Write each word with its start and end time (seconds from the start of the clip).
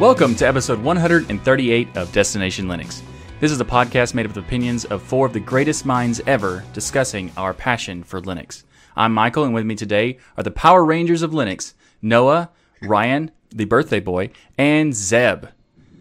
Welcome 0.00 0.34
to 0.36 0.48
episode 0.48 0.82
138 0.82 1.94
of 1.94 2.10
Destination 2.10 2.64
Linux. 2.64 3.02
This 3.38 3.52
is 3.52 3.60
a 3.60 3.66
podcast 3.66 4.14
made 4.14 4.24
up 4.24 4.30
of 4.30 4.34
the 4.34 4.40
opinions 4.40 4.86
of 4.86 5.02
four 5.02 5.26
of 5.26 5.34
the 5.34 5.40
greatest 5.40 5.84
minds 5.84 6.22
ever 6.26 6.64
discussing 6.72 7.30
our 7.36 7.52
passion 7.52 8.02
for 8.02 8.18
Linux. 8.22 8.64
I'm 8.96 9.12
Michael, 9.12 9.44
and 9.44 9.52
with 9.52 9.66
me 9.66 9.74
today 9.74 10.16
are 10.38 10.42
the 10.42 10.50
Power 10.50 10.86
Rangers 10.86 11.20
of 11.20 11.32
Linux 11.32 11.74
Noah, 12.00 12.48
Ryan, 12.80 13.30
the 13.50 13.66
birthday 13.66 14.00
boy, 14.00 14.30
and 14.56 14.94
Zeb. 14.94 15.48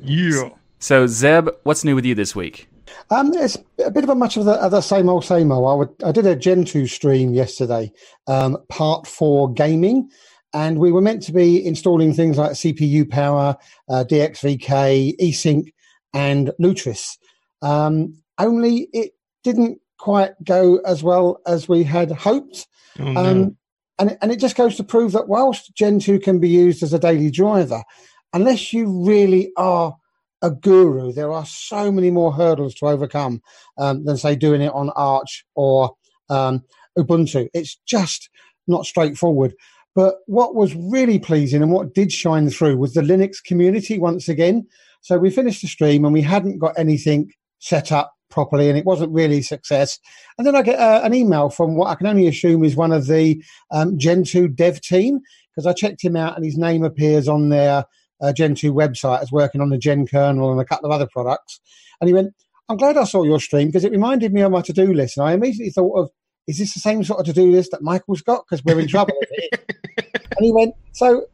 Yeah. 0.01 0.51
So, 0.79 1.05
Zeb, 1.05 1.49
what's 1.63 1.83
new 1.83 1.93
with 1.93 2.05
you 2.05 2.15
this 2.15 2.33
week? 2.33 2.69
Um, 3.09 3.33
it's 3.33 3.57
a 3.83 3.91
bit 3.91 4.05
of 4.05 4.09
a 4.11 4.15
much 4.15 4.37
of 4.37 4.45
the, 4.45 4.53
of 4.53 4.71
the 4.71 4.79
same 4.79 5.09
old, 5.09 5.25
same 5.25 5.51
old. 5.51 5.69
I, 5.69 5.73
would, 5.73 6.09
I 6.09 6.13
did 6.13 6.25
a 6.25 6.37
Gentoo 6.37 6.87
stream 6.87 7.33
yesterday, 7.33 7.91
um, 8.27 8.59
part 8.69 9.07
four 9.07 9.51
gaming, 9.51 10.09
and 10.53 10.79
we 10.79 10.91
were 10.91 11.01
meant 11.01 11.23
to 11.23 11.31
be 11.31 11.65
installing 11.65 12.13
things 12.13 12.37
like 12.37 12.51
CPU 12.51 13.09
power, 13.09 13.55
uh, 13.89 14.03
DXVK, 14.07 15.15
eSync, 15.19 15.71
and 16.13 16.51
Lutris. 16.61 17.17
Um, 17.61 18.15
only 18.37 18.89
it 18.93 19.11
didn't 19.43 19.79
quite 19.97 20.31
go 20.43 20.77
as 20.85 21.03
well 21.03 21.39
as 21.45 21.67
we 21.67 21.83
had 21.83 22.11
hoped. 22.11 22.67
Oh, 22.99 23.11
no. 23.11 23.25
Um, 23.25 23.57
and, 23.99 24.17
and 24.21 24.31
it 24.31 24.39
just 24.39 24.55
goes 24.55 24.75
to 24.77 24.83
prove 24.83 25.11
that 25.11 25.27
whilst 25.27 25.75
Gentoo 25.75 26.19
can 26.19 26.39
be 26.39 26.49
used 26.49 26.81
as 26.81 26.93
a 26.93 26.99
daily 26.99 27.29
driver, 27.29 27.83
unless 28.33 28.71
you 28.71 29.05
really 29.05 29.51
are 29.57 29.95
a 30.41 30.49
guru, 30.49 31.11
there 31.11 31.31
are 31.31 31.45
so 31.45 31.91
many 31.91 32.09
more 32.09 32.31
hurdles 32.31 32.73
to 32.75 32.87
overcome 32.87 33.41
um, 33.77 34.05
than, 34.05 34.15
say, 34.15 34.35
doing 34.35 34.61
it 34.61 34.73
on 34.73 34.89
Arch 34.91 35.45
or 35.53 35.95
um, 36.29 36.63
Ubuntu. 36.97 37.49
It's 37.53 37.77
just 37.85 38.29
not 38.67 38.85
straightforward. 38.85 39.53
But 39.99 40.19
what 40.27 40.55
was 40.55 40.73
really 40.75 41.19
pleasing 41.19 41.61
and 41.61 41.73
what 41.73 41.93
did 41.93 42.09
shine 42.09 42.49
through 42.49 42.77
was 42.77 42.93
the 42.93 43.01
Linux 43.01 43.43
community 43.43 43.99
once 43.99 44.29
again. 44.29 44.65
So 45.01 45.17
we 45.17 45.29
finished 45.29 45.61
the 45.61 45.67
stream 45.67 46.05
and 46.05 46.13
we 46.13 46.21
hadn't 46.21 46.59
got 46.59 46.79
anything 46.79 47.33
set 47.57 47.91
up 47.91 48.13
properly 48.29 48.69
and 48.69 48.77
it 48.77 48.85
wasn't 48.85 49.11
really 49.11 49.39
a 49.39 49.43
success. 49.43 49.99
And 50.37 50.47
then 50.47 50.55
I 50.55 50.61
get 50.61 50.79
uh, 50.79 51.01
an 51.03 51.13
email 51.13 51.49
from 51.49 51.75
what 51.75 51.89
I 51.89 51.95
can 51.95 52.07
only 52.07 52.27
assume 52.27 52.63
is 52.63 52.77
one 52.77 52.93
of 52.93 53.07
the 53.07 53.43
um, 53.71 53.99
Gentoo 53.99 54.47
dev 54.47 54.79
team 54.79 55.19
because 55.51 55.65
I 55.65 55.73
checked 55.73 56.01
him 56.01 56.15
out 56.15 56.37
and 56.37 56.45
his 56.45 56.57
name 56.57 56.85
appears 56.85 57.27
on 57.27 57.49
their 57.49 57.83
uh, 58.21 58.31
Gentoo 58.31 58.71
website 58.71 59.21
as 59.21 59.33
working 59.33 59.59
on 59.59 59.67
the 59.67 59.77
genkernel 59.77 60.49
and 60.49 60.61
a 60.61 60.65
couple 60.65 60.89
of 60.89 60.95
other 60.95 61.09
products. 61.11 61.59
And 61.99 62.07
he 62.07 62.13
went, 62.13 62.33
I'm 62.69 62.77
glad 62.77 62.95
I 62.95 63.03
saw 63.03 63.23
your 63.23 63.41
stream 63.41 63.67
because 63.67 63.83
it 63.83 63.91
reminded 63.91 64.31
me 64.31 64.43
of 64.43 64.51
my 64.53 64.61
to-do 64.61 64.93
list. 64.93 65.17
And 65.17 65.27
I 65.27 65.33
immediately 65.33 65.71
thought 65.71 65.99
of, 65.99 66.09
is 66.49 66.57
this 66.57 66.73
the 66.73 66.79
same 66.79 67.03
sort 67.03 67.19
of 67.19 67.27
to-do 67.27 67.51
list 67.51 67.71
that 67.71 67.81
Michael's 67.81 68.21
got? 68.21 68.45
Because 68.45 68.65
we're 68.65 68.79
in 68.79 68.87
trouble. 68.95 69.13
and 69.51 70.39
he 70.39 70.51
went, 70.51 70.73
so 70.91 71.27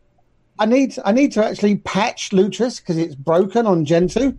I 0.60 0.66
need 0.66 0.98
I 1.06 1.12
need 1.12 1.32
to 1.34 1.46
actually 1.46 1.78
patch 1.78 2.32
Lutris 2.32 2.80
because 2.80 2.98
it's 2.98 3.16
broken 3.16 3.66
on 3.66 3.86
Gentoo. 3.86 4.34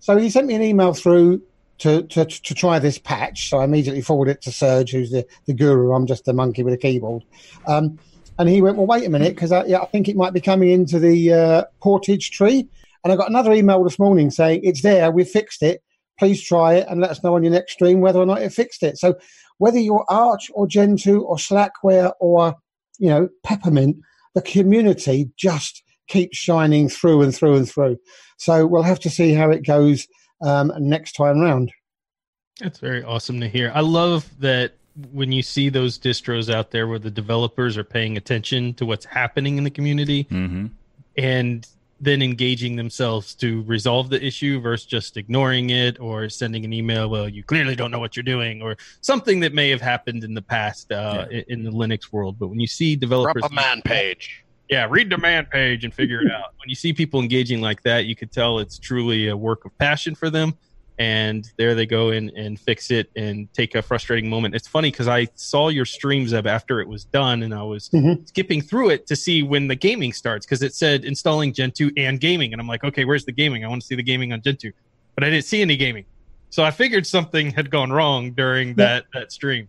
So 0.00 0.16
he 0.16 0.30
sent 0.30 0.46
me 0.46 0.54
an 0.54 0.62
email 0.62 0.94
through 0.94 1.42
to, 1.78 2.02
to, 2.02 2.24
to 2.24 2.54
try 2.54 2.78
this 2.78 2.98
patch. 2.98 3.50
So 3.50 3.58
I 3.58 3.64
immediately 3.64 4.02
forwarded 4.02 4.36
it 4.36 4.42
to 4.42 4.52
Serge, 4.52 4.92
who's 4.92 5.10
the, 5.10 5.26
the 5.46 5.52
guru. 5.52 5.92
I'm 5.92 6.06
just 6.06 6.28
a 6.28 6.32
monkey 6.32 6.62
with 6.62 6.74
a 6.74 6.78
keyboard. 6.78 7.24
Um, 7.66 7.98
and 8.38 8.48
he 8.48 8.62
went, 8.62 8.76
well, 8.76 8.86
wait 8.86 9.04
a 9.04 9.10
minute, 9.10 9.34
because 9.34 9.52
I, 9.52 9.64
yeah, 9.64 9.80
I 9.80 9.86
think 9.86 10.08
it 10.08 10.16
might 10.16 10.32
be 10.32 10.40
coming 10.40 10.70
into 10.70 10.98
the 10.98 11.32
uh, 11.32 11.64
portage 11.80 12.30
tree. 12.30 12.68
And 13.02 13.12
I 13.12 13.16
got 13.16 13.28
another 13.28 13.52
email 13.52 13.82
this 13.82 13.98
morning 13.98 14.30
saying, 14.30 14.60
it's 14.62 14.82
there, 14.82 15.10
we've 15.10 15.28
fixed 15.28 15.62
it. 15.62 15.82
Please 16.18 16.40
try 16.40 16.74
it 16.74 16.86
and 16.88 17.00
let 17.00 17.10
us 17.10 17.24
know 17.24 17.34
on 17.34 17.42
your 17.42 17.52
next 17.52 17.72
stream 17.72 18.00
whether 18.00 18.20
or 18.20 18.26
not 18.26 18.42
it 18.42 18.52
fixed 18.52 18.84
it. 18.84 18.96
So 18.96 19.16
whether 19.62 19.78
you're 19.78 20.04
Arch 20.08 20.50
or 20.54 20.66
Gentoo 20.66 21.20
or 21.20 21.36
Slackware 21.36 22.12
or, 22.18 22.56
you 22.98 23.08
know, 23.08 23.28
Peppermint, 23.44 23.96
the 24.34 24.42
community 24.42 25.30
just 25.36 25.84
keeps 26.08 26.36
shining 26.36 26.88
through 26.88 27.22
and 27.22 27.32
through 27.32 27.54
and 27.54 27.68
through. 27.68 27.96
So 28.38 28.66
we'll 28.66 28.82
have 28.82 28.98
to 29.00 29.10
see 29.10 29.34
how 29.34 29.50
it 29.50 29.64
goes 29.64 30.08
um, 30.44 30.72
next 30.78 31.12
time 31.12 31.38
round. 31.38 31.70
That's 32.58 32.80
very 32.80 33.04
awesome 33.04 33.40
to 33.40 33.48
hear. 33.48 33.70
I 33.72 33.82
love 33.82 34.28
that 34.40 34.72
when 35.12 35.30
you 35.30 35.42
see 35.42 35.68
those 35.68 35.96
distros 35.96 36.52
out 36.52 36.72
there 36.72 36.88
where 36.88 36.98
the 36.98 37.10
developers 37.10 37.78
are 37.78 37.84
paying 37.84 38.16
attention 38.16 38.74
to 38.74 38.84
what's 38.84 39.04
happening 39.04 39.58
in 39.58 39.64
the 39.64 39.70
community 39.70 40.24
Mm-hmm. 40.24 40.66
and 41.16 41.68
then 42.02 42.20
engaging 42.20 42.74
themselves 42.74 43.32
to 43.36 43.62
resolve 43.62 44.10
the 44.10 44.22
issue 44.22 44.60
versus 44.60 44.84
just 44.84 45.16
ignoring 45.16 45.70
it 45.70 46.00
or 46.00 46.28
sending 46.28 46.64
an 46.64 46.72
email, 46.72 47.08
well, 47.08 47.28
you 47.28 47.44
clearly 47.44 47.76
don't 47.76 47.92
know 47.92 48.00
what 48.00 48.16
you're 48.16 48.24
doing, 48.24 48.60
or 48.60 48.76
something 49.00 49.38
that 49.38 49.54
may 49.54 49.70
have 49.70 49.80
happened 49.80 50.24
in 50.24 50.34
the 50.34 50.42
past 50.42 50.90
uh, 50.90 51.26
i 51.30 51.44
in 51.46 51.62
the 51.62 51.70
Linux 51.70 52.12
world. 52.12 52.40
But 52.40 52.48
when 52.48 52.58
you 52.58 52.66
see 52.66 52.96
Drop 52.96 53.00
developers 53.02 53.44
a 53.44 53.54
man 53.54 53.82
page. 53.82 54.44
yeah, 54.68 54.84
read 54.90 55.10
the 55.10 55.18
man 55.18 55.46
page 55.46 55.84
and 55.84 55.94
figure 55.94 56.20
it 56.20 56.32
out. 56.32 56.54
When 56.58 56.68
you 56.68 56.74
see 56.74 56.92
people 56.92 57.20
engaging 57.20 57.60
like 57.60 57.82
that, 57.82 58.06
you 58.06 58.16
could 58.16 58.32
tell 58.32 58.58
it's 58.58 58.80
truly 58.80 59.28
a 59.28 59.36
work 59.36 59.64
of 59.64 59.76
passion 59.78 60.16
for 60.16 60.28
them. 60.28 60.58
And 60.98 61.50
there 61.56 61.74
they 61.74 61.86
go 61.86 62.10
in 62.10 62.30
and 62.36 62.60
fix 62.60 62.90
it 62.90 63.10
and 63.16 63.52
take 63.54 63.74
a 63.74 63.82
frustrating 63.82 64.28
moment. 64.28 64.54
It's 64.54 64.68
funny 64.68 64.90
because 64.90 65.08
I 65.08 65.26
saw 65.34 65.68
your 65.68 65.86
streams 65.86 66.32
of 66.32 66.46
after 66.46 66.80
it 66.80 66.86
was 66.88 67.04
done, 67.04 67.42
and 67.42 67.54
I 67.54 67.62
was 67.62 67.88
Mhm. 67.88 68.28
skipping 68.28 68.60
through 68.60 68.90
it 68.90 69.06
to 69.06 69.16
see 69.16 69.42
when 69.42 69.68
the 69.68 69.74
gaming 69.74 70.12
starts 70.12 70.44
because 70.46 70.62
it 70.62 70.74
said 70.74 71.04
installing 71.04 71.52
Gentoo 71.54 71.90
and 71.96 72.20
gaming. 72.20 72.52
And 72.52 72.60
I'm 72.60 72.68
like, 72.68 72.84
okay, 72.84 73.04
where's 73.04 73.24
the 73.24 73.32
gaming? 73.32 73.64
I 73.64 73.68
want 73.68 73.80
to 73.80 73.86
see 73.86 73.94
the 73.96 74.02
gaming 74.02 74.32
on 74.32 74.42
Gentoo. 74.42 74.72
But 75.14 75.24
I 75.24 75.30
didn't 75.30 75.46
see 75.46 75.62
any 75.62 75.76
gaming. 75.76 76.04
So 76.50 76.62
I 76.62 76.70
figured 76.70 77.06
something 77.06 77.50
had 77.52 77.70
gone 77.70 77.90
wrong 77.90 78.32
during 78.32 78.74
that, 78.74 79.06
that 79.14 79.32
stream. 79.32 79.68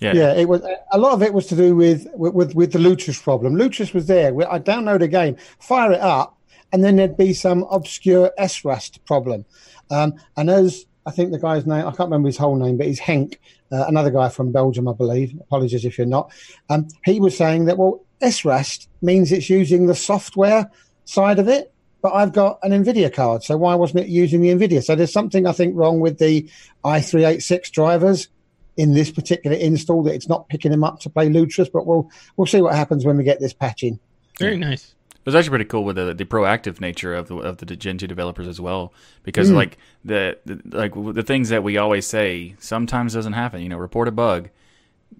Yeah. 0.00 0.12
Yeah, 0.12 0.34
it 0.34 0.46
was 0.48 0.62
a 0.92 0.98
lot 0.98 1.12
of 1.12 1.22
it 1.22 1.32
was 1.32 1.46
to 1.46 1.56
do 1.56 1.74
with 1.74 2.06
with 2.14 2.34
with, 2.34 2.54
with 2.54 2.72
the 2.72 2.78
Lutris 2.78 3.22
problem. 3.22 3.54
Lutris 3.54 3.94
was 3.94 4.06
there. 4.06 4.28
I 4.50 4.58
download 4.58 5.00
a 5.00 5.08
game, 5.08 5.36
fire 5.58 5.92
it 5.92 6.00
up, 6.00 6.36
and 6.72 6.84
then 6.84 6.96
there'd 6.96 7.16
be 7.16 7.32
some 7.32 7.64
obscure 7.70 8.32
SRAST 8.38 9.04
problem. 9.04 9.44
Um, 9.90 10.14
and 10.36 10.50
as 10.50 10.86
I 11.06 11.10
think 11.12 11.30
the 11.30 11.38
guy's 11.38 11.66
name, 11.66 11.86
I 11.86 11.90
can't 11.90 12.10
remember 12.10 12.28
his 12.28 12.36
whole 12.36 12.56
name, 12.56 12.76
but 12.76 12.86
he's 12.86 13.00
Henk, 13.00 13.36
uh, 13.70 13.84
another 13.86 14.10
guy 14.10 14.28
from 14.28 14.52
Belgium, 14.52 14.88
I 14.88 14.92
believe. 14.92 15.36
Apologies 15.40 15.84
if 15.84 15.96
you're 15.96 16.06
not. 16.06 16.32
Um, 16.68 16.88
he 17.04 17.20
was 17.20 17.36
saying 17.36 17.66
that 17.66 17.78
well, 17.78 18.04
SRAST 18.20 18.88
means 19.02 19.30
it's 19.30 19.48
using 19.48 19.86
the 19.86 19.94
software 19.94 20.70
side 21.04 21.38
of 21.38 21.48
it. 21.48 21.72
But 22.02 22.12
I've 22.12 22.32
got 22.32 22.60
an 22.62 22.70
NVIDIA 22.70 23.12
card, 23.12 23.42
so 23.42 23.56
why 23.56 23.74
wasn't 23.74 24.04
it 24.04 24.08
using 24.08 24.40
the 24.40 24.50
NVIDIA? 24.50 24.84
So 24.84 24.94
there's 24.94 25.12
something 25.12 25.46
I 25.46 25.52
think 25.52 25.74
wrong 25.74 25.98
with 25.98 26.18
the 26.18 26.48
i386 26.84 27.70
drivers 27.72 28.28
in 28.76 28.92
this 28.92 29.10
particular 29.10 29.56
install 29.56 30.02
that 30.04 30.14
it's 30.14 30.28
not 30.28 30.48
picking 30.48 30.70
them 30.70 30.84
up 30.84 31.00
to 31.00 31.10
play 31.10 31.28
Lutris, 31.28 31.70
but 31.72 31.86
we'll 31.86 32.08
we'll 32.36 32.46
see 32.46 32.60
what 32.60 32.74
happens 32.74 33.04
when 33.04 33.16
we 33.16 33.24
get 33.24 33.40
this 33.40 33.52
patching. 33.52 33.98
Very 34.38 34.56
nice. 34.56 34.95
It 35.26 35.30
was 35.30 35.34
actually 35.34 35.50
pretty 35.50 35.64
cool 35.64 35.82
with 35.82 35.96
the, 35.96 36.14
the 36.14 36.24
proactive 36.24 36.80
nature 36.80 37.12
of 37.12 37.26
the 37.26 37.36
of 37.38 37.56
the 37.56 37.66
Gentoo 37.74 38.06
developers 38.06 38.46
as 38.46 38.60
well, 38.60 38.92
because 39.24 39.50
Mm. 39.50 39.54
like 39.56 39.76
the, 40.04 40.38
the 40.46 40.60
like 40.66 40.92
the 40.94 41.24
things 41.24 41.48
that 41.48 41.64
we 41.64 41.76
always 41.76 42.06
say 42.06 42.54
sometimes 42.60 43.14
doesn't 43.14 43.32
happen. 43.32 43.60
You 43.60 43.68
know, 43.68 43.76
report 43.76 44.06
a 44.06 44.12
bug. 44.12 44.50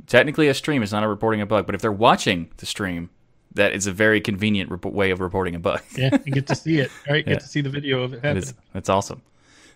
Technically, 0.06 0.46
a 0.46 0.54
stream 0.54 0.82
is 0.84 0.92
not 0.92 1.02
a 1.02 1.08
reporting 1.08 1.40
a 1.40 1.46
bug, 1.46 1.66
but 1.66 1.74
if 1.74 1.80
they're 1.80 1.90
watching 1.90 2.50
the 2.58 2.66
stream, 2.66 3.10
that 3.54 3.72
is 3.72 3.88
a 3.88 3.92
very 3.92 4.20
convenient 4.20 4.70
rep- 4.70 4.84
way 4.84 5.10
of 5.10 5.18
reporting 5.20 5.56
a 5.56 5.58
bug. 5.58 5.80
Yeah, 5.96 6.16
you 6.24 6.32
get 6.32 6.46
to 6.48 6.54
see 6.54 6.78
it, 6.78 6.90
right? 7.10 7.24
Yeah. 7.26 7.32
Get 7.34 7.40
to 7.40 7.48
see 7.48 7.60
the 7.60 7.70
video 7.70 8.02
of 8.04 8.12
it 8.14 8.22
That 8.22 8.36
is, 8.36 8.54
that's 8.72 8.88
awesome. 8.88 9.22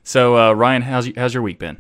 So, 0.04 0.36
uh, 0.36 0.52
Ryan, 0.52 0.82
how's 0.82 1.08
you, 1.08 1.14
how's 1.16 1.34
your 1.34 1.42
week 1.42 1.58
been? 1.58 1.76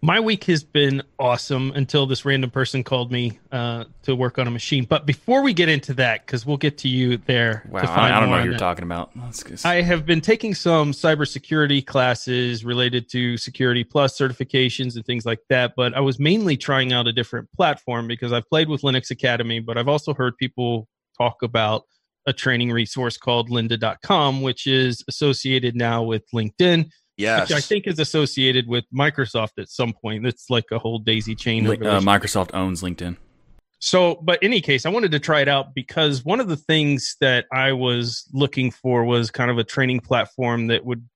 My 0.00 0.20
week 0.20 0.44
has 0.44 0.62
been 0.62 1.02
awesome 1.18 1.72
until 1.74 2.06
this 2.06 2.24
random 2.24 2.50
person 2.50 2.84
called 2.84 3.10
me 3.10 3.40
uh, 3.50 3.84
to 4.02 4.14
work 4.14 4.38
on 4.38 4.46
a 4.46 4.50
machine. 4.50 4.84
But 4.84 5.06
before 5.06 5.42
we 5.42 5.52
get 5.52 5.68
into 5.68 5.92
that, 5.94 6.24
because 6.24 6.46
we'll 6.46 6.56
get 6.56 6.78
to 6.78 6.88
you 6.88 7.16
there. 7.16 7.64
Wow, 7.68 7.80
to 7.80 7.86
find 7.88 8.00
I, 8.00 8.16
I 8.16 8.20
don't 8.20 8.30
know 8.30 8.36
what 8.36 8.44
you're 8.44 8.52
that. 8.52 8.60
talking 8.60 8.84
about. 8.84 9.10
I 9.64 9.80
have 9.82 10.06
been 10.06 10.20
taking 10.20 10.54
some 10.54 10.92
cybersecurity 10.92 11.84
classes 11.84 12.64
related 12.64 13.08
to 13.10 13.36
Security 13.36 13.82
Plus 13.82 14.16
certifications 14.16 14.94
and 14.94 15.04
things 15.04 15.26
like 15.26 15.40
that. 15.48 15.72
But 15.76 15.94
I 15.94 16.00
was 16.00 16.20
mainly 16.20 16.56
trying 16.56 16.92
out 16.92 17.08
a 17.08 17.12
different 17.12 17.50
platform 17.52 18.06
because 18.06 18.32
I've 18.32 18.48
played 18.48 18.68
with 18.68 18.82
Linux 18.82 19.10
Academy, 19.10 19.58
but 19.58 19.76
I've 19.76 19.88
also 19.88 20.14
heard 20.14 20.36
people 20.36 20.86
talk 21.18 21.42
about 21.42 21.82
a 22.26 22.32
training 22.32 22.70
resource 22.70 23.16
called 23.16 23.50
lynda.com, 23.50 24.42
which 24.42 24.68
is 24.68 25.02
associated 25.08 25.74
now 25.74 26.04
with 26.04 26.22
LinkedIn, 26.32 26.88
Yes. 27.18 27.50
which 27.50 27.58
I 27.58 27.60
think 27.60 27.86
is 27.86 27.98
associated 27.98 28.68
with 28.68 28.84
Microsoft 28.94 29.58
at 29.58 29.68
some 29.68 29.92
point. 29.92 30.24
It's 30.24 30.48
like 30.48 30.66
a 30.70 30.78
whole 30.78 31.00
daisy 31.00 31.34
chain. 31.34 31.66
Uh, 31.66 32.00
Microsoft 32.00 32.50
owns 32.54 32.80
LinkedIn. 32.82 33.16
so, 33.80 34.14
but 34.22 34.38
any 34.40 34.60
case, 34.60 34.86
I 34.86 34.90
wanted 34.90 35.10
to 35.12 35.18
try 35.18 35.40
it 35.40 35.48
out 35.48 35.74
because 35.74 36.24
one 36.24 36.38
of 36.38 36.48
the 36.48 36.56
things 36.56 37.16
that 37.20 37.46
I 37.52 37.72
was 37.72 38.24
looking 38.32 38.70
for 38.70 39.04
was 39.04 39.30
kind 39.32 39.50
of 39.50 39.58
a 39.58 39.64
training 39.64 40.00
platform 40.00 40.68
that 40.68 40.84
would 40.84 41.06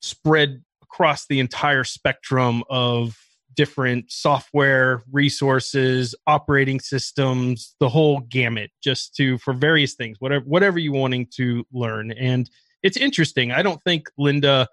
spread 0.00 0.62
across 0.82 1.26
the 1.26 1.38
entire 1.38 1.84
spectrum 1.84 2.64
of 2.68 3.16
different 3.54 4.10
software 4.10 5.02
resources, 5.12 6.14
operating 6.26 6.80
systems, 6.80 7.76
the 7.80 7.88
whole 7.88 8.20
gamut, 8.20 8.70
just 8.82 9.14
to 9.16 9.38
for 9.38 9.52
various 9.54 9.94
things, 9.94 10.16
whatever 10.20 10.44
whatever 10.46 10.78
you 10.78 10.92
wanting 10.92 11.28
to 11.36 11.64
learn. 11.72 12.10
And 12.12 12.50
it's 12.82 12.96
interesting. 12.96 13.52
I 13.52 13.62
don't 13.62 13.80
think 13.84 14.08
Lynda 14.18 14.66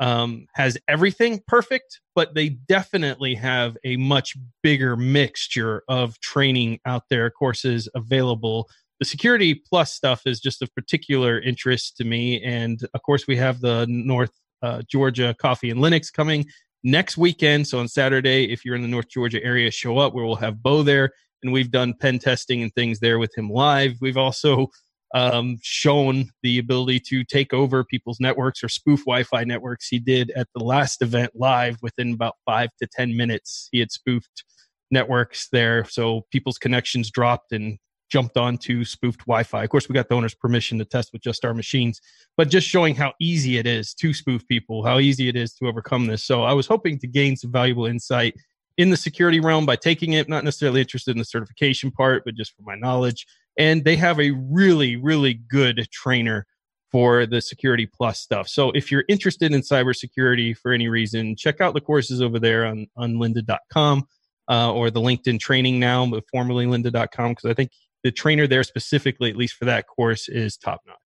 um, 0.00 0.46
has 0.54 0.76
everything 0.88 1.40
perfect, 1.46 2.00
but 2.14 2.34
they 2.34 2.50
definitely 2.50 3.34
have 3.34 3.76
a 3.84 3.96
much 3.96 4.36
bigger 4.62 4.96
mixture 4.96 5.82
of 5.88 6.18
training 6.20 6.80
out 6.84 7.04
there, 7.10 7.30
courses 7.30 7.88
available 7.94 8.68
the 9.00 9.04
security 9.04 9.54
plus 9.54 9.92
stuff 9.92 10.22
is 10.24 10.40
just 10.40 10.62
of 10.62 10.74
particular 10.74 11.40
interest 11.40 11.96
to 11.96 12.04
me. 12.04 12.42
And 12.42 12.80
of 12.94 13.02
course, 13.02 13.26
we 13.26 13.36
have 13.36 13.60
the 13.60 13.86
North 13.88 14.30
uh, 14.62 14.82
Georgia 14.88 15.34
Coffee 15.38 15.70
and 15.70 15.80
Linux 15.80 16.12
coming 16.12 16.46
next 16.84 17.16
weekend. 17.16 17.66
So 17.66 17.78
on 17.80 17.88
Saturday, 17.88 18.50
if 18.52 18.64
you're 18.64 18.76
in 18.76 18.82
the 18.82 18.88
North 18.88 19.08
Georgia 19.08 19.42
area, 19.44 19.70
show 19.70 19.98
up. 19.98 20.14
Where 20.14 20.24
we'll 20.24 20.36
have 20.36 20.62
Bo 20.62 20.82
there, 20.82 21.10
and 21.42 21.52
we've 21.52 21.70
done 21.70 21.94
pen 22.00 22.18
testing 22.18 22.62
and 22.62 22.72
things 22.74 23.00
there 23.00 23.18
with 23.18 23.36
him 23.36 23.50
live. 23.50 23.96
We've 24.00 24.16
also 24.16 24.68
um, 25.14 25.58
shown 25.62 26.30
the 26.42 26.58
ability 26.58 27.00
to 27.00 27.24
take 27.24 27.54
over 27.54 27.84
people's 27.84 28.20
networks 28.20 28.62
or 28.62 28.68
spoof 28.68 29.00
Wi-Fi 29.06 29.44
networks. 29.44 29.88
He 29.88 30.00
did 30.00 30.32
at 30.32 30.48
the 30.54 30.64
last 30.64 31.00
event 31.00 31.32
live 31.34 31.78
within 31.80 32.12
about 32.12 32.34
five 32.44 32.70
to 32.82 32.86
ten 32.86 33.16
minutes. 33.16 33.68
He 33.72 33.78
had 33.78 33.92
spoofed 33.92 34.44
networks 34.90 35.48
there, 35.50 35.84
so 35.84 36.26
people's 36.30 36.58
connections 36.58 37.10
dropped 37.10 37.52
and 37.52 37.78
jumped 38.10 38.36
onto 38.36 38.84
spoofed 38.84 39.20
Wi-Fi. 39.20 39.64
Of 39.64 39.70
course, 39.70 39.88
we 39.88 39.94
got 39.94 40.08
the 40.08 40.14
owner's 40.14 40.34
permission 40.34 40.78
to 40.78 40.84
test 40.84 41.10
with 41.12 41.22
just 41.22 41.44
our 41.44 41.54
machines, 41.54 42.00
but 42.36 42.48
just 42.48 42.68
showing 42.68 42.94
how 42.94 43.12
easy 43.20 43.56
it 43.56 43.66
is 43.66 43.94
to 43.94 44.12
spoof 44.12 44.46
people, 44.46 44.84
how 44.84 44.98
easy 44.98 45.28
it 45.28 45.36
is 45.36 45.54
to 45.54 45.66
overcome 45.66 46.06
this. 46.06 46.24
So 46.24 46.42
I 46.42 46.52
was 46.52 46.66
hoping 46.66 46.98
to 46.98 47.06
gain 47.06 47.36
some 47.36 47.50
valuable 47.50 47.86
insight 47.86 48.34
in 48.76 48.90
the 48.90 48.96
security 48.96 49.40
realm 49.40 49.64
by 49.64 49.76
taking 49.76 50.12
it. 50.12 50.28
Not 50.28 50.44
necessarily 50.44 50.80
interested 50.80 51.12
in 51.12 51.18
the 51.18 51.24
certification 51.24 51.90
part, 51.90 52.24
but 52.24 52.34
just 52.34 52.54
for 52.56 52.62
my 52.62 52.74
knowledge. 52.74 53.26
And 53.56 53.84
they 53.84 53.96
have 53.96 54.20
a 54.20 54.30
really, 54.30 54.96
really 54.96 55.34
good 55.34 55.86
trainer 55.92 56.46
for 56.90 57.26
the 57.26 57.40
security 57.40 57.86
plus 57.86 58.20
stuff. 58.20 58.48
So 58.48 58.70
if 58.70 58.90
you're 58.90 59.04
interested 59.08 59.52
in 59.52 59.62
cybersecurity 59.62 60.56
for 60.56 60.72
any 60.72 60.88
reason, 60.88 61.36
check 61.36 61.60
out 61.60 61.74
the 61.74 61.80
courses 61.80 62.22
over 62.22 62.38
there 62.38 62.66
on, 62.66 62.86
on 62.96 63.14
lynda.com. 63.14 64.06
Uh, 64.46 64.70
or 64.70 64.90
the 64.90 65.00
LinkedIn 65.00 65.40
training 65.40 65.80
now, 65.80 66.04
but 66.04 66.22
formerly 66.30 66.66
lynda.com, 66.66 67.30
because 67.30 67.50
I 67.50 67.54
think 67.54 67.70
the 68.02 68.12
trainer 68.12 68.46
there 68.46 68.62
specifically, 68.62 69.30
at 69.30 69.36
least 69.36 69.54
for 69.54 69.64
that 69.64 69.86
course, 69.86 70.28
is 70.28 70.58
top 70.58 70.82
notch. 70.86 70.98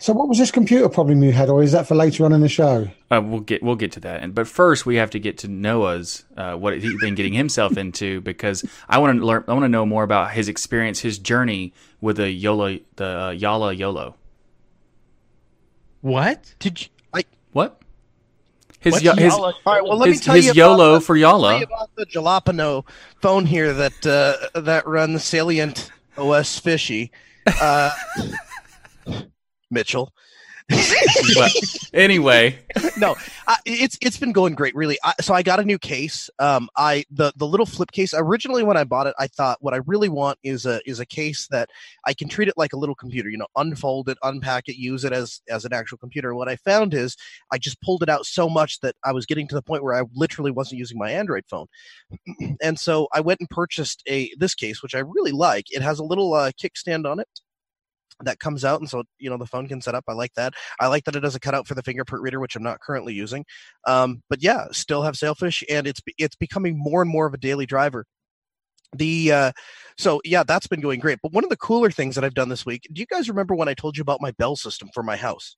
So, 0.00 0.12
what 0.12 0.28
was 0.28 0.38
this 0.38 0.50
computer 0.50 0.88
problem 0.88 1.22
you 1.22 1.32
had, 1.32 1.48
or 1.48 1.62
is 1.62 1.72
that 1.72 1.86
for 1.86 1.94
later 1.94 2.24
on 2.24 2.32
in 2.32 2.40
the 2.40 2.48
show? 2.48 2.88
Uh, 3.10 3.20
we'll 3.24 3.40
get 3.40 3.62
we'll 3.62 3.76
get 3.76 3.92
to 3.92 4.00
that, 4.00 4.22
and 4.22 4.34
but 4.34 4.46
first 4.46 4.86
we 4.86 4.96
have 4.96 5.10
to 5.10 5.18
get 5.18 5.38
to 5.38 5.48
Noah's 5.48 6.24
uh, 6.36 6.54
what 6.54 6.78
he's 6.80 6.98
been 7.00 7.14
getting 7.14 7.32
himself 7.32 7.76
into 7.76 8.20
because 8.20 8.64
I 8.88 8.98
want 8.98 9.18
to 9.18 9.26
learn. 9.26 9.44
I 9.48 9.52
want 9.52 9.64
to 9.64 9.68
know 9.68 9.86
more 9.86 10.02
about 10.02 10.32
his 10.32 10.48
experience, 10.48 11.00
his 11.00 11.18
journey 11.18 11.72
with 12.00 12.16
the 12.16 12.30
YOLO, 12.30 12.78
the 12.96 13.06
uh, 13.06 13.30
Yala 13.32 13.76
YOLO. 13.76 14.14
What 16.00 16.54
did 16.58 16.82
you? 16.82 16.88
I 17.12 17.24
what? 17.52 17.80
His, 18.80 18.92
What's 19.02 19.18
his, 19.18 19.32
All 19.34 19.52
right, 19.66 19.82
well, 19.82 19.98
let 19.98 20.08
his, 20.08 20.20
me 20.20 20.24
tell 20.24 20.34
his 20.36 20.46
you 20.46 20.52
YOLO 20.52 20.74
about 20.74 20.94
the, 20.94 21.00
for 21.00 21.18
tell 21.18 21.40
Yala. 21.40 21.58
you 21.58 21.64
about 21.64 21.90
the 21.96 22.06
jalapeno 22.06 22.86
phone 23.20 23.44
here 23.44 23.72
that 23.72 24.06
uh, 24.06 24.60
that 24.60 24.86
runs 24.86 25.24
Salient 25.24 25.90
OS 26.16 26.58
Fishy. 26.58 27.10
Uh, 27.60 27.90
Mitchell. 29.70 30.12
but 31.34 31.50
anyway, 31.94 32.58
no, 32.98 33.16
I, 33.46 33.56
it's 33.64 33.96
it's 34.02 34.18
been 34.18 34.32
going 34.32 34.54
great, 34.54 34.74
really. 34.74 34.98
I, 35.02 35.14
so 35.18 35.32
I 35.32 35.42
got 35.42 35.60
a 35.60 35.64
new 35.64 35.78
case. 35.78 36.28
Um, 36.38 36.68
I 36.76 37.06
the 37.10 37.32
the 37.36 37.46
little 37.46 37.64
flip 37.64 37.90
case. 37.90 38.12
Originally, 38.14 38.62
when 38.62 38.76
I 38.76 38.84
bought 38.84 39.06
it, 39.06 39.14
I 39.18 39.28
thought 39.28 39.56
what 39.62 39.72
I 39.72 39.78
really 39.86 40.10
want 40.10 40.38
is 40.42 40.66
a 40.66 40.82
is 40.84 41.00
a 41.00 41.06
case 41.06 41.48
that 41.50 41.70
I 42.04 42.12
can 42.12 42.28
treat 42.28 42.48
it 42.48 42.58
like 42.58 42.74
a 42.74 42.76
little 42.76 42.94
computer. 42.94 43.30
You 43.30 43.38
know, 43.38 43.46
unfold 43.56 44.10
it, 44.10 44.18
unpack 44.22 44.68
it, 44.68 44.76
use 44.76 45.04
it 45.04 45.12
as 45.14 45.40
as 45.48 45.64
an 45.64 45.72
actual 45.72 45.96
computer. 45.96 46.34
What 46.34 46.50
I 46.50 46.56
found 46.56 46.92
is 46.92 47.16
I 47.50 47.56
just 47.56 47.80
pulled 47.80 48.02
it 48.02 48.10
out 48.10 48.26
so 48.26 48.50
much 48.50 48.80
that 48.80 48.94
I 49.02 49.12
was 49.12 49.24
getting 49.24 49.48
to 49.48 49.54
the 49.54 49.62
point 49.62 49.82
where 49.82 49.94
I 49.94 50.02
literally 50.14 50.50
wasn't 50.50 50.80
using 50.80 50.98
my 50.98 51.10
Android 51.10 51.44
phone, 51.48 51.66
and 52.62 52.78
so 52.78 53.08
I 53.14 53.20
went 53.20 53.40
and 53.40 53.48
purchased 53.48 54.02
a 54.06 54.30
this 54.36 54.54
case, 54.54 54.82
which 54.82 54.94
I 54.94 54.98
really 54.98 55.32
like. 55.32 55.64
It 55.70 55.80
has 55.80 55.98
a 55.98 56.04
little 56.04 56.34
uh, 56.34 56.50
kickstand 56.62 57.10
on 57.10 57.20
it 57.20 57.28
that 58.22 58.38
comes 58.38 58.64
out 58.64 58.80
and 58.80 58.88
so 58.88 59.02
you 59.18 59.30
know 59.30 59.36
the 59.36 59.46
phone 59.46 59.68
can 59.68 59.80
set 59.80 59.94
up 59.94 60.04
i 60.08 60.12
like 60.12 60.32
that 60.34 60.52
i 60.80 60.86
like 60.86 61.04
that 61.04 61.16
it 61.16 61.22
has 61.22 61.34
a 61.34 61.40
cutout 61.40 61.66
for 61.66 61.74
the 61.74 61.82
fingerprint 61.82 62.22
reader 62.22 62.40
which 62.40 62.56
i'm 62.56 62.62
not 62.62 62.80
currently 62.80 63.14
using 63.14 63.44
um, 63.86 64.22
but 64.28 64.42
yeah 64.42 64.66
still 64.72 65.02
have 65.02 65.16
sailfish 65.16 65.62
and 65.68 65.86
it's 65.86 66.00
it's 66.18 66.36
becoming 66.36 66.74
more 66.76 67.02
and 67.02 67.10
more 67.10 67.26
of 67.26 67.34
a 67.34 67.38
daily 67.38 67.66
driver 67.66 68.04
the 68.94 69.30
uh, 69.30 69.52
so 69.98 70.20
yeah 70.24 70.42
that's 70.42 70.66
been 70.66 70.80
going 70.80 70.98
great 70.98 71.18
but 71.22 71.32
one 71.32 71.44
of 71.44 71.50
the 71.50 71.56
cooler 71.56 71.90
things 71.90 72.14
that 72.14 72.24
i've 72.24 72.34
done 72.34 72.48
this 72.48 72.64
week 72.64 72.88
do 72.92 73.00
you 73.00 73.06
guys 73.06 73.28
remember 73.28 73.54
when 73.54 73.68
i 73.68 73.74
told 73.74 73.96
you 73.96 74.02
about 74.02 74.20
my 74.20 74.30
bell 74.32 74.56
system 74.56 74.88
for 74.94 75.02
my 75.02 75.16
house 75.16 75.56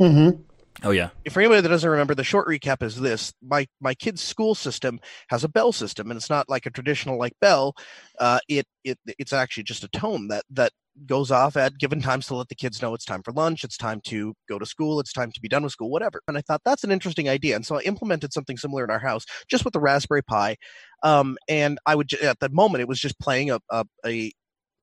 Mm-hmm. 0.00 0.40
oh 0.82 0.92
yeah, 0.92 1.10
if 1.26 1.34
for 1.34 1.40
anybody 1.40 1.60
that 1.60 1.68
doesn't 1.68 1.90
remember, 1.90 2.14
the 2.14 2.24
short 2.24 2.48
recap 2.48 2.82
is 2.82 2.98
this: 2.98 3.34
my 3.42 3.66
my 3.80 3.94
kid's 3.94 4.22
school 4.22 4.54
system 4.54 4.98
has 5.28 5.44
a 5.44 5.48
bell 5.48 5.72
system, 5.72 6.10
and 6.10 6.16
it's 6.16 6.30
not 6.30 6.48
like 6.48 6.64
a 6.64 6.70
traditional 6.70 7.18
like 7.18 7.34
bell. 7.40 7.74
Uh, 8.18 8.38
it 8.48 8.66
it 8.82 8.98
it's 9.18 9.34
actually 9.34 9.64
just 9.64 9.84
a 9.84 9.88
tone 9.88 10.28
that 10.28 10.44
that 10.50 10.72
goes 11.06 11.30
off 11.30 11.56
at 11.56 11.78
given 11.78 12.00
times 12.00 12.26
to 12.26 12.34
let 12.34 12.48
the 12.48 12.54
kids 12.54 12.82
know 12.82 12.94
it's 12.94 13.04
time 13.04 13.22
for 13.22 13.32
lunch, 13.32 13.64
it's 13.64 13.76
time 13.76 14.00
to 14.06 14.34
go 14.48 14.58
to 14.58 14.66
school, 14.66 15.00
it's 15.00 15.12
time 15.12 15.32
to 15.32 15.40
be 15.40 15.48
done 15.48 15.62
with 15.62 15.72
school, 15.72 15.90
whatever. 15.90 16.20
And 16.28 16.36
I 16.36 16.42
thought 16.42 16.62
that's 16.64 16.84
an 16.84 16.90
interesting 16.90 17.28
idea, 17.28 17.56
and 17.56 17.64
so 17.64 17.76
I 17.76 17.80
implemented 17.82 18.32
something 18.32 18.56
similar 18.56 18.84
in 18.84 18.90
our 18.90 18.98
house, 18.98 19.24
just 19.48 19.64
with 19.64 19.72
the 19.72 19.80
Raspberry 19.80 20.22
Pi. 20.22 20.56
Um, 21.02 21.38
and 21.48 21.78
I 21.86 21.94
would 21.94 22.12
at 22.14 22.40
that 22.40 22.52
moment 22.52 22.82
it 22.82 22.88
was 22.88 23.00
just 23.00 23.18
playing 23.18 23.50
a 23.50 23.60
a, 23.70 23.84
a 24.04 24.32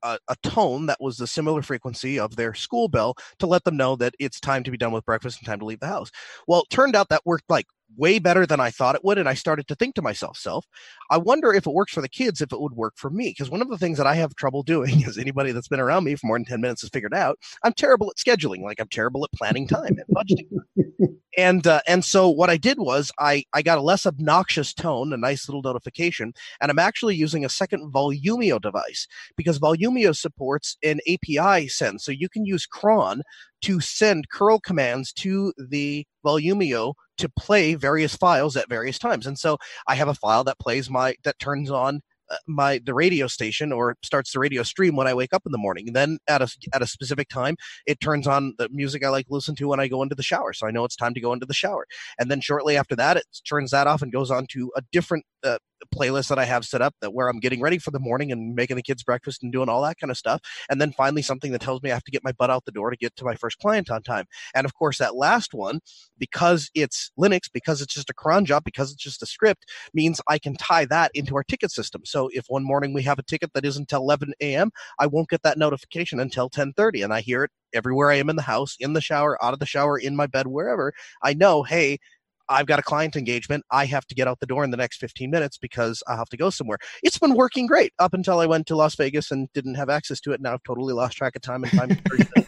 a, 0.04 0.18
a, 0.28 0.36
tone 0.44 0.86
that 0.86 0.98
was 1.00 1.18
the 1.18 1.28
similar 1.28 1.62
frequency 1.62 2.20
of 2.20 2.36
their 2.36 2.54
school 2.54 2.88
bell 2.88 3.16
to 3.40 3.48
let 3.48 3.64
them 3.64 3.78
know 3.78 3.96
that 3.96 4.14
it's 4.20 4.40
time 4.40 4.64
to 4.64 4.72
be 4.72 4.78
done 4.78 4.92
with 4.92 5.06
breakfast 5.06 5.40
and 5.40 5.48
time 5.48 5.60
to 5.60 5.66
leave 5.66 5.80
the 5.80 5.88
house. 5.88 6.12
Well, 6.48 6.62
it 6.62 6.70
turned 6.70 6.96
out 6.96 7.10
that 7.10 7.26
worked 7.26 7.50
like 7.50 7.66
way 7.96 8.20
better 8.20 8.46
than 8.46 8.60
I 8.60 8.72
thought 8.72 8.96
it 8.96 9.04
would. 9.04 9.18
And 9.18 9.30
I 9.30 9.34
started 9.34 9.68
to 9.68 9.76
think 9.76 9.96
to 9.96 10.02
myself, 10.02 10.38
self, 10.38 10.66
I 11.10 11.18
wonder 11.18 11.54
if 11.54 11.66
it 11.66 11.74
works 11.74 11.94
for 11.94 12.02
the 12.02 12.10
kids, 12.10 12.42
if 12.42 12.52
it 12.52 12.60
would 12.60 12.74
work 12.74 12.94
for 12.98 13.10
me. 13.10 13.30
Because 13.30 13.50
one 13.50 13.62
of 13.62 13.70
the 13.70 13.78
things 13.78 13.98
that 13.98 14.08
I 14.08 14.16
have 14.16 14.36
trouble 14.36 14.64
doing, 14.64 15.04
as 15.08 15.18
anybody 15.18 15.52
that's 15.52 15.68
been 15.68 15.80
around 15.80 16.04
me 16.04 16.16
for 16.16 16.28
more 16.28 16.38
than 16.38 16.46
10 16.46 16.62
minutes 16.62 16.82
has 16.82 16.90
figured 16.90 17.14
out, 17.14 17.40
I'm 17.64 17.74
terrible 17.74 18.12
at 18.12 18.18
scheduling. 18.18 18.64
Like 18.64 18.80
I'm 18.80 18.90
terrible 18.90 19.24
at 19.24 19.32
planning 19.38 19.68
time 19.68 19.98
and 19.98 20.16
budgeting. 20.16 21.18
and 21.38 21.68
uh, 21.68 21.82
and 21.88 22.04
so 22.04 22.28
what 22.30 22.50
I 22.50 22.58
did 22.58 22.80
was 22.80 23.12
I, 23.20 23.44
I 23.54 23.62
got 23.62 23.78
a 23.78 23.82
less 23.82 24.06
obnoxious 24.06 24.74
tone, 24.74 25.14
a 25.14 25.18
nice 25.18 25.48
little 25.48 25.62
notification, 25.62 26.34
and 26.60 26.72
I'm 26.72 26.80
actually 26.80 27.16
using 27.16 27.46
a 27.46 27.50
second 27.50 27.94
Volumio 27.94 28.60
device 28.60 29.08
because 29.36 29.60
Volumio 29.60 30.16
supports 30.16 30.78
an 30.84 31.00
API 31.08 31.68
send. 31.68 32.02
So 32.02 32.12
you 32.12 32.28
can 32.28 32.46
use 32.46 32.66
cron 32.66 33.22
to 33.62 33.80
send 33.80 34.30
curl 34.30 34.60
commands 34.60 35.12
to 35.14 35.54
the 35.58 36.06
Volumio 36.26 36.94
to 37.18 37.30
play 37.30 37.76
various 37.76 38.16
files 38.16 38.56
at 38.56 38.70
various 38.70 39.00
times. 39.00 39.26
And 39.26 39.38
so 39.38 39.58
I 39.88 39.96
have 39.96 40.08
a 40.08 40.14
file 40.14 40.44
that 40.46 40.60
plays 40.60 40.90
my 40.90 41.16
that 41.24 41.40
turns 41.40 41.72
on 41.72 42.02
uh, 42.30 42.36
my 42.46 42.80
the 42.84 42.94
radio 42.94 43.28
station 43.28 43.72
or 43.72 43.96
starts 44.04 44.34
the 44.34 44.40
radio 44.40 44.62
stream 44.64 44.96
when 44.96 45.08
I 45.08 45.14
wake 45.14 45.34
up 45.34 45.44
in 45.46 45.52
the 45.52 45.58
morning. 45.58 45.88
And 45.88 45.96
then 45.96 46.18
at 46.28 46.42
a 46.42 46.50
at 46.74 46.82
a 46.82 46.88
specific 46.88 47.30
time, 47.30 47.56
it 47.86 48.00
turns 48.00 48.28
on 48.28 48.54
the 48.58 48.70
music 48.70 49.04
I 49.04 49.10
like 49.10 49.28
to 49.28 49.34
listen 49.34 49.56
to 49.56 49.68
when 49.70 49.80
I 49.80 49.88
go 49.88 50.04
into 50.04 50.16
the 50.16 50.24
shower, 50.24 50.54
so 50.54 50.68
I 50.68 50.72
know 50.72 50.84
it's 50.84 50.96
time 50.96 51.14
to 51.14 51.22
go 51.22 51.34
into 51.34 51.46
the 51.46 51.54
shower. 51.54 51.88
And 52.20 52.30
then 52.30 52.42
shortly 52.42 52.78
after 52.78 52.96
that, 52.98 53.18
it 53.18 53.26
turns 53.48 53.72
that 53.72 53.88
off 53.88 54.02
and 54.02 54.12
goes 54.12 54.30
on 54.30 54.46
to 54.52 54.72
a 54.76 54.82
different 54.92 55.26
uh, 55.44 55.58
playlist 55.94 56.30
that 56.30 56.40
I 56.40 56.46
have 56.46 56.66
set 56.66 56.82
up 56.82 56.96
that 57.02 57.14
where 57.14 57.28
I'm 57.28 57.40
getting 57.40 57.62
ready 57.62 57.78
for 57.78 57.92
the 57.92 58.00
morning 58.00 58.32
and 58.32 58.56
making 58.56 58.76
the 58.76 58.84
kids 58.84 59.04
breakfast 59.04 59.44
and 59.44 59.52
doing 59.52 59.70
all 59.70 59.82
that 59.84 60.00
kind 60.00 60.12
of 60.12 60.18
stuff. 60.18 60.42
And 60.70 60.80
then 60.80 60.92
finally 60.92 61.22
something 61.22 61.52
that 61.52 61.62
tells 61.62 61.82
me 61.82 61.92
I 61.92 61.94
have 61.94 62.04
to 62.04 62.12
get 62.12 62.24
my 62.24 62.32
butt 62.32 62.50
out 62.50 62.66
the 62.66 62.72
door 62.72 62.90
to 62.90 62.98
get 62.98 63.16
to 63.18 63.26
my 63.26 63.36
first 63.36 63.58
client 63.60 63.90
on 63.90 64.04
time. 64.04 64.26
And 64.54 64.66
of 64.66 64.74
course 64.74 64.98
that 65.00 65.16
last 65.16 65.54
one, 65.54 65.80
because 66.18 66.70
it's 66.74 67.12
Linux, 67.20 67.50
because 67.52 67.82
it's 67.82 67.94
just 67.94 68.10
a 68.10 68.14
cron 68.14 68.46
job, 68.46 68.64
because 68.64 68.92
it's 68.92 69.04
just 69.04 69.24
a 69.24 69.26
script, 69.26 69.66
means 69.94 70.22
I 70.28 70.40
can 70.40 70.56
tie 70.56 70.86
that 70.86 71.12
into 71.14 71.36
our 71.36 71.44
ticket 71.44 71.72
system. 71.72 72.02
So 72.06 72.30
if 72.34 72.46
one 72.48 72.64
morning 72.64 72.94
we 72.94 73.04
have 73.04 73.20
a 73.20 73.24
ticket 73.24 73.54
that 73.54 73.66
isn't 73.66 73.88
until 73.88 74.02
11 74.02 74.34
a.m., 74.42 74.72
I 75.00 75.08
won't 75.08 75.30
get 75.30 75.44
that 75.44 75.58
notification 75.58 76.20
until 76.20 76.50
10:30, 76.50 77.04
and 77.04 77.14
I 77.14 77.22
hear 77.22 77.44
it 77.44 77.52
everywhere 77.74 78.12
I 78.12 78.16
am 78.16 78.30
in 78.30 78.36
the 78.36 78.42
house, 78.42 78.76
in 78.80 78.94
the 78.94 79.02
shower, 79.02 79.44
out 79.44 79.54
of 79.54 79.60
the 79.60 79.66
shower, 79.66 79.98
in 79.98 80.16
my 80.16 80.28
bed, 80.28 80.48
wherever. 80.48 80.94
I 81.22 81.34
know, 81.34 81.64
hey, 81.64 82.00
I've 82.50 82.66
got 82.66 82.80
a 82.80 82.84
client 82.84 83.16
engagement. 83.16 83.66
I 83.72 83.86
have 83.86 84.06
to 84.08 84.16
get 84.16 84.28
out 84.28 84.40
the 84.40 84.46
door 84.46 84.64
in 84.64 84.72
the 84.72 84.78
next 84.78 84.98
15 84.98 85.30
minutes 85.30 85.58
because 85.58 86.02
I 86.08 86.16
have 86.16 86.30
to 86.30 86.38
go 86.38 86.50
somewhere. 86.50 86.78
It's 87.04 87.18
been 87.18 87.36
working 87.36 87.68
great 87.68 87.94
up 88.00 88.14
until 88.14 88.40
I 88.40 88.46
went 88.46 88.68
to 88.68 88.76
Las 88.76 88.96
Vegas 88.96 89.32
and 89.32 89.52
didn't 89.54 89.76
have 89.76 89.90
access 89.90 90.20
to 90.22 90.32
it. 90.32 90.42
Now 90.42 90.54
I've 90.54 90.64
totally 90.64 90.94
lost 90.94 91.18
track 91.18 91.36
of 91.36 91.42
time 91.42 91.64
and 91.64 91.72
time. 91.74 91.90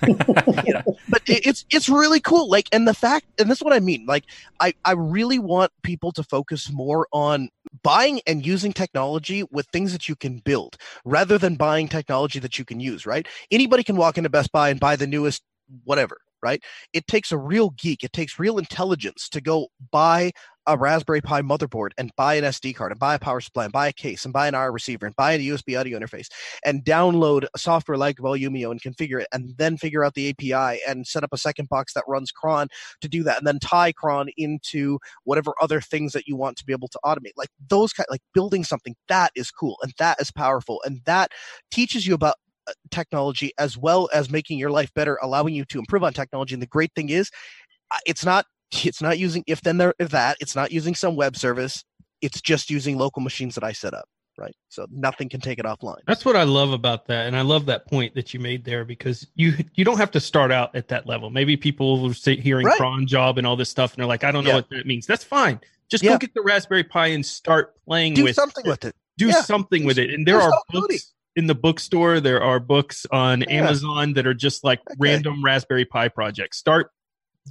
you 0.65 0.73
know, 0.73 0.97
but 1.09 1.21
it's 1.27 1.65
it's 1.69 1.89
really 1.89 2.19
cool. 2.19 2.49
Like, 2.49 2.67
and 2.71 2.87
the 2.87 2.93
fact, 2.93 3.25
and 3.39 3.49
this 3.49 3.59
is 3.59 3.63
what 3.63 3.73
I 3.73 3.79
mean. 3.79 4.05
Like, 4.05 4.25
I 4.59 4.73
I 4.85 4.93
really 4.93 5.39
want 5.39 5.71
people 5.83 6.11
to 6.13 6.23
focus 6.23 6.71
more 6.71 7.07
on 7.11 7.49
buying 7.83 8.21
and 8.25 8.45
using 8.45 8.73
technology 8.73 9.43
with 9.51 9.67
things 9.67 9.91
that 9.91 10.07
you 10.07 10.15
can 10.15 10.39
build 10.39 10.77
rather 11.05 11.37
than 11.37 11.55
buying 11.55 11.87
technology 11.87 12.39
that 12.39 12.57
you 12.57 12.65
can 12.65 12.79
use. 12.79 13.05
Right? 13.05 13.27
Anybody 13.51 13.83
can 13.83 13.95
walk 13.95 14.17
into 14.17 14.29
Best 14.29 14.51
Buy 14.51 14.69
and 14.69 14.79
buy 14.79 14.95
the 14.95 15.07
newest 15.07 15.43
whatever 15.83 16.17
right? 16.41 16.61
It 16.93 17.07
takes 17.07 17.31
a 17.31 17.37
real 17.37 17.71
geek, 17.71 18.03
it 18.03 18.13
takes 18.13 18.39
real 18.39 18.57
intelligence 18.57 19.29
to 19.29 19.41
go 19.41 19.67
buy 19.91 20.31
a 20.69 20.77
Raspberry 20.77 21.19
Pi 21.21 21.41
motherboard 21.41 21.89
and 21.97 22.11
buy 22.15 22.35
an 22.35 22.43
SD 22.43 22.75
card 22.75 22.91
and 22.91 22.99
buy 22.99 23.15
a 23.15 23.19
power 23.19 23.41
supply 23.41 23.63
and 23.63 23.73
buy 23.73 23.87
a 23.87 23.93
case 23.93 24.23
and 24.23 24.31
buy 24.31 24.47
an 24.47 24.53
R 24.53 24.71
receiver 24.71 25.07
and 25.07 25.15
buy 25.15 25.33
a 25.33 25.39
USB 25.39 25.79
audio 25.79 25.97
interface 25.97 26.27
and 26.63 26.85
download 26.85 27.47
a 27.55 27.57
software 27.57 27.97
like 27.97 28.17
Volumio 28.17 28.69
and 28.69 28.79
configure 28.79 29.19
it 29.19 29.27
and 29.33 29.55
then 29.57 29.77
figure 29.77 30.05
out 30.05 30.13
the 30.13 30.29
API 30.29 30.79
and 30.87 31.07
set 31.07 31.23
up 31.23 31.33
a 31.33 31.37
second 31.37 31.69
box 31.69 31.93
that 31.93 32.03
runs 32.07 32.31
cron 32.31 32.67
to 33.01 33.09
do 33.09 33.23
that 33.23 33.39
and 33.39 33.47
then 33.47 33.57
tie 33.57 33.91
cron 33.91 34.29
into 34.37 34.99
whatever 35.23 35.53
other 35.59 35.81
things 35.81 36.13
that 36.13 36.27
you 36.27 36.35
want 36.35 36.55
to 36.57 36.65
be 36.65 36.73
able 36.73 36.87
to 36.89 36.99
automate. 37.03 37.33
Like 37.35 37.49
those 37.67 37.91
kind 37.91 38.05
like 38.11 38.21
building 38.35 38.63
something 38.63 38.95
that 39.07 39.31
is 39.35 39.49
cool 39.49 39.77
and 39.81 39.91
that 39.97 40.21
is 40.21 40.31
powerful 40.31 40.81
and 40.85 41.01
that 41.05 41.31
teaches 41.71 42.05
you 42.05 42.13
about 42.13 42.35
technology 42.91 43.51
as 43.57 43.77
well 43.77 44.09
as 44.13 44.29
making 44.29 44.57
your 44.59 44.69
life 44.71 44.93
better, 44.93 45.17
allowing 45.21 45.53
you 45.53 45.65
to 45.65 45.79
improve 45.79 46.03
on 46.03 46.13
technology. 46.13 46.53
And 46.53 46.61
the 46.61 46.67
great 46.67 46.91
thing 46.95 47.09
is, 47.09 47.31
uh, 47.91 47.97
it's 48.05 48.25
not 48.25 48.45
it's 48.85 49.01
not 49.01 49.17
using 49.17 49.43
if 49.47 49.61
then 49.61 49.77
there 49.77 49.93
if 49.99 50.09
that 50.09 50.37
it's 50.39 50.55
not 50.55 50.71
using 50.71 50.95
some 50.95 51.15
web 51.15 51.35
service. 51.35 51.83
It's 52.21 52.41
just 52.41 52.69
using 52.69 52.97
local 52.97 53.21
machines 53.21 53.55
that 53.55 53.63
I 53.63 53.71
set 53.71 53.93
up. 53.93 54.05
Right. 54.37 54.55
So 54.69 54.85
nothing 54.89 55.27
can 55.27 55.41
take 55.41 55.59
it 55.59 55.65
offline. 55.65 55.97
That's 56.07 56.23
what 56.23 56.37
I 56.37 56.43
love 56.43 56.71
about 56.71 57.07
that, 57.07 57.27
and 57.27 57.35
I 57.35 57.41
love 57.41 57.65
that 57.65 57.87
point 57.87 58.15
that 58.15 58.33
you 58.33 58.39
made 58.39 58.63
there 58.63 58.85
because 58.85 59.27
you 59.35 59.53
you 59.75 59.83
don't 59.83 59.97
have 59.97 60.11
to 60.11 60.19
start 60.21 60.49
out 60.51 60.73
at 60.75 60.87
that 60.89 61.05
level. 61.07 61.29
Maybe 61.29 61.57
people 61.57 62.01
will 62.01 62.13
sit 62.13 62.39
hearing 62.39 62.65
Right. 62.65 62.77
cron 62.77 63.05
job 63.05 63.37
and 63.37 63.45
all 63.45 63.57
this 63.57 63.69
stuff, 63.69 63.93
and 63.93 63.99
they're 63.99 64.07
like, 64.07 64.23
I 64.23 64.31
don't 64.31 64.45
know 64.45 64.51
Yeah. 64.51 64.55
what 64.57 64.69
that 64.69 64.85
means. 64.85 65.05
That's 65.05 65.25
fine. 65.25 65.59
Just 65.89 66.03
Yeah. 66.05 66.11
go 66.11 66.19
get 66.19 66.33
the 66.35 66.41
Raspberry 66.41 66.85
Pi 66.85 67.07
and 67.07 67.25
start 67.25 67.73
playing 67.85 68.13
Do 68.13 68.23
with 68.23 68.35
something 68.35 68.63
with 68.65 68.85
it. 68.85 68.95
do 69.17 69.27
Yeah. 69.27 69.41
something 69.41 69.83
with 69.83 69.97
it. 69.97 70.09
And 70.11 70.25
there 70.25 70.39
are 70.39 70.53
books. 70.69 71.13
In 71.35 71.47
the 71.47 71.55
bookstore. 71.55 72.19
There 72.19 72.41
are 72.41 72.59
books 72.59 73.05
on 73.11 73.41
Yeah. 73.41 73.47
Amazon 73.63 74.13
that 74.13 74.25
are 74.27 74.33
just 74.33 74.63
like 74.63 74.79
Okay. 74.81 74.95
random 74.99 75.43
Raspberry 75.43 75.85
Pi 75.85 76.07
projects. 76.09 76.57
Start 76.57 76.91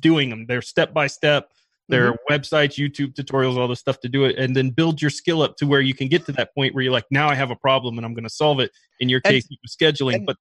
doing 0.00 0.30
them. 0.30 0.46
They're 0.46 0.62
step 0.62 0.92
by 0.92 1.06
step. 1.06 1.50
There 1.88 2.08
are 2.08 2.12
Mm-hmm. 2.12 2.34
websites, 2.34 2.74
YouTube 2.76 3.14
tutorials, 3.14 3.56
all 3.56 3.66
this 3.68 3.80
stuff 3.80 3.98
to 4.00 4.08
do 4.08 4.24
it, 4.26 4.36
and 4.38 4.54
then 4.54 4.70
build 4.70 5.00
your 5.00 5.10
skill 5.10 5.40
up 5.42 5.56
to 5.56 5.66
where 5.66 5.80
you 5.80 5.94
can 5.94 6.08
get 6.08 6.26
to 6.26 6.32
that 6.32 6.54
point 6.54 6.74
where 6.74 6.84
you're 6.84 6.92
like, 6.92 7.06
now 7.10 7.28
I 7.28 7.34
have 7.34 7.50
a 7.50 7.56
problem 7.56 7.96
and 7.96 8.04
I'm 8.04 8.12
going 8.12 8.24
to 8.24 8.30
solve 8.30 8.60
it. 8.60 8.70
In 9.00 9.08
your 9.08 9.20
case, 9.20 9.48
was 9.62 9.74
scheduling. 9.74 10.16
and- 10.16 10.26
but 10.26 10.36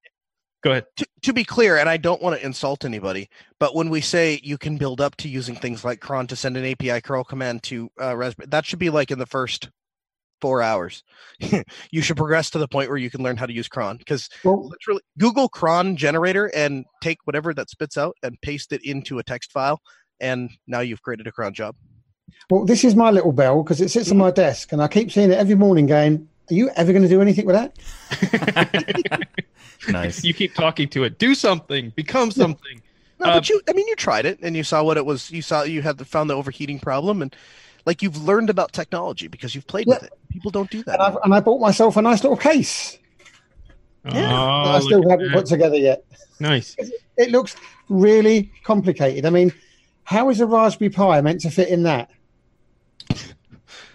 go 0.62 0.72
ahead. 0.72 0.84
to, 0.96 1.06
to 1.22 1.32
be 1.32 1.44
clear, 1.44 1.78
and 1.78 1.88
I 1.88 1.96
don't 1.96 2.20
want 2.20 2.38
to 2.38 2.44
insult 2.44 2.84
anybody, 2.84 3.30
but 3.58 3.74
when 3.74 3.88
we 3.88 4.00
say 4.02 4.40
you 4.42 4.58
can 4.58 4.76
build 4.76 5.00
up 5.00 5.16
to 5.18 5.28
using 5.28 5.54
things 5.54 5.84
like 5.84 6.00
cron 6.00 6.26
to 6.26 6.36
send 6.36 6.56
an 6.58 6.66
API 6.66 7.00
curl 7.00 7.24
command 7.24 7.62
to 7.64 7.90
uh, 8.00 8.14
Raspberry, 8.14 8.48
that 8.50 8.66
should 8.66 8.78
be 8.80 8.90
like 8.90 9.10
in 9.10 9.18
the 9.18 9.24
first 9.26 9.70
four 10.40 10.62
hours. 10.62 11.02
you 11.90 12.02
should 12.02 12.16
progress 12.16 12.50
to 12.50 12.58
the 12.58 12.68
point 12.68 12.88
where 12.88 12.98
you 12.98 13.10
can 13.10 13.22
learn 13.22 13.36
how 13.36 13.46
to 13.46 13.52
use 13.52 13.68
cron 13.68 13.96
because 13.96 14.28
Well, 14.44 14.68
literally 14.68 15.02
Google 15.18 15.48
cron 15.48 15.96
generator 15.96 16.46
and 16.54 16.84
take 17.02 17.18
whatever 17.24 17.52
that 17.54 17.70
spits 17.70 17.96
out 17.96 18.16
and 18.22 18.40
paste 18.40 18.72
it 18.72 18.82
into 18.84 19.18
a 19.18 19.22
text 19.22 19.52
file, 19.52 19.80
and 20.20 20.50
now 20.66 20.80
you've 20.80 21.02
created 21.02 21.26
a 21.26 21.32
cron 21.32 21.54
job. 21.54 21.74
well, 22.50 22.64
this 22.64 22.84
is 22.84 22.94
my 22.94 23.10
little 23.10 23.32
bell 23.32 23.62
because 23.62 23.80
it 23.80 23.90
sits 23.90 24.10
on 24.10 24.18
my 24.18 24.30
desk, 24.30 24.72
and 24.72 24.82
I 24.82 24.88
keep 24.88 25.10
seeing 25.12 25.30
it 25.30 25.38
every 25.38 25.54
morning. 25.54 25.86
Going, 25.86 26.28
are 26.50 26.54
you 26.54 26.70
ever 26.76 26.92
going 26.92 27.02
to 27.02 27.08
do 27.08 27.20
anything 27.20 27.46
with 27.46 27.56
that? 27.56 29.28
nice. 29.88 30.24
You 30.24 30.34
keep 30.34 30.54
talking 30.54 30.88
to 30.90 31.04
it. 31.04 31.18
Do 31.18 31.34
something. 31.34 31.90
Become 31.96 32.30
something. 32.30 32.82
No, 33.20 33.26
Uh, 33.26 33.34
but 33.34 33.48
you, 33.48 33.60
I 33.68 33.72
mean, 33.72 33.86
you 33.88 33.96
tried 33.96 34.26
it 34.26 34.38
and 34.42 34.56
you 34.56 34.62
saw 34.62 34.82
what 34.82 34.96
it 34.96 35.04
was. 35.04 35.30
You 35.30 35.42
saw 35.42 35.62
you 35.62 35.82
had 35.82 35.98
the, 35.98 36.04
found 36.04 36.30
the 36.30 36.34
overheating 36.34 36.78
problem, 36.78 37.20
and 37.22 37.34
like 37.88 38.02
you've 38.02 38.22
learned 38.22 38.50
about 38.50 38.72
technology 38.72 39.28
because 39.28 39.54
you've 39.54 39.66
played 39.66 39.86
with 39.86 40.02
it. 40.02 40.12
People 40.30 40.50
don't 40.50 40.70
do 40.70 40.82
that. 40.82 41.00
And, 41.00 41.02
I've, 41.02 41.16
and 41.24 41.34
I 41.34 41.40
bought 41.40 41.58
myself 41.58 41.96
a 41.96 42.02
nice 42.02 42.22
little 42.22 42.36
case 42.36 42.98
Oh, 44.04 44.10
that 44.12 44.22
I 44.24 44.80
still 44.80 45.08
haven't 45.08 45.28
that. 45.28 45.34
put 45.34 45.46
together 45.46 45.76
yet. 45.76 46.04
Nice. 46.38 46.76
It 47.16 47.30
looks 47.30 47.56
really 47.88 48.52
complicated. 48.62 49.24
I 49.24 49.30
mean, 49.30 49.52
how 50.04 50.28
is 50.28 50.40
a 50.40 50.46
Raspberry 50.46 50.90
Pi 50.90 51.20
meant 51.22 51.40
to 51.40 51.50
fit 51.50 51.68
in 51.68 51.82
that? 51.84 52.10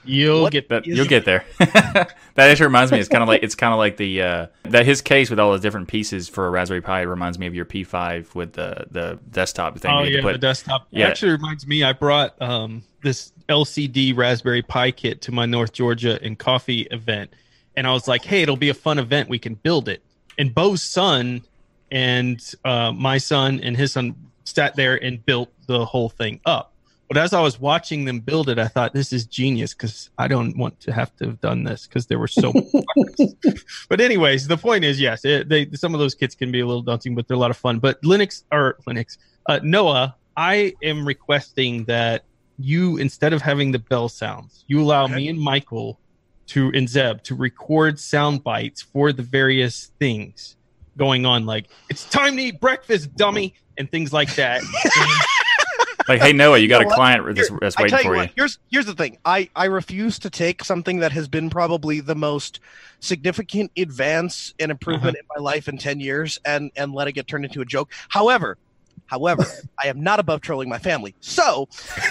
You'll 0.05 0.41
What 0.41 0.51
get 0.51 0.69
That 0.69 0.85
is- 0.87 0.97
you'll 0.97 1.07
get 1.07 1.23
there. 1.23 1.45
that 1.59 2.15
actually 2.37 2.65
reminds 2.65 2.91
me. 2.91 2.99
It's 2.99 3.07
kind 3.07 3.23
of 3.23 3.29
like 3.29 3.41
it's 3.43 3.55
kind 3.55 3.73
of 3.73 3.77
like 3.77 3.95
the 3.97 4.21
uh, 4.21 4.47
that 4.63 4.85
his 4.85 5.01
case 5.01 5.29
with 5.29 5.39
all 5.39 5.53
the 5.53 5.59
different 5.59 5.87
pieces 5.87 6.27
for 6.27 6.45
a 6.47 6.49
Raspberry 6.49 6.81
Pi 6.81 7.01
reminds 7.01 7.39
me 7.39 7.47
of 7.47 7.55
your 7.55 7.63
P5 7.65 8.35
with 8.35 8.53
the 8.53 8.85
the 8.91 9.19
desktop 9.31 9.77
thing. 9.79 9.91
Oh 9.91 9.99
you 9.99 10.03
had 10.03 10.09
to 10.09 10.15
yeah, 10.15 10.21
put- 10.21 10.31
the 10.33 10.37
desktop. 10.39 10.87
Yeah. 10.91 11.05
It 11.07 11.11
actually 11.11 11.31
reminds 11.33 11.65
me. 11.67 11.83
I 11.83 11.93
brought 11.93 12.39
um, 12.41 12.83
this 13.01 13.31
LCD 13.49 14.15
Raspberry 14.15 14.61
Pi 14.61 14.91
kit 14.91 15.21
to 15.21 15.31
my 15.31 15.45
North 15.45 15.73
Georgia 15.73 16.19
and 16.21 16.37
coffee 16.37 16.81
event, 16.91 17.33
and 17.75 17.87
I 17.87 17.93
was 17.93 18.07
like, 18.07 18.23
"Hey, 18.23 18.41
it'll 18.41 18.57
be 18.57 18.69
a 18.69 18.73
fun 18.73 18.99
event. 18.99 19.29
We 19.29 19.39
can 19.39 19.55
build 19.55 19.89
it." 19.89 20.03
And 20.37 20.53
Bo's 20.53 20.81
son 20.81 21.43
and 21.91 22.41
uh, 22.65 22.91
my 22.91 23.19
son 23.19 23.59
and 23.61 23.77
his 23.77 23.93
son 23.93 24.15
sat 24.45 24.75
there 24.75 25.01
and 25.01 25.23
built 25.25 25.51
the 25.67 25.85
whole 25.85 26.09
thing 26.09 26.41
up. 26.45 26.73
But 27.07 27.17
as 27.17 27.33
I 27.33 27.41
was 27.41 27.59
watching 27.59 28.05
them 28.05 28.21
build 28.21 28.49
it, 28.49 28.57
I 28.57 28.67
thought 28.67 28.93
this 28.93 29.13
is 29.13 29.27
genius 29.27 29.73
because 29.75 30.09
I 30.17 30.27
don't 30.27 30.57
want 30.57 30.79
to 30.81 30.91
have 30.91 31.15
to 31.17 31.25
have 31.25 31.39
done 31.41 31.63
this 31.63 31.85
because 31.85 32.07
there 32.07 32.17
were 32.17 32.27
so. 32.27 32.51
but 33.89 34.01
anyways, 34.01 34.47
the 34.47 34.57
point 34.57 34.83
is, 34.83 34.99
yes, 34.99 35.23
it, 35.23 35.47
they 35.47 35.69
some 35.73 35.93
of 35.93 35.99
those 35.99 36.15
kits 36.15 36.33
can 36.33 36.51
be 36.51 36.61
a 36.61 36.65
little 36.65 36.81
daunting, 36.81 37.13
but 37.13 37.27
they're 37.27 37.37
a 37.37 37.39
lot 37.39 37.51
of 37.51 37.57
fun. 37.57 37.77
But 37.77 38.01
Linux 38.01 38.43
or 38.51 38.77
Linux, 38.87 39.17
uh, 39.47 39.59
Noah, 39.61 40.15
I 40.35 40.73
am 40.81 41.05
requesting 41.05 41.83
that 41.85 42.23
you 42.59 42.97
instead 42.97 43.33
of 43.33 43.41
having 43.41 43.71
the 43.71 43.79
bell 43.79 44.09
sounds, 44.09 44.63
you 44.67 44.81
allow 44.81 45.05
Okay. 45.05 45.15
me 45.15 45.27
and 45.29 45.39
Michael 45.39 45.99
to 46.47 46.71
and 46.73 46.87
Zeb 46.89 47.23
to 47.23 47.35
record 47.35 47.99
sound 47.99 48.43
bites 48.43 48.81
for 48.81 49.11
the 49.13 49.23
various 49.23 49.91
things 49.99 50.55
going 50.97 51.25
on, 51.25 51.45
like 51.45 51.67
it's 51.89 52.07
time 52.09 52.35
to 52.37 52.43
eat 52.43 52.59
breakfast, 52.61 53.15
dummy, 53.15 53.53
and 53.77 53.89
things 53.89 54.13
like 54.13 54.35
that. 54.35 54.61
Like, 56.09 56.21
hey 56.21 56.33
Noah, 56.33 56.57
you 56.57 56.67
got 56.67 56.79
You 56.81 56.87
know 56.87 56.87
a 56.87 56.89
what? 56.89 56.95
client 56.97 57.35
that's, 57.35 57.47
Here, 57.47 57.57
that's 57.61 57.77
waiting 57.77 57.91
tell 57.91 57.99
you 58.03 58.09
for 58.09 58.15
what, 58.17 58.31
here's 58.35 58.59
here's 58.69 58.85
the 58.85 58.93
thing. 58.93 59.17
I 59.23 59.49
I 59.55 59.65
refuse 59.65 60.19
to 60.19 60.29
take 60.29 60.63
something 60.65 60.99
that 60.99 61.13
has 61.13 61.29
been 61.29 61.49
probably 61.49 62.01
the 62.01 62.13
most 62.15 62.59
significant 62.99 63.71
advance 63.77 64.53
and 64.59 64.69
improvement 64.69 65.15
uh-huh. 65.15 65.33
in 65.37 65.43
my 65.43 65.51
life 65.51 65.69
in 65.69 65.77
10 65.77 66.01
years 66.01 66.39
and 66.43 66.71
and 66.75 66.93
let 66.93 67.07
it 67.07 67.13
get 67.13 67.27
turned 67.27 67.45
into 67.45 67.61
a 67.61 67.65
joke. 67.65 67.89
However, 68.09 68.57
however, 69.13 69.45
I 69.83 69.87
am 69.87 70.01
not 70.01 70.19
above 70.19 70.41
trolling 70.41 70.69
my 70.69 70.79
family. 70.79 71.13
So, 71.19 71.67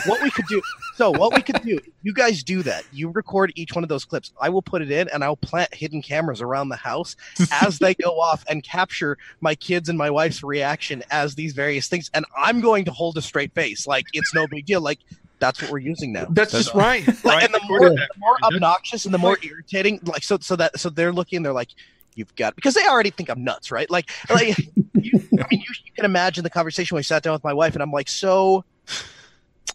what 0.07 0.23
we 0.23 0.31
could 0.31 0.47
do 0.47 0.63
so 0.95 1.11
what 1.11 1.35
we 1.35 1.43
could 1.43 1.61
do, 1.63 1.79
you 2.03 2.13
guys 2.13 2.43
do 2.45 2.63
that. 2.63 2.85
You 2.93 3.09
record 3.09 3.53
each 3.57 3.75
one 3.75 3.83
of 3.83 3.89
those 3.89 4.05
clips. 4.05 4.33
I 4.41 4.51
will 4.51 4.63
put 4.63 4.83
it 4.83 4.91
in 4.91 5.09
and 5.09 5.25
I'll 5.25 5.37
plant 5.37 5.75
hidden 5.75 6.03
cameras 6.03 6.41
around 6.41 6.69
the 6.69 6.77
house 6.77 7.17
as 7.51 7.79
they 7.79 7.95
go 7.95 8.21
off 8.21 8.45
and 8.49 8.63
capture 8.63 9.19
my 9.41 9.55
kids 9.55 9.89
and 9.89 9.99
my 9.99 10.11
wife's 10.11 10.43
reaction 10.45 11.03
as 11.11 11.35
these 11.35 11.55
various 11.55 11.89
things 11.89 12.11
and 12.15 12.25
I'm 12.37 12.61
going 12.61 12.85
to 12.85 12.93
hold 12.93 13.17
a 13.17 13.23
straight 13.23 13.53
face 13.53 13.87
like 13.87 14.07
it's 14.13 14.33
no 14.35 14.47
big 14.47 14.67
deal 14.67 14.81
like 14.81 15.01
that's 15.41 15.61
what 15.61 15.73
we're 15.73 15.79
using 15.79 16.13
now. 16.13 16.27
That's 16.31 16.53
just 16.53 16.73
right. 16.73 17.05
Like, 17.05 17.25
right? 17.25 17.45
and 17.45 17.53
the 17.53 17.61
more, 17.67 17.91
the 17.91 18.09
more 18.19 18.37
obnoxious 18.45 19.07
and 19.07 19.13
the 19.13 19.19
more 19.19 19.37
irritating, 19.43 19.99
like 20.05 20.23
so, 20.23 20.39
so 20.41 20.55
that 20.55 20.79
so 20.79 20.89
they're 20.89 21.13
looking, 21.13 21.43
they're 21.43 21.53
like, 21.53 21.71
"You've 22.15 22.35
got," 22.37 22.55
because 22.55 22.75
they 22.75 22.87
already 22.87 23.11
think 23.11 23.29
I'm 23.29 23.45
nuts, 23.45 23.71
right? 23.71 23.91
Like, 23.91 24.11
like 24.31 24.59
you, 24.95 25.13
I 25.39 25.47
mean, 25.51 25.61
you, 25.61 25.75
you 25.85 25.93
can 25.95 26.05
imagine 26.05 26.45
the 26.45 26.51
conversation 26.51 26.95
when 26.95 27.01
I 27.01 27.03
sat 27.03 27.23
down 27.23 27.33
with 27.33 27.45
my 27.45 27.53
wife, 27.53 27.75
and 27.75 27.83
I'm 27.83 27.93
like, 27.93 28.09
"So, 28.09 28.65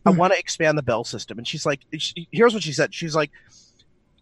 I 0.05 0.09
want 0.11 0.33
to 0.33 0.39
expand 0.39 0.77
the 0.77 0.83
bell 0.83 1.03
system," 1.03 1.37
and 1.37 1.47
she's 1.47 1.65
like, 1.65 1.81
she, 1.97 2.27
"Here's 2.31 2.53
what 2.53 2.63
she 2.63 2.73
said." 2.73 2.93
She's 2.93 3.15
like, 3.15 3.31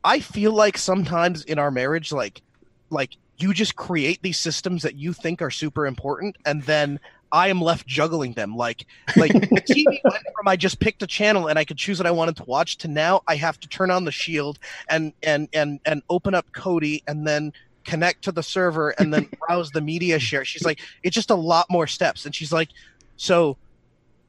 "I 0.04 0.20
feel 0.20 0.52
like 0.52 0.78
sometimes 0.78 1.44
in 1.44 1.60
our 1.60 1.72
marriage, 1.72 2.12
like, 2.12 2.42
like 2.90 3.12
you 3.38 3.54
just 3.54 3.76
create 3.76 4.22
these 4.22 4.38
systems 4.38 4.84
that 4.84 4.96
you 4.96 5.14
think 5.14 5.42
are 5.42 5.52
super 5.52 5.86
important, 5.86 6.38
and 6.46 6.64
then." 6.64 7.00
I 7.32 7.50
am 7.50 7.60
left 7.60 7.86
juggling 7.86 8.32
them. 8.34 8.56
Like, 8.56 8.86
like 9.18 9.34
the 9.34 9.40
TV 9.70 10.00
went 10.06 10.24
from 10.36 10.48
I 10.48 10.56
just 10.56 10.80
picked 10.80 11.04
a 11.04 11.08
channel 11.08 11.48
and 11.48 11.60
I 11.60 11.66
could 11.66 11.78
choose 11.78 12.00
what 12.00 12.08
I 12.08 12.12
wanted 12.12 12.38
to 12.38 12.46
watch 12.46 12.78
to 12.78 12.88
now 12.88 13.24
I 13.28 13.36
have 13.36 13.60
to 13.60 13.68
turn 13.68 13.92
on 13.92 14.06
the 14.06 14.12
shield 14.12 14.58
and 14.88 15.12
and 15.22 15.50
and 15.52 15.82
and 15.86 16.02
open 16.10 16.34
up 16.34 16.52
Kodi 16.54 17.04
and 17.08 17.28
then 17.28 17.52
connect 17.86 18.24
to 18.24 18.32
the 18.32 18.44
server 18.44 18.90
and 18.92 19.14
then 19.14 19.30
browse 19.48 19.72
the 19.72 19.82
media 19.82 20.20
share. 20.20 20.44
She's 20.44 20.66
like, 20.66 20.80
it's 21.04 21.14
just 21.14 21.30
a 21.30 21.36
lot 21.36 21.68
more 21.70 21.88
steps. 21.88 22.26
And 22.26 22.36
she's 22.36 22.52
like, 22.52 22.70
so, 23.18 23.58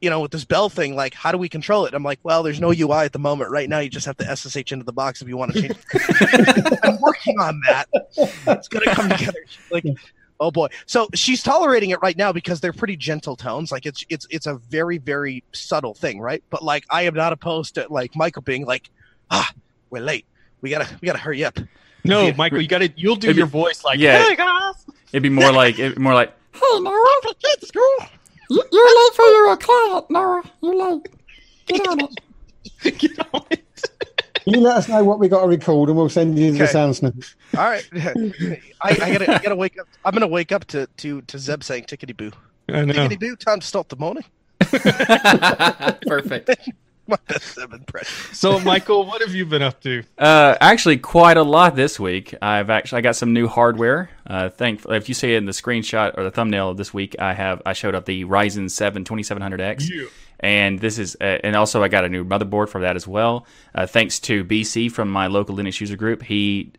you 0.01 0.09
know, 0.09 0.21
with 0.21 0.31
this 0.31 0.45
bell 0.45 0.69
thing, 0.69 0.95
like, 0.95 1.13
how 1.13 1.31
do 1.31 1.37
we 1.37 1.49
control 1.49 1.85
it? 1.85 1.93
I'm 1.93 2.03
like, 2.03 2.19
well, 2.23 2.43
there's 2.43 2.61
no 2.61 2.71
UI 2.71 3.05
at 3.05 3.13
the 3.13 3.19
moment. 3.19 3.51
Right 3.51 3.67
now, 3.67 3.79
you 3.79 3.89
just 3.89 4.05
have 4.05 4.17
to 4.17 4.35
SSH 4.35 4.71
into 4.71 4.85
the 4.85 4.93
box 4.93 5.21
if 5.21 5.27
you 5.27 5.37
want 5.37 5.53
to 5.53 5.61
change. 5.61 5.75
it. 5.93 6.79
I'm 6.83 7.01
working 7.01 7.39
on 7.39 7.59
that. 7.67 7.87
It's 8.15 8.67
gonna 8.67 8.93
come 8.93 9.09
together. 9.09 9.43
Like. 9.71 9.85
Oh 10.39 10.51
boy! 10.51 10.67
So 10.85 11.07
she's 11.15 11.41
tolerating 11.41 11.89
it 11.89 11.99
right 12.03 12.15
now 12.15 12.31
because 12.31 12.59
they're 12.59 12.71
pretty 12.71 12.95
gentle 12.95 13.35
tones. 13.35 13.71
Like 13.71 13.87
it's 13.87 14.05
it's 14.07 14.27
it's 14.29 14.45
a 14.45 14.55
very 14.69 14.99
very 14.99 15.43
subtle 15.51 15.95
thing, 15.95 16.19
right? 16.19 16.43
But 16.51 16.63
like 16.63 16.85
I 16.91 17.03
am 17.03 17.15
not 17.15 17.33
opposed 17.33 17.73
to 17.73 17.87
like 17.89 18.15
Michael 18.15 18.43
being 18.43 18.63
like, 18.63 18.91
ah, 19.31 19.51
we're 19.89 20.03
late. 20.03 20.27
We 20.61 20.69
gotta 20.69 20.87
we 21.01 21.07
gotta 21.07 21.17
hurry 21.17 21.43
up. 21.43 21.57
No, 22.07 22.27
Yeah. 22.27 22.33
Michael, 22.37 22.61
you 22.61 22.67
got 22.67 22.79
to. 22.79 22.89
You'll 22.95 23.15
do 23.15 23.27
Maybe- 23.27 23.37
your 23.39 23.47
voice 23.47 23.83
like, 23.83 23.99
yeah. 23.99 24.23
"Hey 24.23 24.35
guys." 24.35 24.73
It'd 25.13 25.23
be 25.23 25.29
more 25.29 25.51
like 25.51 25.79
it'd 25.79 25.95
be 25.95 26.01
more 26.01 26.13
like 26.13 26.33
Hey, 26.53 26.79
Noah. 26.79 26.93
You, 28.49 28.63
you're 28.71 29.03
late 29.05 29.13
for 29.13 29.25
your 29.25 29.57
client, 29.57 30.09
Noah. 30.09 30.43
You're 30.61 30.75
late. 30.91 31.07
Get 31.67 31.87
on 31.87 31.99
it. 32.01 32.97
Get 32.97 33.19
on 33.33 33.43
it. 33.51 33.63
You 34.45 34.61
let 34.61 34.77
us 34.77 34.87
know 34.87 35.03
what 35.03 35.19
we 35.19 35.27
got 35.27 35.41
to 35.41 35.47
record, 35.47 35.89
and 35.89 35.97
we'll 35.97 36.07
send 36.07 36.39
you 36.39 36.51
the 36.53 36.63
Okay. 36.63 36.71
sound 36.71 36.95
snippet. 36.95 37.25
All 37.57 37.65
right, 37.65 37.85
I, 37.93 38.61
I 38.81 38.93
gotta 38.95 39.35
I 39.35 39.39
gotta 39.39 39.55
wake 39.57 39.77
up. 39.77 39.87
I'm 40.05 40.13
gonna 40.13 40.25
wake 40.27 40.53
up 40.53 40.63
to 40.67 40.87
to 40.97 41.21
to 41.23 41.37
Zeb 41.37 41.63
saying 41.63 41.83
tickety 41.83 42.15
boo, 42.15 42.31
I 42.69 42.85
know. 42.85 42.93
tickety 42.93 43.19
boo. 43.19 43.35
Time 43.35 43.59
to 43.59 43.67
start 43.67 43.89
the 43.89 43.97
morning. 43.97 44.23
perfect. 46.07 46.49
My 47.07 47.17
best 47.27 47.55
Zeb 47.55 47.73
impression. 47.73 48.33
So, 48.33 48.59
Michael, 48.59 49.05
what 49.05 49.21
have 49.21 49.33
you 49.33 49.45
been 49.45 49.61
up 49.61 49.81
to? 49.81 50.03
Uh, 50.17 50.55
actually, 50.59 50.97
quite 50.97 51.37
a 51.37 51.43
lot 51.43 51.75
this 51.75 51.99
week. 51.99 52.35
I've 52.41 52.69
actually 52.69 52.99
I 52.99 53.01
got 53.01 53.15
some 53.15 53.33
new 53.33 53.47
hardware. 53.47 54.09
Uh, 54.25 54.49
thankfully, 54.49 54.97
if 54.97 55.07
you 55.07 55.15
see 55.15 55.33
it 55.33 55.37
in 55.37 55.45
the 55.45 55.51
screenshot 55.51 56.17
or 56.17 56.23
the 56.23 56.31
thumbnail 56.31 56.69
of 56.69 56.77
this 56.77 56.93
week, 56.93 57.15
I 57.19 57.33
have 57.33 57.61
I 57.65 57.73
showed 57.73 57.95
up 57.95 58.05
the 58.05 58.25
Ryzen 58.25 58.69
7 58.69 59.05
2700X. 59.05 59.89
You. 59.89 60.09
And 60.39 60.79
this 60.79 60.99
is, 60.99 61.17
uh, 61.19 61.39
and 61.43 61.55
also 61.55 61.81
I 61.81 61.87
got 61.87 62.05
a 62.05 62.09
new 62.09 62.23
motherboard 62.23 62.69
for 62.69 62.81
that 62.81 62.95
as 62.95 63.07
well. 63.07 63.47
Uh, 63.73 63.87
thanks 63.87 64.19
to 64.21 64.43
BC 64.43 64.91
from 64.91 65.09
my 65.09 65.27
local 65.27 65.55
Linux 65.55 65.81
user 65.81 65.95
group, 65.95 66.21
he 66.21 66.73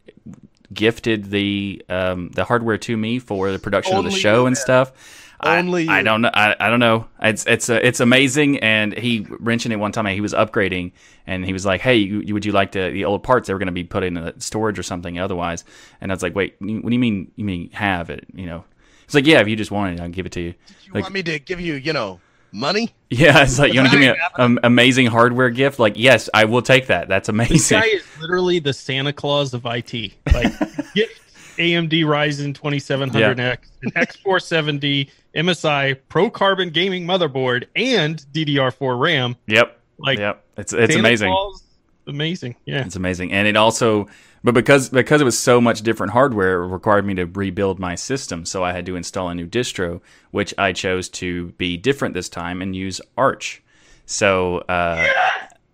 gifted 0.72 1.30
the 1.30 1.82
um, 1.88 2.28
the 2.30 2.44
hardware 2.44 2.78
to 2.78 2.96
me 2.96 3.18
for 3.18 3.50
the 3.50 3.58
production 3.58 3.96
of 3.96 4.04
the 4.04 4.10
show 4.10 4.46
and 4.46 4.56
stuff. 4.56 4.92
I- 5.40 5.58
Only 5.58 5.86
I, 5.88 5.98
you. 5.98 6.04
don't 6.04 6.22
know. 6.22 6.30
I, 6.34 6.56
I 6.58 6.68
don't 6.68 6.80
know. 6.80 7.06
It's 7.22 7.46
it's 7.46 7.70
uh, 7.70 7.78
it's 7.82 8.00
amazing. 8.00 8.58
And 8.58 8.92
he 8.96 9.26
mentioned 9.40 9.72
it 9.72 9.76
one 9.76 9.92
time. 9.92 10.06
He 10.06 10.20
was 10.20 10.34
upgrading, 10.34 10.92
and 11.26 11.44
he 11.44 11.52
was 11.52 11.64
like, 11.64 11.80
"Hey, 11.80 11.96
you, 11.96 12.20
you- 12.20 12.34
would 12.34 12.44
you 12.44 12.52
like 12.52 12.72
to 12.72 12.90
the 12.90 13.04
old 13.04 13.22
parts? 13.22 13.46
They 13.46 13.52
were 13.52 13.58
going 13.60 13.66
to 13.66 13.72
be 13.72 13.84
put 13.84 14.02
in 14.02 14.16
a 14.16 14.38
storage 14.40 14.78
or 14.78 14.82
something 14.82 15.18
otherwise." 15.18 15.64
And 16.00 16.10
I 16.10 16.14
was 16.14 16.22
like, 16.22 16.34
"Wait, 16.34 16.56
what 16.60 16.66
do 16.84 16.92
you 16.92 16.98
mean? 16.98 17.30
You 17.36 17.44
mean 17.44 17.70
have 17.70 18.10
it? 18.10 18.26
You 18.34 18.46
know?" 18.46 18.64
It's 19.04 19.14
like, 19.14 19.26
"Yeah, 19.26 19.40
if 19.40 19.48
you 19.48 19.54
just 19.56 19.70
want 19.70 19.94
it, 19.94 20.02
I'll 20.02 20.08
give 20.08 20.26
it 20.26 20.32
to 20.32 20.40
you." 20.40 20.54
You 20.84 20.92
Like- 20.94 21.04
want 21.04 21.14
me 21.14 21.22
to 21.22 21.38
give 21.38 21.60
you, 21.60 21.74
you 21.74 21.92
know, 21.92 22.20
money? 22.52 22.90
Yeah, 23.10 23.42
it's 23.42 23.58
like 23.58 23.72
you 23.72 23.80
want 23.80 23.90
to 23.92 23.98
give 23.98 24.14
me 24.16 24.20
an 24.36 24.58
amazing 24.64 25.06
hardware 25.06 25.48
gift. 25.48 25.78
Like, 25.78 25.94
yes, 25.96 26.28
I 26.34 26.44
will 26.44 26.60
take 26.60 26.88
that. 26.88 27.08
That's 27.08 27.30
amazing. 27.30 27.54
This 27.56 27.70
guy 27.70 27.86
is 27.86 28.04
literally 28.20 28.58
the 28.58 28.74
Santa 28.74 29.14
Claus 29.14 29.54
of 29.54 29.64
IT. 29.64 29.94
Like, 30.30 30.52
get 30.94 31.08
AMD 31.56 31.90
Ryzen 32.04 32.52
2700X, 32.52 33.58
an 33.82 33.90
X470 33.92 35.08
MSI 35.38 35.98
Pro 36.08 36.30
Carbon 36.30 36.70
gaming 36.70 37.06
motherboard, 37.06 37.66
and 37.76 38.24
DDR4 38.32 39.00
RAM. 39.00 39.36
Yep, 39.46 39.80
Like, 39.98 40.18
yep. 40.18 40.44
It's 40.56 40.72
it's 40.72 40.92
Santa 40.92 40.98
amazing. 40.98 41.30
Claus, 41.32 41.62
amazing. 42.06 42.56
Yeah. 42.64 42.84
It's 42.84 42.96
amazing, 42.96 43.32
and 43.32 43.46
it 43.46 43.56
also, 43.56 44.08
but 44.42 44.54
because 44.54 44.88
because 44.88 45.20
it 45.20 45.24
was 45.24 45.38
so 45.38 45.60
much 45.60 45.82
different 45.82 46.12
hardware, 46.12 46.62
it 46.62 46.66
required 46.68 47.06
me 47.06 47.14
to 47.14 47.26
rebuild 47.26 47.78
my 47.78 47.94
system. 47.94 48.44
So 48.44 48.64
I 48.64 48.72
had 48.72 48.84
to 48.86 48.96
install 48.96 49.28
a 49.28 49.34
new 49.34 49.46
distro, 49.46 50.00
which 50.32 50.52
I 50.58 50.72
chose 50.72 51.08
to 51.10 51.48
be 51.52 51.76
different 51.76 52.14
this 52.14 52.28
time 52.28 52.60
and 52.60 52.74
use 52.74 53.00
Arch. 53.16 53.62
So, 54.06 54.58
uh, 54.68 55.06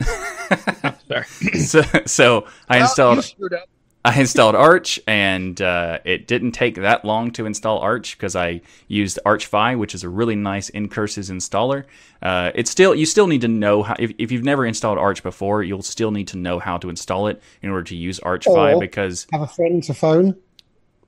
Sorry. 1.08 1.24
so, 1.58 1.82
so 2.06 2.46
I 2.68 2.76
Well, 2.76 2.82
installed 2.82 3.16
you 3.16 3.22
screwed 3.22 3.54
up. 3.54 3.68
I 4.06 4.20
installed 4.20 4.54
Arch, 4.54 5.00
and 5.06 5.60
uh, 5.62 5.98
it 6.04 6.26
didn't 6.26 6.52
take 6.52 6.74
that 6.74 7.06
long 7.06 7.30
to 7.32 7.46
install 7.46 7.78
Arch 7.78 8.16
because 8.18 8.36
I 8.36 8.60
used 8.86 9.18
ArchFi, 9.24 9.78
which 9.78 9.94
is 9.94 10.04
a 10.04 10.10
really 10.10 10.36
nice 10.36 10.70
ncurses 10.70 11.30
installer. 11.30 11.84
Uh, 12.20 12.50
it's 12.54 12.70
still 12.70 12.94
you 12.94 13.06
still 13.06 13.26
need 13.26 13.40
to 13.40 13.48
know 13.48 13.82
how. 13.82 13.96
If, 13.98 14.12
if 14.18 14.30
you've 14.30 14.44
never 14.44 14.66
installed 14.66 14.98
Arch 14.98 15.22
before, 15.22 15.62
you'll 15.62 15.80
still 15.82 16.10
need 16.10 16.28
to 16.28 16.36
know 16.36 16.58
how 16.58 16.76
to 16.78 16.90
install 16.90 17.28
it 17.28 17.40
in 17.62 17.70
order 17.70 17.84
to 17.84 17.96
use 17.96 18.20
ArchFi 18.20 18.74
Or- 18.74 18.80
because 18.80 19.26
Have 19.32 19.40
a 19.40 19.46
friend 19.46 19.82
to 19.84 19.94
phone. 19.94 20.36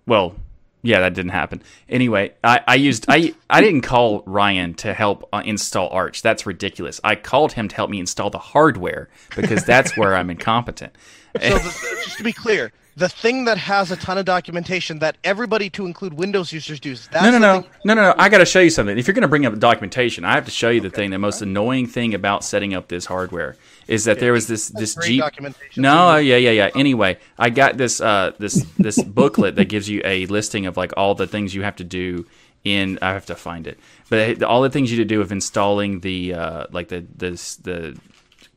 well, 0.07 0.35
yeah, 0.83 1.01
that 1.01 1.13
didn't 1.15 1.33
happen. 1.33 1.63
Anyway, 1.91 2.33
I, 2.43 2.61
I 2.67 2.75
used 2.77 3.07
I 3.09 3.35
I 3.51 3.61
didn't 3.61 3.83
call 3.83 4.23
Ryan 4.25 4.73
to 4.75 4.95
help 4.95 5.29
uh, 5.35 5.43
install 5.45 5.91
Arch. 5.91 6.23
That's 6.23 6.47
ridiculous. 6.47 6.99
I 7.05 7.15
called 7.17 7.53
him 7.53 7.69
to 7.69 7.77
help 7.77 7.91
me 7.91 8.01
install 8.01 8.31
the 8.31 8.39
hardware 8.39 9.11
because 9.37 9.65
that's 9.65 9.97
where 9.99 10.15
I'm 10.15 10.31
incompetent. 10.31 10.95
So 11.43 11.59
the, 11.59 12.01
just 12.05 12.17
to 12.19 12.25
be 12.25 12.33
clear, 12.33 12.73
the 12.97 13.11
thing 13.11 13.45
that 13.45 13.59
has 13.59 13.91
a 13.91 13.97
ton 13.97 14.17
of 14.17 14.25
documentation 14.25 15.01
that 15.01 15.19
everybody, 15.23 15.69
to 15.71 15.85
include 15.85 16.15
Windows 16.15 16.51
users, 16.51 16.81
does. 16.81 17.09
That's 17.09 17.25
No, 17.25 17.31
no, 17.31 17.39
no, 17.39 17.67
no, 17.85 17.95
no, 17.95 18.03
no. 18.03 18.15
I 18.17 18.31
got 18.31 18.39
to 18.39 18.47
show 18.47 18.61
you 18.61 18.71
something. 18.71 18.97
If 18.97 19.07
you're 19.07 19.15
going 19.15 19.23
to 19.23 19.29
bring 19.29 19.45
up 19.45 19.59
documentation, 19.59 20.25
I 20.25 20.33
have 20.33 20.47
to 20.47 20.51
show 20.51 20.71
you 20.71 20.81
the 20.81 20.89
thing. 20.89 21.11
The 21.11 21.19
most 21.19 21.43
annoying 21.43 21.89
thing 21.89 22.15
about 22.15 22.43
setting 22.43 22.73
up 22.73 22.89
this 22.89 23.05
hardware 23.05 23.57
is 23.87 24.05
that 24.05 24.19
there 24.19 24.33
was 24.33 24.47
this 24.47 24.69
this 24.69 24.95
Jeep. 24.95 25.21
documentation. 25.21 25.83
No, 25.83 26.17
yeah, 26.17 26.37
yeah, 26.37 26.51
yeah. 26.51 26.71
Anyway, 26.75 27.19
I 27.39 27.51
got 27.51 27.77
this 27.77 28.01
uh 28.01 28.33
this 28.39 28.65
this 28.79 29.01
booklet 29.03 29.57
that 29.57 29.67
gives 29.67 29.89
you 29.91 30.01
a 30.05 30.25
listing 30.27 30.65
of 30.65 30.79
like 30.79 30.93
all 30.97 31.15
the 31.15 31.27
things 31.27 31.55
you 31.55 31.63
have 31.63 31.77
to 31.77 31.85
do 31.85 32.27
in. 32.65 32.99
I 33.03 33.13
have 33.13 33.27
to 33.27 33.35
find 33.35 33.67
it, 33.67 33.79
but 34.09 34.43
all 34.43 34.63
the 34.63 34.71
things 34.71 34.91
you 34.91 34.97
to 34.99 35.05
do 35.05 35.21
of 35.21 35.31
installing 35.31 36.01
the 36.01 36.33
uh 36.33 36.67
like 36.73 36.89
the 36.89 37.05
this 37.15 37.57
the 37.57 37.99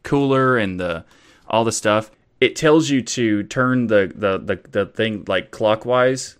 cooler 0.03 0.57
and 0.57 0.79
the 0.79 1.03
all 1.47 1.65
the 1.65 1.73
stuff. 1.73 2.09
It 2.41 2.55
tells 2.55 2.89
you 2.89 3.01
to 3.01 3.43
turn 3.43 3.87
the 3.87 4.11
the 4.15 4.37
the, 4.37 4.69
the 4.69 4.85
thing 4.85 5.25
like 5.27 5.51
clockwise, 5.51 6.37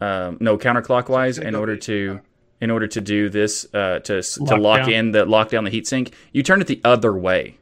um, 0.00 0.38
no 0.40 0.56
counterclockwise, 0.56 1.42
in 1.42 1.54
order 1.54 1.76
to 1.76 2.20
in 2.60 2.70
order 2.70 2.86
to 2.86 3.00
do 3.00 3.28
this 3.28 3.66
uh, 3.74 3.98
to 4.00 4.18
s- 4.18 4.34
to 4.34 4.42
Lock 4.44 4.58
lock 4.60 4.80
down. 4.80 4.92
in 4.92 5.10
the 5.12 5.24
lock 5.24 5.50
down 5.50 5.64
the 5.64 5.70
heatsink. 5.70 6.12
You 6.32 6.42
turn 6.42 6.60
it 6.60 6.66
the 6.66 6.80
other 6.84 7.12
way. 7.12 7.58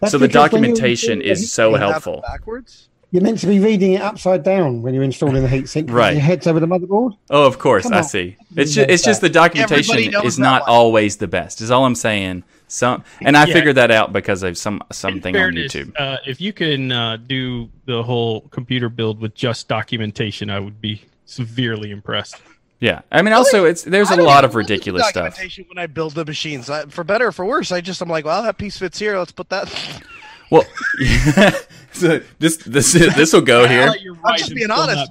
That's 0.00 0.12
so 0.12 0.18
the 0.18 0.26
because 0.26 0.52
when 0.52 0.62
you 0.64 0.68
documentation 0.70 1.20
is 1.22 1.42
the 1.42 1.46
so 1.46 1.68
You 1.70 1.74
have 1.76 1.82
it 1.82 1.92
helpful. 1.92 2.22
Backwards. 2.26 2.88
You're 3.10 3.22
meant 3.22 3.40
to 3.40 3.46
be 3.46 3.60
reading 3.60 3.92
it 3.92 4.00
upside 4.00 4.42
down 4.42 4.80
when 4.80 4.94
you're 4.94 5.02
installing 5.04 5.42
the 5.42 5.48
heatsink. 5.48 5.90
Right. 5.92 6.12
Your 6.14 6.22
head's 6.22 6.46
over 6.46 6.58
the 6.60 6.66
motherboard. 6.66 7.14
Oh, 7.28 7.46
of 7.46 7.58
course, 7.58 7.82
Come 7.82 7.92
I 7.92 7.98
on. 7.98 8.04
see. 8.04 8.36
It's 8.56 8.74
knows 8.74 8.74
just 8.74 8.90
it's 8.90 9.02
just 9.04 9.20
the 9.20 9.28
documentation 9.28 10.14
is 10.24 10.38
not 10.38 10.62
one. 10.62 10.70
always 10.70 11.18
the 11.18 11.28
best. 11.28 11.60
Is 11.60 11.70
all 11.70 11.84
I'm 11.84 11.94
saying. 11.94 12.42
Some 12.72 13.04
and 13.20 13.36
I 13.36 13.44
Yeah. 13.46 13.52
figured 13.52 13.76
that 13.76 13.90
out 13.90 14.12
because 14.12 14.42
of 14.42 14.56
some 14.56 14.76
In 14.88 14.94
something 14.94 15.36
on 15.36 15.52
YouTube. 15.52 15.92
Uh, 15.98 16.16
if 16.26 16.40
you 16.40 16.52
can 16.52 16.90
uh, 16.90 17.18
do 17.18 17.68
the 17.84 18.02
whole 18.02 18.42
computer 18.50 18.88
build 18.88 19.20
with 19.20 19.34
just 19.34 19.68
documentation, 19.68 20.48
I 20.48 20.58
would 20.58 20.80
be 20.80 21.02
severely 21.26 21.90
impressed. 21.90 22.36
Yeah, 22.80 23.02
I 23.12 23.22
mean, 23.22 23.32
also 23.34 23.64
it's 23.64 23.82
there's 23.84 24.10
I 24.10 24.14
a 24.14 24.16
don't 24.16 24.26
lot 24.26 24.44
of 24.44 24.54
look 24.54 24.62
at 24.64 24.66
the 24.68 24.72
ridiculous 24.74 25.08
stuff. 25.08 25.24
documentation 25.34 25.66
When 25.68 25.78
I 25.78 25.86
build 25.86 26.14
the 26.14 26.24
machines, 26.24 26.68
I, 26.70 26.86
for 26.86 27.04
better 27.04 27.28
or 27.28 27.32
for 27.32 27.44
worse, 27.44 27.70
I 27.70 27.80
just 27.80 28.00
I'm 28.00 28.08
like, 28.08 28.24
well, 28.24 28.42
that 28.42 28.58
piece 28.58 28.78
fits 28.78 28.98
here. 28.98 29.16
Let's 29.18 29.32
put 29.32 29.48
that. 29.50 29.68
Well, 30.50 30.64
so 31.92 32.20
this 32.38 32.58
this 32.58 32.92
this 32.92 33.32
will 33.32 33.40
go 33.40 33.66
here. 33.66 33.88
I'm 34.22 34.36
just 34.36 34.54
being 34.54 34.70
honest. 34.70 35.10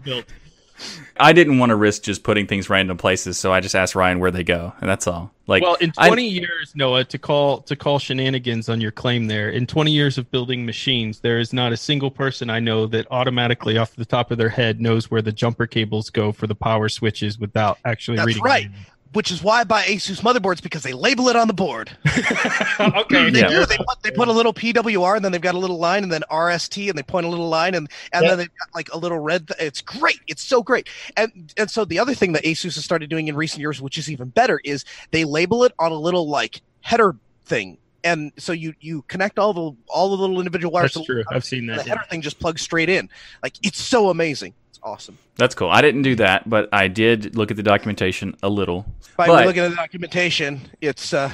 I 1.21 1.33
didn't 1.33 1.59
want 1.59 1.69
to 1.69 1.75
risk 1.75 2.03
just 2.03 2.23
putting 2.23 2.47
things 2.47 2.69
random 2.69 2.97
places, 2.97 3.37
so 3.37 3.53
I 3.53 3.59
just 3.59 3.75
asked 3.75 3.95
Ryan 3.95 4.19
where 4.19 4.31
they 4.31 4.43
go, 4.43 4.73
and 4.81 4.89
that's 4.89 5.07
all. 5.07 5.31
Like, 5.47 5.63
well, 5.63 5.75
in 5.75 5.91
I- 5.97 6.07
20 6.07 6.27
years, 6.27 6.73
Noah, 6.75 7.03
to 7.05 7.17
call 7.17 7.59
to 7.61 7.75
call 7.75 7.99
shenanigans 7.99 8.69
on 8.69 8.81
your 8.81 8.91
claim 8.91 9.27
there. 9.27 9.49
In 9.49 9.67
20 9.67 9.91
years 9.91 10.17
of 10.17 10.29
building 10.31 10.65
machines, 10.65 11.19
there 11.19 11.39
is 11.39 11.53
not 11.53 11.71
a 11.73 11.77
single 11.77 12.09
person 12.11 12.49
I 12.49 12.59
know 12.59 12.87
that 12.87 13.05
automatically 13.11 13.77
off 13.77 13.95
the 13.95 14.05
top 14.05 14.31
of 14.31 14.37
their 14.37 14.49
head 14.49 14.81
knows 14.81 15.11
where 15.11 15.21
the 15.21 15.31
jumper 15.31 15.67
cables 15.67 16.09
go 16.09 16.31
for 16.31 16.47
the 16.47 16.55
power 16.55 16.89
switches 16.89 17.37
without 17.39 17.77
actually 17.85 18.17
That's 18.17 18.27
reading. 18.27 18.43
right. 18.43 18.69
Which 19.13 19.29
is 19.29 19.43
why 19.43 19.59
I 19.59 19.63
buy 19.65 19.83
Asus 19.83 20.21
motherboards 20.21 20.61
because 20.63 20.83
they 20.83 20.93
label 20.93 21.27
it 21.27 21.35
on 21.35 21.47
the 21.47 21.53
board. 21.53 21.91
okay. 22.79 23.29
They 23.29 23.39
Yeah. 23.41 23.49
do. 23.49 23.65
They 23.65 23.77
put, 23.77 24.01
they 24.03 24.11
put 24.11 24.27
a 24.29 24.31
little 24.31 24.53
PWR 24.53 25.17
and 25.17 25.25
then 25.25 25.31
they've 25.33 25.41
got 25.41 25.55
a 25.55 25.57
little 25.57 25.77
line 25.79 26.03
and 26.03 26.11
then 26.11 26.21
RST 26.31 26.87
and 26.89 26.97
they 26.97 27.03
point 27.03 27.25
a 27.25 27.29
little 27.29 27.49
line 27.49 27.75
and 27.75 27.89
and 28.13 28.23
Yeah. 28.23 28.29
then 28.29 28.37
they've 28.37 28.57
got 28.59 28.73
like 28.73 28.93
a 28.93 28.97
little 28.97 29.19
red. 29.19 29.47
Th- 29.49 29.59
it's 29.59 29.81
great. 29.81 30.19
It's 30.27 30.41
so 30.43 30.63
great. 30.63 30.87
And 31.17 31.53
and 31.57 31.69
so 31.69 31.83
the 31.83 31.99
other 31.99 32.13
thing 32.13 32.31
that 32.33 32.43
Asus 32.43 32.75
has 32.75 32.85
started 32.85 33.09
doing 33.09 33.27
in 33.27 33.35
recent 33.35 33.59
years, 33.59 33.81
which 33.81 33.97
is 33.97 34.09
even 34.09 34.29
better, 34.29 34.61
is 34.63 34.85
they 35.11 35.25
label 35.25 35.63
it 35.65 35.73
on 35.77 35.91
a 35.91 35.95
little 35.99 36.29
like 36.29 36.61
header 36.81 37.15
thing. 37.45 37.77
And 38.03 38.31
so 38.37 38.51
you 38.53 38.73
you 38.79 39.03
connect 39.09 39.37
all 39.37 39.53
the 39.53 39.75
all 39.89 40.09
the 40.09 40.15
little 40.17 40.39
individual 40.39 40.71
wires. 40.71 40.93
That's 40.93 41.05
true. 41.05 41.23
I've 41.29 41.43
seen 41.45 41.65
that. 41.67 41.79
The 41.79 41.83
that. 41.83 41.89
header 41.89 42.03
thing 42.09 42.21
just 42.21 42.39
plugs 42.39 42.61
straight 42.61 42.89
in. 42.89 43.09
Like 43.43 43.53
it's 43.61 43.79
so 43.81 44.09
amazing. 44.09 44.53
Awesome. 44.83 45.17
that's 45.35 45.53
cool. 45.53 45.69
I 45.69 45.81
didn't 45.81 46.01
do 46.01 46.15
that, 46.15 46.49
but 46.49 46.67
I 46.73 46.87
did 46.87 47.35
look 47.35 47.51
at 47.51 47.57
the 47.57 47.63
documentation 47.63 48.35
a 48.41 48.49
little. 48.49 48.85
By 49.15 49.27
But- 49.27 49.45
looking 49.45 49.61
at 49.63 49.69
the 49.69 49.75
documentation, 49.75 50.61
it's 50.81 51.13
uh 51.13 51.31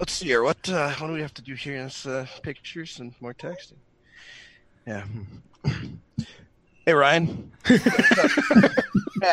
let's 0.00 0.12
see 0.12 0.26
here. 0.26 0.42
What 0.42 0.68
uh 0.68 0.90
what 0.94 1.06
do 1.06 1.12
we 1.12 1.20
have 1.20 1.34
to 1.34 1.42
do 1.42 1.54
here? 1.54 1.76
It's 1.76 2.06
uh 2.06 2.26
pictures 2.42 2.98
and 2.98 3.14
more 3.20 3.34
texting. 3.34 3.78
Yeah. 4.86 5.04
Hey 6.86 6.94
Ryan. 6.94 7.52
hey, 7.66 7.78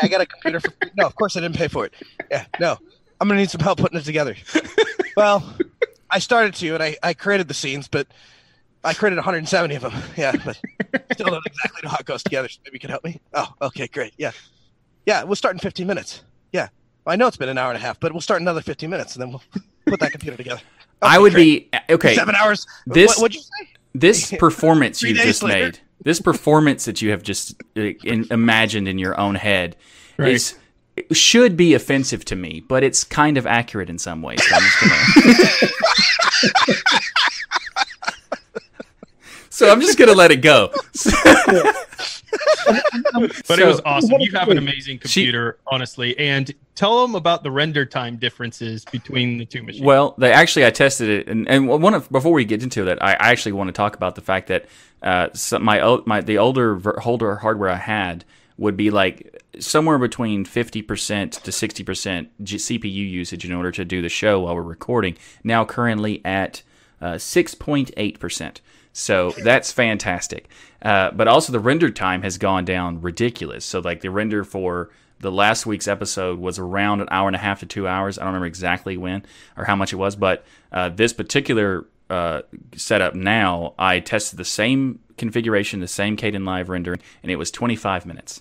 I 0.02 0.08
got 0.08 0.20
a 0.20 0.26
computer 0.26 0.60
for 0.60 0.70
free. 0.72 0.90
No, 0.94 1.06
of 1.06 1.14
course 1.16 1.38
I 1.38 1.40
didn't 1.40 1.56
pay 1.56 1.68
for 1.68 1.86
it. 1.86 1.94
Yeah, 2.30 2.44
no. 2.60 2.76
I'm 3.18 3.28
gonna 3.28 3.40
need 3.40 3.48
some 3.50 3.62
help 3.62 3.78
putting 3.78 3.98
it 3.98 4.04
together. 4.04 4.36
Well, 5.16 5.56
I 6.10 6.18
started 6.18 6.54
to 6.56 6.74
and 6.74 6.82
I, 6.82 6.96
I 7.02 7.14
created 7.14 7.48
the 7.48 7.54
scenes, 7.54 7.88
but 7.88 8.08
I 8.86 8.94
created 8.94 9.16
170 9.16 9.74
of 9.74 9.82
them. 9.82 9.92
Yeah, 10.16 10.32
but 10.44 10.56
still 11.12 11.26
don't 11.26 11.44
exactly 11.46 11.80
know 11.82 11.90
how 11.90 11.98
it 11.98 12.06
goes 12.06 12.22
together. 12.22 12.48
So 12.48 12.58
maybe 12.64 12.76
you 12.76 12.80
can 12.80 12.90
help 12.90 13.04
me. 13.04 13.20
Oh, 13.34 13.52
okay, 13.62 13.86
great. 13.88 14.14
Yeah. 14.16 14.32
Yeah, 15.04 15.22
we'll 15.24 15.36
start 15.36 15.54
in 15.54 15.58
15 15.58 15.86
minutes. 15.86 16.22
Yeah. 16.52 16.68
I 17.06 17.16
know 17.16 17.26
it's 17.26 17.36
been 17.36 17.48
an 17.48 17.58
hour 17.58 17.68
and 17.70 17.76
a 17.76 17.80
half, 17.80 18.00
but 18.00 18.12
we'll 18.12 18.20
start 18.20 18.40
another 18.40 18.60
15 18.60 18.88
minutes 18.90 19.14
and 19.14 19.22
then 19.22 19.28
we'll 19.30 19.42
put 19.86 20.00
that 20.00 20.10
computer 20.12 20.36
together. 20.36 20.60
I 21.02 21.18
would 21.18 21.34
great. 21.34 21.70
be 21.70 21.78
okay. 21.94 22.14
seven 22.14 22.34
hours. 22.34 22.66
This- 22.86 23.10
what, 23.16 23.22
what'd 23.22 23.34
you 23.36 23.42
say? 23.42 23.68
This 23.94 24.32
performance 24.38 25.02
you 25.02 25.14
days 25.14 25.24
just 25.24 25.42
later. 25.42 25.64
made, 25.66 25.80
this 26.02 26.20
performance 26.20 26.84
that 26.86 27.00
you 27.02 27.10
have 27.10 27.22
just 27.22 27.54
uh, 27.76 27.80
in, 28.04 28.26
imagined 28.30 28.88
in 28.88 28.98
your 28.98 29.18
own 29.18 29.34
head, 29.36 29.76
Right. 30.18 30.32
is 30.32 30.54
should 31.12 31.56
be 31.58 31.74
offensive 31.74 32.24
to 32.24 32.34
me, 32.36 32.60
but 32.66 32.82
it's 32.82 33.04
kind 33.04 33.36
of 33.36 33.46
accurate 33.46 33.90
in 33.90 33.98
some 33.98 34.22
ways. 34.22 34.42
So 34.48 34.54
I'm 34.54 34.62
just 34.62 34.80
gonna, 34.80 36.76
so 39.56 39.70
I'm 39.70 39.80
just 39.80 39.98
gonna 39.98 40.12
let 40.12 40.30
it 40.30 40.42
go. 40.42 40.70
But 43.48 43.58
it 43.58 43.66
was 43.66 43.80
awesome. 43.84 44.20
You 44.20 44.32
have 44.32 44.48
an 44.48 44.58
amazing 44.58 44.98
computer, 44.98 45.58
honestly. 45.66 46.18
And 46.18 46.52
tell 46.74 47.00
them 47.00 47.14
about 47.14 47.42
the 47.42 47.50
render 47.50 47.86
time 47.86 48.16
differences 48.16 48.84
between 48.84 49.38
the 49.38 49.46
two 49.46 49.62
machines. 49.62 49.84
Well, 49.84 50.14
they 50.18 50.32
actually 50.32 50.66
I 50.66 50.70
tested 50.70 51.08
it, 51.08 51.28
and, 51.28 51.48
and 51.48 51.68
one 51.68 51.94
of 51.94 52.10
before 52.10 52.32
we 52.32 52.44
get 52.44 52.62
into 52.62 52.84
that, 52.84 53.02
I, 53.02 53.12
I 53.12 53.30
actually 53.30 53.52
want 53.52 53.68
to 53.68 53.72
talk 53.72 53.96
about 53.96 54.14
the 54.14 54.20
fact 54.20 54.48
that 54.48 54.66
uh, 55.02 55.28
some, 55.32 55.64
my 55.64 56.00
my 56.04 56.20
the 56.20 56.38
older 56.38 56.74
ver- 56.74 57.00
older 57.04 57.36
hardware 57.36 57.70
I 57.70 57.76
had 57.76 58.24
would 58.58 58.76
be 58.76 58.90
like 58.90 59.42
somewhere 59.58 59.98
between 59.98 60.44
fifty 60.44 60.82
percent 60.82 61.32
to 61.32 61.52
sixty 61.52 61.82
percent 61.82 62.28
CPU 62.42 62.92
usage 62.92 63.44
in 63.44 63.52
order 63.52 63.70
to 63.72 63.84
do 63.84 64.02
the 64.02 64.08
show 64.10 64.40
while 64.40 64.54
we're 64.54 64.62
recording. 64.62 65.16
Now 65.42 65.64
currently 65.64 66.20
at 66.24 66.62
uh, 67.00 67.14
6.8%. 67.14 68.60
So 68.98 69.28
that's 69.32 69.70
fantastic. 69.72 70.48
Uh, 70.80 71.10
but 71.10 71.28
also 71.28 71.52
the 71.52 71.60
render 71.60 71.90
time 71.90 72.22
has 72.22 72.38
gone 72.38 72.64
down 72.64 73.02
ridiculous. 73.02 73.62
So 73.66 73.80
like 73.80 74.00
the 74.00 74.10
render 74.10 74.42
for 74.42 74.88
the 75.20 75.30
last 75.30 75.66
week's 75.66 75.86
episode 75.86 76.38
was 76.38 76.58
around 76.58 77.02
an 77.02 77.08
hour 77.10 77.28
and 77.28 77.36
a 77.36 77.38
half 77.38 77.60
to 77.60 77.66
two 77.66 77.86
hours. 77.86 78.16
I 78.16 78.22
don't 78.22 78.28
remember 78.28 78.46
exactly 78.46 78.96
when 78.96 79.22
or 79.54 79.64
how 79.64 79.76
much 79.76 79.92
it 79.92 79.96
was, 79.96 80.16
but 80.16 80.46
uh, 80.72 80.88
this 80.88 81.12
particular 81.12 81.86
uh, 82.08 82.40
setup 82.74 83.14
now, 83.14 83.74
I 83.78 84.00
tested 84.00 84.38
the 84.38 84.46
same 84.46 85.00
configuration, 85.18 85.80
the 85.80 85.88
same 85.88 86.16
Caden 86.16 86.36
Kdenlive 86.36 86.68
rendering, 86.68 87.00
and 87.22 87.30
it 87.30 87.36
was 87.36 87.50
25 87.50 88.06
minutes. 88.06 88.40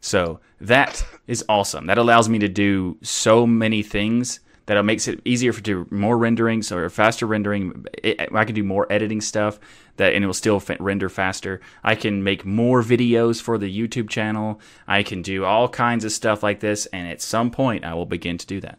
So 0.00 0.40
that 0.62 1.04
is 1.26 1.44
awesome. 1.46 1.88
That 1.88 1.98
allows 1.98 2.30
me 2.30 2.38
to 2.38 2.48
do 2.48 2.96
so 3.02 3.46
many 3.46 3.82
things 3.82 4.40
that 4.66 4.76
it 4.76 4.82
makes 4.82 5.06
it 5.08 5.20
easier 5.24 5.52
for 5.52 5.60
do 5.60 5.86
more 5.90 6.16
renderings 6.16 6.72
or 6.72 6.88
faster 6.88 7.26
rendering. 7.26 7.84
It, 8.02 8.28
I 8.34 8.44
can 8.44 8.54
do 8.54 8.62
more 8.64 8.90
editing 8.90 9.20
stuff 9.20 9.58
that 9.96 10.14
and 10.14 10.24
it 10.24 10.26
will 10.26 10.34
still 10.34 10.62
render 10.80 11.08
faster. 11.08 11.60
I 11.82 11.94
can 11.94 12.24
make 12.24 12.44
more 12.44 12.82
videos 12.82 13.40
for 13.40 13.58
the 13.58 13.68
YouTube 13.70 14.08
channel. 14.08 14.60
I 14.88 15.02
can 15.02 15.22
do 15.22 15.44
all 15.44 15.68
kinds 15.68 16.04
of 16.04 16.12
stuff 16.12 16.42
like 16.42 16.60
this, 16.60 16.86
and 16.86 17.06
at 17.08 17.20
some 17.22 17.50
point, 17.50 17.84
I 17.84 17.94
will 17.94 18.06
begin 18.06 18.38
to 18.38 18.46
do 18.46 18.60
that. 18.60 18.78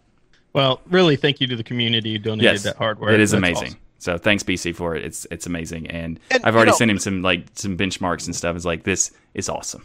Well, 0.54 0.82
really, 0.88 1.16
thank 1.18 1.42
you 1.42 1.48
to 1.48 1.56
the 1.56 1.64
community 1.64 2.14
who 2.14 2.20
donated 2.20 2.44
yes, 2.54 2.64
that 2.64 2.78
hardware. 2.78 3.14
It 3.14 3.20
is 3.20 3.32
That's 3.32 3.38
amazing. 3.38 3.68
awesome. 3.68 3.80
So 3.98 4.18
thanks 4.18 4.44
BC 4.44 4.76
for 4.76 4.96
it. 4.96 5.04
It's 5.04 5.26
it's 5.32 5.46
amazing, 5.48 5.88
and, 5.88 6.20
And, 6.30 6.44
I've 6.46 6.54
you 6.54 6.58
already 6.58 6.72
know- 6.72 6.78
sent 6.78 6.92
him 6.92 7.00
some 7.00 7.22
like 7.22 7.46
some 7.54 7.76
benchmarks 7.78 8.26
and 8.26 8.36
stuff. 8.36 8.56
It's 8.56 8.66
like 8.66 8.84
this 8.84 9.12
is 9.34 9.50
awesome. 9.50 9.84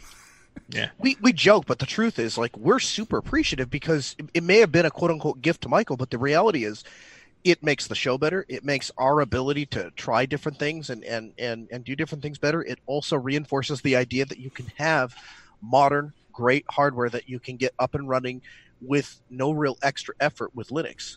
Yeah. 0.69 0.91
we 0.99 1.17
we 1.21 1.33
joke, 1.33 1.67
but 1.67 1.79
the 1.79 1.87
truth 1.87 2.19
is, 2.19 2.39
like, 2.39 2.57
we're 2.57 2.79
super 2.79 3.17
appreciative 3.19 3.71
because 3.71 4.15
it, 4.19 4.27
it 4.35 4.43
may 4.45 4.59
have 4.59 4.71
been 4.71 4.87
a 4.87 4.91
quote 4.91 5.11
unquote 5.11 5.43
gift 5.43 5.63
to 5.63 5.69
Michael, 5.69 5.97
but 5.97 6.11
the 6.11 6.19
reality 6.19 6.65
is, 6.65 6.85
it 7.43 7.63
makes 7.63 7.87
the 7.87 7.95
show 7.95 8.19
better. 8.19 8.45
It 8.49 8.65
makes 8.65 8.91
our 8.99 9.21
ability 9.21 9.67
to 9.67 9.91
try 9.93 10.27
different 10.27 10.59
things 10.59 10.91
and 10.91 11.05
and 11.05 11.33
and 11.39 11.69
and 11.73 11.85
do 11.85 11.97
different 11.97 12.23
things 12.23 12.39
better. 12.39 12.63
It 12.63 12.79
also 12.87 13.17
reinforces 13.17 13.81
the 13.81 13.97
idea 13.97 14.27
that 14.27 14.39
you 14.39 14.51
can 14.51 14.67
have 14.77 15.15
modern, 15.63 16.13
great 16.33 16.65
hardware 16.71 17.09
that 17.11 17.29
you 17.29 17.39
can 17.41 17.57
get 17.57 17.75
up 17.79 17.95
and 17.95 18.09
running 18.09 18.43
with 18.81 19.21
no 19.31 19.51
real 19.51 19.77
extra 19.83 20.15
effort 20.21 20.55
with 20.55 20.69
Linux. 20.69 21.17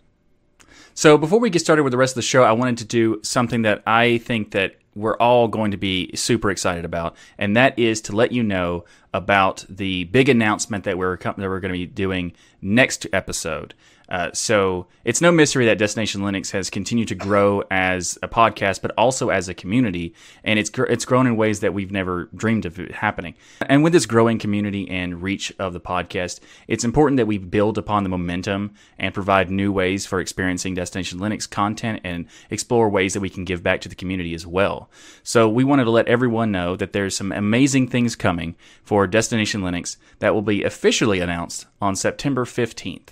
So 0.94 1.18
before 1.18 1.40
we 1.40 1.50
get 1.50 1.60
started 1.60 1.84
with 1.84 1.92
the 1.92 1.98
rest 1.98 2.12
of 2.12 2.16
the 2.16 2.22
show, 2.24 2.44
I 2.44 2.52
wanted 2.52 2.78
to 2.80 2.86
do 2.86 3.20
something 3.24 3.64
that 3.64 3.84
I 3.86 4.18
think 4.20 4.52
that 4.52 4.76
we're 4.96 5.18
all 5.18 5.48
going 5.48 5.72
to 5.72 5.78
be 5.78 6.12
super 6.16 6.50
excited 6.52 6.86
about, 6.86 7.16
and 7.38 7.56
that 7.56 7.78
is 7.78 8.02
to 8.02 8.16
let 8.16 8.32
you 8.32 8.44
know 8.44 8.86
about 9.14 9.66
the 9.70 10.06
big 10.06 10.30
announcement 10.30 10.84
that 10.84 10.98
we're 10.98 11.18
that 11.18 11.38
we're 11.38 11.60
going 11.60 11.74
to 11.74 11.80
be 11.80 11.86
doing 11.86 12.34
next 12.62 13.08
episode. 13.14 13.74
Uh, 14.14 14.32
so 14.32 14.86
it's 15.06 15.22
no 15.22 15.32
mystery 15.32 15.66
that 15.66 15.80
Destination 15.80 16.22
Linux 16.22 16.52
has 16.52 16.70
continued 16.70 17.08
to 17.08 17.16
grow 17.16 17.64
as 17.72 18.16
a 18.22 18.28
podcast, 18.28 18.84
but 18.84 18.92
also 18.96 19.30
as 19.30 19.50
a 19.50 19.56
community, 19.56 20.14
and 20.44 20.60
it's 20.60 20.70
gr- 20.70 20.84
it's 20.84 21.04
grown 21.04 21.26
in 21.26 21.36
ways 21.36 21.62
that 21.62 21.74
we've 21.74 21.92
never 21.92 22.30
dreamed 22.36 22.68
of 22.68 22.78
happening. 22.78 23.34
And 23.66 23.84
with 23.84 23.92
this 23.92 24.06
growing 24.06 24.38
community 24.38 24.88
and 24.88 25.24
reach 25.24 25.52
of 25.58 25.74
the 25.74 25.80
podcast, 25.80 26.42
it's 26.68 26.84
important 26.84 27.18
that 27.18 27.26
we 27.26 27.40
build 27.40 27.80
upon 27.80 28.04
the 28.04 28.10
momentum 28.10 28.76
and 29.00 29.16
provide 29.16 29.50
new 29.50 29.72
ways 29.72 30.06
for 30.06 30.20
experiencing 30.20 30.76
Destination 30.76 31.18
Linux 31.18 31.50
content 31.50 32.00
and 32.04 32.28
explore 32.52 32.90
ways 32.90 33.16
that 33.16 33.22
we 33.22 33.32
can 33.32 33.46
give 33.46 33.64
back 33.64 33.82
to 33.82 33.90
the 33.90 33.96
community 33.96 34.36
as 34.36 34.46
well. 34.46 34.92
So 35.24 35.50
we 35.50 35.64
wanted 35.64 35.86
to 35.86 35.92
let 35.92 36.08
everyone 36.08 36.52
know 36.52 36.76
that 36.76 36.94
there's 36.94 37.18
some 37.18 37.32
amazing 37.32 37.88
things 37.88 38.16
coming 38.16 38.56
for 38.84 39.08
Destination 39.08 39.62
Linux 39.62 39.98
that 40.20 40.36
will 40.36 40.44
be 40.44 40.64
officially 40.64 41.20
announced 41.20 41.66
on 41.82 41.96
September 41.96 42.46
15th. 42.46 43.10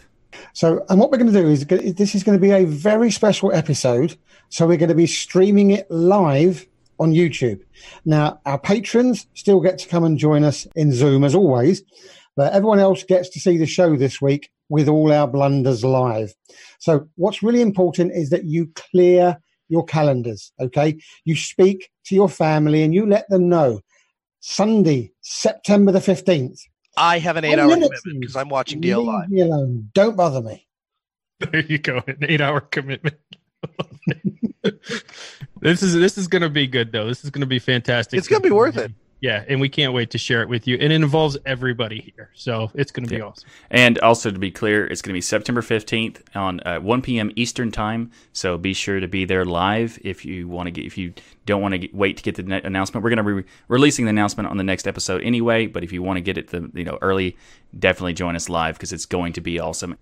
So, 0.53 0.85
and 0.89 0.99
what 0.99 1.11
we're 1.11 1.17
going 1.17 1.31
to 1.31 1.41
do 1.41 1.47
is 1.47 1.65
this 1.65 2.15
is 2.15 2.23
going 2.23 2.37
to 2.37 2.41
be 2.41 2.51
a 2.51 2.65
very 2.65 3.11
special 3.11 3.51
episode. 3.53 4.17
So, 4.49 4.67
we're 4.67 4.77
going 4.77 4.89
to 4.89 4.95
be 4.95 5.07
streaming 5.07 5.71
it 5.71 5.89
live 5.89 6.67
on 6.99 7.13
YouTube. 7.13 7.61
Now, 8.05 8.39
our 8.45 8.59
patrons 8.59 9.27
still 9.33 9.59
get 9.59 9.79
to 9.79 9.87
come 9.87 10.03
and 10.03 10.17
join 10.17 10.43
us 10.43 10.67
in 10.75 10.93
Zoom 10.93 11.23
as 11.23 11.35
always, 11.35 11.83
but 12.35 12.53
everyone 12.53 12.79
else 12.79 13.03
gets 13.03 13.29
to 13.29 13.39
see 13.39 13.57
the 13.57 13.65
show 13.65 13.95
this 13.95 14.21
week 14.21 14.51
with 14.69 14.87
all 14.87 15.11
our 15.11 15.27
blunders 15.27 15.83
live. 15.83 16.33
So, 16.79 17.07
what's 17.15 17.43
really 17.43 17.61
important 17.61 18.11
is 18.13 18.29
that 18.29 18.45
you 18.45 18.71
clear 18.75 19.37
your 19.67 19.85
calendars, 19.85 20.51
okay? 20.59 20.99
You 21.25 21.35
speak 21.35 21.89
to 22.05 22.15
your 22.15 22.29
family 22.29 22.83
and 22.83 22.93
you 22.93 23.05
let 23.05 23.27
them 23.29 23.49
know 23.49 23.81
Sunday, 24.41 25.11
September 25.21 25.91
the 25.91 25.99
15th. 25.99 26.61
I 26.97 27.19
have 27.19 27.37
an 27.37 27.45
eight-hour 27.45 27.69
commitment 27.69 28.19
because 28.19 28.35
I'm 28.35 28.49
watching 28.49 28.81
DL 28.81 29.05
live. 29.05 29.29
me 29.29 29.41
alone. 29.41 29.89
Don't 29.93 30.15
bother 30.15 30.41
me. 30.41 30.67
There 31.39 31.61
you 31.61 31.77
go. 31.79 32.03
An 32.05 32.17
eight-hour 32.21 32.61
commitment. 32.61 33.15
this 35.61 35.83
is 35.83 35.93
this 35.93 36.17
is 36.17 36.27
going 36.27 36.41
to 36.41 36.49
be 36.49 36.67
good 36.67 36.91
though. 36.91 37.07
This 37.07 37.23
is 37.23 37.29
going 37.29 37.41
to 37.41 37.47
be 37.47 37.59
fantastic. 37.59 38.17
It's 38.17 38.27
gonna 38.27 38.41
be 38.41 38.51
worth 38.51 38.77
it. 38.77 38.91
Yeah, 39.21 39.43
and 39.47 39.61
we 39.61 39.69
can't 39.69 39.93
wait 39.93 40.09
to 40.11 40.17
share 40.17 40.41
it 40.41 40.49
with 40.49 40.67
you. 40.67 40.77
And 40.81 40.91
it 40.91 40.95
involves 40.95 41.37
everybody 41.45 42.11
here, 42.15 42.31
so 42.33 42.71
it's 42.73 42.91
going 42.91 43.03
to 43.05 43.09
be 43.09 43.17
Yeah. 43.17 43.25
awesome. 43.25 43.47
And 43.69 43.99
also 43.99 44.31
to 44.31 44.39
be 44.39 44.49
clear, 44.49 44.87
it's 44.87 45.03
going 45.03 45.11
to 45.11 45.17
be 45.17 45.21
September 45.21 45.61
15th 45.61 46.21
on 46.35 46.59
uh, 46.65 46.79
1 46.79 47.01
p.m. 47.03 47.31
Eastern 47.35 47.71
time. 47.71 48.09
So 48.33 48.57
be 48.57 48.73
sure 48.73 48.99
to 48.99 49.07
be 49.07 49.25
there 49.25 49.45
live 49.45 49.99
if 50.03 50.25
you 50.25 50.47
want 50.47 50.67
to 50.67 50.71
get 50.71 50.85
if 50.85 50.97
you 50.97 51.13
don't 51.45 51.61
want 51.61 51.79
to 51.79 51.87
wait 51.93 52.17
to 52.17 52.23
get 52.23 52.33
the 52.35 52.43
ne- 52.43 52.61
announcement. 52.63 53.03
We're 53.03 53.13
going 53.15 53.23
to 53.37 53.43
be 53.43 53.47
releasing 53.67 54.05
the 54.05 54.09
announcement 54.09 54.49
on 54.49 54.57
the 54.57 54.63
next 54.63 54.87
episode 54.87 55.21
anyway. 55.21 55.67
But 55.67 55.83
if 55.83 55.91
you 55.93 56.01
want 56.01 56.17
to 56.17 56.21
get 56.21 56.39
it 56.39 56.47
the 56.47 56.71
you 56.73 56.83
know 56.83 56.97
early, 57.01 57.37
definitely 57.77 58.13
join 58.13 58.35
us 58.35 58.49
live 58.49 58.73
because 58.75 58.91
it's 58.91 59.05
going 59.05 59.33
to 59.33 59.41
be 59.41 59.59
awesome. 59.59 59.97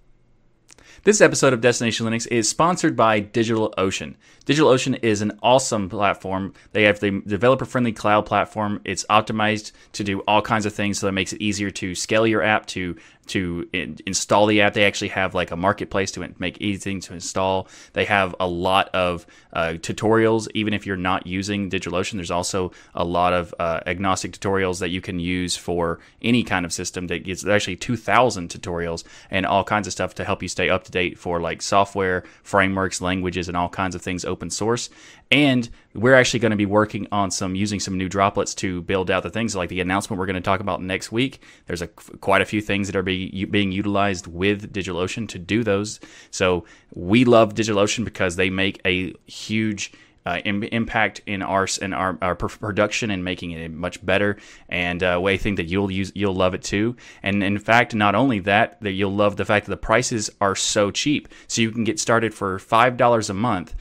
This 1.04 1.22
episode 1.22 1.54
of 1.54 1.62
Destination 1.62 2.06
Linux 2.06 2.28
is 2.28 2.50
sponsored 2.50 2.98
by 2.98 3.22
DigitalOcean. 3.22 4.16
DigitalOcean 4.46 5.02
is 5.02 5.22
an 5.22 5.32
awesome 5.42 5.88
platform. 5.88 6.54
They 6.74 6.84
have 6.84 7.00
the 7.00 7.22
developer 7.26 7.64
friendly 7.64 7.94
cloud 7.94 8.26
platform. 8.26 8.82
It's 8.84 9.06
optimized 9.10 9.72
to 9.94 10.04
do 10.04 10.20
all 10.28 10.42
kinds 10.42 10.66
of 10.66 10.74
things, 10.74 11.00
so 11.00 11.06
that 11.06 11.14
makes 11.14 11.32
it 11.32 11.42
easier 11.42 11.72
to 11.72 11.96
scale 11.96 12.28
your 12.28 12.44
app, 12.44 12.66
to 12.68 12.98
to 13.30 13.68
in, 13.74 13.98
install 14.06 14.46
the 14.46 14.62
app. 14.62 14.74
They 14.74 14.86
actually 14.86 15.10
have 15.10 15.34
like 15.34 15.52
a 15.52 15.56
marketplace 15.56 16.12
to 16.12 16.34
make 16.40 16.58
easy 16.60 17.00
to 17.00 17.14
install. 17.14 17.68
They 17.94 18.06
have 18.06 18.36
a 18.40 18.48
lot 18.48 18.90
of 18.90 19.26
uh, 19.54 19.74
tutorials, 19.78 20.48
even 20.54 20.74
if 20.74 20.86
you're 20.86 20.98
not 20.98 21.26
using 21.26 21.70
DigitalOcean. 21.70 22.14
There's 22.14 22.32
also 22.32 22.72
a 22.94 23.04
lot 23.04 23.34
of 23.34 23.54
uh, 23.60 23.82
agnostic 23.86 24.32
tutorials 24.32 24.80
that 24.80 24.90
you 24.90 25.02
can 25.02 25.20
use 25.20 25.56
for 25.56 26.00
any 26.22 26.44
kind 26.44 26.66
of 26.66 26.74
system. 26.74 27.08
That 27.08 27.24
gets 27.24 27.46
actually 27.46 27.78
2,000 27.78 28.50
tutorials 28.50 29.04
and 29.32 29.46
all 29.46 29.64
kinds 29.64 29.88
of 29.88 29.94
stuff 29.94 30.16
to 30.16 30.24
help 30.24 30.42
you 30.42 30.50
stay 30.50 30.70
up 30.70 30.84
to 30.86 30.92
date 30.92 31.18
for 31.18 31.40
like 31.40 31.62
software, 31.62 32.24
frameworks, 32.44 33.02
languages, 33.02 33.48
and 33.48 33.58
all 33.58 33.70
kinds 33.70 33.96
of 33.96 34.02
things 34.02 34.26
open 34.26 34.50
source. 34.50 34.90
And 35.32 35.70
we're 35.94 36.16
actually 36.16 36.40
going 36.40 36.52
to 36.52 36.58
be 36.58 36.66
working 36.66 37.08
on 37.12 37.30
some 37.30 37.54
using 37.54 37.80
some 37.80 37.98
new 37.98 38.10
droplets 38.10 38.56
to 38.56 38.82
build 38.82 39.12
out 39.12 39.22
the 39.22 39.30
things 39.30 39.56
like 39.56 39.70
the 39.70 39.80
announcement 39.80 40.20
we're 40.20 40.26
going 40.26 40.36
to 40.36 40.42
talk 40.42 40.60
about 40.60 40.82
next 40.82 41.12
week. 41.12 41.42
There's 41.68 41.84
a 41.84 41.88
quite 41.88 42.42
a 42.42 42.46
few 42.46 42.62
things 42.62 42.88
that 42.88 42.96
are 42.96 43.04
being 43.04 43.50
being 43.52 43.72
utilized 43.72 44.26
with 44.26 44.74
DigitalOcean 44.74 45.28
to 45.30 45.40
do 45.40 45.64
those. 45.64 46.00
So 46.32 46.66
we 46.96 47.26
love 47.26 47.54
DigitalOcean 47.54 48.06
because 48.06 48.38
they 48.38 48.50
make 48.50 48.82
a 48.86 49.14
huge 49.28 49.92
uh, 50.26 50.40
Im- 50.46 50.64
impact 50.64 51.22
in 51.26 51.42
our 51.42 51.68
in 51.82 51.94
our, 51.94 52.18
our 52.22 52.36
pr- 52.36 52.48
production 52.48 53.12
and 53.12 53.24
making 53.24 53.52
it 53.52 53.72
much 53.72 54.04
better. 54.06 54.38
And 54.68 55.02
uh, 55.04 55.20
we 55.22 55.38
think 55.38 55.58
that 55.58 55.68
you'll 55.68 55.92
use 55.92 56.12
you'll 56.16 56.36
love 56.36 56.54
it 56.54 56.64
too. 56.64 56.96
And 57.24 57.44
in 57.44 57.58
fact, 57.60 57.96
not 57.96 58.16
only 58.16 58.40
that, 58.40 58.82
that 58.82 58.92
you'll 58.92 59.16
love 59.16 59.38
the 59.38 59.46
fact 59.46 59.66
that 59.68 59.72
the 59.72 59.78
prices 59.78 60.30
are 60.42 60.56
so 60.56 60.92
cheap. 60.92 61.30
So 61.48 61.62
you 61.62 61.72
can 61.72 61.84
get 61.84 62.00
started 62.00 62.34
for 62.34 62.60
five 62.60 62.98
dollars 62.98 63.30
a 63.30 63.34
month, 63.34 63.76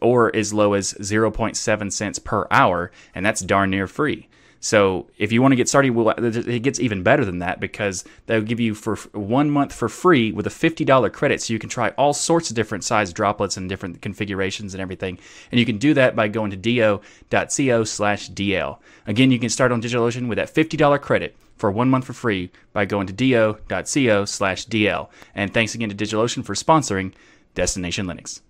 or 0.00 0.34
as 0.34 0.52
low 0.52 0.72
as 0.72 0.96
zero 1.02 1.30
point 1.30 1.56
seven 1.56 1.90
cents 1.90 2.18
per 2.18 2.46
hour, 2.50 2.90
and 3.14 3.24
that's 3.24 3.40
darn 3.40 3.70
near 3.70 3.86
free. 3.86 4.28
So 4.64 5.10
if 5.18 5.30
you 5.30 5.42
want 5.42 5.52
to 5.52 5.56
get 5.56 5.68
started, 5.68 5.94
it 6.48 6.62
gets 6.62 6.80
even 6.80 7.02
better 7.02 7.22
than 7.22 7.40
that 7.40 7.60
because 7.60 8.02
they'll 8.24 8.40
give 8.40 8.60
you 8.60 8.74
for 8.74 8.96
one 9.12 9.50
month 9.50 9.74
for 9.74 9.90
free 9.90 10.32
with 10.32 10.46
a 10.46 10.50
$50 10.50 11.12
credit. 11.12 11.42
So 11.42 11.52
you 11.52 11.58
can 11.58 11.68
try 11.68 11.90
all 11.90 12.14
sorts 12.14 12.48
of 12.48 12.56
different 12.56 12.82
size 12.82 13.12
droplets 13.12 13.58
and 13.58 13.68
different 13.68 14.00
configurations 14.00 14.72
and 14.72 14.80
everything. 14.80 15.18
And 15.52 15.60
you 15.60 15.66
can 15.66 15.76
do 15.76 15.92
that 15.92 16.16
by 16.16 16.28
going 16.28 16.50
to 16.50 16.56
do.co 16.56 17.84
slash 17.84 18.30
DL. 18.30 18.78
Again, 19.06 19.30
you 19.30 19.38
can 19.38 19.50
start 19.50 19.70
on 19.70 19.82
DigitalOcean 19.82 20.28
with 20.28 20.36
that 20.36 20.54
$50 20.54 20.98
credit 21.02 21.36
for 21.58 21.70
one 21.70 21.90
month 21.90 22.06
for 22.06 22.14
free 22.14 22.50
by 22.72 22.86
going 22.86 23.06
to 23.06 23.12
do.co 23.12 24.24
slash 24.24 24.66
DL. 24.66 25.10
And 25.34 25.52
thanks 25.52 25.74
again 25.74 25.90
to 25.90 25.94
DigitalOcean 25.94 26.42
for 26.42 26.54
sponsoring 26.54 27.12
Destination 27.54 28.06
Linux. 28.06 28.40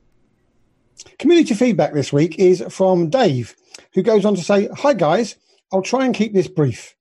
Community 1.19 1.55
feedback 1.55 1.93
this 1.93 2.13
week 2.13 2.39
is 2.39 2.65
from 2.69 3.11
Dave, 3.11 3.55
who 3.95 4.03
goes 4.03 4.25
on 4.25 4.35
to 4.35 4.43
say, 4.43 4.69
Hi 4.69 4.95
guys, 4.95 5.37
I'll 5.73 5.83
try 5.83 6.05
and 6.05 6.15
keep 6.15 6.33
this 6.33 6.49
brief. 6.49 6.95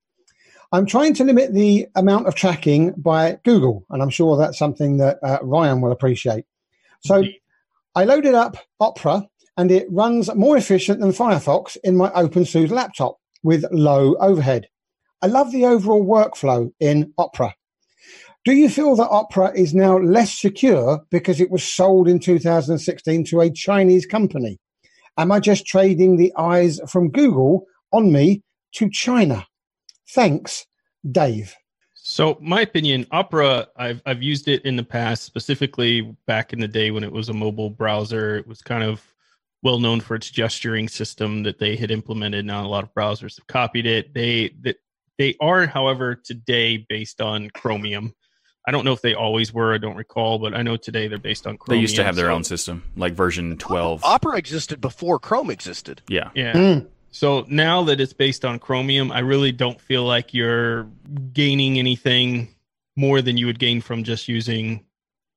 I'm 0.72 0.88
trying 0.88 1.14
to 1.16 1.24
limit 1.24 1.54
the 1.54 1.88
amount 1.96 2.28
of 2.28 2.34
tracking 2.34 2.94
by 2.98 3.38
Google, 3.46 3.86
and 3.92 4.02
I'm 4.02 4.10
sure 4.10 4.38
that's 4.38 4.58
something 4.58 4.98
that 4.98 5.20
uh, 5.22 5.38
Ryan 5.44 5.82
will 5.82 5.92
appreciate. 5.92 6.46
So 7.02 7.24
I 7.94 8.06
loaded 8.06 8.34
up 8.34 8.58
Opera, 8.80 9.28
and 9.56 9.72
it 9.72 9.86
runs 9.92 10.34
more 10.34 10.58
efficient 10.58 11.00
than 11.00 11.12
Firefox 11.12 11.78
in 11.84 11.96
my 11.96 12.10
OpenSUSE 12.10 12.72
laptop 12.72 13.20
with 13.44 13.66
low 13.72 14.16
overhead. 14.16 14.68
I 15.22 15.28
love 15.28 15.52
the 15.52 15.66
overall 15.66 16.04
workflow 16.04 16.72
in 16.80 17.14
Opera. 17.20 17.54
Do 18.46 18.52
you 18.52 18.68
feel 18.68 18.98
that 18.98 19.08
Opera 19.10 19.54
is 19.56 19.74
now 19.74 19.98
less 19.98 20.38
secure 20.38 21.02
because 21.10 21.40
it 21.40 21.50
was 21.50 21.64
sold 21.64 22.10
in 22.10 22.20
2016 22.20 23.24
to 23.26 23.40
a 23.40 23.50
Chinese 23.50 24.06
company? 24.06 24.60
Am 25.18 25.32
I 25.32 25.40
just 25.40 25.66
trading 25.66 26.18
the 26.18 26.34
eyes 26.38 26.78
from 26.90 27.10
Google 27.10 27.66
on 27.94 28.12
me 28.12 28.42
to 28.74 28.90
China? 28.90 29.48
Thanks, 30.10 30.66
Dave. 31.10 31.56
So, 31.94 32.38
my 32.42 32.60
opinion, 32.60 33.08
Opera, 33.12 33.68
I've 33.78 34.02
I've 34.06 34.22
used 34.22 34.50
it 34.50 34.66
in 34.66 34.76
the 34.76 34.84
past, 34.84 35.24
specifically 35.24 36.02
back 36.28 36.52
in 36.52 36.60
the 36.60 36.68
day 36.68 36.92
when 36.92 37.06
it 37.06 37.12
was 37.14 37.30
a 37.30 37.34
mobile 37.34 37.70
browser. 37.70 38.36
It 38.36 38.46
was 38.46 38.62
kind 38.62 38.84
of 38.84 39.02
well 39.62 39.80
known 39.80 40.02
for 40.02 40.16
its 40.16 40.30
gesturing 40.30 40.90
system 40.90 41.44
that 41.44 41.60
they 41.60 41.78
had 41.78 41.92
implemented. 41.92 42.46
Now, 42.46 42.66
a 42.66 42.68
lot 42.68 42.84
of 42.84 42.94
browsers 42.94 43.38
have 43.38 43.48
copied 43.48 43.86
it. 43.86 44.14
They 44.14 44.50
that 44.64 44.76
they 45.18 45.38
are, 45.40 45.66
however, 45.66 46.14
today 46.16 46.86
based 46.90 47.22
on 47.22 47.50
Chromium. 47.52 48.14
I 48.66 48.72
don't 48.72 48.86
know 48.86 48.94
if 48.94 49.02
they 49.02 49.14
always 49.14 49.54
were. 49.54 49.74
I 49.74 49.78
don't 49.78 49.96
recall, 49.96 50.40
but 50.40 50.54
I 50.54 50.62
know 50.62 50.78
today 50.78 51.08
they're 51.08 51.18
based 51.18 51.46
on 51.46 51.58
Chromium. 51.58 51.80
They 51.80 51.82
used 51.82 51.96
to 51.98 52.04
have 52.04 52.16
their 52.16 52.28
so- 52.28 52.34
own 52.34 52.44
system, 52.44 52.84
like 52.96 53.14
version 53.14 53.58
12. 53.58 54.04
Opera 54.04 54.38
existed 54.38 54.80
before 54.80 55.20
Chrome 55.20 55.50
existed. 55.50 56.02
Yeah. 56.08 56.30
Yeah. 56.34 56.54
Mm. 56.54 56.88
So 57.12 57.46
now 57.48 57.84
that 57.84 58.02
it's 58.02 58.14
based 58.14 58.44
on 58.44 58.58
Chromium, 58.60 59.12
I 59.12 59.20
really 59.20 59.52
don't 59.52 59.80
feel 59.80 60.04
like 60.04 60.34
you're 60.34 60.88
gaining 61.32 61.78
anything 61.78 62.48
more 62.96 63.22
than 63.22 63.38
you 63.38 63.46
would 63.46 63.60
gain 63.60 63.82
from 63.82 64.04
just 64.04 64.28
using 64.28 64.86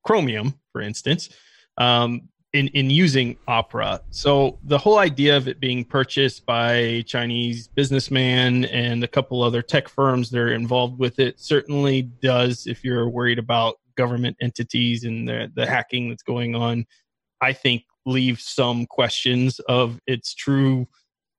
Chromium, 0.03 0.59
for 0.71 0.81
instance, 0.81 1.29
um, 1.77 2.29
in 2.57 2.67
in 2.69 2.89
using 2.89 3.37
Opera. 3.47 4.01
So 4.09 4.57
the 4.63 4.77
whole 4.77 4.97
idea 4.97 5.37
of 5.37 5.47
it 5.47 5.59
being 5.59 5.85
purchased 5.85 6.45
by 6.45 7.03
Chinese 7.05 7.67
businessman 7.67 8.65
and 8.65 9.03
a 9.03 9.07
couple 9.07 9.43
other 9.43 9.61
tech 9.61 9.87
firms 9.87 10.29
that 10.31 10.39
are 10.39 10.53
involved 10.53 10.99
with 10.99 11.19
it 11.19 11.39
certainly 11.39 12.01
does. 12.01 12.67
If 12.67 12.83
you're 12.83 13.09
worried 13.09 13.39
about 13.39 13.75
government 13.95 14.37
entities 14.41 15.03
and 15.03 15.27
the 15.27 15.51
the 15.55 15.65
hacking 15.65 16.09
that's 16.09 16.23
going 16.23 16.55
on, 16.55 16.85
I 17.41 17.53
think 17.53 17.83
leave 18.05 18.39
some 18.39 18.85
questions 18.85 19.59
of 19.67 19.99
its 20.07 20.33
true 20.33 20.87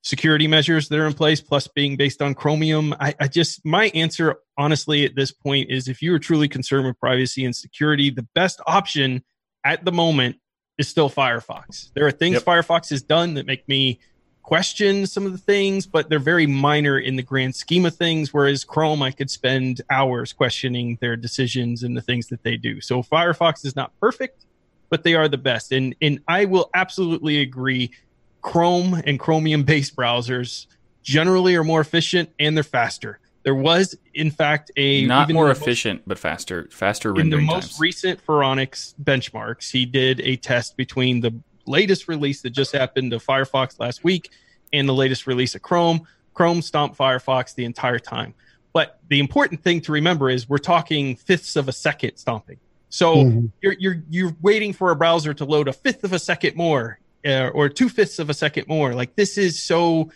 security 0.04 0.46
measures 0.46 0.88
that 0.88 0.98
are 0.98 1.06
in 1.06 1.12
place, 1.12 1.40
plus 1.40 1.66
being 1.66 1.96
based 1.96 2.22
on 2.22 2.34
Chromium. 2.34 2.94
I, 3.00 3.14
I 3.20 3.26
just, 3.26 3.64
my 3.64 3.86
answer, 3.94 4.36
honestly, 4.56 5.04
at 5.04 5.16
this 5.16 5.32
point 5.32 5.70
is 5.70 5.88
if 5.88 6.00
you 6.00 6.14
are 6.14 6.18
truly 6.18 6.48
concerned 6.48 6.86
with 6.86 6.98
privacy 7.00 7.44
and 7.44 7.54
security, 7.54 8.10
the 8.10 8.26
best 8.34 8.60
option 8.66 9.24
at 9.64 9.84
the 9.84 9.92
moment 9.92 10.36
is 10.78 10.88
still 10.88 11.10
Firefox. 11.10 11.92
There 11.94 12.06
are 12.06 12.10
things 12.10 12.34
Yep. 12.34 12.44
Firefox 12.44 12.90
has 12.90 13.02
done 13.02 13.34
that 13.34 13.46
make 13.46 13.68
me 13.68 13.98
question 14.42 15.06
some 15.06 15.26
of 15.26 15.32
the 15.32 15.38
things, 15.38 15.86
but 15.86 16.08
they're 16.08 16.18
very 16.18 16.46
minor 16.46 16.98
in 16.98 17.16
the 17.16 17.22
grand 17.22 17.54
scheme 17.54 17.84
of 17.84 17.94
things. 17.94 18.32
Whereas 18.32 18.64
Chrome, 18.64 19.02
I 19.02 19.10
could 19.10 19.30
spend 19.30 19.82
hours 19.90 20.32
questioning 20.32 20.96
their 21.02 21.16
decisions 21.16 21.82
and 21.82 21.94
the 21.94 22.00
things 22.00 22.28
that 22.28 22.42
they 22.42 22.56
do. 22.56 22.80
So 22.80 23.02
Firefox 23.02 23.66
is 23.66 23.76
not 23.76 23.92
perfect, 24.00 24.46
but 24.88 25.04
they 25.04 25.14
are 25.14 25.28
the 25.28 25.36
best. 25.36 25.72
And 25.72 25.94
and 26.00 26.20
I 26.26 26.46
will 26.46 26.70
absolutely 26.72 27.40
agree. 27.40 27.90
Chrome 28.40 29.02
and 29.04 29.18
Chromium 29.18 29.64
based 29.64 29.94
browsers 29.96 30.66
generally 31.02 31.56
are 31.56 31.64
more 31.64 31.80
efficient 31.80 32.30
and 32.38 32.56
they're 32.56 32.64
faster. 32.64 33.18
There 33.48 33.54
was, 33.54 33.96
in 34.12 34.30
fact, 34.30 34.70
a 34.76 35.06
Not 35.06 35.24
even 35.30 35.34
more 35.36 35.44
the 35.46 35.54
most- 35.54 35.62
efficient, 35.62 36.02
but 36.06 36.18
faster. 36.18 36.68
Faster 36.70 37.18
in 37.18 37.30
the 37.30 37.38
most 37.38 37.68
times. 37.70 37.80
recent 37.80 38.26
Phoronix 38.26 38.92
benchmarks, 39.02 39.70
he 39.70 39.86
did 39.86 40.20
a 40.20 40.36
test 40.36 40.76
between 40.76 41.22
the 41.22 41.32
latest 41.64 42.08
release 42.08 42.42
that 42.42 42.50
just 42.50 42.72
happened 42.72 43.14
of 43.14 43.24
Firefox 43.24 43.80
last 43.80 44.04
week 44.04 44.28
and 44.74 44.86
the 44.86 44.92
latest 44.92 45.26
release 45.26 45.54
of 45.54 45.62
Chrome. 45.62 46.06
Chrome 46.34 46.60
stomped 46.60 46.98
Firefox 46.98 47.54
the 47.54 47.64
entire 47.64 47.98
time. 47.98 48.34
But 48.74 48.98
the 49.08 49.18
important 49.18 49.62
thing 49.62 49.80
to 49.80 49.92
remember 49.92 50.28
is 50.28 50.46
we're 50.46 50.58
talking 50.58 51.16
fifths 51.16 51.56
of 51.56 51.68
a 51.68 51.72
second 51.72 52.18
stomping. 52.18 52.58
So 52.90 53.16
Mhm. 53.16 53.50
you're 53.62 53.76
you're 53.78 54.02
you're 54.10 54.36
waiting 54.42 54.74
for 54.74 54.90
a 54.90 54.96
browser 54.96 55.32
to 55.32 55.46
load 55.46 55.68
a 55.68 55.72
fifth 55.72 56.04
of 56.04 56.12
a 56.12 56.18
second 56.18 56.54
more, 56.54 56.98
uh, 57.26 57.48
or 57.54 57.70
two 57.70 57.88
fifths 57.88 58.18
of 58.18 58.28
a 58.28 58.34
second 58.34 58.68
more. 58.68 58.92
Like 58.92 59.16
this 59.16 59.38
is 59.38 59.58
so 59.58 60.10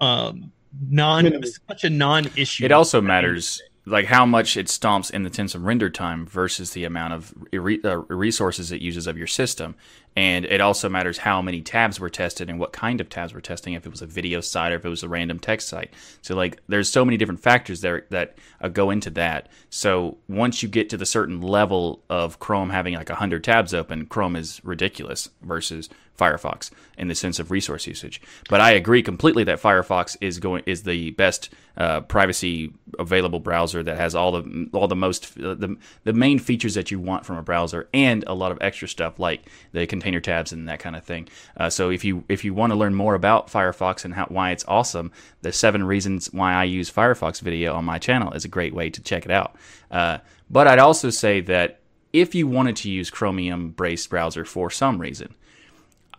um, 0.00 0.50
non 0.88 1.42
such 1.68 1.84
a 1.84 1.90
non-issue. 1.90 2.64
It 2.64 2.72
also 2.72 3.00
matters 3.00 3.62
like 3.84 4.06
how 4.06 4.24
much 4.24 4.56
it 4.56 4.66
stomps 4.66 5.10
in 5.10 5.24
the 5.24 5.30
terms 5.30 5.54
of 5.54 5.64
render 5.64 5.90
time 5.90 6.24
versus 6.24 6.70
the 6.70 6.84
amount 6.84 7.12
of 7.12 7.34
re- 7.52 7.80
uh, 7.84 7.96
resources 8.08 8.70
it 8.70 8.80
uses 8.80 9.08
of 9.08 9.18
your 9.18 9.26
system, 9.26 9.74
and 10.14 10.44
it 10.44 10.60
also 10.60 10.88
matters 10.88 11.18
how 11.18 11.42
many 11.42 11.60
tabs 11.60 11.98
were 11.98 12.08
tested 12.10 12.48
and 12.48 12.60
what 12.60 12.72
kind 12.72 13.00
of 13.00 13.08
tabs 13.08 13.34
we're 13.34 13.40
testing. 13.40 13.74
If 13.74 13.84
it 13.84 13.88
was 13.88 14.02
a 14.02 14.06
video 14.06 14.40
site 14.40 14.72
or 14.72 14.76
if 14.76 14.84
it 14.84 14.88
was 14.88 15.02
a 15.02 15.08
random 15.08 15.40
text 15.40 15.68
site. 15.68 15.92
So 16.20 16.36
like, 16.36 16.60
there's 16.68 16.88
so 16.88 17.04
many 17.04 17.16
different 17.16 17.40
factors 17.40 17.80
there 17.80 18.06
that 18.10 18.38
uh, 18.60 18.68
go 18.68 18.90
into 18.90 19.10
that. 19.10 19.48
So 19.70 20.18
once 20.28 20.62
you 20.62 20.68
get 20.68 20.88
to 20.90 20.96
the 20.96 21.06
certain 21.06 21.40
level 21.40 22.02
of 22.08 22.38
Chrome 22.38 22.70
having 22.70 22.94
like 22.94 23.08
hundred 23.08 23.42
tabs 23.42 23.74
open, 23.74 24.06
Chrome 24.06 24.36
is 24.36 24.60
ridiculous 24.62 25.30
versus 25.42 25.88
Firefox 26.22 26.70
in 26.96 27.08
the 27.08 27.14
sense 27.14 27.38
of 27.40 27.50
resource 27.50 27.86
usage. 27.86 28.20
But 28.48 28.60
I 28.60 28.72
agree 28.72 29.02
completely 29.02 29.44
that 29.44 29.60
Firefox 29.60 30.16
is 30.20 30.38
going 30.38 30.62
is 30.66 30.84
the 30.84 31.10
best 31.10 31.50
uh, 31.76 32.02
privacy 32.02 32.72
available 32.98 33.40
browser 33.40 33.82
that 33.82 33.96
has 33.96 34.14
all 34.14 34.32
the 34.32 34.68
all 34.72 34.88
the 34.88 34.96
most 34.96 35.38
uh, 35.38 35.54
the 35.54 35.76
the 36.04 36.12
main 36.12 36.38
features 36.38 36.74
that 36.74 36.90
you 36.90 37.00
want 37.00 37.26
from 37.26 37.36
a 37.38 37.42
browser 37.42 37.88
and 37.92 38.24
a 38.26 38.34
lot 38.34 38.52
of 38.52 38.58
extra 38.60 38.86
stuff 38.86 39.18
like 39.18 39.48
the 39.72 39.86
container 39.86 40.20
tabs 40.20 40.52
and 40.52 40.68
that 40.68 40.78
kind 40.78 40.94
of 40.94 41.04
thing. 41.04 41.28
Uh, 41.56 41.70
so 41.70 41.90
if 41.90 42.04
you 42.04 42.24
if 42.28 42.44
you 42.44 42.54
want 42.54 42.72
to 42.72 42.78
learn 42.78 42.94
more 42.94 43.14
about 43.14 43.48
Firefox 43.48 44.04
and 44.04 44.14
how 44.14 44.26
why 44.26 44.50
it's 44.50 44.64
awesome, 44.68 45.10
the 45.40 45.52
seven 45.52 45.82
reasons 45.84 46.32
why 46.32 46.52
I 46.54 46.64
use 46.64 46.90
Firefox 46.90 47.40
video 47.40 47.74
on 47.74 47.84
my 47.84 47.98
channel 47.98 48.32
is 48.32 48.44
a 48.44 48.48
great 48.48 48.74
way 48.74 48.90
to 48.90 49.02
check 49.02 49.24
it 49.24 49.30
out. 49.30 49.56
Uh, 49.90 50.18
but 50.50 50.68
I'd 50.68 50.78
also 50.78 51.10
say 51.10 51.40
that 51.40 51.80
if 52.12 52.34
you 52.34 52.46
wanted 52.46 52.76
to 52.76 52.90
use 52.90 53.10
Chromium 53.10 53.70
based 53.70 54.10
browser 54.10 54.44
for 54.44 54.70
some 54.70 55.00
reason, 55.00 55.34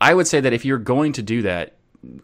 I 0.04 0.13
would 0.13 0.28
say 0.28 0.42
that 0.42 0.52
if 0.52 0.66
you're 0.66 0.78
going 0.78 1.13
to 1.13 1.22
do 1.22 1.44
that, 1.44 1.76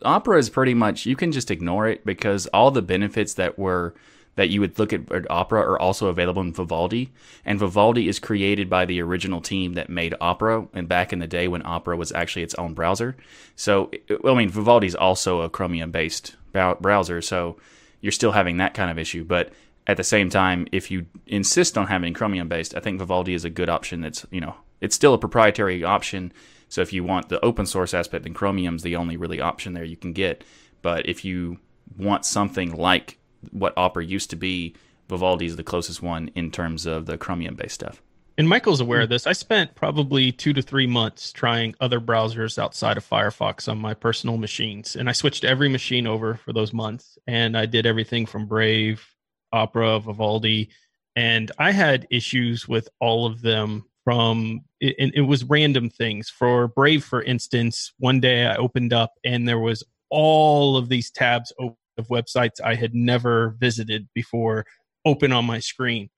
Opera 0.04 0.38
is 0.38 0.50
pretty 0.50 0.74
much 0.74 1.06
you 1.06 1.16
can 1.16 1.32
just 1.32 1.50
ignore 1.50 1.88
it 1.88 2.06
because 2.06 2.46
all 2.48 2.72
the 2.72 2.82
benefits 2.82 3.36
that 3.36 3.58
were 3.58 3.96
that 4.36 4.50
you 4.50 4.60
would 4.60 4.78
look 4.78 4.92
at, 4.92 5.10
at 5.12 5.32
Opera 5.32 5.62
are 5.62 5.80
also 5.80 6.08
available 6.08 6.42
in 6.42 6.54
Vivaldi, 6.54 7.12
and 7.46 7.58
Vivaldi 7.58 8.10
is 8.10 8.20
created 8.20 8.70
by 8.70 8.86
the 8.86 9.02
original 9.02 9.40
team 9.40 9.74
that 9.74 9.90
made 9.90 10.14
Opera, 10.20 10.68
and 10.74 10.90
back 10.90 11.14
in 11.14 11.20
the 11.20 11.28
day 11.28 11.48
when 11.48 11.66
Opera 11.66 11.96
was 11.96 12.12
actually 12.12 12.44
its 12.44 12.56
own 12.56 12.74
browser. 12.74 13.16
So, 13.56 13.92
well, 14.22 14.36
I 14.36 14.38
mean, 14.38 14.50
Vivaldi 14.50 14.88
is 14.88 14.96
also 14.96 15.42
a 15.42 15.50
Chromium-based 15.50 16.36
browser, 16.54 17.22
so 17.22 17.58
you're 18.02 18.12
still 18.12 18.34
having 18.34 18.58
that 18.58 18.74
kind 18.74 18.92
of 18.92 19.00
issue, 19.00 19.24
but 19.24 19.52
at 19.88 19.98
the 19.98 20.04
same 20.04 20.30
time, 20.30 20.68
if 20.72 20.92
you 20.92 21.06
insist 21.28 21.78
on 21.78 21.88
having 21.88 22.14
Chromium 22.14 22.48
based, 22.48 22.76
I 22.76 22.80
think 22.80 23.00
Vivaldi 23.00 23.34
is 23.34 23.44
a 23.44 23.50
good 23.50 23.70
option. 23.70 24.02
That's 24.02 24.26
you 24.32 24.40
know 24.42 24.56
it's 24.82 24.96
still 24.96 25.14
a 25.14 25.18
proprietary 25.18 25.84
option. 25.84 26.32
So 26.70 26.82
if 26.82 26.94
you 26.94 27.04
want 27.04 27.30
the 27.30 27.44
open 27.44 27.66
source 27.66 27.94
aspect, 27.94 28.24
then 28.24 28.34
Chromium's 28.34 28.84
the 28.84 28.96
only 28.96 29.18
really 29.18 29.42
option 29.42 29.74
there 29.74 29.84
you 29.84 29.98
can 29.98 30.14
get. 30.14 30.44
But 30.82 31.08
if 31.10 31.26
you 31.26 31.60
want 31.98 32.26
something 32.26 32.76
like 32.76 33.18
what 33.52 33.74
Opera 33.76 34.06
used 34.06 34.30
to 34.30 34.36
be, 34.36 34.76
Vivaldi 35.10 35.48
is 35.48 35.56
the 35.56 35.64
closest 35.64 36.02
one 36.02 36.30
in 36.36 36.52
terms 36.52 36.86
of 36.86 37.08
the 37.08 37.18
Chromium 37.18 37.56
based 37.56 37.76
stuff. 37.76 38.02
and 38.38 38.48
Michael's 38.48 38.80
aware 38.80 39.02
of 39.02 39.08
hmm. 39.08 39.14
this. 39.14 39.28
I 39.28 39.34
spent 39.34 39.76
probably 39.76 40.32
two 40.32 40.54
to 40.54 40.62
three 40.62 40.88
months 40.88 41.34
trying 41.34 41.76
other 41.82 42.00
browsers 42.00 42.58
outside 42.58 42.96
of 42.96 43.08
Firefox 43.08 43.68
on 43.68 43.80
my 43.80 43.94
personal 43.94 44.38
machines, 44.38 44.96
and 44.96 45.10
I 45.10 45.14
switched 45.14 45.44
every 45.44 45.68
machine 45.68 46.08
over 46.08 46.36
for 46.36 46.54
those 46.54 46.72
months. 46.72 47.18
And 47.28 47.58
I 47.58 47.66
did 47.66 47.86
everything 47.86 48.26
from 48.26 48.46
Brave, 48.46 49.06
Opera, 49.52 50.00
Vivaldi, 50.00 50.70
and 51.16 51.52
I 51.58 51.72
had 51.72 52.08
issues 52.12 52.68
with 52.68 52.88
all 53.00 53.26
of 53.26 53.42
them. 53.42 53.86
From 54.10 54.62
and 54.82 55.12
it 55.14 55.28
was 55.28 55.44
random 55.44 55.92
things. 55.92 56.32
For 56.32 56.70
Brave, 56.70 57.04
for 57.04 57.22
instance, 57.22 57.94
one 58.00 58.20
day 58.20 58.48
I 58.48 58.56
opened 58.56 58.92
up 58.92 59.14
and 59.24 59.48
there 59.48 59.60
was 59.60 59.84
all 60.10 60.78
of 60.78 60.90
these 60.90 61.12
tabs 61.12 61.54
of 61.60 61.76
websites 62.08 62.60
I 62.64 62.74
had 62.74 62.96
never 62.96 63.56
visited 63.60 64.10
before 64.16 64.66
open 65.06 65.32
on 65.32 65.46
my 65.46 65.60
screen 65.60 66.10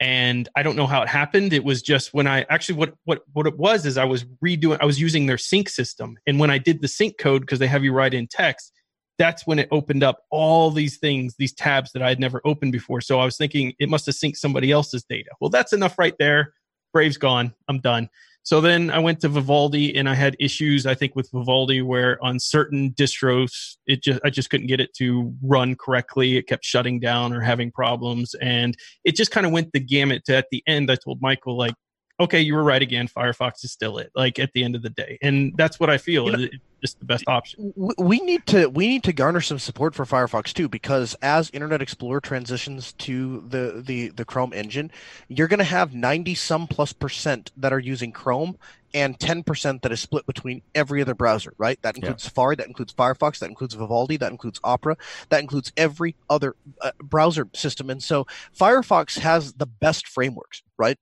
and 0.00 0.48
I 0.56 0.64
don't 0.64 0.76
know 0.76 0.88
how 0.88 1.02
it 1.02 1.08
happened. 1.08 1.52
It 1.52 1.62
was 1.62 1.82
just 1.82 2.12
when 2.12 2.26
I 2.26 2.44
actually 2.50 2.76
what 2.78 2.94
what 3.04 3.22
what 3.32 3.46
it 3.46 3.56
was 3.56 3.86
is 3.86 3.96
I 3.96 4.04
was 4.04 4.24
redoing 4.44 4.78
I 4.80 4.84
was 4.84 5.00
using 5.00 5.26
their 5.26 5.38
sync 5.38 5.68
system, 5.68 6.18
and 6.26 6.40
when 6.40 6.50
I 6.50 6.58
did 6.58 6.82
the 6.82 6.88
sync 6.88 7.18
code 7.18 7.42
because 7.42 7.60
they 7.60 7.68
have 7.68 7.84
you 7.84 7.92
write 7.92 8.12
in 8.12 8.26
text, 8.26 8.72
that's 9.18 9.46
when 9.46 9.58
it 9.58 9.68
opened 9.70 10.02
up 10.02 10.24
all 10.30 10.70
these 10.70 10.98
things, 10.98 11.36
these 11.38 11.54
tabs 11.54 11.92
that 11.92 12.02
I 12.02 12.08
had 12.08 12.20
never 12.20 12.40
opened 12.44 12.72
before. 12.72 13.00
So 13.00 13.20
I 13.20 13.24
was 13.24 13.36
thinking 13.36 13.72
it 13.78 13.88
must 13.88 14.06
have 14.06 14.16
synced 14.16 14.36
somebody 14.36 14.72
else's 14.72 15.04
data. 15.04 15.30
Well, 15.40 15.50
that's 15.50 15.72
enough 15.72 15.98
right 15.98 16.14
there. 16.18 16.52
Brave's 16.96 17.18
gone. 17.18 17.52
I'm 17.68 17.78
done. 17.80 18.08
So 18.42 18.62
then 18.62 18.90
I 18.90 18.98
went 18.98 19.20
to 19.20 19.28
Vivaldi 19.28 19.94
and 19.98 20.08
I 20.08 20.14
had 20.14 20.34
issues, 20.40 20.86
I 20.86 20.94
think, 20.94 21.14
with 21.14 21.30
Vivaldi 21.30 21.82
where 21.82 22.16
on 22.24 22.40
certain 22.40 22.92
distros, 22.92 23.76
it 23.86 24.02
just 24.02 24.18
I 24.24 24.30
just 24.30 24.48
couldn't 24.48 24.68
get 24.68 24.80
it 24.80 24.94
to 24.94 25.34
run 25.42 25.74
correctly. 25.74 26.38
It 26.38 26.46
kept 26.46 26.64
shutting 26.64 26.98
down 26.98 27.34
or 27.34 27.40
having 27.42 27.70
problems. 27.70 28.34
And 28.40 28.74
it 29.04 29.14
just 29.14 29.30
kind 29.30 29.44
of 29.44 29.52
went 29.52 29.72
the 29.72 29.80
gamut 29.80 30.24
to 30.24 30.36
at 30.36 30.46
the 30.50 30.62
end, 30.66 30.90
I 30.90 30.94
told 30.94 31.20
Michael, 31.20 31.58
like, 31.58 31.74
okay, 32.18 32.40
you 32.40 32.54
were 32.54 32.64
right 32.64 32.82
again. 32.82 33.08
Firefox 33.08 33.64
is 33.64 33.72
still 33.72 33.98
it, 33.98 34.10
like 34.14 34.38
at 34.38 34.52
the 34.52 34.64
end 34.64 34.74
of 34.74 34.82
the 34.82 34.90
day. 34.90 35.18
And 35.22 35.52
that's 35.56 35.78
what 35.78 35.90
I 35.90 35.98
feel. 35.98 36.26
You 36.26 36.32
know- 36.32 36.44
is 36.44 36.50
just 36.82 36.98
the 36.98 37.06
best 37.06 37.24
option. 37.26 37.72
We 37.76 38.18
need 38.20 38.46
to 38.46 38.68
we 38.68 38.86
need 38.86 39.02
to 39.04 39.12
garner 39.12 39.40
some 39.40 39.58
support 39.58 39.94
for 39.94 40.04
Firefox 40.04 40.52
too 40.52 40.68
because 40.68 41.14
as 41.22 41.50
Internet 41.50 41.82
Explorer 41.82 42.20
transitions 42.20 42.92
to 42.94 43.42
the 43.48 43.82
the 43.84 44.08
the 44.08 44.24
Chrome 44.24 44.52
engine, 44.52 44.90
you're 45.28 45.48
going 45.48 45.58
to 45.58 45.64
have 45.64 45.94
90 45.94 46.34
some 46.34 46.66
plus 46.66 46.92
percent 46.92 47.50
that 47.56 47.72
are 47.72 47.78
using 47.78 48.12
Chrome 48.12 48.58
and 48.94 49.18
10% 49.18 49.82
that 49.82 49.92
is 49.92 50.00
split 50.00 50.24
between 50.26 50.62
every 50.74 51.02
other 51.02 51.14
browser, 51.14 51.52
right? 51.58 51.78
That 51.82 51.96
includes 51.96 52.22
Safari, 52.22 52.56
that 52.56 52.66
includes 52.66 52.94
Firefox, 52.94 53.40
that 53.40 53.50
includes 53.50 53.74
Vivaldi, 53.74 54.16
that 54.16 54.30
includes 54.30 54.58
Opera, 54.64 54.96
that 55.28 55.40
includes 55.40 55.70
every 55.76 56.16
other 56.30 56.56
uh, 56.80 56.92
browser 57.02 57.46
system. 57.52 57.90
And 57.90 58.02
so 58.02 58.26
Firefox 58.58 59.18
has 59.18 59.52
the 59.52 59.66
best 59.66 60.06
frameworks, 60.08 60.62
right? 60.78 60.98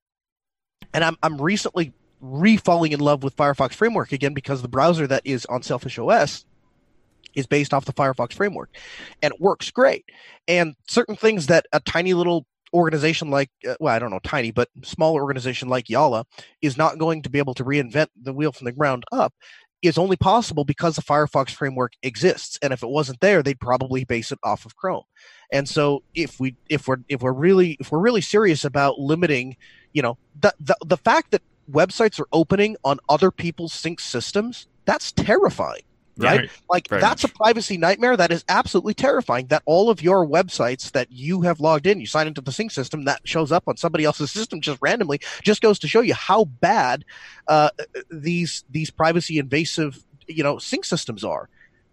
And 0.95 1.05
I'm, 1.05 1.17
I'm 1.23 1.41
recently 1.41 1.93
re-falling 2.21 2.93
in 2.93 3.01
love 3.01 3.23
with 3.23 3.37
Firefox 3.37 3.75
framework 3.75 4.13
again 4.13 4.33
because 4.33 4.63
the 4.63 4.69
browser 4.69 5.07
that 5.07 5.23
is 5.25 5.45
on 5.47 5.63
Sailfish 5.63 5.99
OS 5.99 6.47
is 7.35 7.47
based 7.47 7.75
off 7.75 7.85
the 7.85 7.93
Firefox 7.93 8.33
framework 8.33 8.71
and 9.21 9.35
it 9.35 9.41
works 9.41 9.71
great. 9.71 10.07
And 10.49 10.75
certain 10.89 11.17
things 11.17 11.49
that 11.49 11.67
a 11.73 11.81
tiny 11.81 12.15
little 12.15 12.47
organization 12.73 13.31
like 13.31 13.51
uh, 13.69 13.77
well 13.79 13.95
i 13.95 14.01
don't 14.01 14.11
know 14.11 14.19
tiny 14.25 14.51
but 14.51 14.69
small 14.83 15.15
organization 15.15 15.69
like 15.69 15.87
Jolla 15.89 16.27
is 16.61 16.77
not 16.77 16.99
going 16.99 17.23
to 17.23 17.31
be 17.31 17.39
able 17.39 17.55
to 17.55 17.65
reinvent 17.65 18.09
the 18.21 18.33
wheel 18.33 18.51
from 18.51 18.65
the 18.65 18.73
ground 18.73 19.05
up 19.13 19.33
is 19.81 19.97
only 19.97 20.17
possible 20.17 20.65
because 20.65 20.97
the 20.97 21.03
firefox 21.03 21.51
framework 21.51 21.93
exists 22.03 22.59
and 22.63 22.73
if 22.73 22.83
it 22.83 22.89
wasn't 22.89 23.21
there 23.21 23.45
they'd 23.45 23.61
probably 23.61 24.03
base 24.05 24.33
it 24.33 24.41
off 24.43 24.67
of 24.67 24.75
chrome 24.75 25.05
and 25.53 25.69
so 25.69 26.03
if 26.15 26.41
we 26.41 26.57
if 26.69 26.89
we're 26.89 26.97
if 27.09 27.23
we're 27.23 27.33
really 27.33 27.77
if 27.79 27.93
we're 27.93 28.01
really 28.01 28.21
serious 28.21 28.65
about 28.65 28.99
limiting 28.99 29.57
you 29.95 30.03
know 30.03 30.19
the 30.39 30.53
the, 30.61 30.77
the 30.85 30.99
fact 30.99 31.31
that 31.31 31.41
websites 31.71 32.21
are 32.21 32.29
opening 32.33 32.77
on 32.85 33.01
other 33.09 33.31
people's 33.31 33.73
sync 33.73 34.01
systems 34.01 34.67
that's 34.85 35.13
terrifying 35.13 35.83
right? 36.17 36.41
Right. 36.41 36.51
Like 36.71 36.89
Very 36.89 37.01
that's 37.01 37.23
much. 37.23 37.33
a 37.33 37.35
privacy 37.35 37.77
nightmare 37.77 38.17
that 38.17 38.31
is 38.31 38.45
absolutely 38.49 38.95
terrifying. 38.95 39.47
That 39.47 39.63
all 39.67 39.91
of 39.91 40.03
your 40.03 40.27
websites 40.27 40.93
that 40.93 41.11
you 41.11 41.43
have 41.43 41.61
logged 41.61 41.87
in, 41.87 42.01
you 42.01 42.07
sign 42.07 42.27
into 42.27 42.41
the 42.41 42.53
sync 42.53 42.71
system, 42.71 43.05
that 43.05 43.21
shows 43.25 43.53
up 43.53 43.65
on 43.67 43.77
somebody 43.77 44.05
else's 44.05 44.31
system 44.31 44.61
just 44.61 44.79
randomly, 44.81 45.21
just 45.43 45.63
goes 45.63 45.79
to 45.81 45.89
show 45.89 46.01
you 46.01 46.15
how 46.15 46.45
bad 46.45 47.05
uh, 47.49 47.71
these 48.11 48.65
these 48.71 48.91
privacy 48.91 49.39
invasive 49.39 50.05
you 50.27 50.43
know 50.43 50.59
sync 50.59 50.85
systems 50.85 51.25
are. 51.25 51.49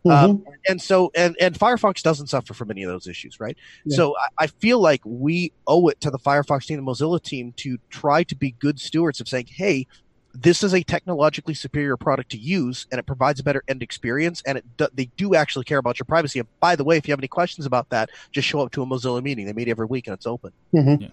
Um, 0.10 0.44
and 0.68 0.82
so 0.82 1.12
and 1.14 1.36
and 1.40 1.54
Firefox 1.58 2.02
doesn't 2.02 2.28
suffer 2.28 2.54
from 2.54 2.72
any 2.72 2.84
of 2.84 2.90
those 2.90 3.08
issues, 3.08 3.40
right? 3.40 3.56
Yeah. 3.86 3.98
So 3.98 4.16
I, 4.18 4.46
I 4.46 4.48
feel 4.48 4.80
like 4.80 5.02
we 5.06 5.52
owe 5.68 5.88
it 5.90 6.02
to 6.02 6.10
the 6.10 6.20
Firefox 6.20 6.66
team, 6.66 6.84
the 6.84 6.92
Mozilla 6.92 7.22
team, 7.22 7.54
to 7.58 7.78
try 7.90 8.24
to 8.24 8.36
be 8.36 8.52
good 8.52 8.80
stewards 8.80 9.22
of 9.22 9.28
saying, 9.28 9.48
hey. 9.48 9.88
This 10.34 10.64
is 10.64 10.74
a 10.74 10.82
technologically 10.82 11.54
superior 11.54 11.98
product 11.98 12.32
to 12.32 12.38
use, 12.38 12.88
and 12.90 13.00
it 13.00 13.06
provides 13.06 13.42
a 13.42 13.44
better 13.44 13.66
end 13.68 13.84
experience. 13.84 14.42
And 14.46 14.58
it 14.58 14.66
do, 14.78 14.88
they 14.94 15.10
do 15.18 15.36
actually 15.36 15.66
care 15.66 15.78
about 15.78 16.00
your 16.00 16.06
privacy. 16.06 16.40
And 16.40 16.48
by 16.62 16.78
the 16.78 16.86
way, 16.86 16.96
if 16.96 17.06
you 17.06 17.12
have 17.12 17.20
any 17.20 17.28
questions 17.28 17.66
about 17.66 17.90
that, 17.90 18.10
just 18.32 18.48
show 18.48 18.62
up 18.62 18.72
to 18.72 18.82
a 18.82 18.86
Mozilla 18.86 19.22
meeting. 19.22 19.46
They 19.46 19.52
meet 19.52 19.68
every 19.68 19.88
week, 19.88 20.08
and 20.08 20.14
it's 20.14 20.26
open. 20.26 20.54
Mhm. 20.74 21.02
Yeah. 21.02 21.08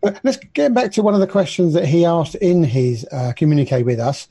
But 0.00 0.18
let's 0.24 0.38
get 0.54 0.74
back 0.74 0.90
to 0.90 1.02
one 1.02 1.14
of 1.14 1.20
the 1.20 1.28
questions 1.28 1.72
that 1.74 1.86
he 1.86 2.04
asked 2.04 2.34
in 2.34 2.64
his 2.64 3.06
uh, 3.12 3.32
communique 3.36 3.84
with 3.84 4.00
us. 4.00 4.26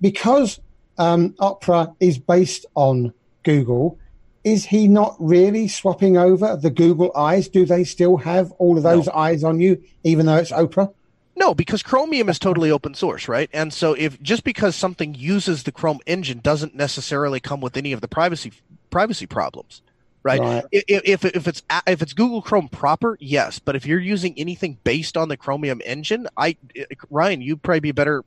Because 0.00 0.60
um, 1.00 1.34
Opera 1.40 1.92
is 1.98 2.18
based 2.18 2.66
on 2.76 3.12
Google, 3.42 3.98
is 4.44 4.64
he 4.64 4.86
not 4.86 5.16
really 5.18 5.66
swapping 5.66 6.16
over 6.16 6.56
the 6.56 6.70
Google 6.70 7.10
eyes? 7.16 7.48
Do 7.48 7.64
they 7.66 7.84
still 7.84 8.16
have 8.18 8.52
all 8.52 8.76
of 8.76 8.82
those 8.82 9.08
eyes 9.08 9.42
on 9.42 9.60
you, 9.60 9.82
even 10.04 10.26
though 10.26 10.36
it's 10.36 10.52
Opera? 10.52 10.90
No, 11.36 11.54
because 11.54 11.82
Chromium 11.82 12.28
is 12.28 12.38
totally 12.38 12.70
open 12.70 12.94
source, 12.94 13.26
right? 13.28 13.48
And 13.52 13.72
so 13.72 13.94
if 13.94 14.20
just 14.20 14.44
because 14.44 14.76
something 14.76 15.14
uses 15.14 15.62
the 15.62 15.72
Chrome 15.72 16.00
engine 16.06 16.40
doesn't 16.40 16.74
necessarily 16.74 17.40
come 17.40 17.60
with 17.62 17.76
any 17.78 17.92
of 17.92 18.02
the 18.02 18.08
privacy 18.08 18.52
privacy 18.90 19.26
problems, 19.26 19.80
right? 20.22 20.40
Right. 20.40 20.64
I- 20.74 20.76
i- 20.76 21.02
If 21.04 21.24
if 21.24 21.48
it's 21.48 21.62
if 21.86 22.02
it's 22.02 22.12
Google 22.12 22.42
Chrome 22.42 22.68
proper, 22.68 23.16
yes, 23.20 23.58
but 23.58 23.74
if 23.74 23.86
you're 23.86 24.00
using 24.00 24.34
anything 24.36 24.76
based 24.84 25.16
on 25.16 25.28
the 25.28 25.36
Chromium 25.38 25.80
engine, 25.86 26.26
I 26.36 26.56
Ryan, 27.08 27.40
you'd 27.40 27.62
probably 27.62 27.80
be 27.80 27.92
better 27.92 28.22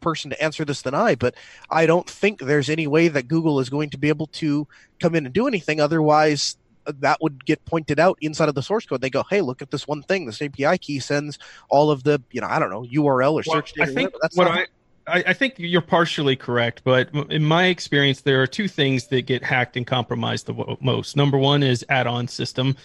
person 0.00 0.30
to 0.30 0.42
answer 0.42 0.64
this 0.64 0.82
than 0.82 0.94
I, 0.94 1.14
but 1.14 1.34
I 1.70 1.86
don't 1.86 2.08
think 2.08 2.40
there's 2.40 2.68
any 2.68 2.86
way 2.86 3.08
that 3.08 3.28
Google 3.28 3.60
is 3.60 3.68
going 3.68 3.90
to 3.90 3.98
be 3.98 4.08
able 4.08 4.26
to 4.26 4.66
come 5.00 5.14
in 5.14 5.26
and 5.26 5.34
do 5.34 5.46
anything 5.46 5.80
otherwise 5.80 6.56
uh, 6.86 6.92
that 7.00 7.18
would 7.20 7.44
get 7.44 7.64
pointed 7.64 7.98
out 7.98 8.18
inside 8.20 8.48
of 8.48 8.54
the 8.54 8.62
source 8.62 8.86
code. 8.86 9.00
They 9.00 9.10
go, 9.10 9.24
"Hey, 9.28 9.40
look 9.40 9.62
at 9.62 9.70
this 9.70 9.86
one 9.86 10.02
thing. 10.02 10.26
This 10.26 10.40
API 10.42 10.78
key 10.78 11.00
sends 11.00 11.38
all 11.68 11.90
of 11.90 12.04
the, 12.04 12.22
you 12.30 12.40
know, 12.40 12.48
I 12.48 12.58
don't 12.58 12.70
know, 12.70 12.82
URL 12.82 13.34
or 13.34 13.42
search 13.42 13.74
data. 13.74 13.90
I 13.90 13.94
think. 13.94 14.12
That's 14.20 14.36
what 14.36 14.44
not- 14.44 14.68
I, 15.08 15.24
I 15.28 15.32
think 15.32 15.54
you're 15.56 15.80
partially 15.80 16.36
correct, 16.36 16.82
but 16.84 17.08
in 17.30 17.42
my 17.42 17.66
experience, 17.66 18.20
there 18.20 18.42
are 18.42 18.46
two 18.46 18.68
things 18.68 19.06
that 19.08 19.22
get 19.22 19.42
hacked 19.42 19.76
and 19.76 19.86
compromised 19.86 20.46
the 20.46 20.76
most. 20.80 21.16
Number 21.16 21.38
one 21.38 21.62
is 21.62 21.84
add-on 21.88 22.28
system, 22.28 22.76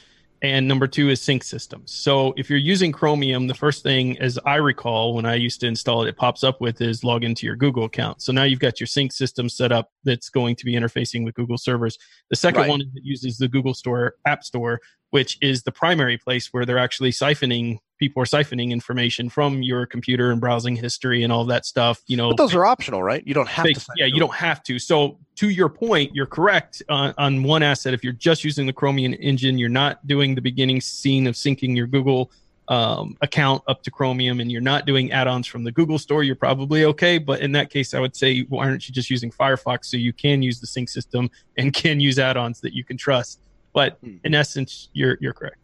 and 0.43 0.67
number 0.67 0.87
two 0.87 1.09
is 1.09 1.21
sync 1.21 1.41
systems. 1.41 1.93
So 1.93 2.33
if 2.35 2.49
you're 2.49 2.59
using 2.59 2.91
Chromium, 2.91 3.47
the 3.47 3.53
first 3.53 3.81
thing, 3.81 4.19
as 4.19 4.37
I 4.45 4.55
recall, 4.55 5.13
when 5.15 5.25
I 5.25 5.35
used 5.35 5.61
to 5.61 5.67
install 5.67 6.03
it, 6.03 6.09
it 6.09 6.17
pops 6.17 6.43
up 6.43 6.59
with 6.59 6.81
is 6.81 7.01
log 7.03 7.23
into 7.23 7.45
your 7.45 7.55
Google 7.55 7.85
account. 7.85 8.21
So 8.21 8.33
now 8.33 8.43
you've 8.43 8.59
got 8.59 8.79
your 8.79 8.87
sync 8.87 9.13
system 9.13 9.47
set 9.47 9.71
up 9.71 9.89
that's 10.03 10.29
going 10.29 10.57
to 10.57 10.65
be 10.65 10.73
interfacing 10.73 11.23
with 11.23 11.33
Google 11.33 11.57
servers. 11.57 11.97
The 12.29 12.35
second 12.35 12.61
Right. 12.61 12.69
one 12.69 12.81
is 12.81 12.87
it 12.93 13.03
uses 13.05 13.37
the 13.37 13.47
Google 13.47 13.73
Store 13.73 14.15
App 14.27 14.43
Store, 14.43 14.81
which 15.11 15.37
is 15.41 15.63
the 15.63 15.71
primary 15.71 16.17
place 16.17 16.49
where 16.51 16.65
they're 16.65 16.77
actually 16.77 17.11
siphoning 17.11 17.77
people 17.99 18.21
are 18.21 18.25
siphoning 18.25 18.71
information 18.71 19.29
from 19.29 19.61
your 19.63 19.85
computer 19.85 20.31
and 20.31 20.41
browsing 20.41 20.75
history 20.75 21.23
and 21.23 21.31
all 21.31 21.45
that 21.45 21.65
stuff. 21.65 22.01
You 22.07 22.17
know, 22.17 22.29
but 22.29 22.37
those 22.37 22.53
are 22.55 22.65
optional, 22.65 23.01
right? 23.03 23.25
You 23.25 23.33
don't 23.33 23.47
have 23.47 23.65
they- 23.65 23.73
to. 23.73 23.85
yeah, 23.97 24.05
you 24.05 24.19
don't 24.19 24.33
have 24.33 24.63
to. 24.63 24.79
So 24.79 25.17
to 25.35 25.49
your 25.49 25.69
point, 25.69 26.13
you're 26.15 26.25
correct 26.25 26.81
on, 26.89 27.13
on 27.17 27.43
one 27.43 27.63
asset. 27.63 27.93
If 27.93 28.03
you're 28.03 28.13
just 28.13 28.43
using 28.43 28.65
the 28.67 28.73
Chromium 28.73 29.13
engine, 29.19 29.57
you're 29.57 29.69
not 29.69 30.05
doing 30.07 30.35
the 30.35 30.41
beginning 30.41 30.81
scene 30.81 31.27
of 31.27 31.35
syncing 31.35 31.75
your 31.75 31.87
Google 31.87 32.31
um, 32.69 33.17
account 33.21 33.61
up 33.67 33.83
to 33.83 33.91
Chromium, 33.91 34.39
and 34.39 34.49
you're 34.51 34.61
not 34.61 34.85
doing 34.85 35.11
add-ons 35.11 35.45
from 35.47 35.63
the 35.65 35.71
Google 35.71 35.99
Store. 35.99 36.23
You're 36.23 36.35
probably 36.37 36.85
okay. 36.85 37.17
But 37.17 37.41
in 37.41 37.51
that 37.53 37.69
case, 37.69 37.93
I 37.93 37.99
would 37.99 38.15
say, 38.15 38.41
why 38.43 38.67
aren't 38.69 38.87
you 38.87 38.93
just 38.93 39.09
using 39.09 39.31
Firefox 39.31 39.85
so 39.85 39.97
you 39.97 40.13
can 40.13 40.41
use 40.41 40.61
the 40.61 40.67
sync 40.67 40.87
system 40.89 41.29
and 41.57 41.73
can 41.81 41.99
use 41.99 42.19
add-ons 42.19 42.61
that 42.61 42.73
you 42.73 42.83
can 42.85 42.95
trust? 42.97 43.39
But 43.73 43.97
Hmm. 44.03 44.17
in 44.23 44.33
essence, 44.35 44.89
you're 44.93 45.17
you're 45.19 45.33
correct. 45.33 45.57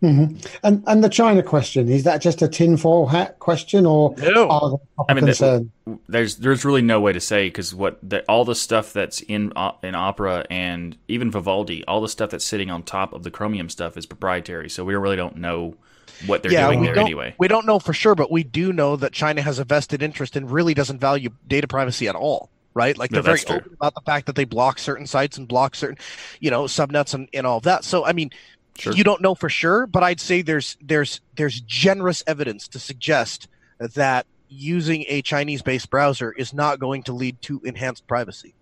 Hmm 0.00 0.24
And 0.62 0.82
and 0.86 1.04
the 1.04 1.08
China 1.10 1.42
question 1.42 1.88
is 1.88 2.04
that 2.04 2.22
just 2.22 2.40
a 2.42 2.48
tinfoil 2.48 3.06
hat 3.06 3.38
question, 3.38 3.84
or 3.84 4.14
No. 4.16 4.48
are 4.48 4.70
there 4.70 4.78
I 5.08 5.14
mean, 5.14 5.24
that- 5.26 5.36
concern? 5.36 5.72
there's 6.08 6.36
there's 6.36 6.64
really 6.64 6.82
no 6.82 7.00
way 7.00 7.12
to 7.12 7.20
say 7.20 7.48
because 7.48 7.74
what 7.74 7.98
the, 8.02 8.22
all 8.28 8.44
the 8.44 8.54
stuff 8.54 8.92
that's 8.92 9.20
in 9.20 9.52
o- 9.56 9.76
in 9.82 9.94
Opera 9.94 10.46
and 10.50 10.96
even 11.08 11.30
Vivaldi, 11.30 11.84
all 11.86 12.00
the 12.00 12.08
stuff 12.08 12.30
that's 12.30 12.46
sitting 12.46 12.70
on 12.70 12.82
top 12.82 13.12
of 13.12 13.24
the 13.24 13.30
Chromium 13.30 13.68
stuff 13.68 13.96
is 13.96 14.06
proprietary. 14.06 14.70
So 14.70 14.84
we 14.84 14.94
really 14.94 15.16
don't 15.16 15.36
know 15.36 15.74
what 16.18 16.42
they're 16.42 16.52
yeah, 16.52 16.66
doing 16.66 16.80
we 16.80 16.86
there 16.86 16.94
don't, 16.94 17.04
anyway. 17.06 17.34
we 17.38 17.48
don't 17.48 17.66
know 17.66 17.78
for 17.78 17.92
sure, 17.92 18.14
but 18.14 18.30
we 18.30 18.42
do 18.44 18.72
know 18.72 18.96
that 18.96 19.12
China 19.12 19.42
has 19.42 19.58
a 19.58 19.64
vested 19.64 20.02
interest 20.02 20.36
and 20.36 20.50
really 20.50 20.74
doesn't 20.74 20.98
value 20.98 21.30
data 21.46 21.66
privacy 21.68 22.08
at 22.08 22.14
all. 22.14 22.50
Right, 22.72 22.96
like 22.96 23.10
No, 23.10 23.20
they're 23.20 23.22
very 23.22 23.40
true. 23.40 23.56
open 23.56 23.72
about 23.72 23.94
the 23.96 24.00
fact 24.06 24.26
that 24.26 24.36
they 24.36 24.44
block 24.44 24.78
certain 24.78 25.04
sites 25.04 25.36
and 25.36 25.48
block 25.48 25.74
certain, 25.74 25.98
you 26.38 26.52
know, 26.52 26.64
subnets 26.64 27.14
and, 27.14 27.28
and 27.34 27.44
all 27.44 27.56
of 27.56 27.64
that. 27.64 27.82
So, 27.84 28.04
I 28.04 28.12
mean, 28.12 28.30
Sure. 28.78 28.92
you 28.94 29.04
don't 29.04 29.20
know 29.20 29.34
for 29.34 29.48
sure, 29.48 29.86
but 29.86 30.02
I'd 30.02 30.20
say 30.20 30.42
there's 30.42 30.76
there's 30.80 31.20
there's 31.36 31.60
generous 31.62 32.22
evidence 32.26 32.68
to 32.68 32.78
suggest 32.78 33.48
that 33.78 34.26
using 34.48 35.04
a 35.08 35.22
Chinese-based 35.22 35.90
browser 35.90 36.32
is 36.32 36.52
not 36.52 36.78
going 36.80 37.02
to 37.04 37.12
lead 37.12 37.40
to 37.42 37.60
enhanced 37.64 38.06
privacy. 38.06 38.54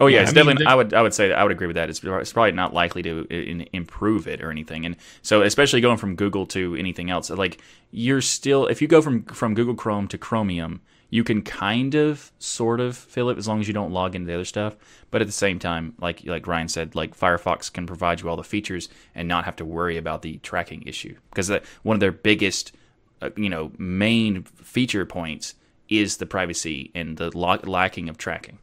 Oh 0.00 0.06
yeah, 0.06 0.16
Yeah, 0.16 0.22
it's 0.22 0.30
I 0.30 0.34
mean, 0.34 0.44
definitely. 0.46 0.64
they- 0.64 0.70
I 0.70 0.74
would 0.74 0.94
I 0.94 1.02
would 1.02 1.14
say 1.14 1.28
that 1.28 1.38
I 1.38 1.42
would 1.42 1.52
agree 1.52 1.66
with 1.66 1.76
that. 1.76 1.90
It's, 1.90 2.02
it's 2.02 2.32
probably 2.32 2.52
not 2.52 2.72
likely 2.74 3.02
to 3.02 3.26
in, 3.30 3.66
improve 3.72 4.26
it 4.28 4.42
or 4.42 4.50
anything. 4.50 4.84
And 4.86 4.96
so, 5.22 5.42
especially 5.42 5.80
going 5.80 5.98
from 5.98 6.16
Google 6.16 6.46
to 6.46 6.74
anything 6.76 7.10
else, 7.10 7.28
like 7.30 7.60
you're 7.90 8.20
still 8.22 8.66
if 8.66 8.80
you 8.82 8.88
go 8.88 9.02
from 9.02 9.24
from 9.24 9.54
Google 9.54 9.74
Chrome 9.74 10.08
to 10.08 10.18
Chromium, 10.18 10.80
you 11.12 11.22
can 11.22 11.42
kind 11.42 11.94
of 11.94 12.32
sort 12.38 12.80
of 12.80 12.96
fill 12.96 13.28
it 13.28 13.36
as 13.36 13.46
long 13.46 13.60
as 13.60 13.68
you 13.68 13.74
don't 13.74 13.92
log 13.92 14.14
into 14.14 14.26
the 14.26 14.34
other 14.34 14.46
stuff. 14.46 14.76
But 15.10 15.20
at 15.20 15.26
the 15.28 15.32
same 15.32 15.58
time, 15.58 15.94
like 16.00 16.24
like 16.24 16.46
Ryan 16.46 16.68
said, 16.68 16.94
like 16.94 17.14
Firefox 17.14 17.70
can 17.70 17.86
provide 17.86 18.22
you 18.22 18.30
all 18.30 18.36
the 18.36 18.42
features 18.42 18.88
and 19.14 19.28
not 19.28 19.44
have 19.44 19.56
to 19.56 19.64
worry 19.64 19.98
about 19.98 20.22
the 20.22 20.38
tracking 20.38 20.82
issue 20.86 21.14
because 21.28 21.48
that 21.48 21.64
one 21.82 21.94
of 21.94 22.00
their 22.00 22.12
biggest 22.12 22.72
uh, 23.20 23.28
you 23.36 23.50
know 23.50 23.72
main 23.76 24.44
feature 24.44 25.04
points 25.04 25.54
is 25.90 26.16
the 26.16 26.24
privacy 26.24 26.90
and 26.94 27.18
the 27.18 27.36
lo- 27.36 27.60
lacking 27.64 28.08
of 28.08 28.16
tracking. 28.16 28.58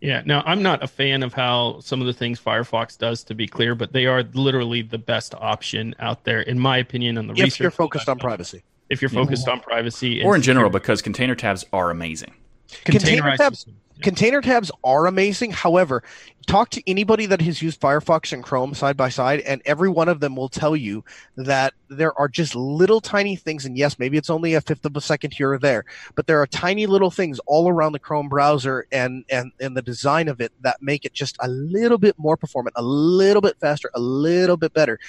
Yeah. 0.00 0.22
Now, 0.24 0.42
I'm 0.46 0.62
not 0.62 0.82
a 0.82 0.86
fan 0.86 1.22
of 1.22 1.34
how 1.34 1.80
some 1.80 2.00
of 2.00 2.06
the 2.06 2.12
things 2.14 2.40
Firefox 2.40 2.96
does, 2.96 3.24
to 3.24 3.34
be 3.34 3.46
clear, 3.46 3.74
but 3.74 3.92
they 3.92 4.06
are 4.06 4.22
literally 4.34 4.82
the 4.82 4.98
best 4.98 5.34
option 5.34 5.94
out 5.98 6.24
there, 6.24 6.40
in 6.40 6.58
my 6.58 6.78
opinion. 6.78 7.18
On 7.18 7.26
the 7.26 7.34
If 7.34 7.40
research, 7.40 7.60
you're 7.60 7.70
focused 7.70 8.08
on 8.08 8.16
I've 8.16 8.18
done. 8.18 8.18
privacy, 8.18 8.62
if 8.90 9.02
you're 9.02 9.08
focused 9.08 9.48
on 9.48 9.60
privacy, 9.60 10.22
or 10.22 10.36
in 10.36 10.42
general 10.42 10.70
because 10.70 11.02
container 11.02 11.34
tabs 11.34 11.64
are 11.72 11.90
amazing. 11.90 12.34
Container 12.84 13.22
containerized 13.22 13.36
tabs- 13.38 13.58
systems. 13.58 13.76
Yeah. 13.78 13.85
Container 14.02 14.42
tabs 14.42 14.70
are 14.84 15.06
amazing. 15.06 15.52
However, 15.52 16.02
talk 16.46 16.68
to 16.70 16.82
anybody 16.86 17.24
that 17.26 17.40
has 17.40 17.62
used 17.62 17.80
Firefox 17.80 18.32
and 18.32 18.42
Chrome 18.44 18.74
side 18.74 18.96
by 18.96 19.08
side, 19.08 19.40
and 19.40 19.62
every 19.64 19.88
one 19.88 20.08
of 20.08 20.20
them 20.20 20.36
will 20.36 20.50
tell 20.50 20.76
you 20.76 21.02
that 21.36 21.72
there 21.88 22.16
are 22.18 22.28
just 22.28 22.54
little 22.54 23.00
tiny 23.00 23.36
things. 23.36 23.64
And 23.64 23.76
yes, 23.76 23.98
maybe 23.98 24.18
it's 24.18 24.28
only 24.28 24.52
a 24.52 24.60
fifth 24.60 24.84
of 24.84 24.96
a 24.96 25.00
second 25.00 25.32
here 25.32 25.52
or 25.52 25.58
there, 25.58 25.84
but 26.14 26.26
there 26.26 26.40
are 26.42 26.46
tiny 26.46 26.86
little 26.86 27.10
things 27.10 27.40
all 27.46 27.68
around 27.68 27.92
the 27.92 27.98
Chrome 27.98 28.28
browser 28.28 28.86
and 28.92 29.24
and 29.30 29.52
and 29.60 29.74
the 29.74 29.82
design 29.82 30.28
of 30.28 30.40
it 30.40 30.52
that 30.60 30.82
make 30.82 31.06
it 31.06 31.14
just 31.14 31.36
a 31.40 31.48
little 31.48 31.98
bit 31.98 32.18
more 32.18 32.36
performant, 32.36 32.76
a 32.76 32.82
little 32.82 33.42
bit 33.42 33.58
faster, 33.60 33.90
a 33.94 34.00
little 34.00 34.58
bit 34.58 34.74
better. 34.74 35.00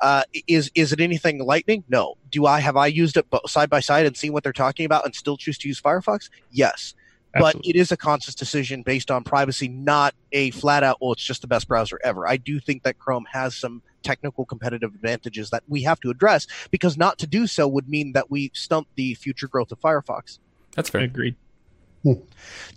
Uh, 0.00 0.22
is 0.46 0.70
is 0.76 0.92
it 0.92 1.00
anything 1.00 1.44
lightning? 1.44 1.82
No. 1.88 2.14
Do 2.30 2.46
I 2.46 2.60
have 2.60 2.76
I 2.76 2.86
used 2.86 3.16
it 3.16 3.26
side 3.46 3.70
by 3.70 3.80
side 3.80 4.06
and 4.06 4.16
seen 4.16 4.32
what 4.32 4.44
they're 4.44 4.52
talking 4.52 4.86
about 4.86 5.04
and 5.04 5.14
still 5.16 5.36
choose 5.36 5.58
to 5.58 5.68
use 5.68 5.80
Firefox? 5.80 6.30
Yes. 6.52 6.94
But 7.38 7.56
it 7.64 7.76
is 7.76 7.92
a 7.92 7.96
conscious 7.96 8.34
decision 8.34 8.82
based 8.82 9.10
on 9.10 9.24
privacy, 9.24 9.68
not 9.68 10.14
a 10.32 10.50
flat 10.52 10.82
out, 10.82 10.98
well, 11.00 11.12
it's 11.12 11.22
just 11.22 11.40
the 11.40 11.46
best 11.46 11.68
browser 11.68 11.98
ever. 12.04 12.28
I 12.28 12.36
do 12.36 12.60
think 12.60 12.82
that 12.82 12.98
Chrome 12.98 13.26
has 13.32 13.56
some 13.56 13.82
technical 14.02 14.44
competitive 14.44 14.94
advantages 14.94 15.50
that 15.50 15.62
we 15.68 15.82
have 15.82 16.00
to 16.00 16.10
address 16.10 16.46
because 16.70 16.96
not 16.96 17.18
to 17.18 17.26
do 17.26 17.46
so 17.46 17.66
would 17.66 17.88
mean 17.88 18.12
that 18.12 18.30
we 18.30 18.50
stunt 18.54 18.86
the 18.94 19.14
future 19.14 19.48
growth 19.48 19.72
of 19.72 19.80
Firefox. 19.80 20.38
That's 20.74 20.90
fair. 20.90 21.02
Agreed. 21.02 21.36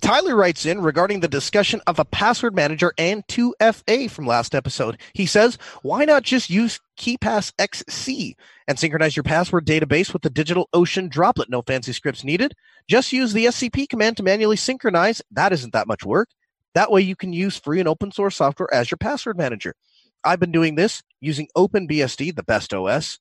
Tyler 0.01 0.35
writes 0.35 0.65
in 0.65 0.81
regarding 0.81 1.19
the 1.19 1.27
discussion 1.27 1.81
of 1.87 1.99
a 1.99 2.05
password 2.05 2.55
manager 2.55 2.93
and 2.97 3.25
2FA 3.27 4.09
from 4.09 4.25
last 4.25 4.55
episode. 4.55 4.99
He 5.13 5.25
says, 5.25 5.57
why 5.81 6.05
not 6.05 6.23
just 6.23 6.49
use 6.49 6.79
KeePass 6.97 7.53
XC 7.59 8.35
and 8.67 8.79
synchronize 8.79 9.15
your 9.15 9.23
password 9.23 9.65
database 9.65 10.13
with 10.13 10.21
the 10.21 10.29
DigitalOcean 10.29 11.09
droplet? 11.09 11.49
No 11.49 11.61
fancy 11.61 11.93
scripts 11.93 12.23
needed. 12.23 12.53
Just 12.87 13.13
use 13.13 13.33
the 13.33 13.45
SCP 13.45 13.89
command 13.89 14.17
to 14.17 14.23
manually 14.23 14.57
synchronize. 14.57 15.21
That 15.31 15.53
isn't 15.53 15.73
that 15.73 15.87
much 15.87 16.05
work. 16.05 16.29
That 16.73 16.91
way 16.91 17.01
you 17.01 17.15
can 17.15 17.33
use 17.33 17.57
free 17.57 17.79
and 17.79 17.89
open 17.89 18.11
source 18.11 18.35
software 18.35 18.73
as 18.73 18.89
your 18.89 18.97
password 18.97 19.37
manager. 19.37 19.75
I've 20.23 20.39
been 20.39 20.51
doing 20.51 20.75
this 20.75 21.01
using 21.19 21.47
OpenBSD, 21.55 22.35
the 22.35 22.43
best 22.43 22.73
OS. 22.73 23.19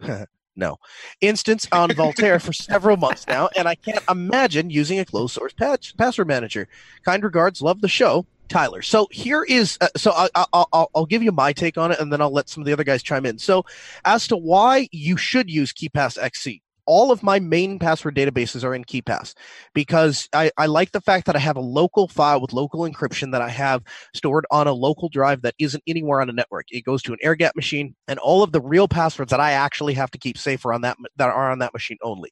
no. 0.58 0.78
Instance 1.20 1.66
on 1.72 1.90
Vultr 1.90 2.42
for 2.42 2.52
several 2.52 2.96
months 2.96 3.26
now, 3.26 3.48
and 3.56 3.66
I 3.66 3.76
can't 3.76 4.02
imagine 4.10 4.68
using 4.68 4.98
a 4.98 5.04
closed 5.04 5.34
source 5.34 5.52
patch, 5.52 5.96
password 5.96 6.28
manager. 6.28 6.68
Kind 7.04 7.22
regards, 7.22 7.62
love 7.62 7.80
the 7.80 7.88
show, 7.88 8.26
Tyler. 8.48 8.82
So 8.82 9.06
here 9.10 9.44
is, 9.44 9.78
uh, 9.80 9.88
so 9.96 10.10
I, 10.12 10.28
I, 10.34 10.44
I'll, 10.52 10.90
I'll 10.94 11.06
give 11.06 11.22
you 11.22 11.32
my 11.32 11.52
take 11.52 11.78
on 11.78 11.92
it, 11.92 12.00
and 12.00 12.12
then 12.12 12.20
I'll 12.20 12.32
let 12.32 12.48
some 12.48 12.60
of 12.60 12.66
the 12.66 12.72
other 12.72 12.84
guys 12.84 13.02
chime 13.02 13.24
in. 13.24 13.38
So 13.38 13.64
as 14.04 14.26
to 14.28 14.36
why 14.36 14.88
you 14.92 15.16
should 15.16 15.48
use 15.48 15.72
KeePass 15.72 16.18
XC, 16.18 16.62
all 16.88 17.12
of 17.12 17.22
my 17.22 17.38
main 17.38 17.78
password 17.78 18.16
databases 18.16 18.64
are 18.64 18.74
in 18.74 18.82
KeePass 18.82 19.34
because 19.74 20.26
I, 20.32 20.50
I 20.56 20.66
like 20.66 20.92
the 20.92 21.02
fact 21.02 21.26
that 21.26 21.36
I 21.36 21.38
have 21.38 21.56
a 21.56 21.60
local 21.60 22.08
file 22.08 22.40
with 22.40 22.54
local 22.54 22.80
encryption 22.80 23.30
that 23.32 23.42
I 23.42 23.50
have 23.50 23.82
stored 24.14 24.46
on 24.50 24.66
a 24.66 24.72
local 24.72 25.10
drive 25.10 25.42
that 25.42 25.54
isn't 25.58 25.84
anywhere 25.86 26.22
on 26.22 26.30
a 26.30 26.32
network. 26.32 26.64
It 26.70 26.86
goes 26.86 27.02
to 27.02 27.12
an 27.12 27.18
air 27.22 27.34
gap 27.34 27.54
machine, 27.54 27.94
and 28.08 28.18
all 28.18 28.42
of 28.42 28.52
the 28.52 28.60
real 28.60 28.88
passwords 28.88 29.30
that 29.30 29.38
I 29.38 29.52
actually 29.52 29.92
have 29.94 30.10
to 30.12 30.18
keep 30.18 30.38
safe 30.38 30.64
are 30.64 30.72
on 30.72 30.80
that 30.80 30.96
that 31.16 31.28
are 31.28 31.50
on 31.50 31.58
that 31.58 31.74
machine 31.74 31.98
only. 32.02 32.30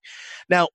Now, 0.49 0.69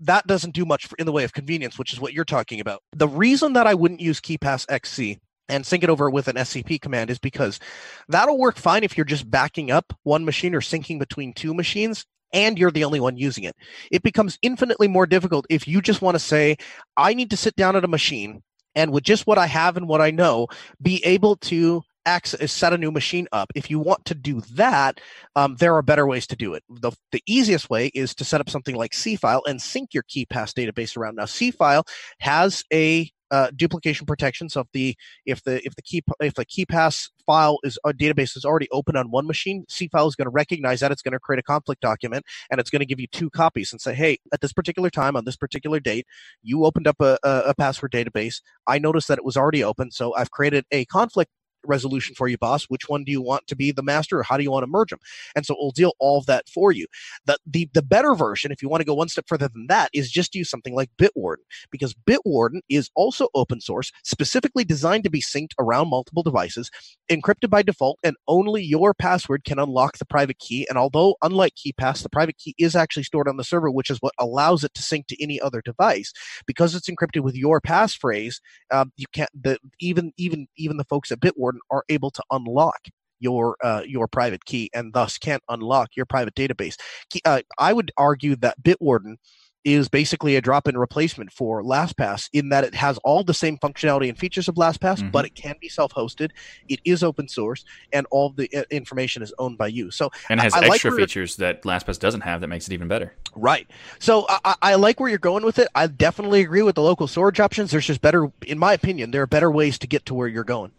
that 0.00 0.26
doesn't 0.26 0.54
do 0.54 0.66
much 0.66 0.86
in 0.98 1.06
the 1.06 1.12
way 1.12 1.24
of 1.24 1.32
convenience, 1.32 1.78
which 1.78 1.94
is 1.94 2.00
what 2.00 2.12
you're 2.12 2.26
talking 2.26 2.60
about. 2.60 2.82
The 2.92 3.08
reason 3.08 3.54
that 3.54 3.66
I 3.66 3.72
wouldn't 3.74 4.00
use 4.00 4.20
KeePass 4.20 4.66
XC 4.68 5.18
and 5.48 5.64
sync 5.64 5.82
it 5.82 5.90
over 5.90 6.10
with 6.10 6.28
an 6.28 6.36
SCP 6.36 6.80
command 6.80 7.10
is 7.10 7.18
because 7.18 7.58
that'll 8.08 8.38
work 8.38 8.56
fine 8.56 8.84
if 8.84 8.98
you're 8.98 9.04
just 9.04 9.30
backing 9.30 9.70
up 9.70 9.92
one 10.02 10.26
machine 10.26 10.54
or 10.54 10.60
syncing 10.60 10.98
between 10.98 11.32
two 11.32 11.54
machines 11.54 12.04
and 12.34 12.58
you're 12.58 12.70
the 12.70 12.84
only 12.84 13.00
one 13.00 13.16
using 13.16 13.44
it. 13.44 13.56
It 13.90 14.02
becomes 14.02 14.38
infinitely 14.42 14.88
more 14.88 15.06
difficult 15.06 15.46
if 15.48 15.66
you 15.66 15.80
just 15.80 16.02
want 16.02 16.16
to 16.16 16.18
say, 16.18 16.56
I 16.96 17.14
need 17.14 17.30
to 17.30 17.36
sit 17.36 17.56
down 17.56 17.76
at 17.76 17.84
a 17.84 17.88
machine 17.88 18.42
and 18.74 18.92
with 18.92 19.04
just 19.04 19.26
what 19.26 19.38
I 19.38 19.46
have 19.46 19.76
and 19.76 19.88
what 19.88 20.00
I 20.00 20.10
know, 20.10 20.48
be 20.82 21.02
able 21.04 21.36
to 21.36 21.82
access, 22.06 22.52
set 22.52 22.72
a 22.72 22.78
new 22.78 22.90
machine 22.90 23.26
up. 23.32 23.50
If 23.54 23.70
you 23.70 23.78
want 23.78 24.04
to 24.06 24.14
do 24.14 24.42
that, 24.54 25.00
um, 25.36 25.56
there 25.56 25.74
are 25.76 25.82
better 25.82 26.06
ways 26.06 26.26
to 26.26 26.36
do 26.36 26.54
it. 26.54 26.62
The, 26.68 26.92
the 27.12 27.22
easiest 27.26 27.70
way 27.70 27.90
is 27.94 28.14
to 28.16 28.24
set 28.24 28.40
up 28.40 28.50
something 28.50 28.74
like 28.74 28.92
Seafile 28.92 29.42
and 29.46 29.62
sync 29.62 29.94
your 29.94 30.02
KeePass 30.02 30.52
database 30.52 30.96
around. 30.96 31.16
Now, 31.16 31.24
Seafile 31.24 31.86
has 32.18 32.62
a 32.72 33.10
uh, 33.34 33.50
duplication 33.56 34.06
protection. 34.06 34.48
So 34.48 34.60
if 34.60 34.68
the 34.72 34.96
if 35.26 35.42
the 35.42 35.66
if 35.66 35.74
the 35.74 35.82
key 35.82 36.04
if 36.20 36.34
the 36.34 36.46
KeePass 36.46 37.10
file 37.26 37.58
is 37.64 37.78
a 37.84 37.92
database 37.92 38.36
is 38.36 38.44
already 38.44 38.68
open 38.70 38.96
on 38.96 39.10
one 39.10 39.26
machine, 39.26 39.64
Seafile 39.68 40.06
is 40.06 40.14
going 40.14 40.26
to 40.26 40.30
recognize 40.30 40.78
that. 40.80 40.92
It's 40.92 41.02
going 41.02 41.12
to 41.12 41.18
create 41.18 41.40
a 41.40 41.42
conflict 41.42 41.80
document 41.80 42.24
and 42.50 42.60
it's 42.60 42.70
going 42.70 42.80
to 42.80 42.86
give 42.86 43.00
you 43.00 43.08
two 43.08 43.30
copies 43.30 43.72
and 43.72 43.80
say, 43.80 43.92
hey, 43.92 44.18
at 44.32 44.40
this 44.40 44.52
particular 44.52 44.88
time 44.88 45.16
on 45.16 45.24
this 45.24 45.36
particular 45.36 45.80
date, 45.80 46.06
you 46.42 46.64
opened 46.64 46.86
up 46.86 47.00
a, 47.00 47.18
a, 47.24 47.30
a 47.48 47.54
password 47.54 47.90
database. 47.90 48.40
I 48.68 48.78
noticed 48.78 49.08
that 49.08 49.18
it 49.18 49.24
was 49.24 49.36
already 49.36 49.64
open, 49.64 49.90
so 49.90 50.14
I've 50.14 50.30
created 50.30 50.64
a 50.70 50.84
conflict 50.84 51.32
resolution 51.64 52.14
for 52.14 52.28
you, 52.28 52.38
boss. 52.38 52.64
Which 52.64 52.88
one 52.88 53.04
do 53.04 53.12
you 53.12 53.22
want 53.22 53.46
to 53.48 53.56
be 53.56 53.72
the 53.72 53.82
master, 53.82 54.18
or 54.18 54.22
how 54.22 54.36
do 54.36 54.42
you 54.42 54.50
want 54.50 54.64
to 54.64 54.70
merge 54.70 54.90
them? 54.90 55.00
And 55.34 55.46
so 55.46 55.54
it 55.54 55.58
will 55.60 55.72
deal 55.72 55.92
all 55.98 56.18
of 56.18 56.26
that 56.26 56.48
for 56.48 56.72
you. 56.72 56.86
The 57.26 57.38
the 57.46 57.68
the 57.72 57.82
better 57.82 58.14
version, 58.14 58.52
if 58.52 58.62
you 58.62 58.68
want 58.68 58.80
to 58.80 58.86
go 58.86 58.94
one 58.94 59.08
step 59.08 59.26
further 59.28 59.48
than 59.48 59.66
that, 59.68 59.90
is 59.92 60.10
just 60.10 60.34
use 60.34 60.50
something 60.50 60.74
like 60.74 60.90
Bitwarden, 60.98 61.44
because 61.70 61.94
Bitwarden 61.94 62.60
is 62.68 62.90
also 62.94 63.28
open 63.34 63.60
source, 63.60 63.92
specifically 64.02 64.64
designed 64.64 65.04
to 65.04 65.10
be 65.10 65.20
synced 65.20 65.52
around 65.58 65.88
multiple 65.88 66.22
devices, 66.22 66.70
encrypted 67.10 67.50
by 67.50 67.62
default, 67.62 67.98
and 68.02 68.16
only 68.28 68.62
your 68.62 68.94
password 68.94 69.44
can 69.44 69.58
unlock 69.58 69.98
the 69.98 70.04
private 70.06 70.38
key. 70.38 70.66
And 70.68 70.78
although 70.78 71.16
unlike 71.22 71.54
KeePass, 71.54 72.02
the 72.02 72.08
private 72.10 72.38
key 72.38 72.54
is 72.58 72.76
actually 72.76 73.04
stored 73.04 73.28
on 73.28 73.36
the 73.36 73.44
server, 73.44 73.70
which 73.70 73.90
is 73.90 73.98
what 73.98 74.14
allows 74.18 74.64
it 74.64 74.74
to 74.74 74.82
sync 74.82 75.06
to 75.08 75.22
any 75.22 75.40
other 75.40 75.60
device. 75.62 76.12
Because 76.46 76.74
it's 76.74 76.88
encrypted 76.88 77.22
with 77.22 77.34
your 77.36 77.60
passphrase, 77.60 78.36
um, 78.70 78.92
you 78.96 79.06
can't 79.12 79.30
the 79.34 79.58
even 79.80 80.12
even 80.16 80.46
even 80.56 80.76
the 80.76 80.84
folks 80.84 81.10
at 81.10 81.20
Bitwarden 81.20 81.53
are 81.70 81.84
able 81.88 82.10
to 82.10 82.22
unlock 82.30 82.78
your 83.20 83.56
uh, 83.62 83.82
your 83.86 84.06
private 84.08 84.44
key 84.44 84.68
and 84.74 84.92
thus 84.92 85.16
can't 85.18 85.42
unlock 85.48 85.90
your 85.96 86.06
private 86.06 86.34
database. 86.34 86.76
Uh, 87.24 87.40
I 87.58 87.72
would 87.72 87.90
argue 87.96 88.36
that 88.36 88.62
Bitwarden 88.62 89.16
is 89.64 89.88
basically 89.88 90.36
a 90.36 90.42
drop-in 90.42 90.76
replacement 90.76 91.32
for 91.32 91.62
LastPass 91.62 92.28
in 92.34 92.50
that 92.50 92.64
it 92.64 92.74
has 92.74 92.98
all 92.98 93.24
the 93.24 93.32
same 93.32 93.56
functionality 93.56 94.10
and 94.10 94.18
features 94.18 94.46
of 94.46 94.56
LastPass, 94.56 94.98
Mhm. 94.98 95.10
but 95.10 95.24
it 95.24 95.34
can 95.34 95.54
be 95.58 95.70
self-hosted. 95.70 96.28
It 96.68 96.80
is 96.84 97.02
open 97.02 97.28
source, 97.28 97.64
and 97.90 98.06
all 98.10 98.28
the 98.28 98.46
uh, 98.54 98.64
information 98.70 99.22
is 99.22 99.32
owned 99.38 99.56
by 99.56 99.68
you. 99.68 99.90
So 99.90 100.10
And 100.28 100.38
has 100.38 100.52
I 100.52 100.60
like 100.60 100.72
extra 100.72 100.90
where- 100.90 100.98
features 101.00 101.36
that 101.36 101.62
LastPass 101.62 101.98
doesn't 101.98 102.20
have 102.20 102.42
that 102.42 102.48
makes 102.48 102.66
it 102.68 102.74
even 102.74 102.88
better. 102.88 103.14
Right. 103.34 103.66
So 104.00 104.26
I, 104.28 104.38
I- 104.44 104.56
I 104.60 104.74
like 104.74 105.00
where 105.00 105.08
you're 105.08 105.18
going 105.18 105.46
with 105.46 105.58
it. 105.58 105.68
I 105.74 105.86
definitely 105.86 106.42
agree 106.42 106.60
with 106.60 106.74
the 106.74 106.82
local 106.82 107.06
storage 107.06 107.40
options. 107.40 107.70
There's 107.70 107.86
just 107.86 108.02
better, 108.02 108.30
in 108.46 108.58
my 108.58 108.74
opinion, 108.74 109.12
there 109.12 109.22
are 109.22 109.26
better 109.26 109.50
ways 109.50 109.78
to 109.78 109.86
get 109.86 110.04
to 110.06 110.14
where 110.14 110.28
you're 110.28 110.44
going. 110.44 110.72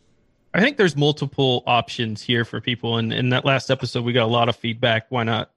I 0.56 0.62
think 0.62 0.78
there's 0.78 0.96
multiple 0.96 1.64
options 1.68 2.22
here 2.22 2.46
for 2.46 2.62
people. 2.62 2.98
And 2.98 3.12
in 3.12 3.28
that 3.30 3.44
last 3.44 3.70
episode, 3.70 4.06
we 4.06 4.14
got 4.14 4.24
a 4.24 4.32
lot 4.32 4.48
of 4.48 4.56
feedback. 4.56 5.08
Why 5.10 5.24
not 5.24 5.52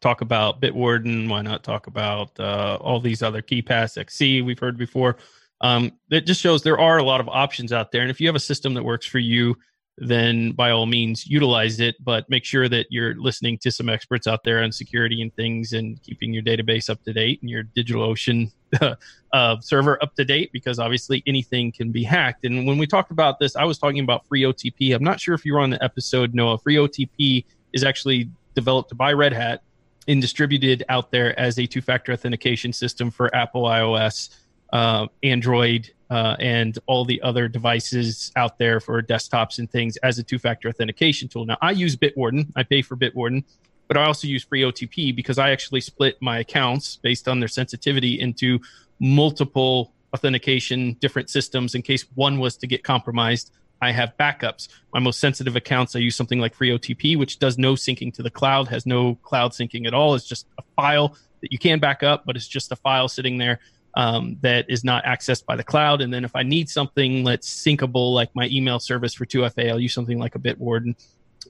talk 0.00 0.22
about 0.22 0.58
Bitwarden? 0.58 1.28
Why 1.28 1.42
not 1.42 1.62
talk 1.62 1.86
about 1.86 2.30
uh, 2.40 2.78
all 2.80 2.98
these 2.98 3.22
other 3.22 3.42
KeePass 3.42 3.98
XC 3.98 4.40
we've 4.40 4.58
heard 4.58 4.78
before? 4.78 5.18
Um, 5.60 5.92
it 6.10 6.22
just 6.22 6.40
shows 6.40 6.62
there 6.62 6.80
are 6.80 6.96
a 6.96 7.02
lot 7.02 7.20
of 7.20 7.28
options 7.28 7.74
out 7.74 7.92
there. 7.92 8.00
And 8.00 8.10
if 8.10 8.22
you 8.22 8.26
have 8.26 8.36
a 8.36 8.40
system 8.40 8.72
that 8.72 8.82
works 8.82 9.04
for 9.04 9.18
you, 9.18 9.54
then 10.00 10.52
by 10.52 10.70
all 10.70 10.86
means 10.86 11.26
utilize 11.26 11.80
it. 11.80 11.96
But 12.02 12.28
make 12.30 12.44
sure 12.44 12.68
that 12.68 12.86
you're 12.90 13.14
listening 13.14 13.58
to 13.58 13.70
some 13.70 13.88
experts 13.88 14.26
out 14.26 14.44
there 14.44 14.62
on 14.62 14.72
security 14.72 15.22
and 15.22 15.34
things 15.34 15.72
and 15.72 16.02
keeping 16.02 16.32
your 16.32 16.42
database 16.42 16.88
up 16.88 17.02
to 17.04 17.12
date 17.12 17.40
and 17.42 17.50
your 17.50 17.64
DigitalOcean 17.64 18.52
uh, 19.32 19.60
server 19.60 20.02
up 20.02 20.14
to 20.14 20.24
date 20.24 20.50
because 20.52 20.78
obviously 20.78 21.22
anything 21.26 21.72
can 21.72 21.90
be 21.90 22.04
hacked. 22.04 22.44
And 22.44 22.66
when 22.66 22.78
we 22.78 22.86
talked 22.86 23.10
about 23.10 23.38
this, 23.38 23.56
I 23.56 23.64
was 23.64 23.78
talking 23.78 24.00
about 24.00 24.26
free 24.26 24.42
OTP. 24.42 24.94
I'm 24.94 25.04
not 25.04 25.20
sure 25.20 25.34
if 25.34 25.44
you 25.44 25.54
were 25.54 25.60
on 25.60 25.70
the 25.70 25.82
episode, 25.82 26.34
Noah. 26.34 26.58
Free 26.58 26.76
OTP 26.76 27.44
is 27.72 27.84
actually 27.84 28.30
developed 28.54 28.96
by 28.96 29.12
Red 29.12 29.32
Hat 29.32 29.62
and 30.06 30.22
distributed 30.22 30.84
out 30.88 31.10
there 31.10 31.38
as 31.38 31.58
a 31.58 31.66
two 31.66 31.82
factor 31.82 32.12
authentication 32.12 32.72
system 32.72 33.10
for 33.10 33.34
Apple 33.36 33.64
iOS, 33.64 34.30
uh, 34.72 35.06
Android, 35.22 35.90
uh, 36.10 36.36
and 36.38 36.78
all 36.86 37.04
the 37.04 37.20
other 37.22 37.48
devices 37.48 38.32
out 38.36 38.58
there 38.58 38.80
for 38.80 39.02
desktops 39.02 39.58
and 39.58 39.70
things 39.70 39.96
as 39.98 40.18
a 40.18 40.22
two 40.22 40.38
factor 40.38 40.68
authentication 40.68 41.28
tool. 41.28 41.44
Now, 41.44 41.58
I 41.60 41.72
use 41.72 41.96
Bitwarden, 41.96 42.50
I 42.56 42.62
pay 42.62 42.82
for 42.82 42.96
Bitwarden. 42.96 43.44
But 43.88 43.96
I 43.96 44.04
also 44.04 44.28
use 44.28 44.44
free 44.44 44.60
OTP 44.62 45.16
because 45.16 45.38
I 45.38 45.50
actually 45.50 45.80
split 45.80 46.18
my 46.20 46.40
accounts 46.40 46.96
based 46.96 47.26
on 47.26 47.40
their 47.40 47.48
sensitivity 47.48 48.20
into 48.20 48.60
multiple 49.00 49.92
authentication, 50.14 50.94
different 51.00 51.30
systems 51.30 51.74
in 51.74 51.82
case 51.82 52.04
one 52.14 52.38
was 52.38 52.56
to 52.58 52.66
get 52.66 52.84
compromised. 52.84 53.50
I 53.80 53.92
have 53.92 54.12
backups. 54.18 54.68
My 54.92 55.00
most 55.00 55.20
sensitive 55.20 55.56
accounts, 55.56 55.96
I 55.96 56.00
use 56.00 56.16
something 56.16 56.40
like 56.40 56.54
Free 56.54 56.70
OTP, 56.70 57.16
which 57.16 57.38
does 57.38 57.56
no 57.56 57.74
syncing 57.74 58.12
to 58.14 58.22
the 58.22 58.30
cloud, 58.30 58.68
has 58.68 58.84
no 58.84 59.14
cloud 59.16 59.52
syncing 59.52 59.86
at 59.86 59.94
all. 59.94 60.14
It's 60.14 60.26
just 60.26 60.46
a 60.58 60.62
file 60.76 61.16
that 61.40 61.52
you 61.52 61.58
can 61.58 61.78
back 61.78 62.02
up, 62.02 62.26
but 62.26 62.36
it's 62.36 62.48
just 62.48 62.72
a 62.72 62.76
file 62.76 63.08
sitting 63.08 63.38
there 63.38 63.60
um, 63.94 64.36
that 64.42 64.66
is 64.68 64.84
not 64.84 65.04
accessed 65.04 65.44
by 65.44 65.56
the 65.56 65.64
cloud. 65.64 66.00
And 66.00 66.12
then 66.12 66.24
if 66.24 66.34
I 66.36 66.42
need 66.42 66.68
something 66.68 67.24
that's 67.24 67.48
syncable, 67.48 68.12
like 68.14 68.30
my 68.34 68.48
email 68.48 68.78
service 68.78 69.14
for 69.14 69.26
2FA, 69.26 69.70
I'll 69.70 69.80
use 69.80 69.94
something 69.94 70.18
like 70.18 70.34
a 70.34 70.38
Bitwarden 70.38 70.94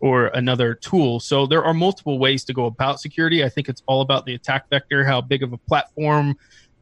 or 0.00 0.28
another 0.28 0.74
tool. 0.74 1.20
So 1.20 1.46
there 1.46 1.64
are 1.64 1.74
multiple 1.74 2.18
ways 2.18 2.44
to 2.44 2.54
go 2.54 2.66
about 2.66 3.00
security. 3.00 3.44
I 3.44 3.48
think 3.48 3.68
it's 3.68 3.82
all 3.86 4.00
about 4.00 4.26
the 4.26 4.34
attack 4.34 4.68
vector, 4.70 5.04
how 5.04 5.20
big 5.20 5.42
of 5.42 5.52
a 5.52 5.58
platform 5.58 6.36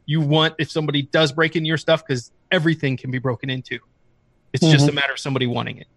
you 0.04 0.20
want 0.20 0.54
if 0.58 0.70
somebody 0.70 1.02
does 1.02 1.32
break 1.32 1.56
into 1.56 1.66
your 1.66 1.78
stuff, 1.78 2.06
because 2.06 2.30
everything 2.52 2.96
can 2.96 3.10
be 3.10 3.18
broken 3.18 3.50
into. 3.50 3.78
It's 4.52 4.64
just 4.70 4.88
a 4.88 4.92
matter 4.92 5.12
of 5.12 5.18
somebody 5.18 5.46
wanting 5.46 5.78
it. 5.78 5.88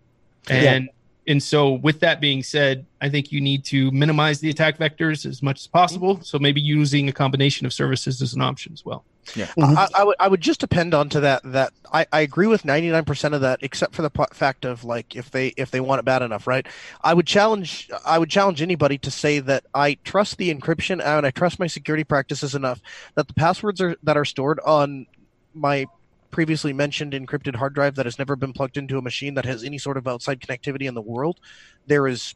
And 0.49 0.89
and 1.29 1.41
so 1.41 1.73
with 1.73 1.99
that 2.01 2.19
being 2.19 2.41
said, 2.43 2.85
I 2.99 3.07
think 3.07 3.31
you 3.31 3.39
need 3.39 3.63
to 3.65 3.91
minimize 3.91 4.39
the 4.39 4.49
attack 4.49 4.79
vectors 4.79 5.25
as 5.25 5.41
much 5.43 5.59
as 5.61 5.67
possible. 5.67 6.19
So 6.21 6.39
maybe 6.39 6.59
using 6.59 7.07
a 7.07 7.13
combination 7.13 7.65
of 7.67 7.71
services 7.71 8.19
is 8.21 8.33
an 8.33 8.41
option 8.41 8.73
as 8.73 8.83
well. 8.83 9.05
Mhm. 9.35 9.77
I, 9.77 9.87
I 9.93 10.03
would 10.03 10.15
I 10.19 10.27
would 10.27 10.41
just 10.41 10.59
depend 10.59 10.95
on 10.95 11.07
to 11.09 11.19
that 11.19 11.41
that 11.45 11.71
I, 11.93 12.07
I 12.11 12.21
agree 12.21 12.47
with 12.47 12.65
ninety 12.65 12.89
nine 12.89 13.05
percent 13.05 13.35
of 13.35 13.41
that 13.41 13.59
except 13.61 13.93
for 13.93 14.01
the 14.01 14.09
p- 14.09 14.23
fact 14.33 14.65
of 14.65 14.83
like 14.83 15.15
if 15.15 15.29
they 15.29 15.49
if 15.49 15.69
they 15.69 15.79
want 15.79 15.99
it 15.99 16.05
bad 16.05 16.23
enough 16.23 16.47
right 16.47 16.65
I 17.01 17.13
would 17.13 17.27
challenge 17.27 17.91
I 18.03 18.17
would 18.17 18.31
challenge 18.31 18.59
anybody 18.63 18.97
to 18.97 19.11
say 19.11 19.37
that 19.39 19.65
I 19.75 19.99
trust 20.03 20.37
the 20.39 20.51
encryption 20.53 20.99
and 21.05 21.27
I 21.27 21.31
trust 21.31 21.59
my 21.59 21.67
security 21.67 22.03
practices 22.03 22.55
enough 22.55 22.81
that 23.13 23.27
the 23.27 23.35
passwords 23.35 23.79
are 23.81 23.95
that 24.01 24.17
are 24.17 24.25
stored 24.25 24.59
on 24.61 25.05
my 25.53 25.85
previously 26.31 26.73
mentioned 26.73 27.13
encrypted 27.13 27.55
hard 27.55 27.73
drive 27.73 27.95
that 27.95 28.05
has 28.05 28.19
never 28.19 28.35
been 28.35 28.53
plugged 28.53 28.77
into 28.77 28.97
a 28.97 29.01
machine 29.01 29.33
that 29.35 29.45
has 29.45 29.63
any 29.63 29.77
sort 29.77 29.97
of 29.97 30.07
outside 30.07 30.39
connectivity 30.39 30.87
in 30.87 30.93
the 30.93 31.01
world, 31.01 31.39
there 31.87 32.07
is 32.07 32.35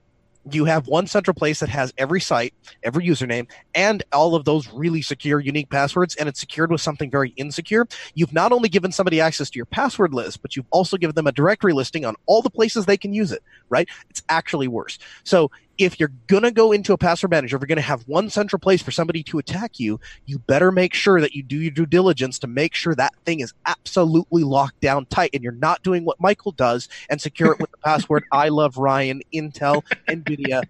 you 0.50 0.66
have 0.66 0.88
one 0.88 1.08
central 1.08 1.34
place 1.34 1.60
that 1.60 1.70
has 1.70 1.94
every 1.98 2.22
site, 2.22 2.54
every 2.84 3.06
username, 3.06 3.48
and 3.76 4.04
all 4.12 4.36
of 4.36 4.46
those 4.46 4.68
really 4.72 5.02
secure, 5.02 5.40
unique 5.40 5.70
passwords, 5.70 6.16
and 6.16 6.28
it's 6.28 6.40
secured 6.40 6.72
with 6.72 6.82
something 6.82 7.12
very 7.12 7.30
insecure. 7.38 7.88
You've 8.16 8.34
not 8.34 8.52
only 8.52 8.70
given 8.70 8.92
somebody 8.92 9.22
access 9.22 9.50
to 9.50 9.58
your 9.58 9.66
password 9.66 10.14
list, 10.14 10.42
but 10.42 10.56
you've 10.56 10.66
also 10.72 10.98
given 10.98 11.16
them 11.16 11.28
a 11.28 11.32
directory 11.32 11.74
listing 11.74 12.06
on 12.06 12.16
all 12.26 12.42
the 12.42 12.50
places 12.50 12.86
they 12.86 12.98
can 12.98 13.14
use 13.14 13.32
it, 13.32 13.44
right? 13.70 13.88
It's 14.10 14.24
actually 14.30 14.68
worse. 14.68 14.98
So 15.24 15.52
if 15.78 16.00
you're 16.00 16.12
going 16.28 16.44
to 16.44 16.52
go 16.52 16.72
into 16.72 16.94
a 16.94 16.98
password 16.98 17.32
manager, 17.32 17.56
if 17.56 17.62
you're 17.62 17.68
going 17.68 17.76
to 17.78 17.82
have 17.82 18.04
one 18.08 18.30
central 18.30 18.60
place 18.60 18.82
for 18.82 18.92
somebody 18.92 19.24
to 19.24 19.40
attack 19.40 19.80
you, 19.80 20.00
you 20.26 20.38
better 20.40 20.72
make 20.72 20.94
sure 20.94 21.20
that 21.22 21.34
you 21.34 21.42
do 21.44 21.58
your 21.58 21.72
due 21.72 21.86
diligence 21.86 22.38
to 22.40 22.48
make 22.48 22.76
sure 22.76 22.94
that 22.96 23.14
thing 23.26 23.40
is 23.40 23.54
absolutely 23.66 24.44
locked 24.44 24.80
down 24.82 25.06
tight 25.08 25.32
and 25.34 25.44
you're 25.44 25.54
not 25.54 25.82
doing 25.84 26.06
what 26.06 26.20
Michael 26.20 26.52
does 26.52 26.88
and 27.10 27.20
secure 27.20 27.52
it 27.52 27.60
with 27.60 27.72
the 27.72 27.78
password 27.84 28.24
I 28.32 28.50
love 28.50 28.78
Ryan, 28.78 29.22
Intel, 29.34 29.84
NVIDIA, 30.08 30.64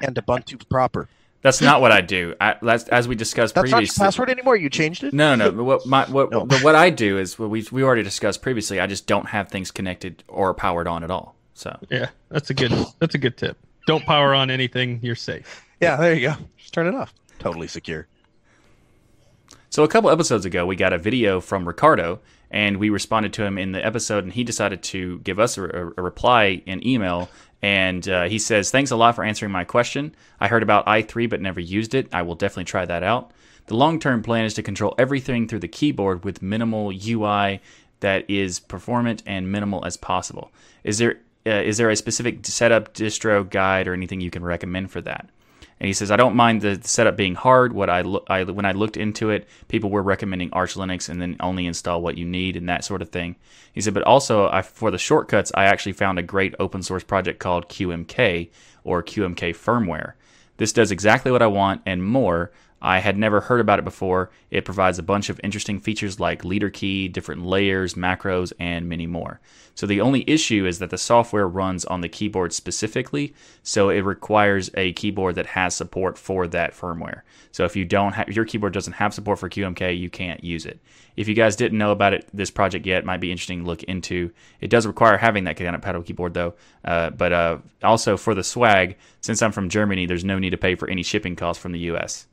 and 0.00 0.14
Ubuntu 0.16 0.68
proper. 0.68 1.08
That's 1.42 1.60
not 1.60 1.80
what 1.80 1.92
I 1.92 2.00
do. 2.00 2.34
I, 2.40 2.56
that's, 2.60 2.88
as 2.88 3.06
we 3.06 3.14
discussed 3.14 3.54
That's 3.54 3.70
not 3.70 3.76
your 3.78 3.82
previously. 3.82 4.02
password 4.04 4.30
anymore. 4.30 4.56
You 4.56 4.68
changed 4.68 5.04
it. 5.04 5.14
No, 5.14 5.36
no, 5.36 5.50
no. 5.50 5.62
What 5.62 5.86
my 5.86 6.04
what 6.06 6.32
No. 6.32 6.44
the, 6.44 6.58
what 6.58 6.74
I 6.74 6.90
do 6.90 7.18
is 7.18 7.38
what 7.38 7.50
we 7.50 7.64
we 7.70 7.84
already 7.84 8.02
discussed 8.02 8.42
previously. 8.42 8.80
I 8.80 8.88
just 8.88 9.06
don't 9.06 9.26
have 9.28 9.48
things 9.48 9.70
connected 9.70 10.24
or 10.26 10.52
powered 10.54 10.88
on 10.88 11.04
at 11.04 11.10
all. 11.10 11.36
So 11.54 11.78
Yeah, 11.88 12.08
that's 12.30 12.50
a 12.50 12.54
good. 12.54 12.72
That's 12.98 13.14
a 13.14 13.18
good 13.18 13.36
tip. 13.36 13.56
Don't 13.86 14.04
power 14.04 14.34
on 14.34 14.50
anything. 14.50 15.00
You're 15.02 15.14
safe. 15.14 15.64
Yeah, 15.80 15.96
there 15.96 16.14
you 16.14 16.28
go. 16.28 16.34
Just 16.58 16.74
turn 16.74 16.86
it 16.86 16.94
off. 16.94 17.14
Totally 17.38 17.68
secure. 17.68 18.06
So 19.70 19.84
a 19.84 19.88
couple 19.88 20.10
episodes 20.10 20.44
ago, 20.44 20.66
we 20.66 20.76
got 20.76 20.92
a 20.92 20.98
video 20.98 21.40
from 21.40 21.66
Ricardo, 21.66 22.20
and 22.50 22.78
we 22.78 22.88
responded 22.90 23.32
to 23.34 23.44
him 23.44 23.58
in 23.58 23.72
the 23.72 23.84
episode, 23.84 24.24
and 24.24 24.32
he 24.32 24.42
decided 24.44 24.82
to 24.84 25.18
give 25.20 25.38
us 25.38 25.58
a, 25.58 25.64
a- 25.64 25.92
a 25.98 26.02
reply 26.02 26.62
in 26.66 26.86
email. 26.86 27.28
And 27.62 28.06
uh, 28.08 28.24
he 28.24 28.38
says, 28.38 28.70
"Thanks 28.70 28.90
a 28.90 28.96
lot 28.96 29.14
for 29.16 29.24
answering 29.24 29.50
my 29.52 29.64
question. 29.64 30.14
I 30.40 30.48
heard 30.48 30.62
about 30.62 30.86
i3 30.86 31.28
but 31.28 31.40
never 31.40 31.60
used 31.60 31.94
it. 31.94 32.08
I 32.12 32.22
will 32.22 32.34
definitely 32.34 32.64
try 32.64 32.84
that 32.84 33.02
out. 33.02 33.32
The 33.66 33.76
long-term 33.76 34.22
plan 34.22 34.44
is 34.44 34.54
to 34.54 34.62
control 34.62 34.94
everything 34.98 35.48
through 35.48 35.58
the 35.60 35.68
keyboard 35.68 36.24
with 36.24 36.42
minimal 36.42 36.92
UI 36.92 37.60
that 38.00 38.28
is 38.30 38.60
performant 38.60 39.22
and 39.26 39.50
minimal 39.50 39.84
as 39.84 39.96
possible. 39.96 40.52
Is 40.84 40.98
there 40.98 41.18
uh, 41.46 41.62
is 41.62 41.78
there 41.78 41.90
a 41.90 41.96
specific 41.96 42.44
setup 42.44 42.92
distro 42.94 43.48
guide 43.48 43.88
or 43.88 43.94
anything 43.94 44.20
you 44.20 44.30
can 44.30 44.44
recommend 44.44 44.90
for 44.90 45.00
that?" 45.02 45.30
And 45.78 45.86
he 45.86 45.92
says, 45.92 46.10
I 46.10 46.16
don't 46.16 46.36
mind 46.36 46.62
the 46.62 46.80
setup 46.82 47.16
being 47.16 47.34
hard. 47.34 47.74
What 47.74 47.90
I, 47.90 48.00
lo- 48.00 48.24
I 48.28 48.44
when 48.44 48.64
I 48.64 48.72
looked 48.72 48.96
into 48.96 49.28
it, 49.28 49.46
people 49.68 49.90
were 49.90 50.02
recommending 50.02 50.50
Arch 50.52 50.74
Linux 50.74 51.08
and 51.08 51.20
then 51.20 51.36
only 51.40 51.66
install 51.66 52.00
what 52.00 52.16
you 52.16 52.24
need 52.24 52.56
and 52.56 52.68
that 52.68 52.84
sort 52.84 53.02
of 53.02 53.10
thing. 53.10 53.36
He 53.74 53.82
said, 53.82 53.92
but 53.92 54.02
also 54.04 54.48
I, 54.48 54.62
for 54.62 54.90
the 54.90 54.98
shortcuts, 54.98 55.52
I 55.54 55.64
actually 55.64 55.92
found 55.92 56.18
a 56.18 56.22
great 56.22 56.54
open 56.58 56.82
source 56.82 57.04
project 57.04 57.40
called 57.40 57.68
QMK 57.68 58.48
or 58.84 59.02
QMK 59.02 59.54
firmware. 59.54 60.14
This 60.56 60.72
does 60.72 60.90
exactly 60.90 61.30
what 61.30 61.42
I 61.42 61.46
want 61.46 61.82
and 61.84 62.02
more. 62.02 62.52
I 62.82 62.98
had 62.98 63.16
never 63.16 63.40
heard 63.40 63.60
about 63.60 63.78
it 63.78 63.84
before. 63.84 64.30
It 64.50 64.64
provides 64.64 64.98
a 64.98 65.02
bunch 65.02 65.30
of 65.30 65.40
interesting 65.42 65.80
features 65.80 66.20
like 66.20 66.44
leader 66.44 66.70
key, 66.70 67.08
different 67.08 67.44
layers, 67.44 67.94
macros, 67.94 68.52
and 68.58 68.88
many 68.88 69.06
more. 69.06 69.40
So 69.74 69.86
the 69.86 70.00
only 70.00 70.28
issue 70.28 70.66
is 70.66 70.78
that 70.78 70.90
the 70.90 70.98
software 70.98 71.48
runs 71.48 71.84
on 71.84 72.00
the 72.00 72.08
keyboard 72.08 72.52
specifically, 72.52 73.34
so 73.62 73.90
it 73.90 74.00
requires 74.00 74.70
a 74.74 74.92
keyboard 74.92 75.34
that 75.34 75.46
has 75.46 75.74
support 75.74 76.16
for 76.16 76.46
that 76.48 76.74
firmware. 76.74 77.22
So 77.52 77.64
if 77.64 77.76
you 77.76 77.84
don't 77.84 78.12
have 78.12 78.28
your 78.28 78.44
keyboard 78.44 78.72
doesn't 78.72 78.94
have 78.94 79.12
support 79.12 79.38
for 79.38 79.50
QMK, 79.50 79.98
you 79.98 80.08
can't 80.08 80.42
use 80.44 80.64
it. 80.64 80.78
If 81.16 81.28
you 81.28 81.34
guys 81.34 81.56
didn't 81.56 81.78
know 81.78 81.92
about 81.92 82.12
it, 82.12 82.28
this 82.32 82.50
project 82.50 82.86
yet, 82.86 83.04
might 83.04 83.20
be 83.20 83.30
interesting 83.30 83.60
to 83.60 83.66
look 83.66 83.82
into. 83.84 84.30
It 84.60 84.68
does 84.68 84.86
require 84.86 85.16
having 85.16 85.44
that 85.44 85.56
kind 85.56 85.80
paddle 85.82 86.02
keyboard 86.02 86.34
though. 86.34 86.54
Uh, 86.84 87.10
but 87.10 87.32
uh, 87.32 87.58
also 87.82 88.16
for 88.16 88.34
the 88.34 88.44
swag, 88.44 88.96
since 89.20 89.42
I'm 89.42 89.52
from 89.52 89.68
Germany, 89.68 90.06
there's 90.06 90.24
no 90.24 90.38
need 90.38 90.50
to 90.50 90.58
pay 90.58 90.74
for 90.74 90.88
any 90.88 91.02
shipping 91.02 91.36
costs 91.36 91.62
from 91.62 91.72
the 91.72 91.80
U.S. 91.80 92.26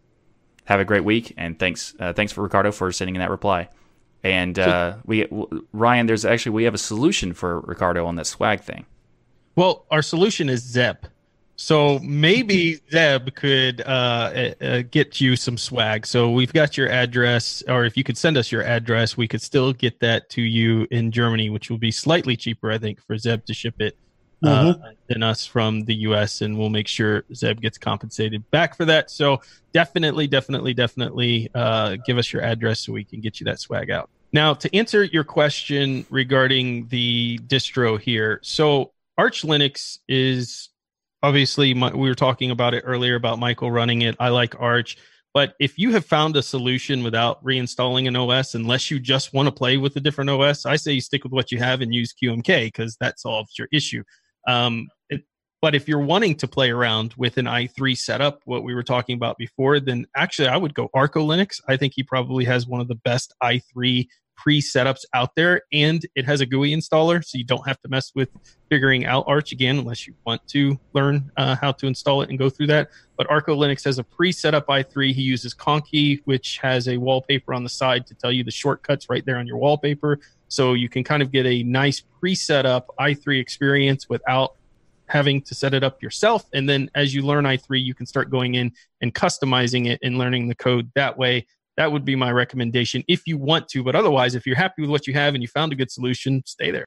Have 0.66 0.80
a 0.80 0.86
great 0.86 1.04
week, 1.04 1.34
and 1.38 1.60
thanks 1.60 1.94
uh, 2.00 2.14
thanks 2.14 2.32
for 2.32 2.42
Ricardo 2.42 2.72
for 2.72 2.92
sending 2.92 3.16
in 3.16 3.20
that 3.20 3.30
reply. 3.30 3.70
And 4.24 4.58
uh, 4.58 4.96
we 5.06 5.24
w- 5.24 5.68
Ryan, 5.74 6.06
there's 6.06 6.24
actually 6.24 6.54
we 6.54 6.64
have 6.64 6.74
a 6.74 6.78
solution 6.78 7.34
for 7.34 7.60
Ricardo 7.62 8.06
on 8.06 8.16
that 8.16 8.26
swag 8.26 8.62
thing. 8.62 8.86
Well, 9.56 9.86
our 9.92 10.02
solution 10.02 10.50
is 10.50 10.64
Zeb. 10.64 11.06
So 11.56 12.00
maybe 12.00 12.80
Zeb 12.92 13.36
could 13.36 13.82
uh, 13.82 13.84
uh, 13.84 14.54
uh, 14.66 14.82
get 14.90 15.22
you 15.22 15.36
some 15.36 15.58
swag. 15.58 16.08
So 16.08 16.32
we've 16.32 16.52
got 16.52 16.78
your 16.78 16.90
address, 16.90 17.62
or 17.68 17.86
if 17.86 17.96
you 17.96 18.04
could 18.04 18.18
send 18.18 18.38
us 18.38 18.52
your 18.52 18.64
address, 18.64 19.16
we 19.16 19.28
could 19.28 19.42
still 19.42 19.72
get 19.72 20.00
that 20.00 20.30
to 20.32 20.42
you 20.42 20.88
in 20.90 21.12
Germany, 21.12 21.50
which 21.52 21.70
will 21.70 21.78
be 21.78 21.92
slightly 21.92 22.36
cheaper, 22.36 22.72
I 22.72 22.80
think, 22.80 23.00
for 23.06 23.18
Zeb 23.18 23.46
to 23.46 23.54
ship 23.54 23.76
it 23.80 23.98
uh, 24.44 24.74
than 25.08 25.24
us 25.24 25.46
from 25.46 25.86
the 25.86 25.96
U.S. 25.96 26.42
And 26.42 26.58
we'll 26.58 26.70
make 26.70 26.88
sure 26.88 27.24
Zeb 27.34 27.62
gets 27.62 27.78
compensated 27.78 28.50
back 28.52 28.76
for 28.76 28.86
that. 28.86 29.10
So 29.10 29.42
definitely, 29.74 30.28
definitely, 30.28 30.74
definitely 30.74 31.50
uh, 31.56 31.98
give 32.06 32.18
us 32.18 32.32
your 32.32 32.42
address 32.42 32.82
so 32.82 32.94
we 32.94 33.04
can 33.04 33.22
get 33.22 33.40
you 33.40 33.46
that 33.46 33.60
swag 33.60 33.90
out. 33.90 34.10
Now, 34.32 34.56
to 34.56 34.76
answer 34.76 35.04
your 35.04 35.24
question 35.24 36.06
regarding 36.10 36.88
the 36.88 37.40
distro 37.46 38.00
here, 38.00 38.40
so 38.42 38.92
Arch 39.18 39.44
Linux 39.44 40.00
is 40.08 40.70
obviously 41.22 41.74
my, 41.74 41.94
we 41.94 42.10
were 42.10 42.16
talking 42.16 42.50
about 42.50 42.74
it 42.74 42.84
earlier 42.86 43.16
about 43.16 43.38
Michael 43.38 43.72
running 43.72 44.02
it. 44.02 44.16
I 44.20 44.30
like 44.30 44.60
Arch, 44.60 44.98
but 45.34 45.56
if 45.60 45.80
you 45.80 45.92
have 45.92 46.06
found 46.06 46.36
a 46.36 46.44
solution 46.44 47.04
without 47.04 47.44
reinstalling 47.44 48.08
an 48.08 48.16
OS, 48.16 48.54
unless 48.56 48.92
you 48.92 49.00
just 49.00 49.34
want 49.34 49.48
to 49.48 49.52
play 49.52 49.78
with 49.78 49.96
a 49.96 50.00
different 50.00 50.30
OS, 50.30 50.66
I 50.66 50.76
say 50.76 50.94
you 50.94 51.02
stick 51.02 51.24
with 51.24 51.34
what 51.34 51.52
you 51.52 51.58
have 51.60 51.82
and 51.82 51.94
use 51.94 52.14
QMK 52.14 52.66
because 52.66 52.98
that 52.98 53.20
solves 53.20 53.58
your 53.58 53.68
issue. 53.72 54.04
Um, 54.48 54.88
it, 55.10 55.24
but 55.62 55.76
if 55.76 55.88
you're 55.88 56.00
wanting 56.00 56.36
to 56.36 56.48
play 56.48 56.72
around 56.72 57.14
with 57.18 57.38
an 57.38 57.46
i3 57.46 57.98
setup, 57.98 58.40
what 58.46 58.64
we 58.64 58.74
were 58.74 58.84
talking 58.84 59.16
about 59.16 59.38
before, 59.38 59.80
then 59.80 60.06
actually 60.16 60.48
I 60.48 60.58
would 60.58 60.74
go 60.74 60.90
Arco 60.94 61.26
Linux. 61.26 61.62
I 61.68 61.78
think 61.78 61.94
he 61.96 62.04
probably 62.04 62.46
has 62.46 62.68
one 62.68 62.82
of 62.82 62.88
the 62.88 62.96
best 62.96 63.34
i3 63.42 64.08
pre 64.36 64.62
setups 64.62 65.06
out 65.14 65.36
there, 65.36 65.62
and 65.72 66.06
it 66.16 66.26
has 66.26 66.42
a 66.42 66.46
GUI 66.46 66.76
installer, 66.76 67.24
so 67.24 67.38
you 67.38 67.44
don't 67.44 67.66
have 67.68 67.80
to 67.82 67.88
mess 67.90 68.12
with 68.16 68.30
figuring 68.70 69.06
out 69.06 69.24
Arch 69.28 69.52
again 69.52 69.80
unless 69.80 70.08
you 70.08 70.14
want 70.26 70.46
to 70.48 70.78
learn 70.94 71.32
uh, 71.38 71.56
how 71.56 71.72
to 71.72 71.88
install 71.88 72.22
it 72.22 72.30
and 72.30 72.40
go 72.40 72.50
through 72.50 72.68
that. 72.68 72.90
But 73.18 73.30
Arco 73.30 73.56
Linux 73.56 73.84
has 73.86 74.00
a 74.00 74.04
pre 74.04 74.32
set 74.32 74.54
up 74.54 74.68
i3. 74.68 75.14
He 75.14 75.22
uses 75.22 75.54
Conky, 75.54 76.22
which 76.26 76.58
has 76.58 76.88
a 76.88 76.98
wallpaper 76.98 77.54
on 77.54 77.64
the 77.64 77.70
side 77.70 78.08
to 78.08 78.16
tell 78.16 78.32
you 78.32 78.44
the 78.44 78.52
shortcuts 78.52 79.10
right 79.10 79.26
there 79.26 79.38
on 79.38 79.48
your 79.48 79.58
wallpaper. 79.58 80.20
So 80.54 80.74
you 80.74 80.88
can 80.88 81.04
kind 81.04 81.24
of 81.24 81.32
get 81.32 81.48
a 81.48 81.64
nice 81.64 82.00
pre 82.00 82.36
set 82.36 82.68
up 82.68 82.94
i3 83.00 83.40
experience 83.40 84.08
without 84.08 84.54
having 85.08 85.42
to 85.42 85.56
set 85.56 85.74
it 85.74 85.84
up 85.84 86.04
yourself. 86.04 86.46
And 86.54 86.70
then 86.70 86.92
as 86.94 87.14
you 87.14 87.24
learn 87.24 87.46
i3, 87.46 87.84
you 87.84 87.96
can 87.96 88.06
start 88.06 88.30
going 88.30 88.54
in 88.54 88.72
and 89.02 89.14
customizing 89.16 89.88
it 89.88 90.00
and 90.04 90.20
learning 90.20 90.48
the 90.48 90.56
code 90.56 90.92
that 90.94 91.18
way. 91.18 91.48
that 91.76 91.92
would 91.92 92.06
be 92.06 92.16
my 92.16 92.32
recommendation 92.32 93.04
if 93.08 93.26
you 93.26 93.36
want 93.36 93.68
to. 93.70 93.84
But 93.84 93.96
otherwise, 93.96 94.36
if 94.36 94.46
you're 94.46 94.56
happy 94.56 94.84
with 94.84 94.92
what 94.92 95.08
you 95.08 95.14
have 95.16 95.34
and 95.34 95.42
you 95.42 95.48
found 95.48 95.74
a 95.74 95.76
good 95.76 95.90
solution, 95.90 96.44
stay 96.46 96.70
there. 96.70 96.86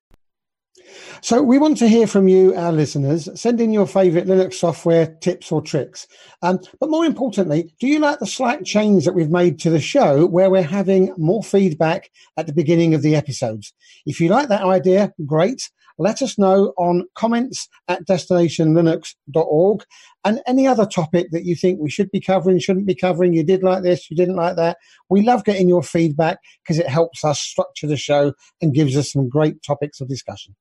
So 1.23 1.43
we 1.43 1.59
want 1.59 1.79
to 1.79 1.89
hear 1.89 2.07
from 2.07 2.29
you, 2.29 2.55
our 2.55 2.73
listeners. 2.73 3.29
Send 3.41 3.61
in 3.61 3.73
your 3.73 3.87
favorite 3.87 4.27
Linux 4.27 4.55
software 4.55 5.07
tips 5.21 5.51
or 5.51 5.61
tricks. 5.61 6.07
Um, 6.43 6.61
but 6.79 6.91
more 6.91 7.05
importantly, 7.05 7.75
do 7.81 7.87
you 7.87 7.99
like 7.99 8.19
the 8.19 8.27
slight 8.27 8.65
change 8.65 9.05
that 9.05 9.15
we've 9.15 9.31
made 9.31 9.59
to 9.61 9.71
the 9.71 9.81
show 9.81 10.27
where 10.27 10.51
we're 10.51 10.63
having 10.63 11.13
more 11.17 11.43
feedback 11.43 12.11
at 12.37 12.47
the 12.47 12.53
beginning 12.53 12.95
of 12.95 13.03
the 13.03 13.17
episodes? 13.17 13.73
If 14.05 14.21
you 14.21 14.29
like 14.29 14.49
that 14.49 14.63
idea, 14.63 15.13
great. 15.25 15.71
Let 15.99 16.21
us 16.21 16.39
know 16.39 16.75
on 16.77 17.07
comments 17.15 17.69
at 17.89 18.07
destinationlinux.org 18.07 19.85
and 20.25 20.43
any 20.47 20.67
other 20.67 20.85
topic 20.85 21.29
that 21.31 21.45
you 21.45 21.55
think 21.55 21.81
we 21.81 21.89
should 21.89 22.11
be 22.11 22.21
covering, 22.21 22.59
shouldn't 22.59 22.87
be 22.87 22.95
covering. 22.95 23.33
You 23.33 23.45
did 23.45 23.63
like 23.63 23.83
this, 23.83 24.11
you 24.11 24.17
didn't 24.17 24.37
like 24.37 24.57
that. 24.57 24.77
We 25.09 25.23
love 25.23 25.45
getting 25.45 25.69
your 25.69 25.83
feedback 25.83 26.39
because 26.63 26.79
it 26.79 26.89
helps 26.89 27.25
us 27.25 27.41
structure 27.41 27.87
the 27.87 27.97
show 27.97 28.35
and 28.61 28.75
gives 28.75 28.97
us 28.97 29.11
some 29.11 29.29
great 29.29 29.63
topics 29.63 30.01
of 30.01 30.09
discussion. 30.09 30.55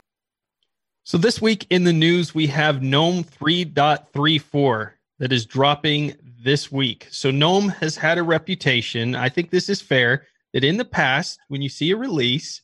So 1.08 1.20
this 1.20 1.40
week 1.40 1.68
in 1.70 1.84
the 1.84 1.94
news, 1.94 2.34
we 2.34 2.48
have 2.48 2.82
GNOME 2.82 3.26
3.34 3.26 4.92
that 5.20 5.32
is 5.32 5.46
dropping 5.46 6.16
this 6.42 6.72
week. 6.72 7.08
So 7.12 7.30
GNOME 7.30 7.70
has 7.70 7.96
had 7.96 8.18
a 8.18 8.24
reputation. 8.24 9.14
I 9.14 9.30
think 9.30 9.52
this 9.52 9.70
is 9.70 9.80
fair 9.80 10.26
that 10.56 10.64
in 10.64 10.78
the 10.78 10.84
past, 10.84 11.38
when 11.48 11.62
you 11.62 11.70
see 11.70 11.92
a 11.92 11.96
release, 11.96 12.64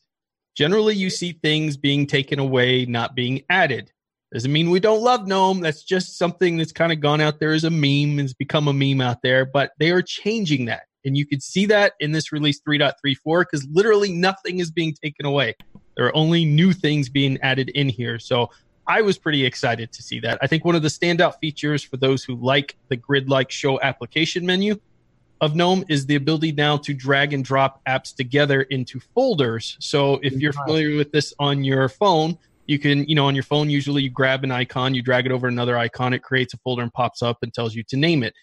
generally 0.57 0.95
you 0.95 1.11
see 1.11 1.33
things 1.33 1.77
being 1.77 2.07
taken 2.07 2.39
away, 2.39 2.87
not 2.87 3.13
being 3.13 3.43
added. 3.51 3.91
Doesn't 4.33 4.51
mean 4.51 4.71
we 4.71 4.79
don't 4.79 5.03
love 5.03 5.27
GNOME. 5.27 5.59
That's 5.59 5.83
just 5.83 6.17
something 6.17 6.57
that's 6.57 6.71
kind 6.71 6.91
of 6.91 6.99
gone 6.99 7.21
out 7.21 7.39
there 7.39 7.51
as 7.51 7.63
a 7.63 7.69
meme, 7.69 8.17
has 8.17 8.33
become 8.33 8.67
a 8.67 8.73
meme 8.73 9.01
out 9.01 9.21
there, 9.21 9.45
but 9.45 9.73
they 9.77 9.91
are 9.91 10.01
changing 10.01 10.65
that. 10.65 10.87
And 11.05 11.15
you 11.15 11.27
can 11.27 11.41
see 11.41 11.67
that 11.67 11.93
in 11.99 12.11
this 12.11 12.31
release 12.31 12.59
3.34 12.67 13.41
because 13.41 13.67
literally 13.71 14.11
nothing 14.11 14.57
is 14.57 14.71
being 14.71 14.95
taken 14.95 15.27
away. 15.27 15.53
There 15.95 16.05
are 16.05 16.15
only 16.15 16.45
new 16.45 16.73
things 16.73 17.09
being 17.09 17.39
added 17.41 17.69
in 17.69 17.89
here. 17.89 18.19
So 18.19 18.49
I 18.87 19.01
was 19.01 19.17
pretty 19.17 19.45
excited 19.45 19.91
to 19.91 20.01
see 20.01 20.19
that. 20.21 20.39
I 20.41 20.47
think 20.47 20.65
one 20.65 20.75
of 20.75 20.81
the 20.81 20.87
standout 20.87 21.39
features 21.39 21.83
for 21.83 21.97
those 21.97 22.23
who 22.23 22.35
like 22.35 22.75
the 22.89 22.95
grid 22.95 23.29
like 23.29 23.51
show 23.51 23.79
application 23.81 24.45
menu 24.45 24.79
of 25.41 25.55
GNOME 25.55 25.83
is 25.89 26.05
the 26.05 26.15
ability 26.15 26.51
now 26.51 26.77
to 26.77 26.93
drag 26.93 27.33
and 27.33 27.43
drop 27.43 27.81
apps 27.87 28.15
together 28.15 28.61
into 28.63 28.99
folders. 28.99 29.75
So 29.79 30.19
if 30.21 30.33
you're 30.33 30.53
familiar 30.53 30.95
with 30.95 31.11
this 31.11 31.33
on 31.39 31.63
your 31.63 31.89
phone, 31.89 32.37
you 32.67 32.77
can, 32.77 33.07
you 33.07 33.15
know, 33.15 33.25
on 33.25 33.33
your 33.33 33.43
phone, 33.43 33.69
usually 33.69 34.03
you 34.03 34.09
grab 34.09 34.43
an 34.43 34.51
icon, 34.51 34.93
you 34.93 35.01
drag 35.01 35.25
it 35.25 35.31
over 35.31 35.47
another 35.47 35.77
icon, 35.77 36.13
it 36.13 36.21
creates 36.21 36.53
a 36.53 36.57
folder 36.57 36.83
and 36.83 36.93
pops 36.93 37.23
up 37.23 37.39
and 37.41 37.53
tells 37.53 37.73
you 37.73 37.83
to 37.83 37.97
name 37.97 38.23
it. 38.23 38.33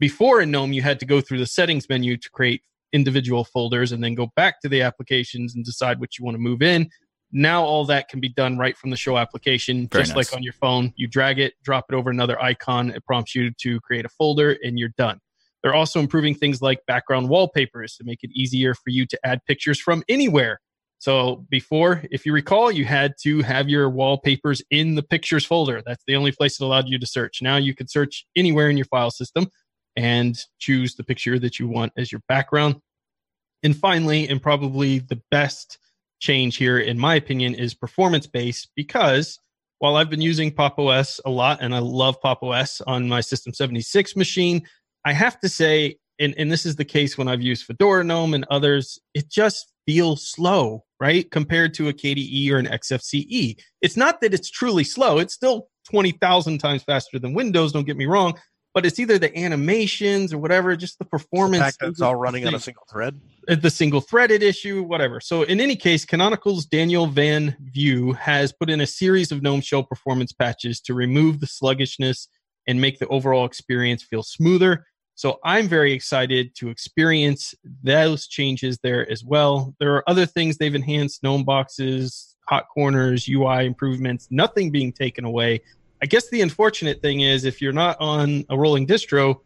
Before 0.00 0.40
in 0.40 0.50
GNOME, 0.50 0.72
you 0.72 0.82
had 0.82 1.00
to 1.00 1.06
go 1.06 1.20
through 1.20 1.38
the 1.38 1.46
settings 1.46 1.88
menu 1.88 2.16
to 2.16 2.30
create 2.30 2.62
individual 2.92 3.44
folders 3.44 3.92
and 3.92 4.02
then 4.02 4.14
go 4.14 4.30
back 4.36 4.60
to 4.60 4.68
the 4.68 4.82
applications 4.82 5.54
and 5.54 5.64
decide 5.64 6.00
what 6.00 6.18
you 6.18 6.24
want 6.24 6.34
to 6.34 6.40
move 6.40 6.62
in. 6.62 6.88
Now 7.30 7.62
all 7.62 7.84
that 7.86 8.08
can 8.08 8.20
be 8.20 8.30
done 8.30 8.56
right 8.56 8.76
from 8.76 8.90
the 8.90 8.96
show 8.96 9.18
application, 9.18 9.86
Very 9.88 10.04
just 10.04 10.16
nice. 10.16 10.30
like 10.32 10.36
on 10.36 10.42
your 10.42 10.54
phone. 10.54 10.92
You 10.96 11.06
drag 11.06 11.38
it, 11.38 11.54
drop 11.62 11.86
it 11.90 11.94
over 11.94 12.10
another 12.10 12.40
icon. 12.42 12.90
It 12.90 13.04
prompts 13.04 13.34
you 13.34 13.50
to 13.60 13.80
create 13.80 14.06
a 14.06 14.08
folder 14.08 14.56
and 14.62 14.78
you're 14.78 14.92
done. 14.96 15.20
They're 15.62 15.74
also 15.74 16.00
improving 16.00 16.34
things 16.34 16.62
like 16.62 16.78
background 16.86 17.28
wallpapers 17.28 17.96
to 17.96 18.04
make 18.04 18.20
it 18.22 18.30
easier 18.32 18.74
for 18.74 18.90
you 18.90 19.06
to 19.06 19.18
add 19.24 19.44
pictures 19.44 19.78
from 19.78 20.02
anywhere. 20.08 20.60
So 21.00 21.44
before, 21.48 22.02
if 22.10 22.26
you 22.26 22.32
recall, 22.32 22.72
you 22.72 22.84
had 22.84 23.14
to 23.22 23.42
have 23.42 23.68
your 23.68 23.88
wallpapers 23.88 24.62
in 24.70 24.94
the 24.94 25.02
pictures 25.02 25.44
folder. 25.44 25.82
That's 25.84 26.02
the 26.06 26.16
only 26.16 26.32
place 26.32 26.60
it 26.60 26.64
allowed 26.64 26.88
you 26.88 26.98
to 26.98 27.06
search. 27.06 27.40
Now 27.40 27.56
you 27.56 27.74
can 27.74 27.88
search 27.88 28.24
anywhere 28.36 28.68
in 28.70 28.76
your 28.76 28.86
file 28.86 29.10
system 29.10 29.48
and 29.98 30.38
choose 30.60 30.94
the 30.94 31.02
picture 31.02 31.40
that 31.40 31.58
you 31.58 31.66
want 31.66 31.92
as 31.96 32.12
your 32.12 32.22
background. 32.28 32.76
And 33.64 33.76
finally, 33.76 34.28
and 34.28 34.40
probably 34.40 35.00
the 35.00 35.20
best 35.32 35.78
change 36.20 36.56
here, 36.56 36.78
in 36.78 36.96
my 36.96 37.16
opinion, 37.16 37.56
is 37.56 37.74
performance 37.74 38.28
based 38.28 38.68
because 38.76 39.40
while 39.80 39.96
I've 39.96 40.08
been 40.08 40.20
using 40.20 40.52
Pop 40.52 40.78
OS 40.78 41.20
a 41.26 41.30
lot 41.30 41.58
and 41.62 41.74
I 41.74 41.80
love 41.80 42.20
Pop 42.20 42.44
OS 42.44 42.80
on 42.82 43.08
my 43.08 43.20
System 43.20 43.52
76 43.52 44.14
machine, 44.14 44.64
I 45.04 45.12
have 45.12 45.40
to 45.40 45.48
say, 45.48 45.96
and, 46.20 46.32
and 46.38 46.50
this 46.50 46.64
is 46.64 46.76
the 46.76 46.84
case 46.84 47.18
when 47.18 47.26
I've 47.26 47.42
used 47.42 47.64
Fedora 47.64 48.04
GNOME 48.04 48.34
and 48.34 48.46
others, 48.50 49.00
it 49.14 49.28
just 49.28 49.72
feels 49.84 50.30
slow, 50.30 50.84
right? 51.00 51.28
Compared 51.28 51.74
to 51.74 51.88
a 51.88 51.92
KDE 51.92 52.50
or 52.52 52.58
an 52.58 52.66
XFCE. 52.66 53.58
It's 53.82 53.96
not 53.96 54.20
that 54.20 54.32
it's 54.32 54.50
truly 54.50 54.84
slow, 54.84 55.18
it's 55.18 55.34
still 55.34 55.68
20,000 55.90 56.58
times 56.58 56.84
faster 56.84 57.18
than 57.18 57.34
Windows, 57.34 57.72
don't 57.72 57.86
get 57.86 57.96
me 57.96 58.06
wrong, 58.06 58.38
but 58.74 58.84
it's 58.86 58.98
either 58.98 59.18
the 59.18 59.36
animations 59.36 60.32
or 60.32 60.38
whatever, 60.38 60.76
just 60.76 60.98
the 60.98 61.04
The 61.04 61.10
performance. 61.10 61.62
fact 61.62 61.80
that 61.80 61.88
it's 61.88 62.00
all 62.00 62.14
running 62.16 62.46
on 62.46 62.54
a 62.54 62.60
single 62.60 62.84
thread. 62.90 63.20
uh, 63.48 63.54
the 63.56 63.70
single 63.70 64.00
threaded 64.00 64.42
issue, 64.42 64.82
whatever. 64.82 65.20
So, 65.20 65.42
in 65.42 65.60
any 65.60 65.74
case, 65.76 66.04
Canonical's 66.04 66.66
Daniel 66.66 67.06
van 67.06 67.56
Vugt 67.74 68.16
has 68.16 68.52
put 68.52 68.70
in 68.70 68.80
a 68.80 68.86
series 68.86 69.32
of 69.32 69.42
GNOME 69.42 69.60
Shell 69.62 69.84
performance 69.84 70.32
patches 70.32 70.80
to 70.82 70.94
remove 70.94 71.40
the 71.40 71.46
sluggishness 71.46 72.28
and 72.66 72.80
make 72.80 72.98
the 72.98 73.06
overall 73.08 73.46
experience 73.46 74.02
feel 74.02 74.22
smoother. 74.22 74.84
So, 75.14 75.38
I'm 75.44 75.66
very 75.66 75.92
excited 75.92 76.54
to 76.56 76.68
experience 76.68 77.54
those 77.82 78.28
changes 78.28 78.78
there 78.82 79.10
as 79.10 79.24
well. 79.24 79.74
There 79.80 79.94
are 79.94 80.08
other 80.08 80.26
things 80.26 80.58
they've 80.58 80.74
enhanced 80.74 81.22
GNOME 81.22 81.44
boxes, 81.44 82.36
hot 82.48 82.66
corners, 82.72 83.28
UI 83.28 83.66
improvements, 83.66 84.28
nothing 84.30 84.70
being 84.70 84.92
taken 84.92 85.24
away. 85.24 85.60
I 86.00 86.06
guess 86.06 86.28
the 86.28 86.40
unfortunate 86.42 87.02
thing 87.02 87.20
is 87.20 87.44
if 87.44 87.60
you're 87.60 87.72
not 87.72 87.96
on 88.00 88.44
a 88.50 88.56
rolling 88.56 88.86
distro, 88.86 89.40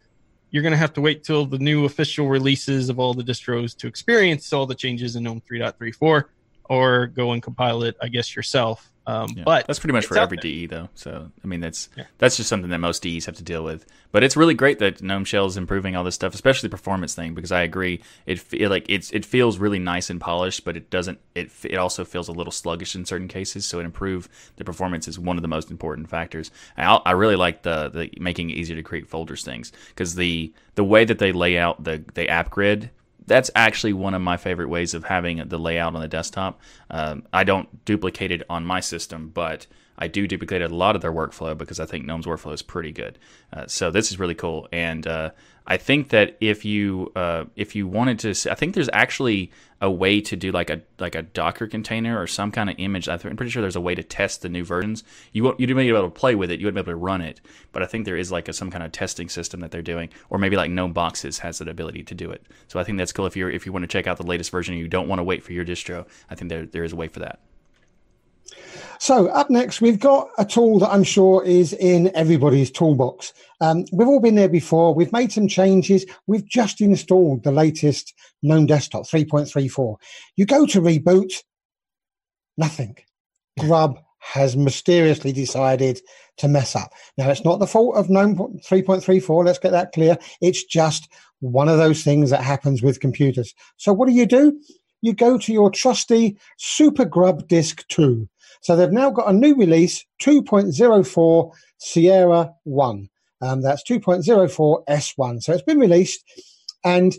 you're 0.50 0.62
going 0.62 0.72
to 0.72 0.78
have 0.78 0.92
to 0.94 1.00
wait 1.00 1.24
till 1.24 1.46
the 1.46 1.58
new 1.58 1.86
official 1.86 2.28
releases 2.28 2.90
of 2.90 2.98
all 2.98 3.14
the 3.14 3.22
distros 3.22 3.76
to 3.78 3.86
experience 3.86 4.52
all 4.52 4.66
the 4.66 4.74
changes 4.74 5.16
in 5.16 5.22
GNOME 5.22 5.42
3.34 5.50 6.24
or 6.68 7.06
go 7.06 7.32
and 7.32 7.42
compile 7.42 7.82
it, 7.82 7.96
I 8.00 8.08
guess, 8.08 8.34
yourself. 8.34 8.88
Um, 9.04 9.30
Yeah. 9.36 9.42
But 9.44 9.66
that's 9.66 9.80
pretty 9.80 9.94
much 9.94 10.06
for 10.06 10.16
every 10.16 10.36
there. 10.36 10.42
DE 10.42 10.66
though. 10.66 10.88
So 10.94 11.28
I 11.42 11.46
mean 11.48 11.58
that's 11.58 11.88
Yeah. 11.98 12.04
that's 12.18 12.36
just 12.36 12.48
something 12.48 12.70
that 12.70 12.78
most 12.78 13.02
DEs 13.02 13.26
have 13.26 13.34
to 13.34 13.42
deal 13.42 13.64
with. 13.64 13.84
But 14.12 14.22
it's 14.22 14.36
really 14.36 14.54
great 14.54 14.78
that 14.78 15.02
GNOME 15.02 15.24
Shell 15.24 15.46
is 15.46 15.56
improving 15.56 15.96
all 15.96 16.04
this 16.04 16.14
stuff, 16.14 16.34
especially 16.34 16.68
the 16.68 16.76
performance 16.76 17.12
thing. 17.12 17.34
Because 17.34 17.50
I 17.50 17.62
agree, 17.62 18.00
it 18.26 18.44
like 18.70 18.86
it's 18.88 19.10
it 19.10 19.24
feels 19.24 19.58
really 19.58 19.80
nice 19.80 20.08
and 20.08 20.20
polished, 20.20 20.64
but 20.64 20.76
it 20.76 20.88
doesn't. 20.88 21.18
It 21.34 21.50
it 21.64 21.78
also 21.78 22.04
feels 22.04 22.28
a 22.28 22.32
little 22.32 22.52
sluggish 22.52 22.94
in 22.94 23.04
certain 23.04 23.26
cases. 23.26 23.64
So 23.64 23.80
it 23.80 23.84
improve 23.84 24.28
the 24.54 24.64
performance 24.64 25.08
is 25.08 25.18
one 25.18 25.36
of 25.36 25.42
the 25.42 25.48
most 25.48 25.68
important 25.72 26.08
factors. 26.08 26.52
I, 26.76 26.84
I 27.04 27.10
really 27.10 27.36
like 27.36 27.62
the 27.62 27.88
the 27.88 28.08
making 28.20 28.50
it 28.50 28.54
easier 28.54 28.76
to 28.76 28.84
create 28.84 29.08
folders 29.08 29.42
things 29.42 29.72
because 29.88 30.14
the 30.14 30.52
the 30.76 30.84
way 30.84 31.04
that 31.04 31.18
they 31.18 31.32
lay 31.32 31.58
out 31.58 31.82
the 31.82 32.04
the 32.14 32.28
app 32.28 32.50
grid 32.50 32.90
that's 33.26 33.50
actually 33.54 33.92
one 33.92 34.14
of 34.14 34.22
my 34.22 34.36
favorite 34.36 34.68
ways 34.68 34.94
of 34.94 35.04
having 35.04 35.48
the 35.48 35.58
layout 35.58 35.94
on 35.94 36.00
the 36.00 36.08
desktop. 36.08 36.60
Um, 36.90 37.24
I 37.32 37.44
don't 37.44 37.84
duplicate 37.84 38.30
it 38.30 38.42
on 38.48 38.64
my 38.64 38.80
system, 38.80 39.30
but 39.32 39.66
I 39.98 40.08
do 40.08 40.26
duplicate 40.26 40.62
a 40.62 40.68
lot 40.68 40.96
of 40.96 41.02
their 41.02 41.12
workflow 41.12 41.56
because 41.56 41.78
I 41.78 41.86
think 41.86 42.06
Gnome's 42.06 42.26
workflow 42.26 42.52
is 42.52 42.62
pretty 42.62 42.92
good. 42.92 43.18
Uh, 43.52 43.66
so 43.66 43.90
this 43.90 44.10
is 44.10 44.18
really 44.18 44.34
cool, 44.34 44.68
and 44.72 45.06
uh, 45.06 45.30
I 45.66 45.76
think 45.76 46.08
that 46.08 46.36
if 46.40 46.64
you 46.64 47.12
uh, 47.14 47.44
if 47.56 47.76
you 47.76 47.86
wanted 47.86 48.18
to, 48.20 48.50
I 48.50 48.54
think 48.54 48.74
there's 48.74 48.90
actually 48.92 49.50
a 49.80 49.90
way 49.90 50.20
to 50.20 50.36
do 50.36 50.52
like 50.52 50.70
a 50.70 50.80
like 50.98 51.14
a 51.14 51.22
Docker 51.22 51.66
container 51.66 52.20
or 52.20 52.26
some 52.26 52.50
kind 52.50 52.70
of 52.70 52.76
image. 52.78 53.08
I'm 53.08 53.18
pretty 53.18 53.50
sure 53.50 53.62
there's 53.62 53.76
a 53.76 53.80
way 53.80 53.94
to 53.94 54.02
test 54.02 54.42
the 54.42 54.48
new 54.48 54.64
versions. 54.64 55.04
You 55.32 55.44
won't 55.44 55.60
you'd 55.60 55.74
be 55.74 55.88
able 55.88 56.02
to 56.02 56.10
play 56.10 56.34
with 56.34 56.50
it. 56.50 56.60
You 56.60 56.66
wouldn't 56.66 56.84
be 56.84 56.90
able 56.90 56.98
to 56.98 57.04
run 57.04 57.20
it, 57.20 57.40
but 57.72 57.82
I 57.82 57.86
think 57.86 58.04
there 58.04 58.16
is 58.16 58.32
like 58.32 58.48
a, 58.48 58.52
some 58.52 58.70
kind 58.70 58.84
of 58.84 58.92
testing 58.92 59.28
system 59.28 59.60
that 59.60 59.70
they're 59.70 59.82
doing, 59.82 60.10
or 60.30 60.38
maybe 60.38 60.56
like 60.56 60.70
Gnome 60.70 60.92
Boxes 60.92 61.40
has 61.40 61.58
that 61.58 61.68
ability 61.68 62.02
to 62.04 62.14
do 62.14 62.30
it. 62.30 62.46
So 62.68 62.80
I 62.80 62.84
think 62.84 62.98
that's 62.98 63.12
cool 63.12 63.26
if 63.26 63.36
you're 63.36 63.50
if 63.50 63.66
you 63.66 63.72
want 63.72 63.84
to 63.84 63.88
check 63.88 64.06
out 64.06 64.16
the 64.16 64.26
latest 64.26 64.50
version 64.50 64.74
and 64.74 64.80
you 64.80 64.88
don't 64.88 65.08
want 65.08 65.18
to 65.18 65.24
wait 65.24 65.42
for 65.42 65.52
your 65.52 65.64
distro. 65.64 66.06
I 66.30 66.34
think 66.34 66.48
there 66.48 66.66
there 66.66 66.84
is 66.84 66.92
a 66.92 66.96
way 66.96 67.08
for 67.08 67.20
that. 67.20 67.40
So 69.02 69.26
up 69.30 69.50
next, 69.50 69.80
we've 69.80 69.98
got 69.98 70.28
a 70.38 70.44
tool 70.44 70.78
that 70.78 70.90
I'm 70.90 71.02
sure 71.02 71.42
is 71.42 71.72
in 71.72 72.14
everybody's 72.14 72.70
toolbox. 72.70 73.32
Um, 73.60 73.84
we've 73.90 74.06
all 74.06 74.20
been 74.20 74.36
there 74.36 74.48
before. 74.48 74.94
We've 74.94 75.10
made 75.10 75.32
some 75.32 75.48
changes. 75.48 76.06
We've 76.28 76.48
just 76.48 76.80
installed 76.80 77.42
the 77.42 77.50
latest 77.50 78.14
GNOME 78.44 78.66
Desktop 78.66 79.02
3.34. 79.02 79.96
You 80.36 80.46
go 80.46 80.66
to 80.66 80.80
reboot, 80.80 81.32
nothing. 82.56 82.96
Grub 83.58 83.98
has 84.20 84.56
mysteriously 84.56 85.32
decided 85.32 86.00
to 86.36 86.46
mess 86.46 86.76
up. 86.76 86.92
Now, 87.18 87.28
it's 87.28 87.44
not 87.44 87.58
the 87.58 87.66
fault 87.66 87.96
of 87.96 88.08
GNOME 88.08 88.36
3.34. 88.36 89.44
Let's 89.44 89.58
get 89.58 89.72
that 89.72 89.90
clear. 89.90 90.16
It's 90.40 90.62
just 90.62 91.12
one 91.40 91.68
of 91.68 91.78
those 91.78 92.04
things 92.04 92.30
that 92.30 92.44
happens 92.44 92.84
with 92.84 93.00
computers. 93.00 93.52
So 93.78 93.92
what 93.92 94.06
do 94.06 94.14
you 94.14 94.26
do? 94.26 94.60
You 95.00 95.12
go 95.12 95.38
to 95.38 95.52
your 95.52 95.72
trusty 95.72 96.38
Super 96.56 97.04
Grub 97.04 97.48
Disk 97.48 97.84
2. 97.88 98.28
So 98.62 98.74
they've 98.76 98.90
now 98.90 99.10
got 99.10 99.28
a 99.28 99.32
new 99.32 99.54
release, 99.54 100.04
2.04 100.22 101.52
Sierra 101.78 102.50
1. 102.64 103.08
Um, 103.42 103.60
that's 103.60 103.82
2.04 103.82 104.84
S1. 104.88 105.42
So 105.42 105.52
it's 105.52 105.62
been 105.62 105.80
released. 105.80 106.24
And 106.84 107.14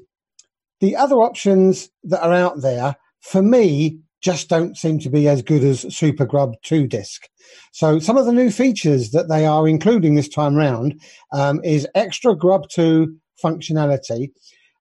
the 0.79 0.95
other 0.95 1.17
options 1.17 1.89
that 2.05 2.23
are 2.23 2.33
out 2.33 2.61
there, 2.61 2.95
for 3.19 3.41
me, 3.41 3.99
just 4.21 4.47
don't 4.47 4.77
seem 4.77 4.99
to 4.99 5.09
be 5.09 5.27
as 5.27 5.41
good 5.41 5.63
as 5.63 5.81
Super 5.93 6.25
Grub 6.25 6.53
2 6.63 6.87
disk. 6.87 7.27
So 7.73 7.99
some 7.99 8.15
of 8.15 8.25
the 8.25 8.31
new 8.31 8.49
features 8.49 9.11
that 9.11 9.27
they 9.27 9.45
are 9.45 9.67
including 9.67 10.15
this 10.15 10.29
time 10.29 10.55
round 10.55 11.01
um, 11.33 11.61
is 11.63 11.87
extra 11.93 12.35
Grub 12.35 12.69
2 12.69 13.13
functionality. 13.43 14.31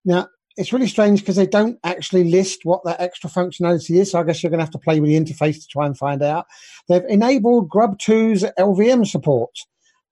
Now, 0.04 0.28
it's 0.57 0.72
really 0.72 0.86
strange 0.86 1.20
because 1.20 1.36
they 1.36 1.46
don't 1.46 1.78
actually 1.84 2.24
list 2.24 2.61
what 2.64 2.84
that 2.84 3.00
extra 3.00 3.30
functionality 3.30 3.98
is. 4.00 4.11
So 4.11 4.20
I 4.20 4.24
guess 4.24 4.42
you're 4.42 4.50
going 4.50 4.59
to 4.59 4.64
have 4.64 4.72
to 4.72 4.78
play 4.78 5.00
with 5.00 5.09
the 5.09 5.18
interface 5.18 5.61
to 5.61 5.66
try 5.68 5.86
and 5.86 5.96
find 5.96 6.22
out. 6.22 6.46
They've 6.88 7.05
enabled 7.09 7.70
Grub2's 7.70 8.44
LVM 8.59 9.07
support. 9.07 9.50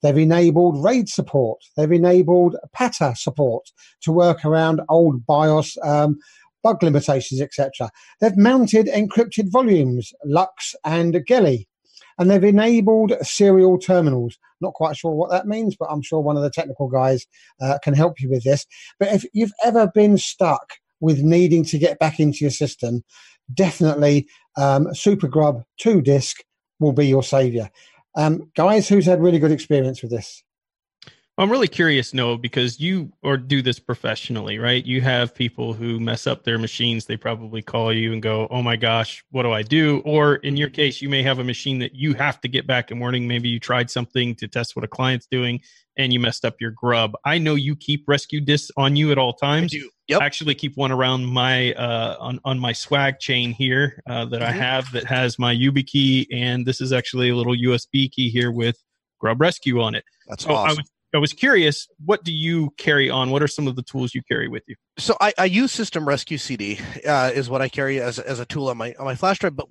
They've 0.03 0.17
enabled 0.17 0.83
RAID 0.83 1.09
support. 1.09 1.61
They've 1.77 1.93
enabled 1.93 2.57
PATA 2.73 3.15
support 3.17 3.71
to 4.03 4.13
work 4.13 4.45
around 4.45 4.81
old 4.89 5.27
BIOS 5.27 5.77
um, 5.85 6.19
bug 6.63 6.83
limitations, 6.83 7.41
etc. 7.41 7.91
They've 8.21 8.37
mounted 8.37 8.87
encrypted 8.87 9.51
volumes, 9.51 10.13
LUKS 10.25 10.75
and 10.85 11.15
Geli. 11.15 11.67
And 12.19 12.31
they've 12.31 12.43
enabled 12.45 13.13
serial 13.23 13.79
terminals. 13.79 14.39
Not 14.61 14.75
quite 14.75 14.97
sure 14.97 15.13
what 15.13 15.31
that 15.31 15.47
means, 15.47 15.77
but 15.79 15.89
I'm 15.91 16.03
sure 16.03 16.21
one 16.21 16.37
of 16.37 16.43
the 16.43 16.51
technical 16.51 16.89
guys 16.89 17.27
uh, 17.61 17.79
can 17.83 17.95
help 17.95 18.21
you 18.21 18.29
with 18.29 18.45
this. 18.45 18.67
But 18.99 19.13
if 19.13 19.25
you've 19.33 19.53
ever 19.65 19.91
been 19.95 20.19
stuck 20.19 20.75
with 21.01 21.23
needing 21.23 21.65
to 21.65 21.79
get 21.79 21.99
back 21.99 22.21
into 22.21 22.39
your 22.41 22.51
system, 22.51 23.03
definitely 23.53 24.29
um, 24.57 24.87
SuperGrub 24.89 25.65
2 25.79 26.03
disk 26.03 26.45
will 26.79 26.93
be 26.93 27.07
your 27.07 27.23
savior. 27.23 27.71
Um, 28.17 28.51
guys, 28.57 28.89
who's 28.89 29.07
had 29.07 29.23
really 29.23 29.39
good 29.39 29.53
experience 29.53 30.03
with 30.03 30.11
this? 30.11 30.43
I'm 31.41 31.51
really 31.51 31.69
curious, 31.69 32.13
Noah, 32.13 32.37
because 32.37 32.79
you 32.79 33.11
or 33.23 33.39
do 33.39 33.63
this 33.63 33.79
professionally, 33.79 34.59
right? 34.59 34.85
You 34.85 35.01
have 35.01 35.35
people 35.35 35.73
who 35.73 35.99
mess 35.99 36.27
up 36.27 36.45
their 36.45 36.59
machines. 36.59 37.07
They 37.07 37.17
probably 37.17 37.63
call 37.63 37.95
you 37.95 38.13
and 38.13 38.21
go, 38.21 38.47
"Oh 38.51 38.61
my 38.61 38.77
gosh, 38.77 39.25
what 39.31 39.45
do 39.45 39.51
I 39.51 39.63
do?" 39.63 40.03
Or 40.05 40.35
in 40.37 40.59
your 40.59 40.69
case, 40.69 41.01
you 41.01 41.09
may 41.09 41.23
have 41.23 41.39
a 41.39 41.45
machine 41.45 41.79
that 41.79 41.95
you 41.95 42.13
have 42.13 42.43
to 42.43 42.49
get 42.49 42.67
back 42.67 42.91
in 42.91 42.99
morning. 42.99 43.27
Maybe 43.27 43.49
you 43.49 43.59
tried 43.59 43.91
something 43.91 44.35
to 44.35 44.49
test 44.49 44.77
what 44.77 44.85
a 44.85 44.89
client's 44.89 45.27
doing 45.27 45.63
and 45.97 46.13
you 46.13 46.21
messed 46.21 46.45
up 46.45 46.61
your 46.61 46.73
grub. 46.73 47.15
I 47.25 47.39
know 47.39 47.55
you 47.55 47.75
keep 47.75 48.05
rescue 48.07 48.43
discs 48.43 48.71
on 48.77 48.95
you 48.95 49.11
at 49.11 49.17
all 49.17 49.33
times. 49.33 49.73
I 49.73 49.79
do. 49.79 49.91
Yep. 50.09 50.21
I 50.21 50.27
actually 50.27 50.55
keep 50.55 50.77
one 50.77 50.93
around 50.93 51.25
my 51.25 51.73
uh, 51.73 52.17
on 52.21 52.39
on 52.45 52.59
my 52.59 52.75
swag 52.75 53.19
chain 53.19 53.53
here 53.53 54.03
uh, 54.07 54.27
that 54.27 54.43
I 54.43 54.53
Mhm. 54.53 54.59
have 54.59 54.93
that 54.93 55.05
has 55.05 55.39
my 55.39 55.55
YubiKey, 55.55 56.27
and 56.33 56.67
this 56.67 56.83
is 56.83 56.93
actually 56.93 57.31
a 57.31 57.35
little 57.35 57.55
USB 57.57 58.11
key 58.11 58.29
here 58.29 58.53
with 58.53 58.77
Grub 59.21 59.41
Rescue 59.41 59.81
on 59.81 59.95
it. 59.95 60.05
That's 60.29 60.45
So 60.45 60.51
I 60.51 60.55
awesome. 60.55 60.77
was 60.79 60.91
I 61.15 61.19
was 61.19 61.33
curious, 61.33 61.89
what 62.05 62.25
do 62.25 62.33
you 62.33 62.71
carry 62.77 63.11
on? 63.11 63.31
What 63.31 63.43
are 63.43 63.49
some 63.49 63.67
of 63.67 63.77
the 63.77 63.83
tools 63.83 64.15
you 64.15 64.23
carry 64.29 64.49
with 64.49 64.63
you? 64.69 64.77
so 65.01 65.17
I, 65.21 65.33
I 65.39 65.45
use 65.47 65.73
System 65.73 66.07
Rescue 66.07 66.39
CD 66.39 66.79
uh, 67.07 67.31
is 67.35 67.49
what 67.49 67.63
I 67.63 67.69
carry 67.69 68.01
as, 68.01 68.19
as 68.19 68.39
a 68.39 68.45
tool 68.45 68.69
on 68.69 68.77
my 68.77 68.95
on 68.99 69.07
my 69.07 69.15
flash 69.15 69.39
drive. 69.39 69.57
But 69.57 69.69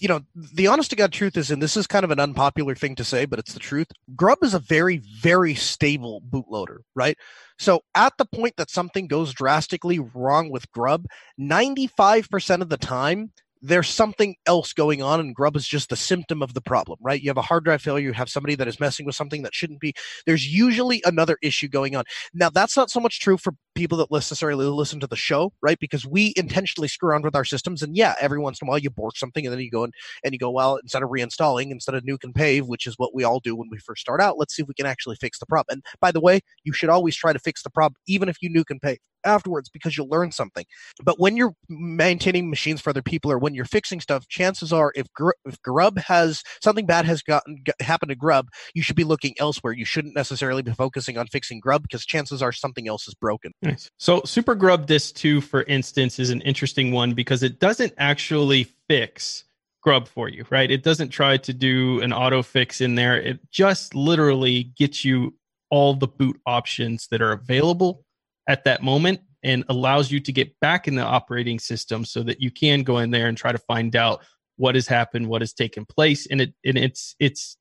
you 0.00 0.08
know, 0.08 0.22
the 0.34 0.66
honest 0.66 0.90
to 0.90 0.96
god 0.96 1.12
truth 1.12 1.36
is, 1.36 1.50
and 1.50 1.62
this 1.62 1.76
is 1.76 1.86
kind 1.86 2.04
of 2.04 2.10
an 2.10 2.18
unpopular 2.18 2.74
thing 2.74 2.96
to 2.96 3.04
say, 3.04 3.26
but 3.26 3.38
it's 3.38 3.52
the 3.52 3.60
truth. 3.60 3.88
Grub 4.16 4.38
is 4.42 4.54
a 4.54 4.58
very 4.58 4.98
very 5.20 5.54
stable 5.54 6.22
bootloader, 6.28 6.78
right? 6.94 7.16
So 7.58 7.82
at 7.94 8.14
the 8.16 8.24
point 8.24 8.56
that 8.56 8.70
something 8.70 9.06
goes 9.06 9.34
drastically 9.34 9.98
wrong 9.98 10.50
with 10.50 10.70
Grub, 10.72 11.06
ninety 11.36 11.86
five 11.86 12.28
percent 12.30 12.62
of 12.62 12.68
the 12.68 12.78
time. 12.78 13.32
There's 13.62 13.88
something 13.88 14.36
else 14.46 14.72
going 14.72 15.02
on, 15.02 15.20
and 15.20 15.34
Grub 15.34 15.54
is 15.54 15.68
just 15.68 15.90
the 15.90 15.96
symptom 15.96 16.42
of 16.42 16.54
the 16.54 16.62
problem, 16.62 16.98
right? 17.02 17.20
You 17.20 17.28
have 17.28 17.36
a 17.36 17.42
hard 17.42 17.64
drive 17.64 17.82
failure, 17.82 18.06
you 18.06 18.12
have 18.14 18.30
somebody 18.30 18.54
that 18.54 18.66
is 18.66 18.80
messing 18.80 19.04
with 19.04 19.14
something 19.14 19.42
that 19.42 19.54
shouldn't 19.54 19.80
be. 19.80 19.92
There's 20.24 20.46
usually 20.46 21.02
another 21.04 21.36
issue 21.42 21.68
going 21.68 21.94
on. 21.94 22.04
Now, 22.32 22.48
that's 22.48 22.74
not 22.74 22.90
so 22.90 23.00
much 23.00 23.20
true 23.20 23.36
for 23.36 23.52
people 23.74 23.98
that 23.98 24.10
necessarily 24.10 24.64
listen 24.64 24.98
to 25.00 25.06
the 25.06 25.16
show, 25.16 25.52
right? 25.60 25.78
Because 25.78 26.06
we 26.06 26.32
intentionally 26.36 26.88
screw 26.88 27.10
around 27.10 27.24
with 27.24 27.36
our 27.36 27.44
systems, 27.44 27.82
and 27.82 27.94
yeah, 27.94 28.14
every 28.18 28.38
once 28.38 28.60
in 28.62 28.66
a 28.66 28.70
while 28.70 28.78
you 28.78 28.88
bork 28.88 29.16
something, 29.18 29.44
and 29.44 29.52
then 29.52 29.60
you 29.60 29.70
go 29.70 29.84
and, 29.84 29.92
and 30.24 30.32
you 30.32 30.38
go, 30.38 30.50
well, 30.50 30.76
instead 30.76 31.02
of 31.02 31.10
reinstalling, 31.10 31.70
instead 31.70 31.94
of 31.94 32.04
nuke 32.04 32.24
and 32.24 32.34
pave, 32.34 32.66
which 32.66 32.86
is 32.86 32.94
what 32.96 33.14
we 33.14 33.24
all 33.24 33.40
do 33.40 33.54
when 33.54 33.68
we 33.70 33.78
first 33.78 34.00
start 34.00 34.22
out, 34.22 34.38
let's 34.38 34.56
see 34.56 34.62
if 34.62 34.68
we 34.68 34.74
can 34.74 34.86
actually 34.86 35.16
fix 35.16 35.38
the 35.38 35.46
problem. 35.46 35.66
And 35.74 35.84
by 36.00 36.12
the 36.12 36.20
way, 36.20 36.40
you 36.64 36.72
should 36.72 36.88
always 36.88 37.14
try 37.14 37.34
to 37.34 37.38
fix 37.38 37.62
the 37.62 37.70
problem, 37.70 38.00
even 38.06 38.30
if 38.30 38.38
you 38.40 38.48
nuke 38.48 38.70
and 38.70 38.80
pave 38.80 38.98
afterwards, 39.24 39.68
because 39.68 39.96
you'll 39.96 40.08
learn 40.08 40.32
something. 40.32 40.64
But 41.02 41.18
when 41.18 41.36
you're 41.36 41.54
maintaining 41.68 42.50
machines 42.50 42.80
for 42.80 42.90
other 42.90 43.02
people, 43.02 43.30
or 43.30 43.38
when 43.38 43.54
you're 43.54 43.64
fixing 43.64 44.00
stuff, 44.00 44.28
chances 44.28 44.72
are, 44.72 44.92
if, 44.94 45.12
Gr- 45.12 45.30
if 45.44 45.60
Grub 45.62 45.98
has 45.98 46.42
something 46.62 46.86
bad 46.86 47.04
has 47.04 47.22
gotten 47.22 47.62
g- 47.66 47.72
happened 47.80 48.10
to 48.10 48.16
Grub, 48.16 48.48
you 48.74 48.82
should 48.82 48.96
be 48.96 49.04
looking 49.04 49.34
elsewhere. 49.38 49.72
You 49.72 49.84
shouldn't 49.84 50.14
necessarily 50.14 50.62
be 50.62 50.72
focusing 50.72 51.18
on 51.18 51.26
fixing 51.26 51.60
Grub 51.60 51.82
because 51.82 52.04
chances 52.04 52.42
are 52.42 52.52
something 52.52 52.88
else 52.88 53.06
is 53.08 53.14
broken. 53.14 53.52
Nice. 53.62 53.90
So 53.98 54.22
Super 54.24 54.54
Grub 54.54 54.86
Disk 54.86 55.14
2, 55.16 55.40
for 55.40 55.62
instance, 55.64 56.18
is 56.18 56.30
an 56.30 56.40
interesting 56.42 56.92
one 56.92 57.14
because 57.14 57.42
it 57.42 57.60
doesn't 57.60 57.94
actually 57.98 58.64
fix 58.88 59.44
Grub 59.82 60.08
for 60.08 60.28
you, 60.28 60.44
right? 60.50 60.70
It 60.70 60.82
doesn't 60.82 61.08
try 61.08 61.36
to 61.38 61.54
do 61.54 62.00
an 62.00 62.12
auto 62.12 62.42
fix 62.42 62.80
in 62.80 62.96
there. 62.96 63.18
It 63.20 63.40
just 63.50 63.94
literally 63.94 64.64
gets 64.76 65.04
you 65.04 65.34
all 65.70 65.94
the 65.94 66.08
boot 66.08 66.38
options 66.46 67.08
that 67.10 67.22
are 67.22 67.32
available 67.32 68.04
at 68.48 68.64
that 68.64 68.82
moment 68.82 69.20
and 69.42 69.64
allows 69.68 70.10
you 70.10 70.20
to 70.20 70.32
get 70.32 70.58
back 70.60 70.86
in 70.86 70.94
the 70.94 71.02
operating 71.02 71.58
system 71.58 72.04
so 72.04 72.22
that 72.22 72.40
you 72.40 72.50
can 72.50 72.82
go 72.82 72.98
in 72.98 73.10
there 73.10 73.26
and 73.26 73.36
try 73.36 73.52
to 73.52 73.58
find 73.58 73.96
out 73.96 74.22
what 74.56 74.74
has 74.74 74.86
happened, 74.86 75.26
what 75.26 75.40
has 75.40 75.52
taken 75.54 75.86
place. 75.86 76.26
And 76.26 76.40
it 76.42 76.54
and 76.64 76.76
it's 76.76 77.16
it's 77.18 77.56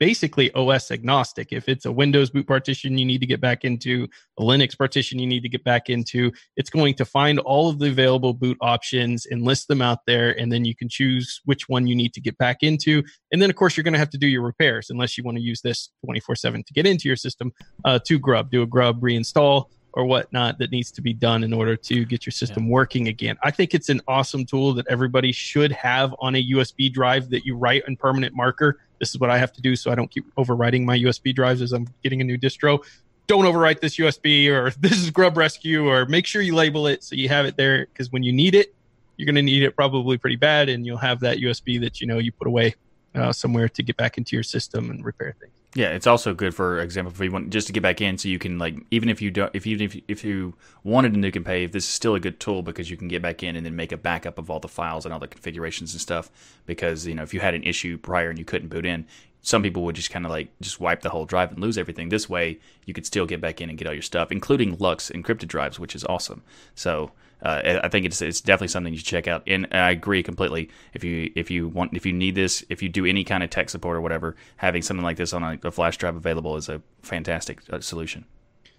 basically 0.00 0.52
OS 0.54 0.90
agnostic. 0.90 1.52
If 1.52 1.68
it's 1.68 1.86
a 1.86 1.92
Windows 1.92 2.30
boot 2.30 2.46
partition 2.46 2.98
you 2.98 3.04
need 3.04 3.20
to 3.20 3.26
get 3.26 3.40
back 3.40 3.64
into, 3.64 4.08
a 4.38 4.42
Linux 4.42 4.76
partition 4.76 5.18
you 5.18 5.26
need 5.26 5.42
to 5.42 5.48
get 5.48 5.64
back 5.64 5.88
into, 5.88 6.32
it's 6.56 6.70
going 6.70 6.94
to 6.94 7.04
find 7.04 7.38
all 7.40 7.68
of 7.68 7.78
the 7.78 7.88
available 7.88 8.34
boot 8.34 8.58
options 8.60 9.26
and 9.26 9.42
list 9.42 9.68
them 9.68 9.80
out 9.80 10.00
there. 10.06 10.38
And 10.38 10.52
then 10.52 10.64
you 10.64 10.74
can 10.74 10.88
choose 10.88 11.40
which 11.44 11.68
one 11.68 11.86
you 11.86 11.96
need 11.96 12.12
to 12.14 12.20
get 12.20 12.36
back 12.38 12.58
into. 12.62 13.02
And 13.32 13.40
then, 13.40 13.50
of 13.50 13.56
course, 13.56 13.76
you're 13.76 13.84
going 13.84 13.94
to 13.94 13.98
have 13.98 14.10
to 14.10 14.18
do 14.18 14.26
your 14.26 14.42
repairs 14.42 14.90
unless 14.90 15.16
you 15.16 15.24
want 15.24 15.36
to 15.38 15.42
use 15.42 15.60
this 15.62 15.90
24 16.04 16.36
7 16.36 16.62
to 16.64 16.72
get 16.72 16.86
into 16.86 17.08
your 17.08 17.16
system 17.16 17.52
uh, 17.84 17.98
to 18.06 18.18
grub, 18.18 18.50
do 18.50 18.62
a 18.62 18.66
grub 18.66 19.00
reinstall 19.00 19.66
or 19.94 20.04
whatnot 20.04 20.58
that 20.58 20.72
needs 20.72 20.90
to 20.90 21.00
be 21.00 21.12
done 21.12 21.44
in 21.44 21.52
order 21.52 21.76
to 21.76 22.04
get 22.04 22.26
your 22.26 22.32
system 22.32 22.68
working 22.68 23.06
again. 23.08 23.36
I 23.44 23.52
think 23.52 23.74
it's 23.74 23.88
an 23.88 24.00
awesome 24.08 24.44
tool 24.44 24.74
that 24.74 24.86
everybody 24.90 25.30
should 25.30 25.70
have 25.70 26.14
on 26.18 26.34
a 26.34 26.50
USB 26.50 26.92
drive 26.92 27.30
that 27.30 27.46
you 27.46 27.56
write 27.56 27.84
in 27.86 27.96
permanent 27.96 28.34
marker. 28.34 28.80
This 28.98 29.10
is 29.10 29.20
what 29.20 29.30
I 29.30 29.38
have 29.38 29.52
to 29.52 29.62
do 29.62 29.76
so 29.76 29.92
I 29.92 29.94
don't 29.94 30.10
keep 30.10 30.24
overwriting 30.34 30.84
my 30.84 30.98
USB 30.98 31.32
drives 31.32 31.62
as 31.62 31.72
I'm 31.72 31.86
getting 32.02 32.20
a 32.20 32.24
new 32.24 32.36
distro. 32.36 32.84
Don't 33.28 33.44
overwrite 33.44 33.80
this 33.80 33.96
USB 33.96 34.48
or 34.48 34.70
this 34.80 34.98
is 34.98 35.10
Grub 35.10 35.36
Rescue 35.36 35.88
or 35.88 36.06
make 36.06 36.26
sure 36.26 36.42
you 36.42 36.56
label 36.56 36.88
it 36.88 37.04
so 37.04 37.14
you 37.14 37.28
have 37.28 37.46
it 37.46 37.56
there 37.56 37.86
because 37.86 38.10
when 38.10 38.24
you 38.24 38.32
need 38.32 38.56
it, 38.56 38.74
you're 39.16 39.26
going 39.26 39.36
to 39.36 39.42
need 39.42 39.62
it 39.62 39.76
probably 39.76 40.18
pretty 40.18 40.36
bad 40.36 40.68
and 40.68 40.84
you'll 40.84 40.96
have 40.96 41.20
that 41.20 41.38
USB 41.38 41.80
that 41.80 42.00
you 42.00 42.08
know 42.08 42.18
you 42.18 42.32
put 42.32 42.48
away 42.48 42.74
uh, 43.14 43.32
somewhere 43.32 43.68
to 43.68 43.82
get 43.84 43.96
back 43.96 44.18
into 44.18 44.34
your 44.34 44.42
system 44.42 44.90
and 44.90 45.04
repair 45.04 45.36
things. 45.40 45.52
Yeah, 45.76 45.88
it's 45.88 46.06
also 46.06 46.34
good 46.34 46.54
for 46.54 46.78
example 46.78 47.12
if 47.12 47.20
you 47.20 47.32
want 47.32 47.50
just 47.50 47.66
to 47.66 47.72
get 47.72 47.82
back 47.82 48.00
in, 48.00 48.16
so 48.16 48.28
you 48.28 48.38
can 48.38 48.58
like 48.58 48.76
even 48.92 49.08
if 49.08 49.20
you 49.20 49.32
don't 49.32 49.50
if 49.54 49.66
you 49.66 49.76
if, 49.78 49.96
if 50.06 50.24
you 50.24 50.54
wanted 50.84 51.14
to 51.14 51.18
nuke 51.18 51.34
and 51.34 51.44
pave, 51.44 51.72
this 51.72 51.82
is 51.84 51.90
still 51.90 52.14
a 52.14 52.20
good 52.20 52.38
tool 52.38 52.62
because 52.62 52.90
you 52.90 52.96
can 52.96 53.08
get 53.08 53.22
back 53.22 53.42
in 53.42 53.56
and 53.56 53.66
then 53.66 53.74
make 53.74 53.90
a 53.90 53.96
backup 53.96 54.38
of 54.38 54.50
all 54.50 54.60
the 54.60 54.68
files 54.68 55.04
and 55.04 55.12
all 55.12 55.18
the 55.18 55.26
configurations 55.26 55.92
and 55.92 56.00
stuff. 56.00 56.30
Because 56.64 57.08
you 57.08 57.14
know 57.14 57.24
if 57.24 57.34
you 57.34 57.40
had 57.40 57.54
an 57.54 57.64
issue 57.64 57.98
prior 57.98 58.30
and 58.30 58.38
you 58.38 58.44
couldn't 58.44 58.68
boot 58.68 58.86
in, 58.86 59.04
some 59.42 59.64
people 59.64 59.82
would 59.82 59.96
just 59.96 60.10
kind 60.10 60.24
of 60.24 60.30
like 60.30 60.48
just 60.60 60.78
wipe 60.78 61.02
the 61.02 61.10
whole 61.10 61.26
drive 61.26 61.50
and 61.50 61.58
lose 61.58 61.76
everything. 61.76 62.08
This 62.08 62.28
way, 62.28 62.60
you 62.86 62.94
could 62.94 63.04
still 63.04 63.26
get 63.26 63.40
back 63.40 63.60
in 63.60 63.68
and 63.68 63.76
get 63.76 63.88
all 63.88 63.94
your 63.94 64.02
stuff, 64.02 64.30
including 64.30 64.76
LUKS 64.78 65.10
encrypted 65.10 65.48
drives, 65.48 65.80
which 65.80 65.96
is 65.96 66.04
awesome. 66.04 66.42
So 66.76 67.10
uh, 67.44 67.80
I 67.84 67.88
think 67.88 68.06
it's 68.06 68.22
it's 68.22 68.40
definitely 68.40 68.68
something 68.68 68.92
you 68.92 68.98
should 68.98 69.06
check 69.06 69.28
out. 69.28 69.42
And 69.46 69.68
I 69.70 69.90
agree 69.90 70.22
completely. 70.22 70.70
If 70.94 71.04
you 71.04 71.30
if 71.36 71.50
you 71.50 71.68
want 71.68 71.94
if 71.94 72.06
you 72.06 72.12
need 72.12 72.34
this, 72.34 72.64
if 72.70 72.82
you 72.82 72.88
do 72.88 73.04
any 73.04 73.22
kind 73.22 73.42
of 73.42 73.50
tech 73.50 73.68
support 73.68 73.96
or 73.96 74.00
whatever, 74.00 74.34
having 74.56 74.82
something 74.82 75.04
like 75.04 75.18
this 75.18 75.34
on 75.34 75.42
a, 75.42 75.58
a 75.62 75.70
flash 75.70 75.98
drive 75.98 76.16
available 76.16 76.56
is 76.56 76.68
a 76.70 76.80
fantastic 77.02 77.60
uh, 77.70 77.80
solution. 77.80 78.24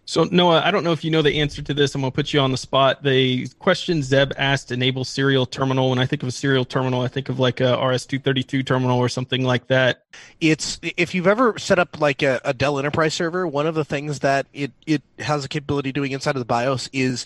So 0.07 0.23
Noah, 0.23 0.61
I 0.63 0.69
don't 0.69 0.83
know 0.83 0.91
if 0.91 1.03
you 1.03 1.09
know 1.09 1.23
the 1.23 1.39
answer 1.41 1.61
to 1.63 1.73
this. 1.73 1.93
I'm 1.93 2.01
gonna 2.01 2.11
put 2.11 2.33
you 2.33 2.39
on 2.39 2.51
the 2.51 2.57
spot. 2.57 3.03
The 3.03 3.47
question 3.59 4.01
Zeb 4.01 4.33
asked 4.37 4.71
enable 4.71 5.03
serial 5.03 5.45
terminal. 5.45 5.91
When 5.91 5.99
I 5.99 6.07
think 6.07 6.23
of 6.23 6.29
a 6.29 6.31
serial 6.31 6.65
terminal, 6.65 7.01
I 7.01 7.07
think 7.07 7.29
of 7.29 7.39
like 7.39 7.59
a 7.59 7.73
RS-232 7.73 8.65
terminal 8.65 8.99
or 8.99 9.09
something 9.09 9.43
like 9.43 9.67
that. 9.67 10.05
it's 10.41 10.79
if 10.81 11.13
you've 11.13 11.27
ever 11.27 11.57
set 11.59 11.77
up 11.77 11.99
like 11.99 12.21
a, 12.23 12.39
a 12.43 12.53
Dell 12.53 12.79
Enterprise 12.79 13.13
server, 13.13 13.47
one 13.47 13.67
of 13.67 13.75
the 13.75 13.85
things 13.85 14.19
that 14.19 14.47
it 14.53 14.71
it 14.87 15.01
has 15.19 15.43
a 15.43 15.47
capability 15.47 15.91
doing 15.91 16.11
inside 16.11 16.35
of 16.35 16.39
the 16.39 16.45
BIOS 16.45 16.89
is 16.93 17.25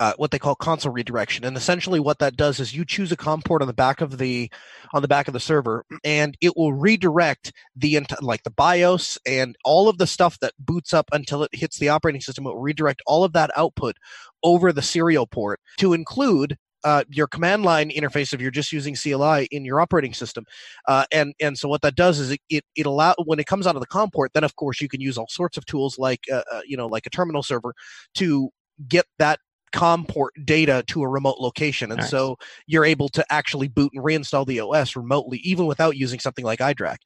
uh, 0.00 0.12
what 0.16 0.30
they 0.30 0.38
call 0.38 0.54
console 0.54 0.92
redirection, 0.92 1.44
and 1.44 1.56
essentially 1.56 2.00
what 2.00 2.18
that 2.18 2.36
does 2.36 2.60
is 2.60 2.74
you 2.74 2.84
choose 2.84 3.12
a 3.12 3.16
COM 3.16 3.42
port 3.42 3.62
on 3.62 3.68
the 3.68 3.74
back 3.74 4.00
of 4.00 4.18
the 4.18 4.50
on 4.92 5.02
the 5.02 5.08
back 5.08 5.28
of 5.28 5.34
the 5.34 5.40
server, 5.40 5.84
and 6.04 6.36
it 6.40 6.56
will 6.56 6.72
redirect 6.72 7.52
the 7.76 8.00
like 8.20 8.42
the 8.42 8.50
BIOS 8.50 9.18
and 9.26 9.56
all 9.64 9.88
of 9.88 9.98
the 9.98 10.06
stuff 10.06 10.38
that 10.40 10.52
boots 10.58 10.92
up 10.92 11.08
until 11.12 11.42
it 11.42 11.54
hits 11.54 11.78
the 11.78 11.88
operating 11.88 12.20
system. 12.20 12.46
It 12.46 12.50
will 12.50 12.60
redirect 12.60 13.02
all 13.06 13.24
of 13.24 13.32
that 13.32 13.50
output 13.56 13.96
over 14.42 14.72
the 14.72 14.82
serial 14.82 15.26
port 15.26 15.60
to 15.78 15.92
include 15.92 16.56
uh, 16.84 17.02
your 17.08 17.26
command 17.26 17.64
line 17.64 17.90
interface 17.90 18.32
if 18.34 18.40
you're 18.40 18.50
just 18.50 18.70
using 18.70 18.94
CLI 18.94 19.46
in 19.50 19.64
your 19.64 19.80
operating 19.80 20.12
system. 20.12 20.44
Uh, 20.86 21.06
and 21.10 21.34
and 21.40 21.58
so 21.58 21.68
what 21.68 21.82
that 21.82 21.96
does 21.96 22.20
is 22.20 22.32
it, 22.32 22.40
it 22.50 22.64
it 22.76 22.86
allow 22.86 23.14
when 23.24 23.38
it 23.38 23.46
comes 23.46 23.66
out 23.66 23.74
of 23.74 23.80
the 23.80 23.86
COM 23.86 24.10
port, 24.10 24.32
then 24.34 24.44
of 24.44 24.54
course 24.56 24.80
you 24.80 24.88
can 24.88 25.00
use 25.00 25.16
all 25.16 25.28
sorts 25.28 25.56
of 25.56 25.64
tools 25.64 25.98
like 25.98 26.20
uh, 26.30 26.42
uh, 26.52 26.60
you 26.66 26.76
know 26.76 26.86
like 26.86 27.06
a 27.06 27.10
terminal 27.10 27.42
server 27.42 27.74
to 28.14 28.50
get 28.86 29.06
that 29.18 29.40
COM 29.72 30.04
port 30.06 30.34
data 30.44 30.84
to 30.88 31.02
a 31.02 31.08
remote 31.08 31.38
location, 31.40 31.90
and 31.90 32.00
Nice. 32.00 32.10
so 32.10 32.36
you're 32.66 32.84
able 32.84 33.08
to 33.10 33.24
actually 33.30 33.68
boot 33.68 33.90
and 33.94 34.04
reinstall 34.04 34.46
the 34.46 34.60
OS 34.60 34.96
remotely, 34.96 35.38
even 35.38 35.66
without 35.66 35.96
using 35.96 36.20
something 36.20 36.44
like 36.44 36.60
iDRAC. 36.60 36.96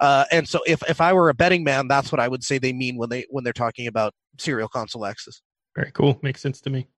Uh, 0.00 0.24
and 0.32 0.48
so 0.48 0.60
if 0.66 0.82
if 0.88 1.00
I 1.00 1.12
were 1.12 1.28
a 1.28 1.34
betting 1.34 1.64
man, 1.64 1.88
that's 1.88 2.10
what 2.10 2.20
I 2.20 2.28
would 2.28 2.42
say 2.42 2.58
they 2.58 2.72
mean 2.72 2.96
when 2.96 3.08
they 3.08 3.26
when 3.30 3.44
they're 3.44 3.52
talking 3.52 3.86
about 3.86 4.14
serial 4.38 4.68
console 4.68 5.04
access. 5.04 5.42
Very 5.74 5.90
cool. 5.92 6.18
Makes 6.22 6.40
sense 6.40 6.60
to 6.62 6.70
me. 6.70 6.88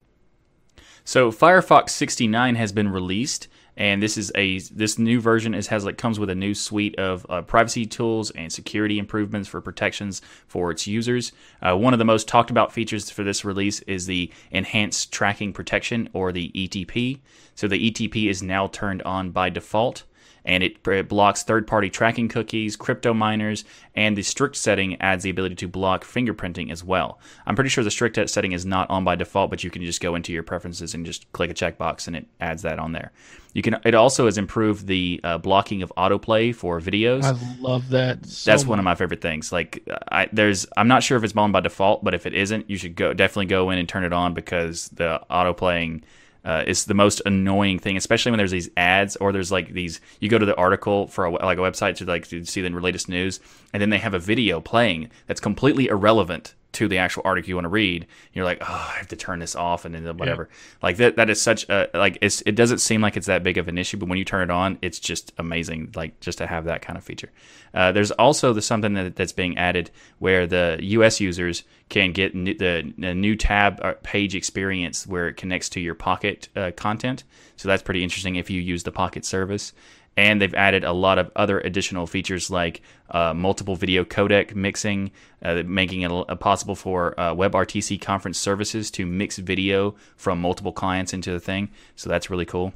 So 1.05 1.31
Firefox 1.31 1.91
69 1.91 2.57
has 2.57 2.73
been 2.73 2.89
released, 2.89 3.49
and 3.77 4.03
this 4.03 4.17
is 4.17 4.33
a 4.35 4.59
this 4.59 4.99
new 4.99 5.21
version 5.21 5.55
is 5.55 5.67
has 5.69 5.85
like 5.85 5.99
comes 5.99 6.19
with 6.19 6.31
a 6.31 6.35
new 6.35 6.55
suite 6.55 6.99
of 6.99 7.27
uh, 7.29 7.43
privacy 7.43 7.85
tools 7.85 8.31
and 8.31 8.53
security 8.53 8.99
improvements 8.99 9.49
for 9.49 9.61
protections 9.61 10.23
for 10.47 10.71
its 10.71 10.87
users. 10.87 11.33
Uh, 11.61 11.77
one 11.77 11.93
of 11.93 11.99
the 11.99 12.05
most 12.05 12.27
talked 12.29 12.51
about 12.51 12.73
features 12.73 13.11
for 13.11 13.23
this 13.23 13.45
release 13.45 13.81
is 13.81 14.07
the 14.07 14.31
enhanced 14.51 15.13
tracking 15.13 15.53
protection 15.53 16.09
or 16.13 16.33
the 16.33 16.51
ETP. 16.55 17.21
So 17.55 17.69
the 17.69 17.91
ETP 17.91 18.29
is 18.29 18.43
now 18.43 18.67
turned 18.69 19.03
on 19.03 19.31
by 19.31 19.51
default 19.51 20.05
and 20.47 20.63
it, 20.63 20.79
it 20.87 21.09
blocks 21.09 21.43
third 21.43 21.67
party 21.67 21.91
tracking 21.91 22.29
cookies, 22.29 22.77
crypto 22.77 23.13
miners, 23.13 23.65
and 23.95 24.17
the 24.17 24.23
strict 24.23 24.57
setting 24.57 25.01
adds 25.01 25.25
the 25.25 25.31
ability 25.31 25.57
to 25.57 25.69
block 25.69 26.05
fingerprinting 26.05 26.71
as 26.71 26.83
well. 26.83 27.19
I'm 27.45 27.55
pretty 27.55 27.71
sure 27.71 27.85
the 27.85 27.91
strict 27.91 28.19
setting 28.31 28.53
is 28.53 28.65
not 28.65 28.89
on 28.89 29.05
by 29.05 29.17
default, 29.17 29.51
but 29.51 29.65
you 29.65 29.71
can 29.71 29.83
just 29.83 30.01
go 30.01 30.15
into 30.15 30.33
your 30.33 30.43
preferences 30.43 30.95
and 30.95 31.05
just 31.05 31.31
click 31.33 31.51
a 31.51 31.55
checkbox 31.55 32.07
and 32.07 32.17
it 32.17 32.27
adds 32.41 32.63
that 32.63 32.79
on 32.79 32.93
there. 32.93 33.13
You 33.53 33.63
can. 33.63 33.81
It 33.85 33.95
also 33.95 34.27
has 34.27 34.37
improved 34.37 34.87
the 34.87 35.19
uh, 35.25 35.39
blocking 35.39 35.83
of 35.83 35.91
autoplay 35.97 36.55
for 36.55 36.79
videos. 36.79 37.25
I 37.25 37.35
love 37.59 37.89
that. 37.89 38.27
So 38.27 38.51
That's 38.51 38.67
one 38.67 38.79
of 38.79 38.85
my 38.85 38.95
favorite 38.95 39.23
things. 39.23 39.51
Like, 39.51 39.83
I 40.13 40.29
there's 40.31 40.67
I'm 40.77 40.89
not 40.89 41.03
sure 41.03 41.17
if 41.17 41.25
it's 41.25 41.35
on 41.35 41.53
by 41.53 41.61
default, 41.61 42.05
but 42.05 42.13
if 42.13 42.27
it 42.27 42.35
isn't, 42.35 42.69
you 42.69 42.77
should 42.77 42.97
go 42.97 43.15
definitely 43.15 43.47
go 43.47 43.71
in 43.71 43.79
and 43.79 43.89
turn 43.89 44.05
it 44.05 44.13
on 44.13 44.35
because 44.35 44.89
the 44.91 45.23
autoplaying 45.31 46.03
uh, 46.47 46.63
is 46.67 46.85
the 46.85 46.95
most 46.95 47.21
annoying 47.27 47.79
thing, 47.79 47.97
especially 47.97 48.31
when 48.31 48.39
there's 48.39 48.53
these 48.53 48.71
ads 48.77 49.17
or 49.17 49.33
there's 49.33 49.53
like 49.53 49.73
these. 49.73 50.01
You 50.21 50.29
go 50.29 50.39
to 50.39 50.47
the 50.47 50.57
article 50.57 51.09
for 51.09 51.27
a, 51.27 51.31
like 51.31 51.59
a 51.59 51.61
website 51.61 51.97
to 51.97 52.05
like 52.07 52.27
to 52.29 52.45
see 52.45 52.63
the 52.63 52.71
latest 52.71 53.09
news, 53.09 53.41
and 53.73 53.83
then 53.83 53.91
they 53.91 53.99
have 53.99 54.15
a 54.15 54.19
video 54.19 54.61
playing 54.61 55.11
that's 55.27 55.41
completely 55.41 55.89
irrelevant 55.89 56.55
to 56.77 56.89
the 56.89 56.99
actual 56.99 57.23
article 57.25 57.49
you 57.49 57.57
want 57.57 57.65
to 57.65 57.71
read. 57.71 58.07
You're 58.35 58.45
like, 58.45 58.59
oh, 58.61 58.91
I 58.95 58.99
have 58.99 59.09
to 59.09 59.17
turn 59.17 59.39
this 59.39 59.57
off 59.57 59.87
and 59.87 59.95
then 59.95 60.05
whatever. 60.17 60.49
Yeah. 60.51 60.57
Like 60.83 60.97
that. 60.99 61.17
That 61.17 61.31
is 61.31 61.41
such 61.41 61.69
a 61.71 61.89
like. 61.95 62.19
It's 62.21 62.43
it 62.43 62.55
doesn't 62.55 62.79
seem 62.79 63.01
like 63.01 63.17
it's 63.17 63.27
that 63.27 63.43
big 63.43 63.57
of 63.57 63.69
an 63.69 63.79
issue, 63.79 63.97
but 63.97 64.09
when 64.09 64.19
you 64.19 64.25
turn 64.25 64.43
it 64.43 64.51
on, 64.51 64.79
it's 64.83 64.99
just 64.99 65.33
amazing. 65.39 65.93
Like 65.97 66.21
just 66.21 66.39
to 66.39 66.47
have 66.47 66.65
that 66.65 66.83
kind 66.83 66.99
of 66.99 67.05
feature. 67.05 67.31
Uh, 67.73 67.93
there's 67.93 68.11
also 68.13 68.53
the 68.53 68.63
something 68.63 68.95
that, 68.95 69.17
that's 69.17 69.33
being 69.33 69.57
added 69.57 69.91
where 70.19 70.47
the 70.47 70.79
U.S. 70.81 71.21
users 71.21 71.63
can 71.89 72.13
get 72.13 72.35
new, 72.35 72.55
the, 72.55 72.93
the, 72.99 73.15
new 73.15 73.37
tab 73.37 73.81
uh, 73.83 73.95
page 74.03 74.35
experience 74.35 75.07
where 75.07 75.29
it 75.29 75.37
connects 75.37 75.69
to 75.71 75.81
your 75.81 75.95
Pocket 75.95 76.49
uh, 76.57 76.71
content. 76.77 77.25
So 77.57 77.69
that's 77.69 77.83
pretty 77.83 78.03
interesting 78.03 78.37
if 78.37 78.51
you 78.51 78.61
use 78.61 78.83
the 78.83 78.93
Pocket 78.93 79.25
service 79.25 79.73
and 80.17 80.41
they've 80.41 80.55
added 80.55 80.85
a 80.85 80.93
lot 80.93 81.19
of 81.19 81.31
other 81.37 81.61
additional 81.61 82.07
features 82.07 82.51
like 82.51 82.81
uh, 83.11 83.35
multiple 83.35 83.77
video 83.77 84.05
codec 84.05 84.55
mixing, 84.55 85.11
uh, 85.43 85.63
making 85.67 86.03
it 86.03 86.11
uh, 86.11 86.35
possible 86.37 86.75
for 86.75 87.19
uh, 87.21 87.35
WebRTC 87.35 88.01
conference 88.01 88.39
services 88.39 88.91
to 88.93 89.05
mix 89.05 89.37
video 89.37 89.95
from 90.17 90.41
multiple 90.41 90.73
clients 90.73 91.13
into 91.13 91.31
the 91.31 91.41
thing. 91.41 91.69
So 91.97 92.09
that's 92.09 92.31
really 92.31 92.47
cool 92.47 92.73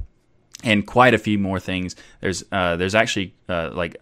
and 0.63 0.85
quite 0.85 1.13
a 1.13 1.17
few 1.17 1.37
more 1.37 1.59
things. 1.59 1.95
There's 2.19 2.43
uh, 2.51 2.75
there's 2.75 2.95
actually 2.95 3.33
uh, 3.49 3.71
like 3.73 3.97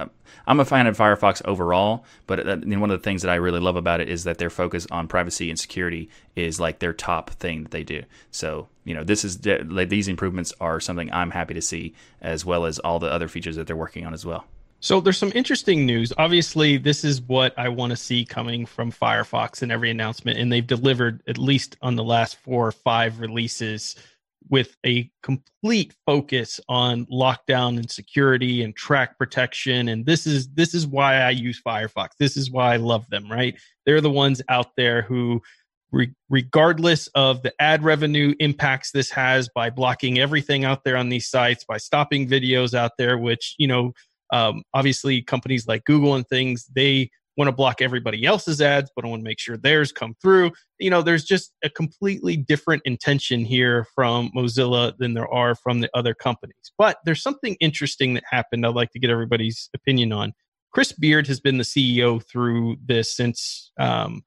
I'm 0.48 0.60
a 0.60 0.66
fan 0.66 0.88
of 0.88 0.98
Firefox 0.98 1.42
overall, 1.46 2.06
but 2.28 2.48
uh, 2.48 2.58
one 2.58 2.92
of 2.92 3.00
the 3.00 3.04
things 3.04 3.22
that 3.22 3.32
I 3.32 3.36
really 3.36 3.60
love 3.60 3.76
about 3.76 4.02
it 4.02 4.10
is 4.10 4.24
that 4.24 4.38
their 4.38 4.50
focus 4.50 4.88
on 4.92 5.08
privacy 5.08 5.50
and 5.50 5.60
security 5.60 6.10
is 6.36 6.60
like 6.60 6.80
their 6.80 6.94
top 6.94 7.32
thing 7.32 7.64
that 7.64 7.72
they 7.72 7.84
do. 7.84 8.04
So 8.32 8.68
you 8.90 8.96
know 8.96 9.04
this 9.04 9.24
is 9.24 9.46
like, 9.46 9.90
these 9.90 10.08
improvements 10.08 10.52
are 10.60 10.80
something 10.80 11.14
I'm 11.14 11.30
happy 11.30 11.54
to 11.54 11.62
see, 11.62 11.94
as 12.22 12.44
well 12.44 12.66
as 12.66 12.80
all 12.80 12.98
the 12.98 13.06
other 13.06 13.28
features 13.28 13.56
that 13.56 13.68
they're 13.68 13.76
working 13.76 14.04
on 14.04 14.16
as 14.16 14.26
well. 14.26 14.46
So 14.80 15.00
there's 15.00 15.18
some 15.18 15.32
interesting 15.36 15.86
news. 15.86 16.12
Obviously, 16.18 16.78
this 16.78 17.04
is 17.04 17.22
what 17.22 17.54
I 17.56 17.70
want 17.70 17.92
to 17.92 17.98
see 17.98 18.26
coming 18.26 18.66
from 18.66 18.92
Firefox 18.92 19.62
in 19.62 19.70
every 19.70 19.92
announcement, 19.92 20.40
and 20.40 20.52
they've 20.52 20.66
delivered 20.66 21.22
at 21.28 21.38
least 21.38 21.78
on 21.84 21.96
the 21.96 22.04
last 22.04 22.38
four 22.38 22.68
or 22.68 22.72
five 22.72 23.20
releases 23.20 23.96
with 24.50 24.76
a 24.84 25.12
complete 25.22 25.94
focus 26.08 26.60
on 26.68 27.06
lockdown 27.06 27.78
and 27.78 27.92
security 27.92 28.64
and 28.64 28.76
track 28.76 29.18
protection 29.20 29.90
and 29.90 30.06
this 30.06 30.26
is 30.26 30.48
this 30.54 30.74
is 30.74 30.88
why 30.88 31.18
I 31.18 31.30
use 31.30 31.62
Firefox. 31.62 32.10
This 32.18 32.36
is 32.36 32.50
why 32.50 32.74
I 32.74 32.78
love 32.78 33.08
them, 33.10 33.32
right? 33.32 33.56
They're 33.86 34.02
the 34.02 34.10
ones 34.10 34.42
out 34.50 34.76
there 34.76 35.04
who 35.04 35.42
re- 35.92 36.14
regardless 36.30 37.08
of 37.16 37.42
the 37.42 37.54
ad 37.60 37.84
revenue 37.84 38.34
impacts 38.40 38.92
this 38.92 39.10
has 39.12 39.50
by 39.54 39.70
blocking 39.70 40.20
everything 40.20 40.66
out 40.66 40.84
there 40.84 40.98
on 40.98 41.10
these 41.10 41.30
sites, 41.30 41.64
by 41.64 41.78
stopping 41.78 42.28
videos 42.28 42.74
out 42.74 42.92
there 42.98 43.18
which, 43.18 43.56
you 43.58 43.68
know, 43.68 43.92
um, 44.32 44.64
obviously 44.74 45.22
companies 45.22 45.68
like 45.68 45.84
Google 45.86 46.16
and 46.16 46.28
things, 46.28 46.66
they 46.76 47.10
want 47.40 47.48
to 47.48 47.56
block 47.56 47.82
everybody 47.82 48.26
else's 48.26 48.62
ads, 48.62 48.92
but 48.96 49.06
I 49.06 49.08
want 49.08 49.22
to 49.22 49.24
make 49.24 49.40
sure 49.40 49.56
theirs 49.56 49.94
come 49.94 50.14
through. 50.22 50.52
You 50.78 50.90
know, 50.90 51.02
there's 51.02 51.24
just 51.24 51.54
a 51.64 51.70
completely 51.70 52.36
different 52.36 52.82
intention 52.86 53.46
here 53.46 53.88
from 53.96 54.30
Mozilla 54.36 54.94
than 54.98 55.14
there 55.14 55.34
are 55.34 55.56
from 55.56 55.80
the 55.80 55.90
other 55.94 56.14
companies. 56.14 56.74
But 56.78 56.98
there's 57.06 57.24
something 57.24 57.56
interesting 57.62 58.14
that 58.16 58.24
happened 58.30 58.66
I'd 58.66 58.76
like 58.76 58.92
to 58.92 59.00
get 59.00 59.10
everybody's 59.10 59.70
opinion 59.74 60.12
on. 60.12 60.34
Chris 60.72 60.92
Beard 60.92 61.28
has 61.28 61.40
been 61.40 61.58
the 61.58 61.64
CEO 61.64 62.22
through 62.30 62.76
this 62.86 63.16
since 63.16 63.72
um, 63.80 64.22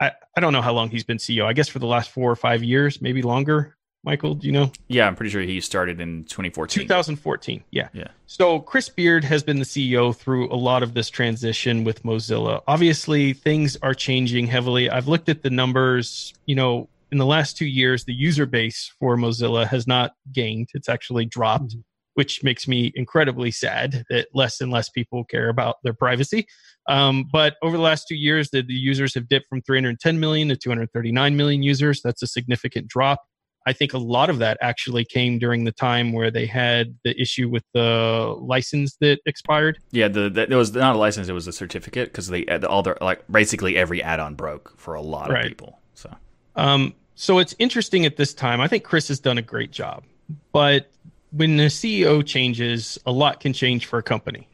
I, 0.00 0.12
I 0.36 0.40
don't 0.40 0.52
know 0.52 0.62
how 0.62 0.72
long 0.72 0.90
he's 0.90 1.04
been 1.04 1.18
CEO. 1.18 1.44
I 1.44 1.52
guess 1.52 1.68
for 1.68 1.78
the 1.78 1.86
last 1.86 2.10
four 2.10 2.30
or 2.30 2.36
five 2.36 2.62
years, 2.62 3.02
maybe 3.02 3.22
longer. 3.22 3.76
Michael, 4.04 4.34
do 4.34 4.46
you 4.46 4.52
know? 4.52 4.70
Yeah, 4.86 5.06
I'm 5.06 5.16
pretty 5.16 5.30
sure 5.30 5.42
he 5.42 5.60
started 5.60 6.00
in 6.00 6.24
2014. 6.24 6.84
2014, 6.84 7.64
yeah. 7.72 7.88
Yeah. 7.92 8.08
So 8.26 8.60
Chris 8.60 8.88
Beard 8.88 9.24
has 9.24 9.42
been 9.42 9.58
the 9.58 9.64
CEO 9.64 10.14
through 10.14 10.52
a 10.52 10.54
lot 10.54 10.82
of 10.82 10.94
this 10.94 11.10
transition 11.10 11.82
with 11.82 12.04
Mozilla. 12.04 12.62
Obviously, 12.68 13.32
things 13.32 13.76
are 13.82 13.94
changing 13.94 14.46
heavily. 14.46 14.88
I've 14.88 15.08
looked 15.08 15.28
at 15.28 15.42
the 15.42 15.50
numbers, 15.50 16.32
you 16.46 16.54
know, 16.54 16.88
in 17.10 17.18
the 17.18 17.26
last 17.26 17.56
2 17.56 17.66
years 17.66 18.04
the 18.04 18.14
user 18.14 18.46
base 18.46 18.92
for 19.00 19.16
Mozilla 19.16 19.66
has 19.66 19.86
not 19.86 20.12
gained. 20.32 20.68
It's 20.74 20.88
actually 20.88 21.24
dropped, 21.24 21.70
mm-hmm. 21.70 21.80
which 22.14 22.44
makes 22.44 22.68
me 22.68 22.92
incredibly 22.94 23.50
sad 23.50 24.04
that 24.10 24.28
less 24.32 24.60
and 24.60 24.70
less 24.70 24.88
people 24.90 25.24
care 25.24 25.48
about 25.48 25.76
their 25.82 25.94
privacy. 25.94 26.46
Um, 26.88 27.28
but 27.30 27.56
over 27.62 27.76
the 27.76 27.82
last 27.82 28.08
2 28.08 28.16
years 28.16 28.50
the, 28.50 28.62
the 28.62 28.74
users 28.74 29.14
have 29.14 29.28
dipped 29.28 29.46
from 29.48 29.62
310 29.62 30.18
million 30.18 30.48
to 30.48 30.56
239 30.56 31.36
million 31.36 31.62
users. 31.62 32.00
That's 32.02 32.22
a 32.22 32.26
significant 32.26 32.88
drop. 32.88 33.20
I 33.68 33.74
think 33.74 33.92
a 33.92 33.98
lot 33.98 34.30
of 34.30 34.38
that 34.38 34.56
actually 34.62 35.04
came 35.04 35.38
during 35.38 35.64
the 35.64 35.72
time 35.72 36.12
where 36.12 36.30
they 36.30 36.46
had 36.46 36.96
the 37.04 37.20
issue 37.20 37.50
with 37.50 37.64
the 37.74 38.34
license 38.40 38.96
that 39.02 39.18
expired. 39.26 39.78
Yeah, 39.90 40.08
the, 40.08 40.30
the 40.30 40.50
it 40.50 40.54
was 40.54 40.72
not 40.72 40.96
a 40.96 40.98
license; 40.98 41.28
it 41.28 41.34
was 41.34 41.46
a 41.46 41.52
certificate 41.52 42.08
because 42.08 42.28
they 42.28 42.46
all 42.46 42.82
their 42.82 42.96
like 43.02 43.30
basically 43.30 43.76
every 43.76 44.02
add-on 44.02 44.36
broke 44.36 44.72
for 44.78 44.94
a 44.94 45.02
lot 45.02 45.30
of 45.30 45.46
people. 45.46 45.78
So, 45.92 46.16
um, 46.56 46.94
so 47.14 47.40
it's 47.40 47.54
interesting 47.58 48.06
at 48.06 48.16
this 48.16 48.32
time. 48.32 48.62
I 48.62 48.68
think 48.68 48.84
Chris 48.84 49.08
has 49.08 49.20
done 49.20 49.36
a 49.36 49.42
great 49.42 49.70
job, 49.70 50.04
but 50.52 50.90
when 51.32 51.58
the 51.58 51.64
CEO 51.64 52.24
changes, 52.24 52.98
a 53.04 53.12
lot 53.12 53.40
can 53.40 53.52
change 53.52 53.84
for 53.84 53.98
a 53.98 54.02
company. 54.02 54.48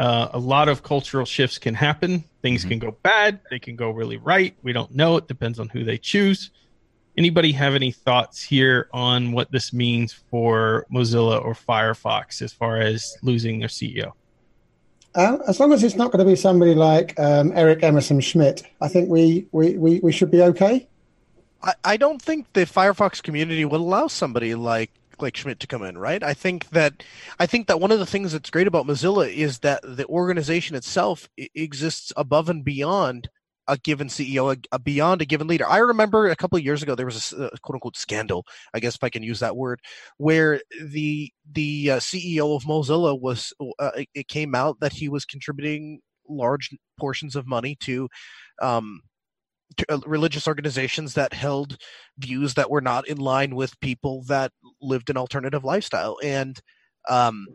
Uh, 0.00 0.30
a 0.32 0.38
lot 0.38 0.68
of 0.68 0.82
cultural 0.82 1.26
shifts 1.26 1.58
can 1.58 1.74
happen. 1.74 2.24
Things 2.42 2.62
mm-hmm. 2.62 2.70
can 2.70 2.78
go 2.78 2.96
bad. 3.02 3.40
They 3.50 3.58
can 3.58 3.76
go 3.76 3.90
really 3.90 4.16
right. 4.16 4.56
We 4.62 4.72
don't 4.72 4.94
know. 4.94 5.16
It 5.18 5.28
depends 5.28 5.58
on 5.58 5.68
who 5.68 5.84
they 5.84 5.98
choose 5.98 6.50
anybody 7.16 7.52
have 7.52 7.74
any 7.74 7.92
thoughts 7.92 8.42
here 8.42 8.88
on 8.92 9.32
what 9.32 9.50
this 9.50 9.72
means 9.72 10.12
for 10.30 10.86
Mozilla 10.92 11.44
or 11.44 11.52
Firefox 11.52 12.42
as 12.42 12.52
far 12.52 12.78
as 12.78 13.16
losing 13.22 13.58
their 13.58 13.68
CEO? 13.68 14.12
Uh, 15.14 15.38
as 15.48 15.58
long 15.58 15.72
as 15.72 15.82
it's 15.82 15.96
not 15.96 16.12
going 16.12 16.24
to 16.24 16.30
be 16.30 16.36
somebody 16.36 16.74
like 16.74 17.18
um, 17.18 17.52
Eric 17.54 17.82
Emerson 17.82 18.20
Schmidt, 18.20 18.62
I 18.80 18.88
think 18.88 19.08
we, 19.08 19.46
we, 19.52 19.76
we, 19.76 20.00
we 20.00 20.12
should 20.12 20.30
be 20.30 20.40
okay. 20.42 20.88
I, 21.62 21.74
I 21.84 21.96
don't 21.96 22.22
think 22.22 22.52
the 22.52 22.64
Firefox 22.64 23.22
community 23.22 23.64
would 23.64 23.80
allow 23.80 24.06
somebody 24.06 24.54
like 24.54 24.90
like 25.22 25.36
Schmidt 25.36 25.60
to 25.60 25.66
come 25.66 25.82
in, 25.82 25.98
right? 25.98 26.22
I 26.22 26.34
think 26.34 26.70
that 26.70 27.02
I 27.38 27.46
think 27.46 27.66
that 27.66 27.80
one 27.80 27.92
of 27.92 27.98
the 27.98 28.06
things 28.06 28.32
that's 28.32 28.50
great 28.50 28.66
about 28.66 28.86
Mozilla 28.86 29.32
is 29.32 29.60
that 29.60 29.80
the 29.82 30.06
organization 30.06 30.76
itself 30.76 31.28
exists 31.36 32.12
above 32.16 32.48
and 32.48 32.64
beyond 32.64 33.28
a 33.68 33.78
given 33.78 34.08
CEO, 34.08 34.54
a, 34.54 34.58
a 34.72 34.78
beyond 34.78 35.22
a 35.22 35.24
given 35.24 35.46
leader. 35.46 35.66
I 35.68 35.78
remember 35.78 36.28
a 36.28 36.36
couple 36.36 36.58
of 36.58 36.64
years 36.64 36.82
ago 36.82 36.94
there 36.94 37.06
was 37.06 37.32
a, 37.32 37.44
a, 37.44 37.58
quote 37.60 37.76
unquote 37.76 37.96
scandal, 37.96 38.44
I 38.74 38.80
guess 38.80 38.96
if 38.96 39.04
I 39.04 39.10
can 39.10 39.22
use 39.22 39.40
that 39.40 39.56
word, 39.56 39.80
where 40.18 40.60
the 40.82 41.32
the 41.52 41.92
uh, 41.92 41.96
CEO 41.98 42.56
of 42.56 42.64
Mozilla 42.64 43.18
was 43.18 43.52
uh, 43.78 43.90
it, 43.96 44.08
it, 44.14 44.28
came 44.28 44.54
out 44.54 44.80
that 44.80 44.92
he 44.92 45.08
was 45.08 45.24
contributing 45.24 46.00
large 46.28 46.70
portions 46.98 47.36
of 47.36 47.46
money 47.46 47.76
to. 47.80 48.08
Um, 48.60 49.02
uh, 49.02 49.09
religious 50.06 50.48
organizations 50.48 51.14
that 51.14 51.32
held 51.32 51.76
views 52.18 52.54
that 52.54 52.70
were 52.70 52.80
not 52.80 53.06
in 53.08 53.18
line 53.18 53.54
with 53.54 53.78
people 53.80 54.22
that 54.22 54.52
lived 54.80 55.10
an 55.10 55.16
alternative 55.16 55.64
lifestyle 55.64 56.18
and 56.22 56.60
um, 57.08 57.46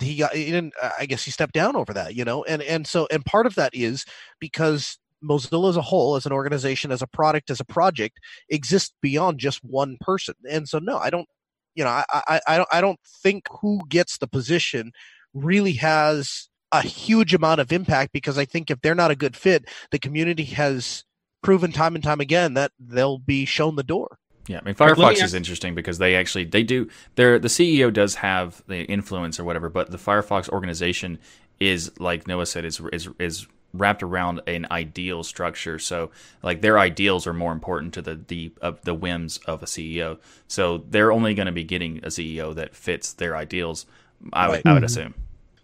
he 0.00 0.16
got 0.16 0.32
didn't 0.32 0.74
i 0.98 1.06
guess 1.06 1.24
he 1.24 1.30
stepped 1.30 1.54
down 1.54 1.76
over 1.76 1.92
that 1.92 2.14
you 2.14 2.24
know 2.24 2.44
and 2.44 2.62
and 2.62 2.86
so 2.86 3.06
and 3.10 3.24
part 3.24 3.46
of 3.46 3.54
that 3.54 3.74
is 3.74 4.04
because 4.40 4.98
Mozilla 5.22 5.70
as 5.70 5.76
a 5.76 5.82
whole, 5.82 6.16
as 6.16 6.26
an 6.26 6.32
organization, 6.32 6.90
as 6.90 7.02
a 7.02 7.06
product, 7.06 7.50
as 7.50 7.60
a 7.60 7.64
project, 7.64 8.18
exists 8.48 8.92
beyond 9.00 9.38
just 9.38 9.62
one 9.62 9.96
person. 10.00 10.34
And 10.50 10.68
so, 10.68 10.78
no, 10.78 10.98
I 10.98 11.10
don't. 11.10 11.28
You 11.74 11.84
know, 11.84 11.90
I, 11.90 12.04
I, 12.12 12.40
I 12.46 12.56
don't. 12.56 12.68
I 12.72 12.80
don't 12.80 12.98
think 13.22 13.44
who 13.60 13.80
gets 13.88 14.18
the 14.18 14.26
position 14.26 14.92
really 15.32 15.72
has 15.74 16.48
a 16.72 16.82
huge 16.82 17.34
amount 17.34 17.60
of 17.60 17.72
impact 17.72 18.12
because 18.12 18.36
I 18.36 18.44
think 18.44 18.70
if 18.70 18.80
they're 18.80 18.94
not 18.94 19.10
a 19.10 19.16
good 19.16 19.36
fit, 19.36 19.66
the 19.90 19.98
community 19.98 20.44
has 20.44 21.04
proven 21.42 21.72
time 21.72 21.94
and 21.94 22.02
time 22.04 22.20
again 22.20 22.54
that 22.54 22.72
they'll 22.78 23.18
be 23.18 23.44
shown 23.44 23.76
the 23.76 23.82
door. 23.82 24.18
Yeah, 24.48 24.58
I 24.60 24.64
mean 24.64 24.74
But 24.76 24.96
let 24.96 24.98
me 24.98 25.04
Firefox 25.04 25.12
is 25.16 25.22
ask- 25.22 25.34
interesting 25.34 25.74
because 25.74 25.98
they 25.98 26.16
actually 26.16 26.44
they 26.44 26.62
do 26.62 26.88
their 27.14 27.38
the 27.38 27.48
CEO 27.48 27.92
does 27.92 28.16
have 28.16 28.62
the 28.66 28.84
influence 28.84 29.38
or 29.38 29.44
whatever, 29.44 29.68
but 29.68 29.90
the 29.90 29.98
Firefox 29.98 30.48
organization 30.48 31.18
is 31.60 31.92
like 32.00 32.26
Noah 32.26 32.46
said 32.46 32.64
is 32.64 32.80
is 32.92 33.08
is 33.20 33.46
wrapped 33.74 34.02
around 34.02 34.40
an 34.48 34.66
ideal 34.70 35.22
structure. 35.22 35.78
So 35.78 36.10
like 36.42 36.60
their 36.60 36.78
ideals 36.78 37.26
are 37.26 37.32
more 37.32 37.52
important 37.52 37.94
to 37.94 38.02
the 38.02 38.16
the 38.16 38.52
of 38.60 38.82
the 38.82 38.94
whims 38.94 39.38
of 39.46 39.62
a 39.62 39.66
CEO. 39.66 40.18
So 40.48 40.78
they're 40.90 41.12
only 41.12 41.34
going 41.34 41.46
to 41.46 41.52
be 41.52 41.64
getting 41.64 41.98
a 41.98 42.08
CEO 42.08 42.54
that 42.56 42.74
fits 42.74 43.12
their 43.12 43.36
ideals. 43.36 43.86
I 44.32 44.48
would, 44.48 44.54
Right. 44.56 44.66
I 44.66 44.72
would 44.74 44.84
assume. 44.84 45.14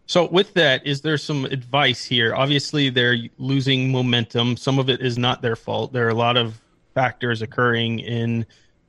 So, 0.08 0.26
with 0.26 0.54
that, 0.54 0.86
is 0.86 1.02
there 1.02 1.18
some 1.18 1.44
advice 1.44 2.02
here? 2.02 2.34
Obviously, 2.34 2.88
they're 2.88 3.18
losing 3.36 3.92
momentum. 3.92 4.56
Some 4.56 4.78
of 4.78 4.88
it 4.88 5.02
is 5.02 5.18
not 5.18 5.42
their 5.42 5.54
fault. 5.54 5.92
There 5.92 6.06
are 6.06 6.10
a 6.10 6.14
lot 6.14 6.38
of 6.38 6.58
factors 6.94 7.42
occurring 7.42 8.00
in 8.00 8.46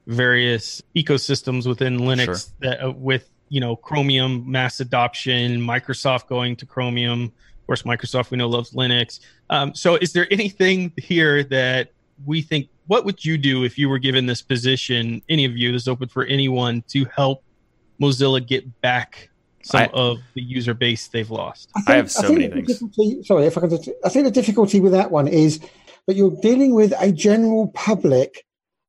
various 0.07 0.81
ecosystems 0.95 1.67
within 1.67 1.99
Linux 1.99 2.25
Sure. 2.25 2.35
that, 2.61 2.85
uh, 2.85 2.91
with 2.91 3.29
you 3.49 3.59
know 3.59 3.75
Chromium 3.75 4.49
mass 4.49 4.79
adoption, 4.79 5.59
Microsoft 5.59 6.27
going 6.27 6.55
to 6.55 6.65
Chromium. 6.65 7.23
Of 7.23 7.67
course, 7.67 7.81
Microsoft 7.83 8.31
we 8.31 8.37
know 8.37 8.47
loves 8.47 8.71
Linux. 8.71 9.19
Um, 9.49 9.75
so, 9.75 9.95
is 9.95 10.13
there 10.13 10.25
anything 10.31 10.93
here 10.95 11.43
that 11.43 11.91
we 12.25 12.41
think? 12.41 12.69
What 12.87 13.03
would 13.03 13.25
you 13.25 13.37
do 13.37 13.65
if 13.65 13.77
you 13.77 13.89
were 13.89 13.99
given 13.99 14.25
this 14.25 14.41
position? 14.41 15.21
Any 15.27 15.43
of 15.43 15.57
you? 15.57 15.73
This 15.73 15.81
is 15.81 15.87
open 15.89 16.07
for 16.07 16.23
anyone 16.23 16.81
to 16.87 17.03
help 17.13 17.43
Mozilla 18.01 18.45
get 18.45 18.79
back 18.79 19.28
some 19.63 19.81
I- 19.81 19.89
of 19.93 20.17
the 20.33 20.41
user 20.41 20.73
base 20.73 21.07
they've 21.07 21.29
lost. 21.29 21.69
I 21.87 21.95
have 21.95 22.11
so 22.11 22.31
many 22.31 22.47
things. 22.49 22.81
Sorry, 23.27 23.45
if 23.45 23.57
I 23.57 23.61
can. 23.61 23.69
just- 23.69 23.89
I 24.03 24.09
think 24.09 24.25
the 24.25 24.31
difficulty 24.31 24.79
with 24.79 24.91
that 24.93 25.11
one 25.11 25.27
is 25.27 25.59
that 26.07 26.15
you're 26.15 26.35
dealing 26.41 26.73
with 26.73 26.93
a 26.99 27.11
general 27.11 27.67
public 27.69 28.45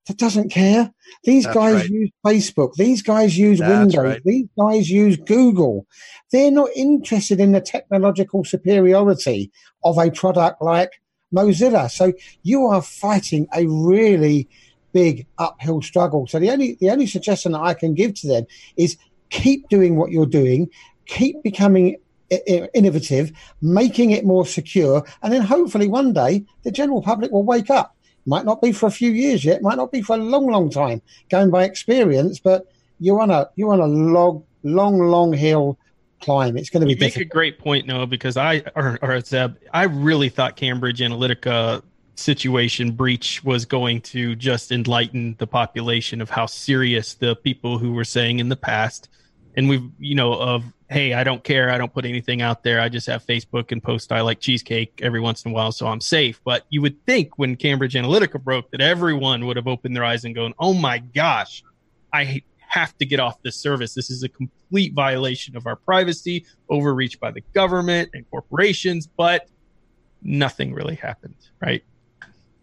that 0.06 0.16
doesn't 0.16 0.48
care. 0.50 0.92
These 1.24 1.44
That's 1.44 1.54
guys 1.54 1.74
right. 1.74 1.90
use 1.90 2.10
Facebook. 2.24 2.74
These 2.74 3.02
guys 3.02 3.36
use 3.38 3.58
That's 3.58 3.94
Windows. 3.94 3.96
right. 3.96 4.20
These 4.24 4.46
guys 4.58 4.90
use 4.90 5.16
Google. 5.18 5.86
They're 6.32 6.50
not 6.50 6.70
interested 6.74 7.38
in 7.40 7.52
the 7.52 7.60
technological 7.60 8.44
superiority 8.44 9.50
of 9.84 9.98
a 9.98 10.10
product 10.10 10.62
like 10.62 10.90
Mozilla. 11.34 11.90
So 11.90 12.12
you 12.42 12.66
are 12.66 12.82
fighting 12.82 13.46
a 13.54 13.66
really 13.66 14.48
big 14.92 15.26
uphill 15.38 15.82
struggle. 15.82 16.26
So 16.26 16.38
the 16.40 16.50
only 16.50 16.76
the 16.80 16.90
only 16.90 17.06
suggestion 17.06 17.52
that 17.52 17.60
I 17.60 17.74
can 17.74 17.94
give 17.94 18.14
to 18.14 18.26
them 18.26 18.46
is 18.76 18.96
keep 19.30 19.68
doing 19.68 19.96
what 19.96 20.10
you're 20.10 20.26
doing, 20.26 20.68
keep 21.06 21.42
becoming 21.42 21.96
innovative, 22.74 23.32
making 23.60 24.10
it 24.10 24.24
more 24.24 24.46
secure, 24.46 25.04
and 25.22 25.32
then 25.32 25.42
hopefully 25.42 25.88
one 25.88 26.12
day 26.12 26.44
the 26.62 26.70
general 26.70 27.02
public 27.02 27.32
will 27.32 27.42
wake 27.42 27.70
up. 27.70 27.96
Might 28.26 28.44
not 28.44 28.60
be 28.60 28.70
for 28.70 28.86
a 28.86 28.90
few 28.90 29.10
years 29.10 29.44
yet, 29.44 29.62
might 29.62 29.76
not 29.76 29.90
be 29.90 30.02
for 30.02 30.14
a 30.14 30.18
long, 30.18 30.46
long 30.46 30.70
time, 30.70 31.00
going 31.30 31.50
by 31.50 31.64
experience, 31.64 32.38
but 32.38 32.66
you're 32.98 33.20
on 33.20 33.30
a 33.30 33.48
you're 33.56 33.72
on 33.72 33.80
a 33.80 33.86
long, 33.86 34.44
long, 34.62 34.98
long 34.98 35.32
hill 35.32 35.78
climb. 36.20 36.56
It's 36.56 36.70
going 36.70 36.82
to 36.82 36.86
be 36.86 36.92
You 36.92 37.00
make 37.00 37.16
a 37.16 37.24
great 37.24 37.58
point, 37.58 37.86
Noah, 37.86 38.06
because 38.06 38.36
I 38.36 38.62
or, 38.76 38.98
or 39.02 39.20
Zeb, 39.20 39.56
I 39.72 39.84
really 39.84 40.28
thought 40.28 40.56
Cambridge 40.56 41.00
Analytica 41.00 41.82
situation 42.14 42.92
breach 42.92 43.42
was 43.42 43.64
going 43.64 44.02
to 44.02 44.36
just 44.36 44.70
enlighten 44.70 45.34
the 45.38 45.46
population 45.46 46.20
of 46.20 46.30
how 46.30 46.46
serious 46.46 47.14
the 47.14 47.34
people 47.34 47.78
who 47.78 47.92
were 47.92 48.04
saying 48.04 48.38
in 48.38 48.50
the 48.50 48.56
past, 48.56 49.08
and 49.60 49.68
we've 49.68 49.90
you 49.98 50.14
know 50.14 50.32
of 50.32 50.64
hey, 50.88 51.12
I 51.12 51.22
don't 51.22 51.44
care, 51.44 51.70
I 51.70 51.78
don't 51.78 51.92
put 51.92 52.04
anything 52.04 52.42
out 52.42 52.64
there, 52.64 52.80
I 52.80 52.88
just 52.88 53.06
have 53.06 53.24
Facebook 53.24 53.70
and 53.70 53.80
post 53.80 54.10
I 54.10 54.22
like 54.22 54.40
cheesecake 54.40 54.98
every 55.02 55.20
once 55.20 55.44
in 55.44 55.52
a 55.52 55.54
while, 55.54 55.70
so 55.70 55.86
I'm 55.86 56.00
safe. 56.00 56.40
But 56.44 56.64
you 56.70 56.82
would 56.82 57.04
think 57.06 57.38
when 57.38 57.54
Cambridge 57.54 57.94
Analytica 57.94 58.42
broke 58.42 58.70
that 58.72 58.80
everyone 58.80 59.46
would 59.46 59.56
have 59.56 59.68
opened 59.68 59.94
their 59.94 60.02
eyes 60.02 60.24
and 60.24 60.34
gone, 60.34 60.52
oh 60.58 60.72
my 60.72 60.98
gosh, 60.98 61.62
I 62.12 62.42
have 62.58 62.96
to 62.98 63.06
get 63.06 63.20
off 63.20 63.40
this 63.42 63.56
service. 63.56 63.94
This 63.94 64.10
is 64.10 64.24
a 64.24 64.28
complete 64.28 64.94
violation 64.94 65.56
of 65.56 65.66
our 65.66 65.76
privacy, 65.76 66.44
overreach 66.68 67.20
by 67.20 67.30
the 67.30 67.42
government 67.52 68.10
and 68.14 68.28
corporations, 68.30 69.06
but 69.06 69.46
nothing 70.22 70.72
really 70.72 70.96
happened, 70.96 71.36
right? 71.60 71.84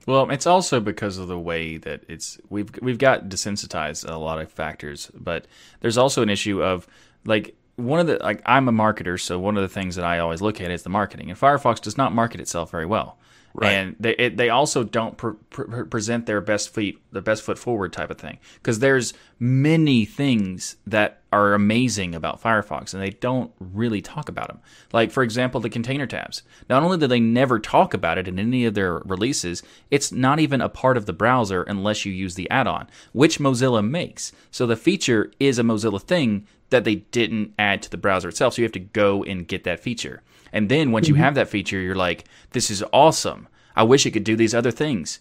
Well, 0.07 0.29
it's 0.31 0.47
also 0.47 0.79
because 0.79 1.17
of 1.17 1.27
the 1.27 1.37
way 1.37 1.75
that 1.77 2.03
it's 2.07 2.39
we've 2.49 2.69
we've 2.81 2.97
got 2.97 3.27
desensitized 3.27 4.09
a 4.09 4.15
lot 4.15 4.39
of 4.39 4.49
factors, 4.49 5.11
but 5.13 5.45
there's 5.81 5.97
also 5.97 6.23
an 6.23 6.29
issue 6.29 6.63
of 6.63 6.87
like 7.25 7.55
one 7.75 7.99
of 7.99 8.07
the 8.07 8.17
like 8.23 8.41
I'm 8.45 8.69
a 8.69 8.71
marketer, 8.71 9.19
so 9.19 9.37
one 9.37 9.57
of 9.57 9.61
the 9.61 9.67
things 9.67 9.97
that 9.97 10.05
I 10.05 10.19
always 10.19 10.41
look 10.41 10.61
at 10.61 10.71
is 10.71 10.83
the 10.83 10.89
marketing, 10.89 11.29
and 11.29 11.37
Firefox 11.37 11.81
does 11.81 11.97
not 11.97 12.15
market 12.15 12.39
itself 12.39 12.71
very 12.71 12.85
well. 12.85 13.19
Right. 13.59 13.71
And 13.71 13.95
they 13.99 14.11
it, 14.11 14.37
they 14.37 14.49
also 14.49 14.83
don't 14.83 15.17
pre- 15.17 15.33
pre- 15.49 15.85
present 15.85 16.27
their 16.27 16.41
best 16.41 16.71
feet, 16.71 17.01
their 17.11 17.23
best 17.23 17.41
foot 17.41 17.57
forward 17.57 17.91
type 17.91 18.11
of 18.11 18.19
thing, 18.19 18.37
because 18.55 18.77
there's 18.77 19.15
many 19.39 20.05
things 20.05 20.75
that 20.85 21.21
are 21.33 21.55
amazing 21.55 22.13
about 22.13 22.39
Firefox, 22.39 22.93
and 22.93 23.01
they 23.01 23.09
don't 23.09 23.51
really 23.59 23.99
talk 23.99 24.29
about 24.29 24.49
them. 24.49 24.59
Like 24.93 25.09
for 25.09 25.23
example, 25.23 25.59
the 25.59 25.71
container 25.71 26.05
tabs. 26.05 26.43
Not 26.69 26.83
only 26.83 26.99
do 26.99 27.07
they 27.07 27.19
never 27.19 27.57
talk 27.57 27.95
about 27.95 28.19
it 28.19 28.27
in 28.27 28.37
any 28.37 28.63
of 28.65 28.75
their 28.75 28.99
releases, 28.99 29.63
it's 29.89 30.11
not 30.11 30.39
even 30.39 30.61
a 30.61 30.69
part 30.69 30.95
of 30.95 31.07
the 31.07 31.13
browser 31.13 31.63
unless 31.63 32.05
you 32.05 32.13
use 32.13 32.35
the 32.35 32.49
add-on, 32.51 32.87
which 33.11 33.39
Mozilla 33.39 33.83
makes. 33.83 34.33
So 34.51 34.67
the 34.67 34.75
feature 34.75 35.31
is 35.39 35.57
a 35.57 35.63
Mozilla 35.63 35.99
thing 35.99 36.45
that 36.69 36.83
they 36.83 36.95
didn't 36.95 37.53
add 37.57 37.81
to 37.81 37.89
the 37.89 37.97
browser 37.97 38.29
itself. 38.29 38.53
So 38.53 38.61
you 38.61 38.65
have 38.65 38.71
to 38.73 38.79
go 38.79 39.23
and 39.23 39.47
get 39.47 39.63
that 39.63 39.79
feature. 39.79 40.21
And 40.51 40.69
then 40.69 40.91
once 40.91 41.07
you 41.07 41.13
mm-hmm. 41.13 41.23
have 41.23 41.35
that 41.35 41.49
feature, 41.49 41.79
you're 41.79 41.95
like, 41.95 42.25
this 42.51 42.69
is 42.69 42.83
awesome. 42.93 43.47
I 43.75 43.83
wish 43.83 44.05
it 44.05 44.11
could 44.11 44.23
do 44.23 44.35
these 44.35 44.55
other 44.55 44.71
things, 44.71 45.19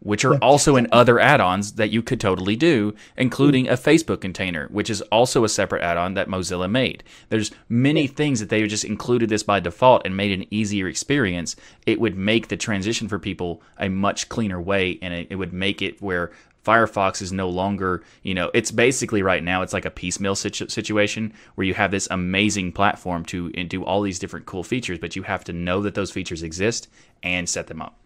which 0.00 0.24
are 0.24 0.36
also 0.36 0.76
in 0.76 0.86
other 0.92 1.18
add 1.18 1.40
ons 1.40 1.72
that 1.72 1.90
you 1.90 2.02
could 2.02 2.20
totally 2.20 2.56
do, 2.56 2.94
including 3.16 3.64
mm-hmm. 3.64 3.72
a 3.72 3.76
Facebook 3.76 4.20
container, 4.20 4.68
which 4.70 4.90
is 4.90 5.00
also 5.02 5.44
a 5.44 5.48
separate 5.48 5.82
add 5.82 5.96
on 5.96 6.14
that 6.14 6.28
Mozilla 6.28 6.70
made. 6.70 7.02
There's 7.30 7.50
many 7.68 8.06
things 8.06 8.40
that 8.40 8.50
they 8.50 8.66
just 8.66 8.84
included 8.84 9.30
this 9.30 9.42
by 9.42 9.60
default 9.60 10.02
and 10.04 10.16
made 10.16 10.32
an 10.32 10.46
easier 10.50 10.88
experience. 10.88 11.56
It 11.86 12.00
would 12.00 12.16
make 12.16 12.48
the 12.48 12.56
transition 12.56 13.08
for 13.08 13.18
people 13.18 13.62
a 13.78 13.88
much 13.88 14.28
cleaner 14.28 14.60
way, 14.60 14.98
and 15.00 15.14
it, 15.14 15.28
it 15.30 15.36
would 15.36 15.54
make 15.54 15.80
it 15.80 16.02
where 16.02 16.30
Firefox 16.64 17.20
is 17.20 17.32
no 17.32 17.48
longer, 17.48 18.02
you 18.22 18.34
know, 18.34 18.50
it's 18.54 18.70
basically 18.70 19.22
right 19.22 19.44
now, 19.44 19.62
it's 19.62 19.72
like 19.72 19.84
a 19.84 19.90
piecemeal 19.90 20.34
situ- 20.34 20.68
situation 20.68 21.32
where 21.54 21.66
you 21.66 21.74
have 21.74 21.90
this 21.90 22.08
amazing 22.10 22.72
platform 22.72 23.24
to 23.26 23.50
and 23.54 23.68
do 23.68 23.84
all 23.84 24.00
these 24.00 24.18
different 24.18 24.46
cool 24.46 24.64
features, 24.64 24.98
but 24.98 25.14
you 25.14 25.22
have 25.22 25.44
to 25.44 25.52
know 25.52 25.82
that 25.82 25.94
those 25.94 26.10
features 26.10 26.42
exist 26.42 26.88
and 27.22 27.48
set 27.48 27.66
them 27.66 27.82
up. 27.82 27.96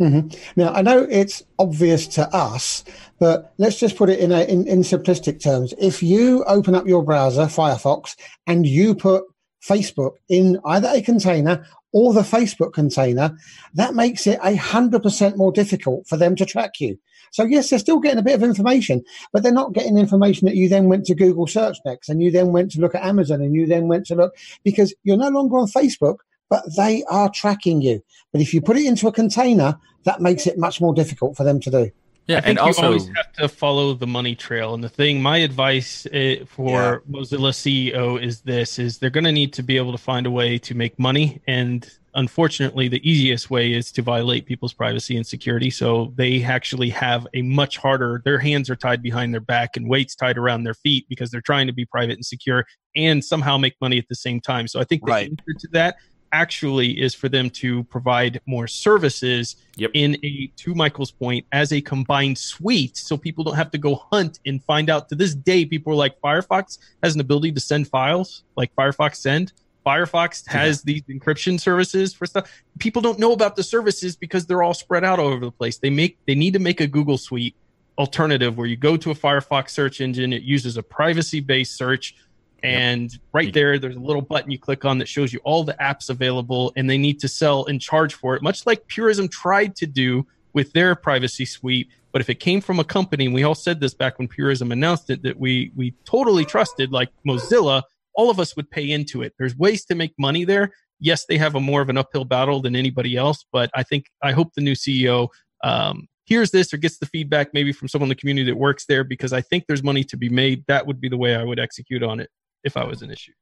Mm-hmm. 0.00 0.36
Now, 0.60 0.72
I 0.74 0.82
know 0.82 1.06
it's 1.08 1.42
obvious 1.58 2.06
to 2.08 2.28
us, 2.34 2.84
but 3.18 3.54
let's 3.56 3.78
just 3.78 3.96
put 3.96 4.10
it 4.10 4.18
in, 4.18 4.30
a, 4.30 4.42
in, 4.42 4.66
in 4.66 4.80
simplistic 4.80 5.42
terms. 5.42 5.72
If 5.78 6.02
you 6.02 6.44
open 6.44 6.74
up 6.74 6.86
your 6.86 7.02
browser, 7.02 7.46
Firefox, 7.46 8.14
and 8.46 8.66
you 8.66 8.94
put 8.94 9.24
Facebook 9.64 10.16
in 10.28 10.60
either 10.66 10.90
a 10.92 11.00
container 11.00 11.66
or 11.92 12.12
the 12.12 12.20
Facebook 12.20 12.74
container, 12.74 13.38
that 13.72 13.94
makes 13.94 14.26
it 14.26 14.38
a 14.42 14.54
hundred 14.54 15.02
percent 15.02 15.38
more 15.38 15.50
difficult 15.50 16.06
for 16.06 16.18
them 16.18 16.36
to 16.36 16.44
track 16.44 16.78
you. 16.78 16.98
So 17.30 17.44
yes, 17.44 17.70
they're 17.70 17.78
still 17.78 18.00
getting 18.00 18.18
a 18.18 18.22
bit 18.22 18.34
of 18.34 18.42
information, 18.42 19.04
but 19.32 19.42
they're 19.42 19.52
not 19.52 19.72
getting 19.72 19.98
information 19.98 20.46
that 20.46 20.56
you 20.56 20.68
then 20.68 20.88
went 20.88 21.04
to 21.06 21.14
Google 21.14 21.46
search 21.46 21.78
next 21.84 22.08
and 22.08 22.22
you 22.22 22.30
then 22.30 22.52
went 22.52 22.70
to 22.72 22.80
look 22.80 22.94
at 22.94 23.04
Amazon 23.04 23.40
and 23.40 23.54
you 23.54 23.66
then 23.66 23.88
went 23.88 24.06
to 24.06 24.14
look 24.14 24.34
because 24.64 24.94
you're 25.04 25.16
no 25.16 25.28
longer 25.28 25.58
on 25.58 25.66
Facebook, 25.66 26.18
but 26.48 26.64
they 26.76 27.04
are 27.10 27.30
tracking 27.30 27.82
you. 27.82 28.02
But 28.32 28.40
if 28.40 28.54
you 28.54 28.60
put 28.60 28.76
it 28.76 28.86
into 28.86 29.08
a 29.08 29.12
container, 29.12 29.78
that 30.04 30.20
makes 30.20 30.46
it 30.46 30.58
much 30.58 30.80
more 30.80 30.94
difficult 30.94 31.36
for 31.36 31.44
them 31.44 31.60
to 31.60 31.70
do. 31.70 31.90
Yeah, 32.26 32.38
I 32.38 32.40
think 32.40 32.58
and 32.58 32.58
you 32.58 32.64
also 32.64 32.86
always 32.86 33.06
have 33.14 33.32
to 33.34 33.48
follow 33.48 33.94
the 33.94 34.06
money 34.06 34.34
trail. 34.34 34.74
And 34.74 34.82
the 34.82 34.88
thing, 34.88 35.22
my 35.22 35.38
advice 35.38 36.06
uh, 36.06 36.44
for 36.46 37.04
Mozilla 37.08 37.52
CEO 37.52 38.20
is 38.20 38.40
this: 38.40 38.80
is 38.80 38.98
they're 38.98 39.10
going 39.10 39.24
to 39.24 39.32
need 39.32 39.52
to 39.54 39.62
be 39.62 39.76
able 39.76 39.92
to 39.92 39.98
find 39.98 40.26
a 40.26 40.30
way 40.30 40.58
to 40.58 40.74
make 40.74 40.98
money. 40.98 41.40
And 41.46 41.88
unfortunately, 42.14 42.88
the 42.88 43.08
easiest 43.08 43.48
way 43.48 43.72
is 43.72 43.92
to 43.92 44.02
violate 44.02 44.44
people's 44.44 44.72
privacy 44.72 45.16
and 45.16 45.24
security. 45.24 45.70
So 45.70 46.12
they 46.16 46.42
actually 46.42 46.90
have 46.90 47.28
a 47.34 47.42
much 47.42 47.76
harder. 47.76 48.22
Their 48.24 48.38
hands 48.38 48.70
are 48.70 48.76
tied 48.76 49.02
behind 49.02 49.32
their 49.32 49.40
back 49.40 49.76
and 49.76 49.88
weights 49.88 50.16
tied 50.16 50.36
around 50.36 50.64
their 50.64 50.74
feet 50.74 51.06
because 51.08 51.30
they're 51.30 51.40
trying 51.40 51.68
to 51.68 51.72
be 51.72 51.84
private 51.84 52.14
and 52.14 52.26
secure 52.26 52.66
and 52.96 53.24
somehow 53.24 53.56
make 53.56 53.76
money 53.80 53.98
at 53.98 54.08
the 54.08 54.16
same 54.16 54.40
time. 54.40 54.66
So 54.66 54.80
I 54.80 54.84
think 54.84 55.04
the 55.04 55.12
Right. 55.12 55.30
answer 55.30 55.58
to 55.60 55.68
that 55.72 55.96
actually 56.32 57.00
is 57.00 57.14
for 57.14 57.28
them 57.28 57.50
to 57.50 57.84
provide 57.84 58.40
more 58.46 58.66
services 58.66 59.56
Yep. 59.76 59.90
in 59.94 60.16
a 60.24 60.50
to 60.56 60.74
michael's 60.74 61.10
point 61.10 61.44
as 61.52 61.72
a 61.72 61.80
combined 61.80 62.38
suite 62.38 62.96
so 62.96 63.16
people 63.16 63.44
don't 63.44 63.56
have 63.56 63.70
to 63.72 63.78
go 63.78 63.96
hunt 64.10 64.40
and 64.46 64.62
find 64.64 64.88
out. 64.88 65.08
To 65.10 65.14
this 65.14 65.34
day 65.34 65.64
people 65.64 65.92
are 65.92 65.96
like 65.96 66.20
firefox 66.20 66.78
has 67.02 67.14
an 67.14 67.20
ability 67.20 67.52
to 67.52 67.60
send 67.60 67.88
files 67.88 68.44
like 68.56 68.74
firefox 68.74 69.16
send. 69.16 69.52
Firefox 69.86 70.44
has 70.48 70.82
these 70.82 71.02
encryption 71.02 71.60
services 71.60 72.12
for 72.12 72.26
stuff. 72.26 72.50
People 72.80 73.00
don't 73.02 73.20
know 73.20 73.32
about 73.32 73.54
the 73.54 73.62
services 73.62 74.16
because 74.16 74.44
they're 74.46 74.62
all 74.62 74.74
spread 74.74 75.04
out 75.04 75.20
all 75.20 75.28
over 75.28 75.44
the 75.44 75.52
place. 75.52 75.78
They 75.78 75.90
make 75.90 76.18
they 76.26 76.34
need 76.34 76.54
to 76.54 76.58
make 76.58 76.80
a 76.80 76.86
google 76.86 77.18
suite 77.18 77.54
alternative 77.98 78.58
where 78.58 78.66
you 78.66 78.76
go 78.76 78.96
to 78.96 79.10
a 79.10 79.14
firefox 79.14 79.70
search 79.70 80.00
engine. 80.00 80.32
It 80.32 80.42
uses 80.42 80.76
a 80.76 80.82
privacy 80.82 81.40
based 81.40 81.76
search 81.76 82.16
and 82.62 83.18
right 83.32 83.52
there 83.52 83.78
there's 83.78 83.96
a 83.96 84.00
little 84.00 84.22
button 84.22 84.50
you 84.50 84.58
click 84.58 84.84
on 84.84 84.98
that 84.98 85.06
shows 85.06 85.32
you 85.32 85.38
all 85.44 85.62
the 85.62 85.74
apps 85.74 86.08
available 86.08 86.72
and 86.74 86.88
they 86.88 86.98
need 86.98 87.20
to 87.20 87.28
sell 87.28 87.66
and 87.66 87.80
charge 87.80 88.14
for 88.14 88.34
it 88.34 88.42
much 88.42 88.64
like 88.66 88.86
purism 88.88 89.28
tried 89.28 89.76
to 89.76 89.86
do 89.86 90.26
with 90.56 90.72
their 90.72 90.94
privacy 90.94 91.44
suite. 91.44 91.88
But 92.12 92.22
if 92.22 92.30
it 92.30 92.40
came 92.40 92.62
from 92.62 92.80
a 92.80 92.84
company, 92.84 93.26
and 93.26 93.34
we 93.34 93.44
all 93.44 93.54
said 93.54 93.78
this 93.78 93.92
back 93.92 94.18
when 94.18 94.26
Purism 94.26 94.72
announced 94.72 95.10
it, 95.10 95.22
that 95.22 95.38
we 95.38 95.70
we 95.76 95.94
totally 96.06 96.46
trusted, 96.46 96.90
like 96.90 97.10
Mozilla, 97.28 97.82
all 98.14 98.30
of 98.30 98.40
us 98.40 98.56
would 98.56 98.70
pay 98.70 98.90
into 98.90 99.20
it. 99.20 99.34
There's 99.38 99.54
ways 99.54 99.84
to 99.84 99.94
make 99.94 100.14
money 100.18 100.44
there. 100.44 100.72
Yes, 100.98 101.26
they 101.26 101.36
have 101.36 101.54
a 101.54 101.60
more 101.60 101.82
of 101.82 101.90
an 101.90 101.98
uphill 101.98 102.24
battle 102.24 102.62
than 102.62 102.74
anybody 102.74 103.18
else, 103.18 103.44
but 103.52 103.70
I 103.74 103.82
think 103.82 104.06
I 104.22 104.32
hope 104.32 104.54
the 104.54 104.62
new 104.62 104.72
CEO 104.72 105.28
um, 105.62 106.08
hears 106.24 106.50
this 106.52 106.72
or 106.72 106.78
gets 106.78 106.96
the 106.96 107.06
feedback 107.06 107.52
maybe 107.52 107.70
from 107.70 107.88
someone 107.88 108.06
in 108.06 108.16
the 108.16 108.20
community 108.20 108.50
that 108.50 108.56
works 108.56 108.86
there 108.86 109.04
because 109.04 109.34
I 109.34 109.42
think 109.42 109.66
there's 109.66 109.82
money 109.82 110.04
to 110.04 110.16
be 110.16 110.30
made. 110.30 110.64
That 110.68 110.86
would 110.86 111.02
be 111.02 111.10
the 111.10 111.18
way 111.18 111.36
I 111.36 111.44
would 111.44 111.60
execute 111.60 112.02
on 112.02 112.18
it 112.18 112.30
if 112.66 112.76
I 112.76 112.84
was 112.84 113.00
an 113.00 113.10
issue. 113.10 113.32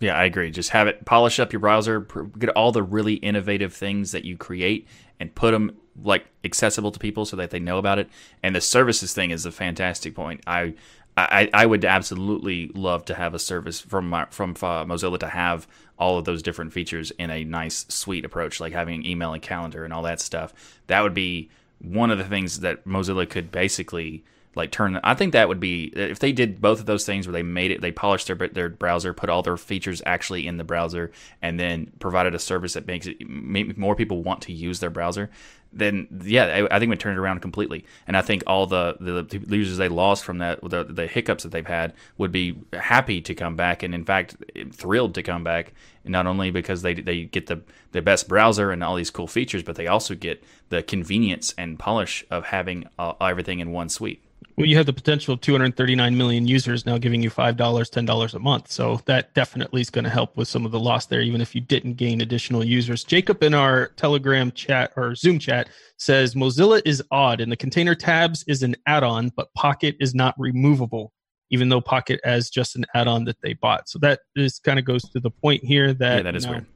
Yeah, 0.00 0.16
I 0.16 0.24
agree. 0.24 0.50
Just 0.50 0.70
have 0.70 0.86
it 0.86 1.04
polish 1.04 1.38
up 1.38 1.52
your 1.52 1.60
browser, 1.60 2.00
get 2.38 2.50
all 2.50 2.72
the 2.72 2.82
really 2.82 3.14
innovative 3.14 3.72
things 3.72 4.12
that 4.12 4.24
you 4.24 4.36
create 4.36 4.88
and 5.18 5.34
put 5.34 5.52
them 5.52 5.76
like 6.02 6.26
accessible 6.44 6.90
to 6.90 6.98
people 6.98 7.24
so 7.24 7.36
that 7.36 7.50
they 7.50 7.60
know 7.60 7.78
about 7.78 7.98
it. 7.98 8.08
And 8.42 8.54
the 8.54 8.60
services 8.60 9.12
thing 9.12 9.30
is 9.30 9.46
a 9.46 9.52
fantastic 9.52 10.14
point. 10.14 10.42
I 10.46 10.74
I, 11.16 11.50
I 11.52 11.66
would 11.66 11.84
absolutely 11.84 12.70
love 12.74 13.04
to 13.06 13.14
have 13.14 13.34
a 13.34 13.38
service 13.38 13.80
from 13.80 14.08
my, 14.08 14.26
from 14.30 14.52
uh, 14.52 14.84
Mozilla 14.84 15.18
to 15.18 15.28
have 15.28 15.66
all 15.98 16.16
of 16.16 16.24
those 16.24 16.42
different 16.42 16.72
features 16.72 17.10
in 17.18 17.30
a 17.30 17.44
nice 17.44 17.84
suite 17.88 18.24
approach, 18.24 18.60
like 18.60 18.72
having 18.72 19.04
email 19.04 19.34
and 19.34 19.42
calendar 19.42 19.84
and 19.84 19.92
all 19.92 20.02
that 20.02 20.20
stuff. 20.20 20.80
That 20.86 21.02
would 21.02 21.12
be 21.12 21.50
one 21.78 22.10
of 22.10 22.16
the 22.16 22.24
things 22.24 22.60
that 22.60 22.86
Mozilla 22.86 23.28
could 23.28 23.50
basically 23.50 24.24
like 24.54 24.70
turn 24.70 24.98
i 25.04 25.14
think 25.14 25.32
that 25.32 25.48
would 25.48 25.60
be 25.60 25.84
if 25.94 26.18
they 26.18 26.32
did 26.32 26.60
both 26.60 26.80
of 26.80 26.86
those 26.86 27.06
things 27.06 27.26
where 27.26 27.32
they 27.32 27.42
made 27.42 27.70
it 27.70 27.80
they 27.80 27.92
polished 27.92 28.26
their 28.26 28.36
their 28.48 28.68
browser 28.68 29.12
put 29.14 29.30
all 29.30 29.42
their 29.42 29.56
features 29.56 30.02
actually 30.06 30.46
in 30.46 30.56
the 30.56 30.64
browser 30.64 31.10
and 31.40 31.58
then 31.58 31.90
provided 32.00 32.34
a 32.34 32.38
service 32.38 32.74
that 32.74 32.86
makes 32.86 33.06
it 33.06 33.28
make 33.28 33.76
more 33.78 33.94
people 33.94 34.22
want 34.22 34.42
to 34.42 34.52
use 34.52 34.80
their 34.80 34.90
browser 34.90 35.30
then 35.72 36.08
yeah 36.24 36.66
i, 36.70 36.76
I 36.76 36.78
think 36.78 36.90
we 36.90 36.96
turned 36.96 37.16
it 37.16 37.20
around 37.20 37.40
completely. 37.40 37.84
And 38.06 38.16
i 38.16 38.22
think 38.22 38.42
all 38.46 38.66
the, 38.66 38.96
the, 38.98 39.22
the 39.22 39.56
users 39.56 39.76
they 39.76 39.88
lost 39.88 40.24
from 40.24 40.38
that 40.38 40.60
the, 40.62 40.84
the 40.84 41.06
hiccups 41.06 41.44
that 41.44 41.50
they've 41.50 41.66
had 41.66 41.94
would 42.18 42.32
be 42.32 42.58
happy 42.72 43.20
to 43.22 43.34
come 43.34 43.54
back 43.56 43.82
and 43.82 43.94
in 43.94 44.04
fact 44.04 44.36
thrilled 44.72 45.14
to 45.14 45.22
come 45.22 45.44
back 45.44 45.72
not 46.04 46.26
only 46.26 46.50
because 46.50 46.82
they 46.82 46.94
they 46.94 47.24
get 47.24 47.46
the 47.46 47.60
the 47.92 48.02
best 48.02 48.26
browser 48.26 48.72
and 48.72 48.82
all 48.82 48.96
these 48.96 49.10
cool 49.10 49.28
features 49.28 49.62
but 49.62 49.76
they 49.76 49.86
also 49.86 50.14
get 50.14 50.42
the 50.70 50.82
convenience 50.82 51.54
and 51.56 51.78
polish 51.78 52.24
of 52.30 52.46
having 52.46 52.88
uh, 52.98 53.12
everything 53.20 53.60
in 53.60 53.70
one 53.70 53.88
suite 53.88 54.24
well, 54.60 54.68
you 54.68 54.76
have 54.76 54.86
the 54.86 54.92
potential 54.92 55.34
of 55.34 55.40
239 55.40 56.16
million 56.16 56.46
users 56.46 56.86
now 56.86 56.98
giving 56.98 57.22
you 57.22 57.30
$5, 57.30 57.56
$10 57.56 58.34
a 58.34 58.38
month. 58.38 58.70
So 58.70 59.00
that 59.06 59.34
definitely 59.34 59.80
is 59.80 59.90
going 59.90 60.04
to 60.04 60.10
help 60.10 60.36
with 60.36 60.48
some 60.48 60.66
of 60.66 60.72
the 60.72 60.78
loss 60.78 61.06
there, 61.06 61.20
even 61.22 61.40
if 61.40 61.54
you 61.54 61.60
didn't 61.60 61.94
gain 61.94 62.20
additional 62.20 62.62
users. 62.62 63.02
Jacob 63.02 63.42
in 63.42 63.54
our 63.54 63.88
Telegram 63.96 64.52
chat 64.52 64.92
or 64.96 65.14
Zoom 65.14 65.38
chat 65.38 65.68
says 65.96 66.34
Mozilla 66.34 66.82
is 66.84 67.02
odd 67.10 67.40
and 67.40 67.50
the 67.50 67.56
container 67.56 67.94
tabs 67.94 68.44
is 68.46 68.62
an 68.62 68.76
add 68.86 69.02
on, 69.02 69.30
but 69.36 69.52
Pocket 69.54 69.96
is 69.98 70.14
not 70.14 70.34
removable, 70.38 71.12
even 71.50 71.68
though 71.68 71.80
Pocket 71.80 72.20
as 72.24 72.50
just 72.50 72.76
an 72.76 72.84
add 72.94 73.08
on 73.08 73.24
that 73.24 73.40
they 73.42 73.54
bought. 73.54 73.88
So 73.88 73.98
that 74.00 74.20
is 74.36 74.58
kind 74.58 74.78
of 74.78 74.84
goes 74.84 75.02
to 75.02 75.20
the 75.20 75.30
point 75.30 75.64
here 75.64 75.94
that, 75.94 76.16
yeah, 76.16 76.22
that 76.22 76.36
is 76.36 76.46
weird 76.46 76.66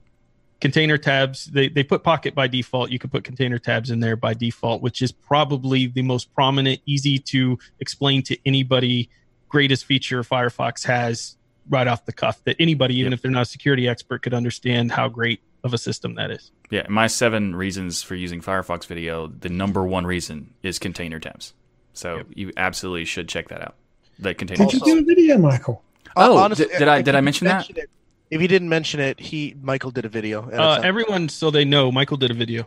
container 0.65 0.97
tabs. 0.97 1.45
They, 1.45 1.69
they 1.69 1.85
put 1.85 2.03
pocket 2.03 2.35
by 2.35 2.47
default. 2.47 2.91
You 2.91 2.99
can 2.99 3.11
put 3.11 3.23
container 3.23 3.59
tabs 3.59 3.91
in 3.91 4.01
there 4.01 4.17
by 4.17 4.33
default 4.33 4.81
which 4.81 5.03
is 5.03 5.13
probably 5.13 5.89
the 5.89 6.01
most 6.01 6.35
prominent 6.35 6.81
easy 6.87 7.19
to 7.19 7.59
explain 7.81 8.23
to 8.23 8.39
anybody 8.47 9.11
greatest 9.51 9.85
feature 9.85 10.23
firefox 10.23 10.83
has 10.87 11.37
right 11.69 11.87
off 11.87 12.07
the 12.07 12.15
cuff 12.15 12.43
that 12.45 12.57
anybody 12.59 12.95
even 12.95 13.13
yep. 13.13 13.19
if 13.19 13.23
they're 13.23 13.31
not 13.31 13.43
a 13.43 13.45
security 13.45 13.87
expert 13.87 14.23
could 14.23 14.33
understand 14.33 14.91
how 14.91 15.07
great 15.07 15.43
of 15.65 15.75
a 15.75 15.79
system 15.79 16.15
that 16.15 16.31
is. 16.31 16.51
Yeah 16.71 16.87
my 16.89 17.09
seven 17.09 17.55
reasons 17.55 18.03
for 18.03 18.15
using 18.15 18.41
firefox 18.41 18.87
video 18.87 19.27
the 19.27 19.51
number 19.51 19.85
one 19.85 20.07
reason 20.07 20.55
is 20.63 20.79
container 20.79 21.21
tabs. 21.21 21.53
So 21.93 22.17
yep. 22.17 22.27
you 22.35 22.53
absolutely 22.57 23.05
should 23.05 23.29
check 23.29 23.49
that 23.49 23.61
out. 23.61 23.75
The 24.19 24.33
container 24.33 24.65
did 24.65 24.73
you 24.73 24.81
do 24.81 24.99
a 24.99 25.03
video 25.03 25.37
michael? 25.37 25.83
Oh 26.17 26.39
Honestly, 26.39 26.69
did, 26.69 26.79
did 26.79 26.89
i 26.89 27.03
did 27.03 27.15
i 27.15 27.21
mention 27.21 27.49
that? 27.49 27.69
it 27.69 27.91
if 28.31 28.41
he 28.41 28.47
didn't 28.47 28.69
mention 28.69 29.01
it, 29.01 29.21
he 29.21 29.55
Michael 29.63 29.91
did 29.91 30.05
a 30.05 30.09
video. 30.09 30.51
Uh, 30.51 30.81
everyone, 30.83 31.29
so 31.29 31.51
they 31.51 31.65
know, 31.65 31.93
Michael 31.93 32.17
did 32.17 32.31
a 32.31 32.35
video. 32.35 32.67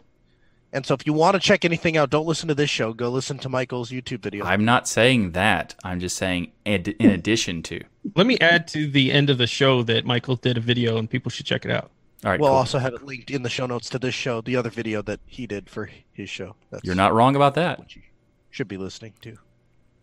And 0.73 0.85
so, 0.85 0.93
if 0.93 1.07
you 1.07 1.13
want 1.13 1.35
to 1.35 1.39
check 1.39 1.63
anything 1.63 1.95
out, 1.95 2.09
don't 2.09 2.25
listen 2.25 2.49
to 2.49 2.55
this 2.55 2.69
show. 2.69 2.93
Go 2.93 3.09
listen 3.09 3.37
to 3.39 3.49
Michael's 3.49 3.89
YouTube 3.89 4.19
video. 4.19 4.43
I'm 4.43 4.65
not 4.65 4.87
saying 4.87 5.31
that. 5.31 5.75
I'm 5.83 5.99
just 5.99 6.17
saying 6.17 6.51
in 6.65 7.09
addition 7.09 7.63
to. 7.63 7.81
Let 8.15 8.27
me 8.27 8.37
add 8.39 8.67
to 8.69 8.87
the 8.87 9.11
end 9.11 9.29
of 9.29 9.37
the 9.37 9.47
show 9.47 9.81
that 9.83 10.05
Michael 10.05 10.35
did 10.35 10.57
a 10.57 10.61
video, 10.61 10.97
and 10.97 11.09
people 11.09 11.31
should 11.31 11.45
check 11.45 11.63
it 11.63 11.71
out. 11.71 11.89
All 12.25 12.31
right. 12.31 12.39
We'll 12.39 12.49
cool. 12.49 12.57
also 12.57 12.79
have 12.79 12.93
it 12.93 13.03
linked 13.03 13.31
in 13.31 13.43
the 13.43 13.49
show 13.49 13.65
notes 13.65 13.89
to 13.91 13.99
this 13.99 14.13
show, 14.13 14.41
the 14.41 14.55
other 14.55 14.69
video 14.69 15.01
that 15.03 15.19
he 15.25 15.47
did 15.47 15.69
for 15.69 15.89
his 16.11 16.29
show. 16.29 16.55
That's 16.69 16.83
You're 16.83 16.95
not 16.95 17.13
wrong 17.13 17.35
about 17.35 17.55
that. 17.55 17.79
What 17.79 17.95
you 17.95 18.01
should 18.49 18.67
be 18.67 18.77
listening 18.77 19.13
to, 19.21 19.37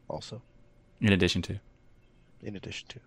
also. 0.08 0.40
In 1.00 1.12
addition 1.12 1.42
to. 1.42 1.60
In 2.42 2.56
addition 2.56 2.88
to. 2.88 3.00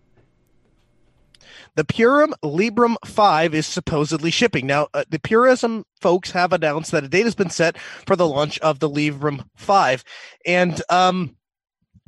The 1.76 1.86
Purism 1.86 2.36
Librem 2.44 2.96
5 3.06 3.54
is 3.54 3.68
supposedly 3.68 4.32
shipping. 4.32 4.68
Now, 4.68 4.88
uh, 4.94 5.04
the 5.10 5.20
Purism 5.20 5.84
folks 6.02 6.32
have 6.32 6.54
announced 6.54 6.92
that 6.92 7.04
a 7.04 7.08
date 7.08 7.26
has 7.26 7.36
been 7.36 7.50
set 7.50 7.78
for 7.78 8.16
the 8.16 8.28
launch 8.28 8.60
of 8.60 8.80
the 8.80 8.90
Librem 8.90 9.46
5. 9.56 10.04
And, 10.46 10.82
um, 10.90 11.36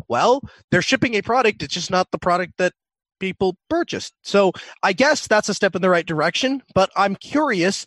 well, 0.08 0.42
they're 0.72 0.82
shipping 0.82 1.16
a 1.16 1.22
product. 1.22 1.64
It's 1.64 1.74
just 1.74 1.92
not 1.92 2.12
the 2.12 2.18
product 2.18 2.54
that 2.58 2.74
people 3.20 3.58
purchased. 3.70 4.14
So 4.24 4.54
I 4.82 4.94
guess 4.94 5.28
that's 5.28 5.50
a 5.50 5.54
step 5.54 5.76
in 5.76 5.82
the 5.82 5.90
right 5.90 6.06
direction. 6.06 6.64
But 6.74 6.90
I'm 6.96 7.16
curious 7.16 7.86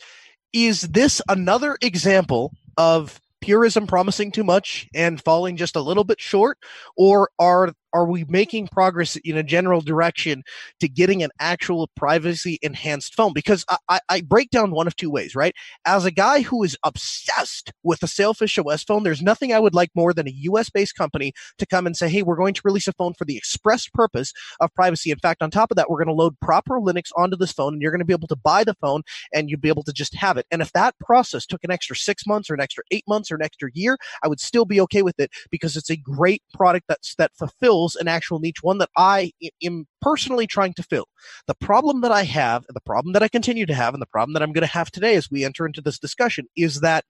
is 0.53 0.83
this 0.83 1.23
another 1.29 1.79
example 1.81 2.53
of 2.77 3.19
purism 3.41 3.87
promising 3.87 4.31
too 4.31 4.45
much 4.45 4.89
and 4.95 5.23
falling 5.23 5.57
just 5.57 5.77
a 5.77 5.81
little 5.81 6.05
bit 6.05 6.21
short 6.21 6.59
or 6.97 7.31
are 7.39 7.73
are 7.93 8.07
we 8.07 8.25
making 8.29 8.69
progress 8.69 9.17
in 9.17 9.37
a 9.37 9.43
general 9.43 9.81
direction 9.81 10.43
to 10.81 10.89
getting 10.89 11.23
an 11.23 11.31
actual 11.39 11.89
privacy 11.97 12.59
enhanced 12.63 13.15
phone? 13.15 13.33
Because 13.33 13.65
I, 13.69 13.77
I, 13.89 14.01
I, 14.09 14.21
break 14.23 14.51
down 14.51 14.71
one 14.71 14.87
of 14.87 14.97
two 14.97 15.11
ways, 15.11 15.35
right? 15.35 15.55
As 15.85 16.05
a 16.05 16.11
guy 16.11 16.43
who 16.43 16.63
is 16.63 16.77
obsessed 16.85 17.73
with 17.83 18.03
a 18.03 18.07
Sailfish 18.07 18.59
OS 18.59 18.85
phone, 18.85 19.03
there's 19.03 19.21
nothing 19.21 19.53
I 19.53 19.59
would 19.59 19.75
like 19.75 19.91
more 19.95 20.13
than 20.13 20.29
a 20.29 20.33
US 20.33 20.71
based 20.71 20.95
company 20.95 21.33
to 21.59 21.67
come 21.67 21.87
and 21.87 21.97
say, 21.97 22.09
hey, 22.09 22.23
we're 22.23 22.37
going 22.37 22.55
to 22.55 22.63
release 22.65 22.89
a 22.89 22.93
phone 22.93 23.15
for 23.15 23.25
the 23.25 23.37
express 23.37 23.89
purpose 23.89 24.33
of 24.61 24.73
privacy. 24.75 25.11
In 25.11 25.19
fact, 25.19 25.43
on 25.43 25.51
top 25.51 25.71
of 25.71 25.77
that, 25.77 25.91
we're 25.91 26.03
going 26.03 26.15
to 26.15 26.21
load 26.21 26.39
proper 26.41 26.81
Linux 26.81 27.11
onto 27.17 27.37
this 27.37 27.53
phone 27.53 27.75
and 27.75 27.83
you're 27.83 27.91
going 27.91 28.01
to 28.01 28.05
be 28.07 28.15
able 28.15 28.29
to 28.29 28.37
buy 28.37 28.65
the 28.65 28.75
phone 28.75 29.03
and 29.35 29.51
you'll 29.51 29.61
be 29.61 29.69
able 29.69 29.83
to 29.85 29.93
just 29.93 30.15
have 30.15 30.37
it. 30.37 30.47
And 30.51 30.63
if 30.63 30.73
that 30.73 30.95
process 30.99 31.45
took 31.47 31.65
an 31.65 31.71
extra 31.71 31.97
six 31.97 32.27
months 32.27 32.49
or 32.49 32.55
an 32.55 32.61
extra 32.61 32.85
eight 32.91 33.05
months 33.07 33.31
or 33.31 33.35
an 33.35 33.43
extra 33.43 33.71
year, 33.75 33.99
I 34.23 34.29
would 34.29 34.41
still 34.41 34.65
be 34.65 34.81
okay 34.83 35.03
with 35.03 35.19
it 35.19 35.31
because 35.51 35.77
it's 35.77 35.91
a 35.91 35.97
great 35.97 36.43
product 36.55 36.87
that's, 36.89 37.15
that 37.17 37.33
fulfills 37.37 37.82
fills 37.83 37.97
an 37.97 38.09
actual 38.09 38.39
niche, 38.39 38.63
one 38.63 38.79
that 38.79 38.91
I 38.97 39.33
am 39.63 39.87
personally 40.01 40.47
trying 40.47 40.75
to 40.75 40.83
fill. 40.83 41.07
The 41.47 41.55
problem 41.55 42.01
that 42.03 42.13
I 42.13 42.23
have, 42.25 42.65
and 42.69 42.77
the 42.77 42.81
problem 42.81 43.13
that 43.13 43.23
I 43.23 43.29
continue 43.29 43.67
to 43.67 43.75
have, 43.75 43.95
and 43.95 44.03
the 44.03 44.07
problem 44.07 44.35
that 44.35 44.43
I'm 44.43 44.53
going 44.53 44.67
to 44.67 44.73
have 44.73 44.91
today 44.91 45.17
as 45.17 45.31
we 45.31 45.45
enter 45.45 45.67
into 45.67 45.81
this 45.81 45.99
discussion 45.99 46.47
is 46.57 46.81
that 46.81 47.05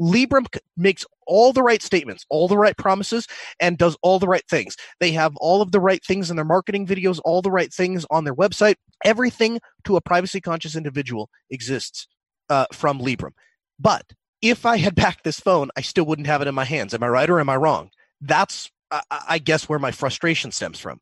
Librem 0.00 0.46
makes 0.78 1.04
all 1.26 1.52
the 1.52 1.62
right 1.62 1.82
statements, 1.82 2.24
all 2.30 2.48
the 2.48 2.56
right 2.56 2.76
promises, 2.76 3.26
and 3.60 3.76
does 3.76 3.98
all 4.02 4.18
the 4.18 4.26
right 4.26 4.46
things. 4.48 4.74
They 4.98 5.12
have 5.12 5.36
all 5.36 5.60
of 5.60 5.72
the 5.72 5.80
right 5.80 6.02
things 6.02 6.30
in 6.30 6.36
their 6.36 6.44
marketing 6.44 6.86
videos, 6.86 7.20
all 7.24 7.42
the 7.42 7.50
right 7.50 7.70
things 7.70 8.06
on 8.10 8.24
their 8.24 8.34
website. 8.34 8.76
Everything 9.04 9.60
to 9.84 9.96
a 9.96 10.00
privacy 10.00 10.40
conscious 10.40 10.74
individual 10.74 11.28
exists 11.50 12.06
uh, 12.48 12.64
from 12.72 12.98
Librem. 12.98 13.32
But 13.78 14.04
if 14.40 14.64
I 14.64 14.78
had 14.78 14.94
backed 15.02 15.24
this 15.24 15.38
phone, 15.38 15.68
I 15.76 15.82
still 15.82 16.06
wouldn't 16.06 16.28
have 16.28 16.40
it 16.40 16.48
in 16.48 16.54
my 16.54 16.64
hands. 16.64 16.94
Am 16.94 17.02
I 17.02 17.08
right 17.08 17.28
or 17.28 17.38
am 17.38 17.50
I 17.50 17.56
wrong? 17.56 17.90
That's 18.22 18.70
I, 18.90 19.02
I 19.10 19.38
guess 19.38 19.68
where 19.68 19.78
my 19.78 19.92
frustration 19.92 20.52
stems 20.52 20.78
from. 20.78 21.00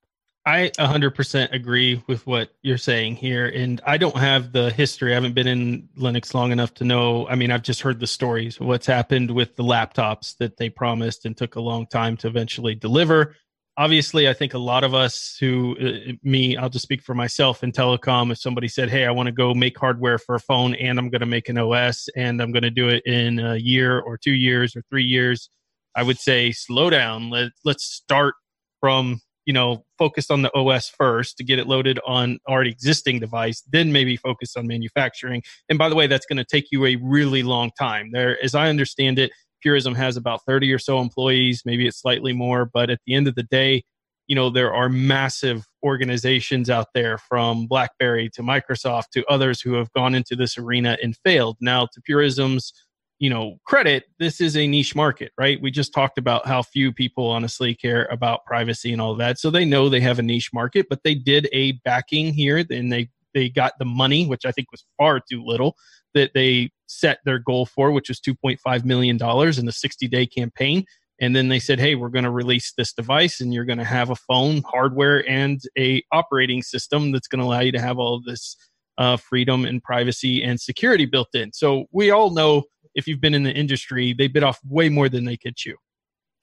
I 0.48 0.70
100% 0.78 1.52
agree 1.52 2.02
with 2.06 2.27
what 2.27 2.51
you're 2.62 2.78
saying 2.78 3.16
here. 3.16 3.48
And 3.48 3.82
I 3.85 3.98
don't 3.98 4.16
have 4.16 4.52
the 4.52 4.70
history. 4.70 5.12
I 5.12 5.15
haven't 5.15 5.35
been 5.35 5.47
in 5.47 5.90
Linux 5.98 6.32
long 6.32 6.52
enough 6.52 6.73
to 6.74 6.85
know. 6.85 7.28
I 7.28 7.35
mean, 7.35 7.51
I've 7.51 7.62
just 7.62 7.82
heard 7.82 8.01
the 8.01 8.06
stories, 8.06 8.59
what's 8.59 8.86
happened 8.86 9.31
with 9.31 9.56
the 9.56 9.62
laptops 9.62 10.39
that 10.39 10.56
they 10.56 10.70
promised 10.70 11.27
and 11.27 11.36
took 11.36 11.56
a 11.56 11.60
long 11.60 11.86
time 11.86 12.16
to 12.19 12.28
eventually 12.28 12.74
deliver. 12.74 13.36
Obviously, 13.77 14.27
I 14.27 14.32
think 14.32 14.55
a 14.55 14.59
lot 14.59 14.85
of 14.85 14.94
us 14.94 15.36
who, 15.39 15.77
uh, 15.78 16.12
me, 16.23 16.56
I'll 16.56 16.70
just 16.70 16.85
speak 16.85 17.02
for 17.02 17.15
myself 17.15 17.62
in 17.62 17.70
telecom. 17.70 18.32
If 18.32 18.39
somebody 18.39 18.69
said, 18.69 18.89
Hey, 18.89 19.05
I 19.05 19.10
want 19.10 19.27
to 19.27 19.32
go 19.32 19.52
make 19.52 19.78
hardware 19.78 20.16
for 20.16 20.35
a 20.35 20.40
phone 20.40 20.74
and 20.77 20.98
I'm 20.98 21.10
going 21.10 21.20
to 21.20 21.27
make 21.27 21.51
an 21.51 21.59
OS 21.59 22.09
and 22.16 22.40
I'm 22.40 22.52
going 22.52 22.62
to 22.62 22.70
do 22.70 22.89
it 22.89 23.05
in 23.05 23.39
a 23.39 23.56
year 23.56 24.01
or 24.01 24.16
two 24.16 24.32
years 24.32 24.74
or 24.74 24.82
three 24.89 25.05
years, 25.05 25.51
I 25.97 26.02
would 26.02 26.19
say 26.19 26.52
slow 26.52 26.90
down. 26.90 27.31
Let 27.31 27.52
let's 27.65 27.85
start 27.85 28.35
from 28.81 29.20
you 29.47 29.52
know 29.52 29.85
focus 29.98 30.31
on 30.31 30.43
the 30.43 30.55
OS 30.55 30.89
first 30.89 31.36
to 31.39 31.44
get 31.44 31.59
it 31.59 31.66
loaded 31.66 31.98
on 32.06 32.39
already 32.48 32.70
existing 32.70 33.20
device, 33.20 33.62
then 33.70 33.93
maybe 33.93 34.16
focus 34.16 34.56
on 34.56 34.66
manufacturing. 34.66 35.43
And 35.69 35.78
by 35.78 35.89
the 35.89 35.94
way, 35.94 36.06
that's 36.06 36.27
going 36.27 36.36
to 36.36 36.44
take 36.44 36.66
you 36.70 36.86
a 36.86 36.97
really 36.97 37.43
long 37.43 37.70
time. 37.78 38.10
There, 38.12 38.43
as 38.43 38.55
I 38.55 38.69
understand 38.69 39.19
it, 39.19 39.32
Purism 39.62 39.94
has 39.97 40.16
about 40.16 40.40
30 40.47 40.73
or 40.73 40.78
so 40.78 41.01
employees, 41.01 41.62
maybe 41.65 41.86
it's 41.86 42.01
slightly 42.01 42.32
more, 42.32 42.65
but 42.65 42.90
at 42.90 43.01
the 43.06 43.15
end 43.15 43.27
of 43.27 43.35
the 43.35 43.43
day, 43.43 43.82
you 44.28 44.36
know 44.36 44.51
there 44.51 44.73
are 44.73 44.89
massive 44.89 45.66
organizations 45.82 46.70
out 46.70 46.89
there 46.94 47.19
from 47.19 47.66
blackberry 47.66 48.31
to 48.35 48.43
microsoft 48.43 49.10
to 49.15 49.24
others 49.27 49.60
who 49.60 49.73
have 49.73 49.90
gone 49.93 50.15
into 50.15 50.36
this 50.36 50.56
arena 50.59 50.97
and 51.02 51.16
failed 51.24 51.56
now 51.60 51.86
to 51.93 52.01
purism's 52.02 52.73
you 53.19 53.28
know 53.28 53.59
credit 53.65 54.05
this 54.19 54.40
is 54.40 54.57
a 54.57 54.66
niche 54.66 54.95
market 54.95 55.32
right? 55.39 55.61
We 55.61 55.70
just 55.70 55.93
talked 55.93 56.19
about 56.19 56.47
how 56.47 56.62
few 56.62 56.93
people 56.93 57.28
honestly 57.28 57.74
care 57.74 58.07
about 58.11 58.45
privacy 58.45 58.93
and 58.93 59.01
all 59.01 59.15
that. 59.16 59.39
So 59.39 59.51
they 59.51 59.65
know 59.65 59.89
they 59.89 60.01
have 60.01 60.19
a 60.19 60.23
niche 60.23 60.51
market 60.53 60.86
but 60.89 61.03
they 61.05 61.15
did 61.15 61.49
a 61.53 61.73
backing 61.85 62.32
here 62.32 62.65
and 62.70 62.93
they 62.93 63.11
they 63.35 63.49
got 63.49 63.74
the 63.78 63.85
money 63.85 64.27
which 64.27 64.47
i 64.47 64.51
think 64.51 64.73
was 64.73 64.85
far 64.97 65.20
too 65.20 65.45
little 65.45 65.77
that 66.15 66.32
they 66.35 66.70
set 66.86 67.19
their 67.24 67.39
goal 67.39 67.66
for 67.66 67.93
which 67.93 68.09
was 68.09 68.20
2.5 68.20 68.85
million 68.85 69.16
dollars 69.16 69.59
in 69.59 69.66
the 69.66 69.73
60 69.73 70.09
day 70.09 70.27
campaign. 70.27 70.85
And 71.20 71.35
then 71.35 71.49
they 71.49 71.59
said 71.59 71.81
hey 71.81 71.95
we're 71.95 72.09
going 72.09 72.24
to 72.24 72.31
release 72.31 72.73
this 72.77 72.93
device 72.93 73.40
and 73.40 73.53
you're 73.53 73.65
going 73.65 73.78
to 73.78 73.85
have 73.85 74.11
a 74.11 74.16
phone 74.16 74.62
hardware 74.62 75.28
and 75.28 75.61
a 75.77 76.03
operating 76.12 76.62
system 76.62 77.12
that's 77.12 77.28
going 77.28 77.40
to 77.40 77.47
allow 77.47 77.61
you 77.61 77.73
to 77.73 77.81
have 77.81 77.99
all 77.99 78.20
this 78.24 78.57
uh, 78.99 79.16
freedom 79.16 79.65
and 79.65 79.82
privacy 79.82 80.43
and 80.43 80.61
security 80.61 81.07
built 81.07 81.28
in. 81.35 81.53
So 81.53 81.86
we 81.93 82.11
all 82.11 82.31
know 82.31 82.65
if 82.99 83.07
you've 83.07 83.20
been 83.20 83.35
in 83.35 83.45
the 83.45 83.53
industry, 83.53 84.12
they 84.12 84.27
bit 84.27 84.43
off 84.43 84.59
way 84.69 84.89
more 84.89 85.09
than 85.09 85.25
they 85.25 85.37
could 85.37 85.57
chew. 85.57 85.77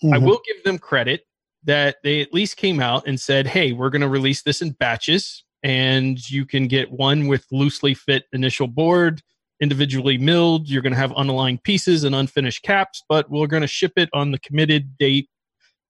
Mm-hmm. 0.04 0.14
I 0.14 0.18
will 0.18 0.40
give 0.48 0.64
them 0.64 0.80
credit 0.80 1.22
that 1.66 1.98
they 2.04 2.22
at 2.22 2.34
least 2.34 2.58
came 2.58 2.80
out 2.80 3.08
and 3.08 3.20
said, 3.20 3.46
hey, 3.46 3.74
we're 3.74 3.90
going 3.90 4.02
to 4.02 4.08
release 4.08 4.42
this 4.44 4.62
in 4.62 4.72
batches, 4.72 5.44
and 5.64 6.18
you 6.30 6.46
can 6.46 6.68
get 6.68 6.92
one 6.92 7.28
with 7.28 7.46
loosely 7.52 7.94
fit 7.94 8.24
initial 8.34 8.68
board, 8.68 9.22
individually 9.62 10.18
milled. 10.18 10.70
You're 10.70 10.82
going 10.82 10.94
to 10.94 11.00
have 11.00 11.12
unaligned 11.12 11.64
pieces 11.64 12.04
and 12.04 12.16
unfinished 12.16 12.64
caps, 12.64 13.04
but 13.10 13.30
we're 13.30 13.48
going 13.48 13.62
to 13.62 13.68
ship 13.68 13.94
it 13.98 14.10
on 14.14 14.32
the 14.32 14.40
committed 14.40 14.98
date. 14.98 15.28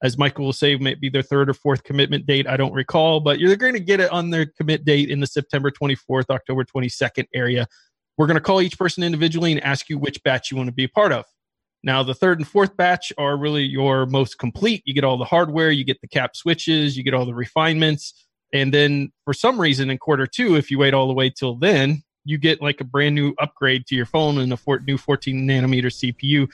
As 0.04 0.18
Michael 0.18 0.46
will 0.46 0.54
say, 0.54 0.76
maybe 0.76 1.10
their 1.10 1.22
third 1.22 1.50
or 1.50 1.54
fourth 1.54 1.84
commitment 1.84 2.26
date. 2.26 2.48
I 2.48 2.58
don't 2.58 2.74
recall, 2.74 3.20
but 3.22 3.40
you're 3.40 3.56
going 3.56 3.74
to 3.74 3.80
get 3.80 4.00
it 4.00 4.12
on 4.12 4.30
their 4.30 4.46
commit 4.46 4.86
date 4.86 5.10
in 5.10 5.20
the 5.20 5.28
September 5.28 5.72
24th, 5.72 6.30
October 6.30 6.64
22nd 6.64 7.26
area. 7.34 7.66
We're 8.18 8.28
going 8.28 8.36
to 8.36 8.42
call 8.42 8.62
each 8.62 8.78
person 8.78 9.04
individually 9.04 9.52
and 9.52 9.64
ask 9.64 9.90
you 9.90 9.98
which 9.98 10.24
batch 10.24 10.52
you 10.52 10.58
want 10.58 10.68
to 10.68 10.74
be 10.74 10.86
a 10.86 10.90
part 10.90 11.12
of. 11.12 11.26
Now, 11.84 12.02
the 12.02 12.16
third 12.16 12.40
and 12.40 12.48
fourth 12.48 12.76
batch 12.76 13.14
are 13.18 13.38
really 13.38 13.64
your 13.64 14.06
most 14.08 14.40
complete. 14.40 14.82
You 14.86 14.94
get 14.94 15.04
all 15.04 15.18
the 15.18 15.26
hardware, 15.26 15.70
you 15.70 15.84
get 15.84 16.02
the 16.02 16.08
cap 16.08 16.36
switches, 16.36 16.98
you 16.98 17.04
get 17.04 17.14
all 17.14 17.26
the 17.26 17.36
refinements. 17.36 18.26
And 18.54 18.74
then 18.74 19.12
for 19.24 19.34
some 19.34 19.60
reason 19.62 19.90
in 19.90 19.98
quarter 19.98 20.26
two, 20.26 20.56
if 20.56 20.72
you 20.72 20.80
wait 20.80 20.94
all 20.94 21.08
the 21.08 21.14
way 21.14 21.30
till 21.30 21.56
then, 21.56 22.02
you 22.24 22.40
get 22.40 22.62
like 22.62 22.82
a 22.82 22.84
brand 22.84 23.14
new 23.14 23.36
upgrade 23.38 23.86
to 23.88 23.96
your 23.96 24.08
phone 24.08 24.40
and 24.40 24.52
a 24.52 24.58
for- 24.58 24.80
new 24.80 24.98
14 24.98 25.48
nanometer 25.48 25.92
CPU. 25.92 26.50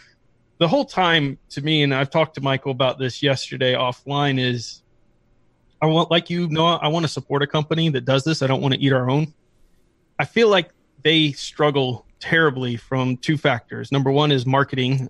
The 0.57 0.67
whole 0.67 0.85
time 0.85 1.37
to 1.51 1.61
me, 1.61 1.81
and 1.81 1.95
I've 1.95 2.09
talked 2.09 2.35
to 2.35 2.41
Michael 2.41 2.71
about 2.71 2.99
this 2.99 3.23
yesterday 3.23 3.73
offline, 3.73 4.37
is 4.37 4.83
I 5.81 5.85
want, 5.85 6.11
like 6.11 6.29
you 6.29 6.47
know, 6.49 6.65
I 6.65 6.89
want 6.89 7.03
to 7.05 7.09
support 7.09 7.41
a 7.41 7.47
company 7.47 7.87
that 7.89 8.03
does 8.03 8.23
this. 8.23 8.41
I 8.41 8.47
don't 8.47 8.61
want 8.61 8.73
to 8.73 8.79
eat 8.79 8.93
our 8.93 9.09
own. 9.09 9.33
I 10.19 10.25
feel 10.25 10.49
like 10.49 10.71
they 11.03 11.31
struggle 11.31 12.05
terribly 12.19 12.77
from 12.77 13.17
two 13.17 13.37
factors. 13.37 13.91
Number 13.91 14.11
one 14.11 14.31
is 14.31 14.45
marketing, 14.45 15.09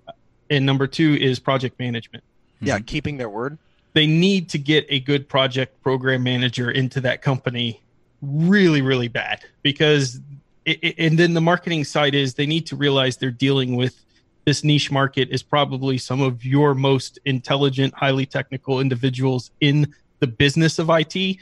and 0.50 0.66
number 0.66 0.86
two 0.86 1.16
is 1.20 1.38
project 1.38 1.78
management. 1.78 2.24
Yeah, 2.60 2.76
mm-hmm. 2.76 2.84
keeping 2.84 3.16
their 3.18 3.28
word. 3.28 3.58
They 3.92 4.06
need 4.06 4.48
to 4.50 4.58
get 4.58 4.86
a 4.88 5.00
good 5.00 5.28
project 5.28 5.82
program 5.82 6.22
manager 6.22 6.70
into 6.70 7.00
that 7.02 7.20
company 7.22 7.82
really, 8.22 8.80
really 8.80 9.08
bad 9.08 9.44
because, 9.62 10.20
it, 10.64 10.78
it, 10.82 10.94
and 10.98 11.18
then 11.18 11.34
the 11.34 11.40
marketing 11.40 11.84
side 11.84 12.14
is 12.14 12.34
they 12.34 12.46
need 12.46 12.66
to 12.66 12.76
realize 12.76 13.16
they're 13.16 13.30
dealing 13.30 13.76
with 13.76 14.02
this 14.44 14.64
niche 14.64 14.90
market 14.90 15.28
is 15.30 15.42
probably 15.42 15.98
some 15.98 16.20
of 16.20 16.44
your 16.44 16.74
most 16.74 17.18
intelligent, 17.24 17.94
highly 17.94 18.26
technical 18.26 18.80
individuals 18.80 19.50
in 19.60 19.92
the 20.20 20.26
business 20.26 20.78
of 20.78 20.88
IT 20.90 21.36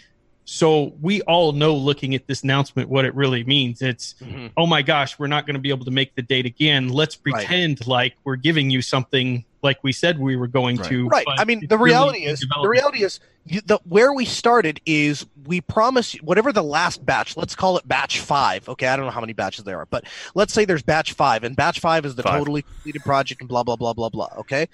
so 0.53 0.93
we 1.01 1.23
all 1.23 1.53
know 1.53 1.77
looking 1.77 2.13
at 2.17 2.27
this 2.27 2.43
announcement 2.43 2.89
what 2.89 3.05
it 3.05 3.15
really 3.15 3.45
means. 3.45 3.83
It's, 3.83 4.17
mm-hmm. 4.21 4.49
oh 4.57 4.67
my 4.67 4.83
gosh, 4.83 5.17
we're 5.17 5.29
not 5.29 5.47
going 5.47 5.55
to 5.55 5.61
be 5.61 5.69
able 5.69 5.85
to 5.85 5.93
make 5.93 6.17
the 6.17 6.23
date 6.23 6.45
again. 6.45 6.89
Let's 6.89 7.15
pretend 7.15 7.83
right. 7.83 7.87
like 7.87 8.17
we're 8.25 8.35
giving 8.35 8.69
you 8.69 8.83
something 8.83 9.45
like 9.63 9.79
we 9.85 9.93
said 9.93 10.19
we 10.19 10.35
were 10.35 10.49
going 10.49 10.79
right. 10.79 10.89
to. 10.89 11.07
Right. 11.07 11.25
I 11.29 11.45
mean, 11.45 11.69
the 11.69 11.79
reality 11.79 12.23
really 12.23 12.33
is, 12.33 12.41
the 12.41 12.69
reality 12.69 13.05
is, 13.05 13.21
the 13.65 13.79
where 13.85 14.13
we 14.13 14.25
started 14.25 14.81
is 14.85 15.25
we 15.47 15.61
promise 15.61 16.15
whatever 16.15 16.53
the 16.53 16.65
last 16.65 17.07
batch. 17.07 17.37
Let's 17.37 17.55
call 17.55 17.77
it 17.77 17.87
batch 17.87 18.19
five. 18.19 18.69
Okay, 18.69 18.89
I 18.89 18.97
don't 18.97 19.07
know 19.07 19.13
how 19.13 19.21
many 19.21 19.35
batches 19.35 19.63
there 19.63 19.79
are, 19.79 19.87
but 19.87 20.03
let's 20.35 20.53
say 20.53 20.65
there's 20.65 20.83
batch 20.83 21.13
five, 21.13 21.45
and 21.45 21.55
batch 21.55 21.79
five 21.79 22.05
is 22.05 22.17
the 22.17 22.25
five. 22.25 22.41
totally 22.41 22.63
completed 22.63 23.05
project, 23.05 23.41
and 23.41 23.49
blah 23.49 23.63
blah 23.63 23.77
blah 23.77 23.93
blah 23.93 24.09
blah. 24.09 24.31
Okay. 24.39 24.67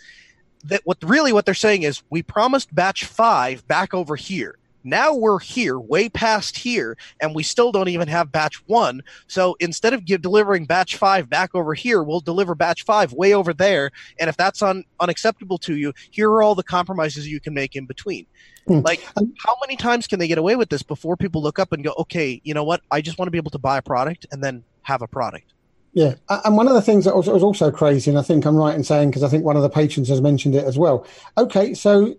That 0.64 0.80
what 0.84 0.96
really 1.02 1.34
what 1.34 1.44
they're 1.44 1.54
saying 1.54 1.82
is 1.82 2.02
we 2.08 2.22
promised 2.22 2.74
batch 2.74 3.04
five 3.04 3.68
back 3.68 3.92
over 3.92 4.16
here 4.16 4.56
now 4.86 5.14
we're 5.14 5.40
here, 5.40 5.78
way 5.78 6.08
past 6.08 6.56
here, 6.56 6.96
and 7.20 7.34
we 7.34 7.42
still 7.42 7.72
don't 7.72 7.88
even 7.88 8.08
have 8.08 8.32
batch 8.32 8.66
one. 8.66 9.02
So 9.26 9.56
instead 9.60 9.92
of 9.92 10.04
give, 10.04 10.22
delivering 10.22 10.64
batch 10.64 10.96
five 10.96 11.28
back 11.28 11.54
over 11.54 11.74
here, 11.74 12.02
we'll 12.02 12.20
deliver 12.20 12.54
batch 12.54 12.84
five 12.84 13.12
way 13.12 13.34
over 13.34 13.52
there. 13.52 13.90
And 14.18 14.30
if 14.30 14.36
that's 14.36 14.62
un, 14.62 14.84
unacceptable 15.00 15.58
to 15.58 15.76
you, 15.76 15.92
here 16.10 16.30
are 16.30 16.42
all 16.42 16.54
the 16.54 16.62
compromises 16.62 17.28
you 17.28 17.40
can 17.40 17.52
make 17.52 17.76
in 17.76 17.86
between. 17.86 18.26
Hmm. 18.66 18.80
Like, 18.80 19.02
how 19.16 19.56
many 19.60 19.76
times 19.76 20.06
can 20.06 20.18
they 20.18 20.28
get 20.28 20.38
away 20.38 20.56
with 20.56 20.68
this 20.68 20.82
before 20.82 21.16
people 21.16 21.42
look 21.42 21.58
up 21.58 21.72
and 21.72 21.84
go, 21.84 21.94
okay, 21.98 22.40
you 22.44 22.54
know 22.54 22.64
what? 22.64 22.80
I 22.90 23.00
just 23.00 23.18
want 23.18 23.26
to 23.26 23.30
be 23.30 23.38
able 23.38 23.50
to 23.52 23.58
buy 23.58 23.78
a 23.78 23.82
product 23.82 24.26
and 24.32 24.42
then 24.42 24.64
have 24.82 25.02
a 25.02 25.06
product. 25.08 25.52
Yeah, 25.92 26.14
and 26.28 26.58
one 26.58 26.68
of 26.68 26.74
the 26.74 26.82
things 26.82 27.06
that 27.06 27.16
was, 27.16 27.26
was 27.26 27.42
also 27.42 27.70
crazy, 27.70 28.10
and 28.10 28.18
I 28.18 28.22
think 28.22 28.44
I'm 28.44 28.54
right 28.54 28.74
in 28.74 28.84
saying 28.84 29.10
because 29.10 29.22
I 29.22 29.28
think 29.28 29.44
one 29.44 29.56
of 29.56 29.62
the 29.62 29.70
patrons 29.70 30.10
has 30.10 30.20
mentioned 30.20 30.54
it 30.54 30.64
as 30.64 30.76
well. 30.76 31.06
Okay, 31.38 31.72
so 31.72 32.14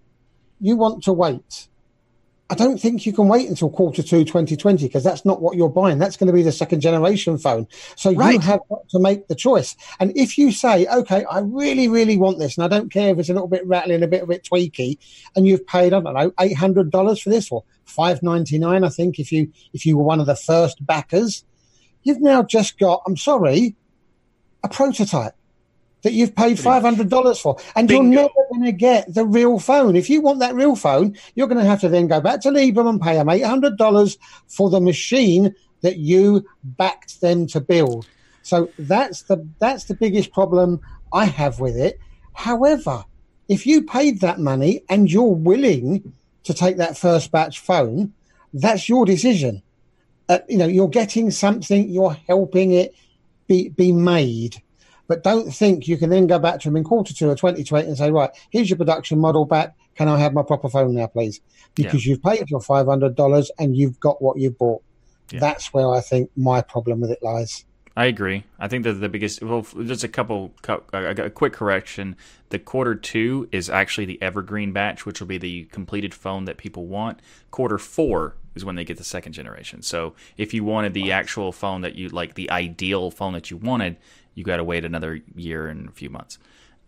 you 0.60 0.76
want 0.76 1.04
to 1.04 1.14
wait 1.14 1.68
I 2.50 2.56
don't 2.56 2.80
think 2.80 3.06
you 3.06 3.12
can 3.12 3.28
wait 3.28 3.50
until 3.50 3.70
quarter 3.70 4.02
two 4.02 4.24
2020 4.24 4.88
because 4.88 5.04
that's 5.04 5.26
not 5.26 5.42
what 5.42 5.58
you're 5.58 5.70
buying. 5.70 5.98
That's 5.98 6.16
going 6.16 6.28
to 6.28 6.34
be 6.34 6.44
the 6.44 6.52
second 6.52 6.80
generation 6.80 7.38
phone. 7.38 7.68
So 7.98 8.14
right. 8.14 8.36
you 8.36 8.40
have 8.40 8.62
got 8.70 8.88
to 8.90 9.00
make 9.00 9.28
the 9.28 9.36
choice. 9.36 9.76
And 10.00 10.16
if 10.16 10.38
you 10.38 10.52
say, 10.52 10.88
okay, 10.88 11.26
I 11.26 11.40
really, 11.40 11.90
really 11.90 12.18
want 12.18 12.40
this, 12.40 12.58
and 12.58 12.64
I 12.64 12.70
don't 12.70 12.92
care 12.92 13.12
if 13.12 13.20
it's 13.20 13.30
a 13.30 13.34
little 13.34 13.50
bit 13.50 13.68
rattling, 13.68 14.02
a 14.02 14.08
bit, 14.08 14.24
a 14.24 14.28
bit 14.28 14.48
tweaky, 14.50 14.98
and 15.36 15.46
you've 15.46 15.68
paid, 15.68 15.94
I 15.94 16.00
don't 16.00 16.14
know, 16.14 16.32
$800 16.32 17.22
for 17.22 17.30
this 17.30 17.52
or 17.52 17.64
599 17.86 18.84
I 18.84 18.90
think, 18.90 19.20
if 19.20 19.32
you, 19.32 19.52
if 19.74 19.86
you 19.86 19.98
were 19.98 20.04
one 20.04 20.22
of 20.22 20.26
the 20.26 20.36
first 20.36 20.86
backers, 20.86 21.44
you've 22.04 22.22
now 22.22 22.44
just 22.44 22.80
got, 22.80 23.02
I'm 23.06 23.18
sorry, 23.18 23.76
a 24.64 24.70
prototype 24.70 25.37
that 26.04 26.14
you've 26.14 26.36
paid 26.36 26.60
five 26.60 26.84
hundred 26.84 27.10
dollars 27.10 27.40
for, 27.40 27.58
and 27.76 27.88
Bingo. 27.88 28.04
you're 28.04 28.22
never 28.22 28.50
going 28.52 28.64
to 28.64 28.72
get 28.72 29.14
the 29.14 29.26
real 29.26 29.60
phone. 29.60 29.96
If 29.96 30.10
you 30.10 30.22
want 30.22 30.40
that 30.40 30.56
real 30.56 30.76
phone, 30.76 31.18
you're 31.36 31.48
going 31.48 31.60
to 31.60 31.70
have 31.70 31.82
to 31.82 31.90
then 31.90 32.08
go 32.08 32.22
back 32.22 32.42
to 32.42 32.50
Librem 32.50 32.90
and 32.90 33.02
pay 33.02 33.16
them 33.16 33.30
eight 33.30 33.46
hundred 33.46 33.78
dollars 33.78 34.18
for 34.48 34.70
the 34.70 34.80
machine 34.80 35.54
that 35.82 35.98
you 35.98 36.46
backed 36.64 37.22
them 37.22 37.48
to 37.48 37.60
build. 37.60 38.08
So 38.44 38.70
that's 38.80 39.24
the 39.24 39.48
that's 39.60 39.86
the 39.86 39.96
biggest 39.96 40.32
problem 40.32 40.80
I 41.12 41.26
have 41.26 41.60
with 41.60 41.76
it. 41.76 42.00
However, 42.34 43.04
if 43.50 43.66
you 43.66 43.82
paid 43.84 44.22
that 44.22 44.40
money 44.40 44.84
and 44.90 45.12
you're 45.12 45.36
willing 45.36 46.14
to 46.44 46.54
take 46.54 46.78
that 46.78 46.98
first 46.98 47.32
batch 47.32 47.60
phone, 47.60 48.14
that's 48.54 48.88
your 48.88 49.06
decision. 49.06 49.62
Uh, 50.30 50.40
you 50.48 50.58
know, 50.58 50.66
you're 50.66 50.90
getting 50.90 51.32
something, 51.32 51.90
you're 51.90 52.18
helping 52.28 52.72
it 52.72 52.96
be 53.48 53.70
be 53.70 53.92
made. 53.92 54.62
But 55.08 55.24
don't 55.24 55.52
think 55.52 55.88
you 55.88 55.98
can 55.98 56.10
then 56.10 56.28
go 56.28 56.40
back 56.40 56.60
to 56.62 56.70
them 56.70 56.78
in 56.78 56.84
quarter 56.84 57.14
two 57.14 57.30
of 57.30 57.40
2020 57.40 57.88
and 57.88 57.98
say, 57.98 58.12
right, 58.12 58.30
here's 58.50 58.70
your 58.70 58.78
production 58.78 59.20
model 59.20 59.46
back. 59.46 59.76
Can 59.96 60.08
I 60.08 60.20
have 60.20 60.34
my 60.34 60.44
proper 60.44 60.70
phone 60.70 60.96
now, 60.96 61.08
please? 61.08 61.42
Because 61.76 62.06
yeah. 62.06 62.12
you've 62.12 62.24
paid 62.24 62.50
your 62.50 62.60
$500 62.60 63.50
and 63.58 63.76
you've 63.76 64.00
got 64.00 64.22
what 64.22 64.38
you 64.38 64.52
bought. 64.52 64.84
Yeah. 65.32 65.40
That's 65.40 65.74
where 65.74 65.90
I 65.90 66.02
think 66.02 66.30
my 66.36 66.62
problem 66.62 67.02
with 67.02 67.12
it 67.12 67.20
lies. 67.22 67.66
I 67.98 68.06
agree. 68.06 68.44
I 68.60 68.68
think 68.68 68.84
that 68.84 68.94
the 68.94 69.10
biggest, 69.10 69.42
well, 69.42 69.64
just 69.64 70.04
a 70.04 70.08
couple, 70.08 70.54
a 70.94 71.32
quick 71.32 71.54
correction. 71.54 72.16
The 72.50 72.60
quarter 72.60 72.94
two 72.94 73.50
is 73.52 73.72
actually 73.72 74.06
the 74.06 74.22
evergreen 74.22 74.72
batch, 74.72 75.08
which 75.08 75.20
will 75.20 75.28
be 75.28 75.40
the 75.40 75.64
completed 75.66 76.14
phone 76.14 76.46
that 76.46 76.58
people 76.58 76.86
want. 76.86 77.20
Quarter 77.50 77.80
four 77.80 78.36
is 78.54 78.64
when 78.64 78.76
they 78.76 78.84
get 78.84 78.98
the 78.98 79.04
second 79.04 79.34
generation. 79.34 79.82
So 79.82 80.14
if 80.38 80.54
you 80.54 80.64
wanted 80.64 80.94
the 80.94 81.12
actual 81.12 81.52
phone 81.52 81.82
that 81.82 81.96
you 81.96 82.10
like, 82.10 82.36
the 82.36 82.52
ideal 82.52 83.10
phone 83.10 83.34
that 83.34 83.50
you 83.50 83.58
wanted, 83.58 83.98
you 84.38 84.44
got 84.44 84.58
to 84.58 84.64
wait 84.64 84.86
another 84.86 85.20
year 85.36 85.68
and 85.68 85.90
a 85.90 85.92
few 85.92 86.12
months. 86.12 86.38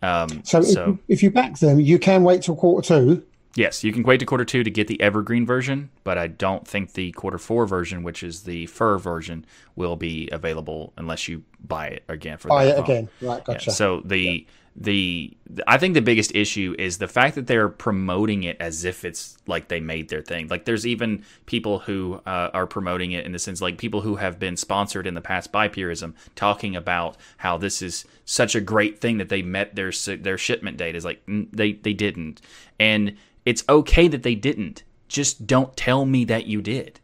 Um, 0.02 0.44
so, 0.44 0.62
so 0.62 0.82
if, 0.82 0.86
you, 0.86 0.98
if, 1.08 1.22
you 1.24 1.30
back 1.30 1.58
them, 1.58 1.80
you 1.80 1.98
can 1.98 2.22
wait 2.22 2.42
till 2.42 2.54
quarter 2.54 2.86
two. 2.86 3.26
Yes, 3.56 3.82
you 3.82 3.92
can 3.92 4.04
wait 4.04 4.20
to 4.20 4.26
quarter 4.26 4.44
two 4.44 4.62
to 4.62 4.70
get 4.70 4.86
the 4.86 5.00
evergreen 5.00 5.44
version, 5.44 5.90
but 6.04 6.16
I 6.16 6.28
don't 6.28 6.66
think 6.66 6.92
the 6.92 7.10
quarter 7.10 7.36
four 7.36 7.66
version, 7.66 8.04
which 8.04 8.22
is 8.22 8.44
the 8.44 8.66
Fir 8.66 8.96
version, 8.98 9.44
will 9.74 9.96
be 9.96 10.28
available 10.30 10.92
unless 10.96 11.26
you 11.26 11.42
buy 11.66 11.88
it 11.88 12.04
again 12.08 12.38
for 12.38 12.48
buy 12.48 12.66
it 12.66 12.76
phone. 12.76 12.84
again. 12.84 13.08
Right, 13.20 13.44
gotcha. 13.44 13.70
Yeah, 13.70 13.74
so 13.74 14.02
the 14.04 14.18
yeah 14.18 14.40
the 14.76 15.36
I 15.66 15.78
think 15.78 15.94
the 15.94 16.02
biggest 16.02 16.34
issue 16.34 16.74
is 16.78 16.98
the 16.98 17.08
fact 17.08 17.34
that 17.34 17.46
they're 17.46 17.68
promoting 17.68 18.44
it 18.44 18.56
as 18.60 18.84
if 18.84 19.04
it's 19.04 19.36
like 19.46 19.68
they 19.68 19.80
made 19.80 20.08
their 20.08 20.22
thing. 20.22 20.48
Like 20.48 20.64
there's 20.64 20.86
even 20.86 21.24
people 21.46 21.80
who 21.80 22.20
uh, 22.24 22.50
are 22.54 22.66
promoting 22.66 23.12
it 23.12 23.26
in 23.26 23.32
the 23.32 23.38
sense 23.38 23.60
like 23.60 23.78
people 23.78 24.00
who 24.00 24.16
have 24.16 24.38
been 24.38 24.56
sponsored 24.56 25.06
in 25.06 25.14
the 25.14 25.20
past 25.20 25.50
by 25.50 25.68
Purism 25.68 26.14
talking 26.36 26.76
about 26.76 27.16
how 27.38 27.58
this 27.58 27.82
is 27.82 28.04
such 28.24 28.54
a 28.54 28.60
great 28.60 29.00
thing 29.00 29.18
that 29.18 29.28
they 29.28 29.42
met 29.42 29.74
their 29.74 29.90
their 29.90 30.38
shipment 30.38 30.76
date 30.76 30.94
is 30.94 31.04
like 31.04 31.24
mm, 31.26 31.48
they 31.52 31.72
they 31.72 31.92
didn't, 31.92 32.40
and 32.78 33.16
it's 33.44 33.64
okay 33.68 34.06
that 34.08 34.22
they 34.22 34.34
didn't. 34.34 34.84
Just 35.08 35.48
don't 35.48 35.76
tell 35.76 36.06
me 36.06 36.24
that 36.26 36.46
you 36.46 36.62
did. 36.62 37.00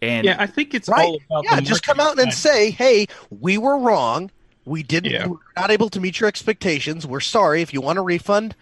And 0.00 0.24
yeah, 0.24 0.36
I 0.38 0.46
think 0.46 0.74
it's 0.74 0.88
right. 0.88 1.04
all 1.04 1.18
about 1.26 1.44
yeah. 1.44 1.60
Just 1.60 1.84
come 1.84 1.98
out 1.98 2.18
and 2.20 2.32
say, 2.32 2.70
"Hey, 2.70 3.06
we 3.30 3.58
were 3.58 3.76
wrong." 3.76 4.30
We 4.64 4.82
didn't. 4.82 5.12
Yeah. 5.12 5.26
We 5.26 5.32
were 5.32 5.38
not 5.56 5.70
able 5.70 5.88
to 5.90 6.00
meet 6.00 6.20
your 6.20 6.28
expectations. 6.28 7.06
We're 7.06 7.20
sorry. 7.20 7.62
If 7.62 7.72
you 7.74 7.80
want 7.80 7.98
a 7.98 8.02
refund, 8.02 8.54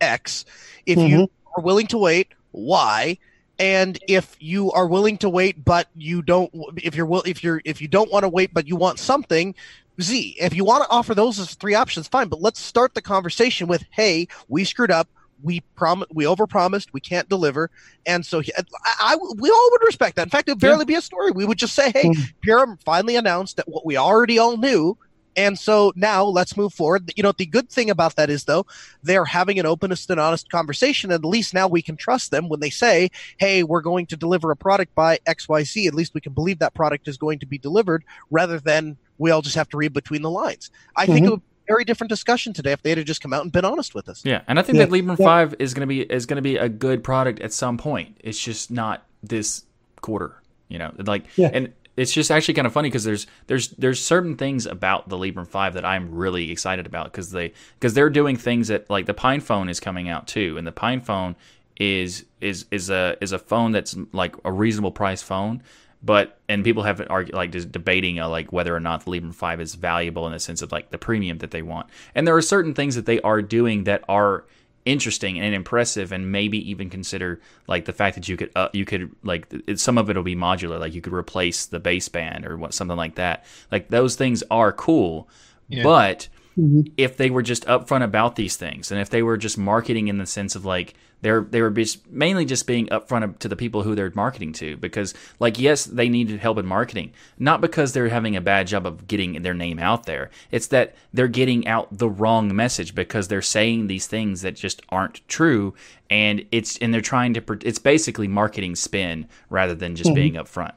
X. 0.00 0.44
If 0.86 0.98
you 0.98 1.28
are 1.56 1.62
willing 1.62 1.86
to 1.88 1.98
wait, 1.98 2.28
Y. 2.52 3.18
And 3.60 3.98
if 4.06 4.36
you 4.38 4.70
are 4.72 4.86
willing 4.86 5.18
to 5.18 5.28
wait, 5.28 5.64
but 5.64 5.88
you 5.96 6.22
don't, 6.22 6.48
if 6.76 6.94
you're 6.94 7.06
will, 7.06 7.22
if 7.26 7.42
you're, 7.42 7.60
if 7.64 7.82
you 7.82 7.88
don't 7.88 8.10
want 8.12 8.22
to 8.22 8.28
wait, 8.28 8.54
but 8.54 8.68
you 8.68 8.76
want 8.76 9.00
something, 9.00 9.54
Z. 10.00 10.36
If 10.38 10.54
you 10.54 10.64
want 10.64 10.84
to 10.84 10.90
offer 10.90 11.12
those 11.12 11.40
as 11.40 11.54
three 11.54 11.74
options, 11.74 12.06
fine. 12.06 12.28
But 12.28 12.40
let's 12.40 12.60
start 12.60 12.94
the 12.94 13.02
conversation 13.02 13.66
with, 13.66 13.84
"Hey, 13.90 14.28
we 14.46 14.62
screwed 14.64 14.92
up. 14.92 15.08
We 15.42 15.60
prom, 15.74 16.04
we 16.12 16.24
overpromised. 16.24 16.86
We 16.92 17.00
can't 17.00 17.28
deliver." 17.28 17.68
And 18.06 18.24
so, 18.24 18.38
he- 18.38 18.52
I, 18.56 18.62
I, 19.00 19.16
we 19.16 19.50
all 19.50 19.68
would 19.72 19.82
respect 19.84 20.14
that. 20.16 20.22
In 20.22 20.30
fact, 20.30 20.48
it 20.48 20.52
would 20.52 20.60
barely 20.60 20.84
be 20.84 20.94
a 20.94 21.02
story. 21.02 21.32
We 21.32 21.44
would 21.44 21.58
just 21.58 21.74
say, 21.74 21.90
"Hey, 21.90 22.04
Mhm. 22.04 22.32
Pure 22.42 22.78
finally 22.84 23.16
announced 23.16 23.56
that 23.56 23.68
what 23.68 23.84
we 23.84 23.96
already 23.96 24.38
all 24.38 24.56
knew." 24.56 24.96
And 25.38 25.56
so 25.58 25.92
now 25.94 26.24
let's 26.24 26.56
move 26.56 26.74
forward. 26.74 27.12
You 27.16 27.22
know, 27.22 27.30
the 27.32 27.46
good 27.46 27.70
thing 27.70 27.88
about 27.90 28.16
that 28.16 28.28
is, 28.28 28.44
though, 28.44 28.66
they're 29.04 29.24
having 29.24 29.58
an 29.60 29.66
openest 29.66 30.10
and 30.10 30.18
honest 30.18 30.50
conversation. 30.50 31.12
And 31.12 31.24
at 31.24 31.28
least 31.28 31.54
now 31.54 31.68
we 31.68 31.80
can 31.80 31.96
trust 31.96 32.32
them 32.32 32.48
when 32.48 32.58
they 32.58 32.70
say, 32.70 33.10
hey, 33.38 33.62
we're 33.62 33.80
going 33.80 34.06
to 34.06 34.16
deliver 34.16 34.50
a 34.50 34.56
product 34.56 34.94
by 34.96 35.18
XYZ. 35.28 35.86
At 35.86 35.94
least 35.94 36.12
we 36.12 36.20
can 36.20 36.32
believe 36.32 36.58
that 36.58 36.74
product 36.74 37.06
is 37.06 37.16
going 37.16 37.38
to 37.38 37.46
be 37.46 37.56
delivered 37.56 38.04
rather 38.30 38.58
than 38.58 38.96
we 39.18 39.30
all 39.30 39.40
just 39.40 39.54
have 39.54 39.68
to 39.70 39.76
read 39.76 39.92
between 39.92 40.22
the 40.22 40.30
lines. 40.30 40.70
I 40.96 41.06
think 41.06 41.20
Mhm. 41.24 41.26
it 41.28 41.30
would 41.30 41.40
be 41.40 41.44
a 41.68 41.72
very 41.72 41.84
different 41.84 42.08
discussion 42.08 42.52
today 42.52 42.72
if 42.72 42.82
they 42.82 42.90
had 42.90 43.06
just 43.06 43.20
come 43.20 43.32
out 43.32 43.42
and 43.44 43.52
been 43.52 43.64
honest 43.64 43.94
with 43.94 44.08
us. 44.08 44.24
Yeah, 44.24 44.42
and 44.48 44.58
I 44.58 44.62
think 44.62 44.78
Yeah, 44.78 44.86
that 44.86 44.92
Librem 44.92 45.18
yeah. 45.18 45.24
Five 45.24 45.54
is 45.60 45.72
gonna 45.72 45.86
be 45.86 46.00
is 46.02 46.26
gonna 46.26 46.42
be 46.42 46.56
a 46.56 46.68
good 46.68 47.04
product 47.04 47.40
at 47.40 47.52
some 47.52 47.78
point. 47.78 48.16
It's 48.24 48.38
just 48.42 48.70
not 48.72 49.06
this 49.22 49.64
quarter, 50.00 50.42
you 50.68 50.78
know. 50.78 50.92
Like, 50.98 51.24
Yeah. 51.36 51.50
and 51.52 51.72
it's 51.98 52.12
just 52.12 52.30
actually 52.30 52.54
kind 52.54 52.66
of 52.66 52.72
funny 52.72 52.88
because 52.88 53.02
there's 53.02 53.26
there's 53.48 53.68
there's 53.70 54.00
certain 54.00 54.36
things 54.36 54.66
about 54.66 55.08
the 55.08 55.16
Librem 55.16 55.46
Five 55.46 55.74
that 55.74 55.84
I'm 55.84 56.14
really 56.14 56.50
excited 56.52 56.86
about 56.86 57.06
because 57.06 57.32
they 57.32 57.52
because 57.74 57.94
they're 57.94 58.08
doing 58.08 58.36
things 58.36 58.68
that 58.68 58.88
like 58.88 59.06
the 59.06 59.14
Pine 59.14 59.40
Phone 59.40 59.68
is 59.68 59.80
coming 59.80 60.08
out 60.08 60.28
too, 60.28 60.56
and 60.56 60.66
the 60.66 60.72
Pine 60.72 61.00
Phone 61.00 61.34
is 61.76 62.24
is 62.40 62.66
is 62.70 62.88
a 62.88 63.16
is 63.20 63.32
a 63.32 63.38
phone 63.38 63.72
that's 63.72 63.96
like 64.12 64.36
a 64.44 64.52
reasonable 64.52 64.92
price 64.92 65.22
phone. 65.22 65.62
But 66.00 66.38
and 66.48 66.62
people 66.62 66.84
have 66.84 67.04
argue 67.10 67.34
like 67.34 67.50
just 67.50 67.72
debating 67.72 68.20
uh, 68.20 68.28
like 68.28 68.52
whether 68.52 68.74
or 68.74 68.78
not 68.78 69.04
the 69.04 69.10
Librem 69.10 69.34
Five 69.34 69.60
is 69.60 69.74
valuable 69.74 70.24
in 70.26 70.32
the 70.32 70.38
sense 70.38 70.62
of 70.62 70.70
like 70.70 70.90
the 70.90 70.98
premium 70.98 71.38
that 71.38 71.50
they 71.50 71.62
want. 71.62 71.88
And 72.14 72.24
there 72.28 72.36
are 72.36 72.42
certain 72.42 72.74
things 72.74 72.94
that 72.94 73.06
they 73.06 73.20
are 73.22 73.42
doing 73.42 73.84
that 73.84 74.04
are 74.08 74.44
interesting 74.88 75.38
and 75.38 75.54
impressive, 75.54 76.12
and 76.12 76.32
maybe 76.32 76.58
even 76.70 76.88
consider 76.90 77.40
like 77.66 77.84
the 77.84 77.92
fact 77.92 78.16
that 78.16 78.28
you 78.28 78.36
could 78.36 78.50
uh, 78.56 78.68
you 78.72 78.84
could 78.84 79.10
like 79.22 79.46
it, 79.66 79.78
some 79.78 79.98
of 79.98 80.08
it 80.10 80.16
will 80.16 80.22
be 80.22 80.36
modular, 80.36 80.80
like 80.80 80.94
you 80.94 81.00
could 81.00 81.12
replace 81.12 81.66
the 81.66 81.80
baseband 81.80 82.46
or 82.46 82.56
what 82.56 82.74
something 82.74 82.96
like 82.96 83.14
that. 83.16 83.44
Like 83.70 83.88
those 83.88 84.16
things 84.16 84.42
are 84.50 84.72
cool, 84.72 85.28
Yeah. 85.68 85.82
but 85.82 86.28
Mhm. 86.58 86.90
if 86.96 87.16
they 87.16 87.30
were 87.30 87.42
just 87.42 87.64
upfront 87.66 88.02
about 88.02 88.34
these 88.36 88.56
things 88.56 88.90
and 88.90 89.00
if 89.00 89.08
they 89.10 89.22
were 89.22 89.36
just 89.36 89.56
marketing 89.56 90.08
in 90.08 90.18
the 90.18 90.26
sense 90.26 90.56
of 90.56 90.64
like 90.64 90.94
they're 91.20 91.42
they 91.48 91.62
were 91.62 91.70
just 91.70 92.10
mainly 92.10 92.44
just 92.44 92.66
being 92.66 92.86
upfront 92.88 93.38
to 93.38 93.48
the 93.48 93.54
people 93.56 93.82
who 93.84 93.94
they're 93.94 94.10
marketing 94.14 94.52
to 94.52 94.76
because 94.76 95.14
like 95.38 95.58
yes 95.58 95.84
they 95.84 96.08
needed 96.08 96.40
help 96.40 96.58
in 96.58 96.66
marketing 96.66 97.12
not 97.38 97.60
because 97.60 97.92
they're 97.92 98.08
having 98.08 98.34
a 98.34 98.40
bad 98.40 98.66
job 98.66 98.86
of 98.86 99.06
getting 99.06 99.42
their 99.42 99.54
name 99.54 99.78
out 99.78 100.04
there 100.06 100.30
it's 100.50 100.66
that 100.68 100.94
they're 101.12 101.28
getting 101.28 101.66
out 101.68 101.86
the 101.96 102.08
wrong 102.08 102.54
message 102.54 102.94
because 102.94 103.28
they're 103.28 103.42
saying 103.42 103.86
these 103.86 104.06
things 104.08 104.42
that 104.42 104.56
just 104.56 104.82
aren't 104.88 105.26
true 105.28 105.74
and 106.10 106.44
it's 106.50 106.76
and 106.78 106.92
they're 106.92 107.00
trying 107.00 107.34
to 107.34 107.42
it's 107.64 107.78
basically 107.78 108.26
marketing 108.26 108.74
spin 108.74 109.26
rather 109.48 109.74
than 109.76 109.94
just 109.94 110.12
being 110.14 110.34
upfront 110.34 110.72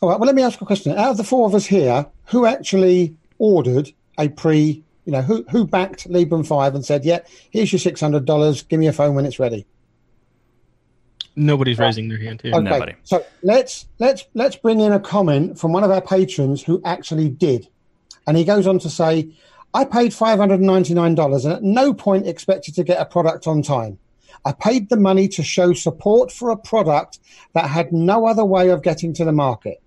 All 0.00 0.08
right. 0.10 0.18
Well, 0.18 0.26
let 0.26 0.34
me 0.34 0.42
ask 0.42 0.60
a 0.60 0.64
question. 0.66 0.92
Out 0.98 1.12
of 1.12 1.16
the 1.16 1.22
four 1.24 1.46
of 1.46 1.54
us 1.54 1.66
here, 1.66 2.06
who 2.26 2.44
actually 2.44 3.14
ordered 3.38 3.92
a 4.18 4.28
pre? 4.28 4.82
You 5.04 5.12
know, 5.12 5.22
who 5.22 5.44
who 5.50 5.66
backed 5.66 6.08
Librem 6.08 6.46
Five 6.46 6.74
and 6.74 6.84
said, 6.84 7.04
"Yeah, 7.04 7.20
here's 7.50 7.72
your 7.72 7.80
six 7.80 8.00
hundred 8.00 8.24
dollars. 8.24 8.62
Give 8.62 8.78
me 8.78 8.86
a 8.86 8.92
phone 8.92 9.14
when 9.14 9.26
it's 9.26 9.38
ready." 9.38 9.66
Nobody's 11.34 11.78
raising 11.78 12.08
their 12.08 12.18
hand 12.18 12.42
here. 12.42 12.54
Okay. 12.54 12.62
Nobody. 12.62 12.94
So 13.04 13.24
let's 13.42 13.86
let's 13.98 14.24
let's 14.34 14.56
bring 14.56 14.80
in 14.80 14.92
a 14.92 15.00
comment 15.00 15.58
from 15.58 15.72
one 15.72 15.82
of 15.82 15.90
our 15.90 16.02
patrons 16.02 16.62
who 16.62 16.80
actually 16.84 17.30
did, 17.30 17.68
and 18.26 18.36
he 18.36 18.44
goes 18.44 18.66
on 18.66 18.78
to 18.80 18.90
say, 18.90 19.30
"I 19.74 19.84
paid 19.84 20.14
five 20.14 20.38
hundred 20.38 20.60
and 20.60 20.66
ninety 20.66 20.94
nine 20.94 21.14
dollars 21.14 21.44
and 21.44 21.54
at 21.54 21.62
no 21.62 21.94
point 21.94 22.28
expected 22.28 22.74
to 22.76 22.84
get 22.84 23.00
a 23.00 23.06
product 23.06 23.46
on 23.46 23.62
time. 23.62 23.98
I 24.44 24.52
paid 24.52 24.88
the 24.88 24.96
money 24.96 25.26
to 25.28 25.42
show 25.42 25.72
support 25.72 26.30
for 26.30 26.50
a 26.50 26.56
product 26.56 27.18
that 27.54 27.68
had 27.68 27.92
no 27.92 28.26
other 28.26 28.44
way 28.44 28.68
of 28.68 28.82
getting 28.82 29.12
to 29.14 29.24
the 29.24 29.32
market, 29.32 29.80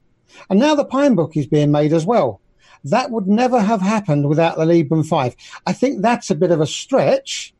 and 0.49 0.59
now 0.59 0.75
the 0.75 0.85
Pine 0.85 1.15
Book 1.15 1.37
is 1.37 1.47
being 1.47 1.71
made 1.71 1.93
as 1.93 2.05
well." 2.05 2.41
That 2.85 3.09
would 3.11 3.27
never 3.27 3.59
have 3.59 3.81
happened 3.81 4.29
without 4.29 4.57
the 4.57 4.63
Librem 4.65 5.05
5. 5.05 5.35
I 5.65 5.73
think 5.73 6.01
that's 6.01 6.29
a 6.29 6.35
bit 6.35 6.51
of 6.51 6.61
a 6.61 6.67
stretch, 6.67 7.53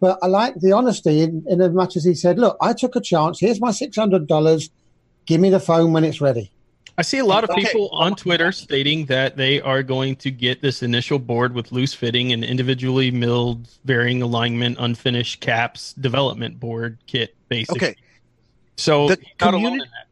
but 0.00 0.18
I 0.22 0.28
like 0.28 0.54
the 0.54 0.70
honesty 0.72 1.22
in, 1.22 1.44
in 1.48 1.60
as 1.60 1.72
much 1.72 1.96
as 1.96 2.04
he 2.04 2.14
said, 2.14 2.38
Look, 2.38 2.56
I 2.60 2.72
took 2.72 2.94
a 2.94 3.00
chance. 3.00 3.40
Here's 3.40 3.60
my 3.60 3.70
$600. 3.70 4.70
Give 5.26 5.40
me 5.40 5.50
the 5.50 5.58
phone 5.60 5.92
when 5.92 6.04
it's 6.04 6.20
ready. 6.20 6.50
I 6.96 7.02
see 7.02 7.18
a 7.18 7.24
lot 7.24 7.44
of 7.44 7.50
Okay. 7.50 7.62
people 7.62 7.88
on 7.90 8.14
Twitter 8.14 8.50
stating 8.52 9.06
that 9.06 9.36
they 9.36 9.60
are 9.60 9.82
going 9.82 10.16
to 10.16 10.30
get 10.30 10.62
this 10.62 10.82
initial 10.82 11.18
board 11.18 11.54
with 11.54 11.70
loose 11.72 11.94
fitting 11.94 12.32
and 12.32 12.44
individually 12.44 13.10
milled, 13.10 13.68
varying 13.84 14.22
alignment, 14.22 14.76
unfinished 14.80 15.40
caps 15.40 15.92
development 15.94 16.58
board 16.58 16.98
kit, 17.06 17.36
basically. 17.48 17.88
Okay. 17.88 17.96
So 18.76 19.08
The 19.08 19.18
not 19.40 19.54
alone 19.54 19.64
communi- 19.64 19.72
in 19.74 19.78
that. 19.78 20.06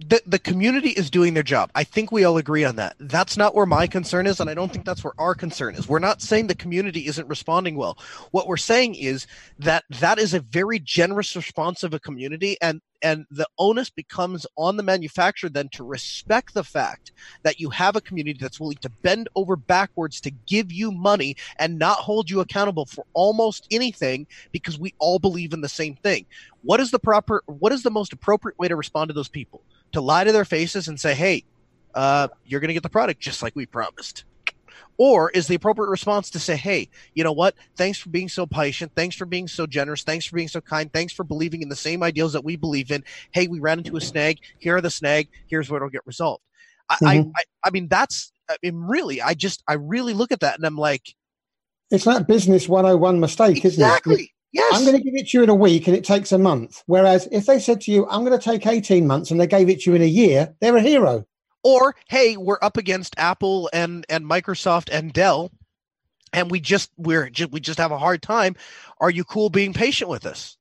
The 0.00 0.20
the 0.26 0.38
community 0.38 0.90
is 0.90 1.08
doing 1.08 1.34
their 1.34 1.42
job. 1.42 1.70
I 1.74 1.84
think 1.84 2.10
we 2.10 2.24
all 2.24 2.36
agree 2.36 2.64
on 2.64 2.76
that. 2.76 2.96
That's 2.98 3.36
not 3.36 3.54
where 3.54 3.66
my 3.66 3.86
concern 3.86 4.26
is, 4.26 4.40
and 4.40 4.50
I 4.50 4.54
don't 4.54 4.72
think 4.72 4.84
that's 4.84 5.04
where 5.04 5.12
our 5.18 5.34
concern 5.34 5.76
is. 5.76 5.88
We're 5.88 6.00
not 6.00 6.20
saying 6.20 6.48
the 6.48 6.54
community 6.54 7.06
isn't 7.06 7.28
responding 7.28 7.76
well. 7.76 7.98
What 8.32 8.48
we're 8.48 8.56
saying 8.56 8.96
is 8.96 9.26
that 9.60 9.84
that 10.00 10.18
is 10.18 10.34
a 10.34 10.40
very 10.40 10.80
generous 10.80 11.36
response 11.36 11.84
of 11.84 11.94
a 11.94 12.00
community, 12.00 12.56
and 12.60 12.80
and 13.02 13.26
the 13.30 13.46
onus 13.58 13.90
becomes 13.90 14.46
on 14.56 14.76
the 14.76 14.82
manufacturer 14.82 15.50
then 15.50 15.68
to 15.74 15.84
respect 15.84 16.54
the 16.54 16.64
fact 16.64 17.12
that 17.42 17.60
you 17.60 17.70
have 17.70 17.94
a 17.94 18.00
community 18.00 18.38
that's 18.40 18.58
willing 18.58 18.78
to 18.78 18.90
bend 19.02 19.28
over 19.36 19.56
backwards 19.56 20.20
to 20.22 20.30
give 20.46 20.72
you 20.72 20.90
money 20.90 21.36
and 21.58 21.78
not 21.78 21.98
hold 21.98 22.30
you 22.30 22.40
accountable 22.40 22.86
for 22.86 23.04
almost 23.12 23.66
anything 23.70 24.26
because 24.52 24.78
we 24.78 24.94
all 24.98 25.18
believe 25.18 25.52
in 25.52 25.60
the 25.60 25.68
same 25.68 25.94
thing. 25.96 26.24
What 26.62 26.80
is 26.80 26.90
the 26.90 26.98
proper? 26.98 27.44
What 27.46 27.72
is 27.72 27.82
the 27.84 27.90
most 27.90 28.12
appropriate 28.12 28.58
way 28.58 28.68
to 28.68 28.76
respond 28.76 29.08
to 29.08 29.14
those 29.14 29.28
people? 29.28 29.62
To 29.94 30.00
lie 30.00 30.24
to 30.24 30.32
their 30.32 30.44
faces 30.44 30.88
and 30.88 31.00
say, 31.00 31.14
"Hey, 31.14 31.44
uh, 31.94 32.28
you're 32.44 32.60
going 32.60 32.68
to 32.68 32.74
get 32.74 32.82
the 32.82 32.90
product 32.90 33.20
just 33.20 33.42
like 33.42 33.56
we 33.56 33.66
promised," 33.66 34.24
or 34.98 35.30
is 35.30 35.46
the 35.46 35.54
appropriate 35.54 35.88
response 35.88 36.30
to 36.30 36.38
say, 36.38 36.56
"Hey, 36.56 36.88
you 37.14 37.24
know 37.24 37.32
what? 37.32 37.54
Thanks 37.76 37.98
for 37.98 38.10
being 38.10 38.28
so 38.28 38.46
patient. 38.46 38.92
Thanks 38.94 39.16
for 39.16 39.26
being 39.26 39.48
so 39.48 39.66
generous. 39.66 40.02
Thanks 40.02 40.26
for 40.26 40.36
being 40.36 40.48
so 40.48 40.60
kind. 40.60 40.92
Thanks 40.92 41.12
for 41.12 41.24
believing 41.24 41.62
in 41.62 41.68
the 41.68 41.76
same 41.76 42.02
ideals 42.02 42.32
that 42.34 42.44
we 42.44 42.56
believe 42.56 42.90
in. 42.90 43.02
Hey, 43.32 43.46
we 43.46 43.60
ran 43.60 43.78
into 43.78 43.96
a 43.96 44.00
snag. 44.00 44.38
Here 44.58 44.76
are 44.76 44.80
the 44.80 44.90
snag. 44.90 45.28
Here's 45.46 45.70
where 45.70 45.78
it'll 45.78 45.88
get 45.90 46.06
resolved." 46.06 46.42
I, 46.90 46.96
I, 47.04 47.14
I, 47.36 47.42
I 47.64 47.70
mean, 47.70 47.88
that's. 47.88 48.30
I 48.48 48.56
mean, 48.62 48.76
really, 48.76 49.22
I 49.22 49.32
just, 49.32 49.62
I 49.66 49.72
really 49.74 50.12
look 50.12 50.30
at 50.30 50.40
that 50.40 50.56
and 50.56 50.66
I'm 50.66 50.76
like, 50.76 51.14
It's 51.90 52.04
like 52.04 52.26
business 52.26 52.68
101 52.68 53.18
mistake, 53.18 53.64
isn't 53.64 53.82
it? 54.20 54.28
Exactly. 54.54 54.70
Yes. 54.70 54.78
I'm 54.80 54.84
going 54.86 54.96
to 54.96 55.02
give 55.10 55.14
it 55.14 55.28
to 55.30 55.38
you 55.38 55.44
in 55.44 55.50
a 55.50 55.54
week 55.54 55.86
and 55.88 55.96
it 55.96 56.04
takes 56.04 56.32
a 56.32 56.38
month. 56.38 56.82
Whereas 56.86 57.28
if 57.32 57.46
they 57.46 57.58
said 57.58 57.80
to 57.82 57.92
you, 57.92 58.06
I'm 58.08 58.24
going 58.24 58.38
to 58.38 58.42
take 58.44 58.66
18 58.66 59.06
months 59.06 59.30
and 59.30 59.40
they 59.40 59.46
gave 59.46 59.68
it 59.68 59.80
to 59.82 59.90
you 59.90 59.96
in 59.96 60.02
a 60.02 60.06
year, 60.06 60.54
they're 60.60 60.76
a 60.76 60.80
hero. 60.82 61.24
or 61.62 61.94
hey 62.08 62.36
we're 62.36 62.58
up 62.60 62.76
against 62.76 63.14
apple 63.18 63.70
and 63.72 64.04
and 64.10 64.24
microsoft 64.26 64.88
and 64.92 65.12
dell 65.14 65.50
and 66.34 66.50
we 66.50 66.60
just 66.60 66.90
we're 66.98 67.30
ju- 67.30 67.48
we 67.50 67.58
just 67.58 67.78
have 67.78 67.90
a 67.90 67.96
hard 67.98 68.20
time 68.20 68.54
are 69.00 69.08
you 69.10 69.24
cool 69.24 69.48
being 69.48 69.72
patient 69.72 70.10
with 70.10 70.26
us 70.26 70.58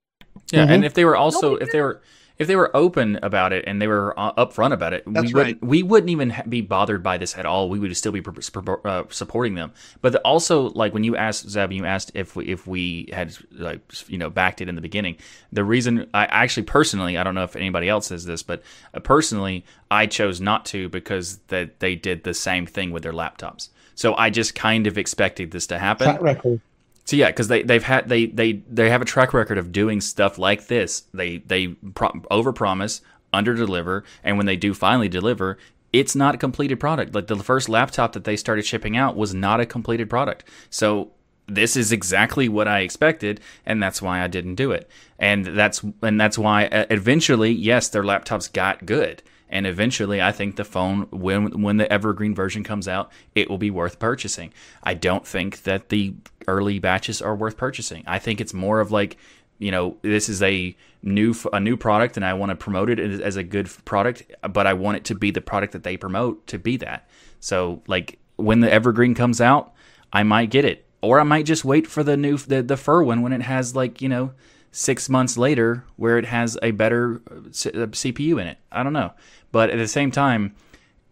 Yeah, 0.54 0.66
Mhm. 0.66 0.70
and 0.72 0.86
if 0.86 0.94
they 0.94 1.04
were 1.04 1.18
also 1.18 1.56
if 1.56 1.72
they 1.74 1.82
were 1.82 2.02
if 2.38 2.48
they 2.48 2.56
were 2.56 2.76
open 2.76 3.20
about 3.22 3.54
it 3.54 3.64
and 3.68 3.82
they 3.82 3.88
were 3.88 4.18
uh, 4.20 4.34
upfront 4.34 4.74
about 4.74 4.94
it, 4.94 5.04
That's 5.06 5.28
we 5.28 5.34
wouldn't 5.34 5.64
we 5.64 5.84
wouldn't 5.84 6.10
even 6.10 6.34
be 6.50 6.62
bothered 6.62 7.04
by 7.04 7.18
this 7.18 7.38
at 7.38 7.46
all. 7.46 7.70
We 7.70 7.80
would 7.80 7.96
still 7.96 8.12
be 8.12 8.22
pr- 8.22 8.32
pr- 8.32 8.88
uh, 8.88 9.04
supporting 9.10 9.56
them. 9.56 9.72
But 10.02 10.14
the, 10.14 10.20
also, 10.22 10.70
like 10.72 10.94
when 10.94 11.04
you 11.04 11.16
asked 11.16 11.48
Zeb, 11.50 11.72
you 11.72 11.86
asked 11.86 12.12
if 12.16 12.36
we, 12.36 12.46
if 12.46 12.66
we 12.66 13.10
had 13.14 13.38
like 13.52 13.82
you 14.08 14.18
know 14.18 14.30
backed 14.30 14.62
it 14.62 14.70
in 14.70 14.76
the 14.76 14.82
beginning. 14.82 15.18
The 15.52 15.64
reason 15.64 16.10
I 16.14 16.26
actually 16.26 16.64
personally, 16.64 17.18
I 17.18 17.24
don't 17.24 17.36
know 17.36 17.44
if 17.44 17.56
anybody 17.56 17.88
else 17.88 18.08
says 18.08 18.26
this, 18.26 18.42
but 18.42 18.64
uh, 18.94 19.00
personally, 19.00 19.64
I 19.92 20.08
chose 20.08 20.42
not 20.42 20.66
to 20.68 20.90
because 20.90 21.38
that 21.48 21.80
they 21.80 21.96
did 21.96 22.24
the 22.24 22.34
same 22.34 22.66
thing 22.66 22.92
with 22.92 23.04
their 23.04 23.14
laptops. 23.14 23.70
So 23.96 24.16
I 24.16 24.32
just 24.32 24.56
kind 24.56 24.88
of 24.88 24.98
expected 24.98 25.52
this 25.52 25.68
to 25.68 25.78
happen. 25.78 26.08
Track 26.08 26.22
record. 26.22 26.62
So 27.06 27.16
yeah, 27.16 27.28
because 27.28 27.48
they 27.48 27.64
they've 27.64 27.84
had 27.84 28.08
they 28.08 28.28
they 28.28 28.54
they 28.70 28.90
have 28.90 29.02
a 29.02 29.06
track 29.06 29.34
record 29.34 29.58
of 29.58 29.72
doing 29.72 30.02
stuff 30.02 30.38
like 30.38 30.68
this. 30.68 31.02
They 31.14 31.38
they 31.40 31.68
pro- 31.68 32.12
overpromise, 32.32 33.02
underdeliver, 33.34 34.04
and 34.24 34.38
when 34.38 34.46
they 34.46 34.56
do 34.56 34.74
finally 34.74 35.10
deliver, 35.10 35.58
it's 35.92 36.16
not 36.16 36.36
a 36.36 36.38
completed 36.38 36.80
product. 36.80 37.14
Like 37.14 37.28
the 37.28 37.36
first 37.38 37.70
laptop 37.70 38.14
that 38.14 38.24
they 38.24 38.38
started 38.38 38.66
shipping 38.66 38.96
out 38.96 39.16
was 39.16 39.34
not 39.34 39.60
a 39.60 39.66
completed 39.66 40.10
product. 40.10 40.46
So 40.70 41.12
this 41.48 41.76
is 41.76 41.92
exactly 41.92 42.48
what 42.48 42.68
I 42.68 42.80
expected, 42.80 43.42
and 43.66 43.82
that's 43.84 44.02
why 44.02 44.22
I 44.22 44.28
didn't 44.28 44.56
do 44.56 44.72
it. 44.72 44.90
And 45.20 45.46
that's 45.46 45.84
and 46.02 46.20
that's 46.20 46.38
why 46.38 46.68
uh, 46.68 46.86
eventually, 46.90 47.52
yes, 47.52 47.90
their 47.90 48.04
laptops 48.04 48.52
got 48.52 48.86
good. 48.86 49.22
And 49.54 49.68
eventually, 49.68 50.20
I 50.20 50.32
think 50.32 50.56
the 50.56 50.64
phone, 50.66 51.04
when 51.12 51.62
when 51.62 51.78
the 51.78 51.90
evergreen 51.94 52.34
version 52.34 52.64
comes 52.64 52.88
out, 52.88 53.12
it 53.36 53.52
will 53.52 53.60
be 53.60 53.70
worth 53.70 54.00
purchasing. 54.00 54.52
I 54.82 54.96
don't 54.96 55.28
think 55.28 55.62
that 55.62 55.90
the 55.90 56.16
early 56.48 56.80
batches 56.80 57.22
are 57.22 57.36
worth 57.36 57.56
purchasing. 57.56 58.04
I 58.08 58.18
think 58.18 58.42
it's 58.42 58.54
more 58.54 58.80
of 58.80 58.92
like, 58.92 59.16
you 59.60 59.70
know, 59.70 59.98
this 60.02 60.28
is 60.28 60.42
a 60.42 60.76
new 61.04 61.36
a 61.54 61.60
new 61.60 61.78
product, 61.78 62.18
and 62.18 62.26
I 62.26 62.34
want 62.34 62.50
to 62.50 62.56
promote 62.56 62.90
it 62.90 63.00
as 63.00 63.36
a 63.36 63.44
good 63.44 63.70
product, 63.86 64.24
but 64.52 64.66
I 64.66 64.74
want 64.74 64.98
it 64.98 65.06
to 65.06 65.16
be 65.16 65.30
the 65.30 65.40
product 65.40 65.74
that 65.74 65.84
they 65.84 65.98
promote 65.98 66.48
to 66.48 66.58
be 66.58 66.78
that. 66.78 67.08
So, 67.40 67.84
like 67.86 68.18
when 68.38 68.62
the 68.62 68.74
evergreen 68.74 69.14
comes 69.14 69.40
out, 69.40 69.74
I 70.12 70.24
might 70.24 70.50
get 70.50 70.66
it, 70.66 70.88
or 71.04 71.20
I 71.20 71.24
might 71.24 71.46
just 71.46 71.64
wait 71.64 71.86
for 71.86 72.04
the 72.04 72.18
new 72.18 72.38
the, 72.38 72.64
the 72.64 72.76
Fir 72.76 73.04
one 73.04 73.22
when 73.22 73.34
it 73.34 73.44
has 73.44 73.76
like 73.76 74.02
you 74.02 74.10
know 74.10 74.34
six 74.72 75.08
months 75.08 75.38
later 75.38 75.86
where 75.98 76.18
it 76.18 76.26
has 76.26 76.58
a 76.64 76.72
better 76.72 77.22
uh, 77.30 77.36
C- 77.52 77.70
uh, 77.70 77.86
CPU 77.86 78.42
in 78.42 78.48
it. 78.48 78.58
I 78.72 78.82
don't 78.82 78.92
know, 78.92 79.14
but 79.54 79.70
at 79.70 79.78
the 79.78 79.88
same 79.88 80.12
time, 80.12 80.54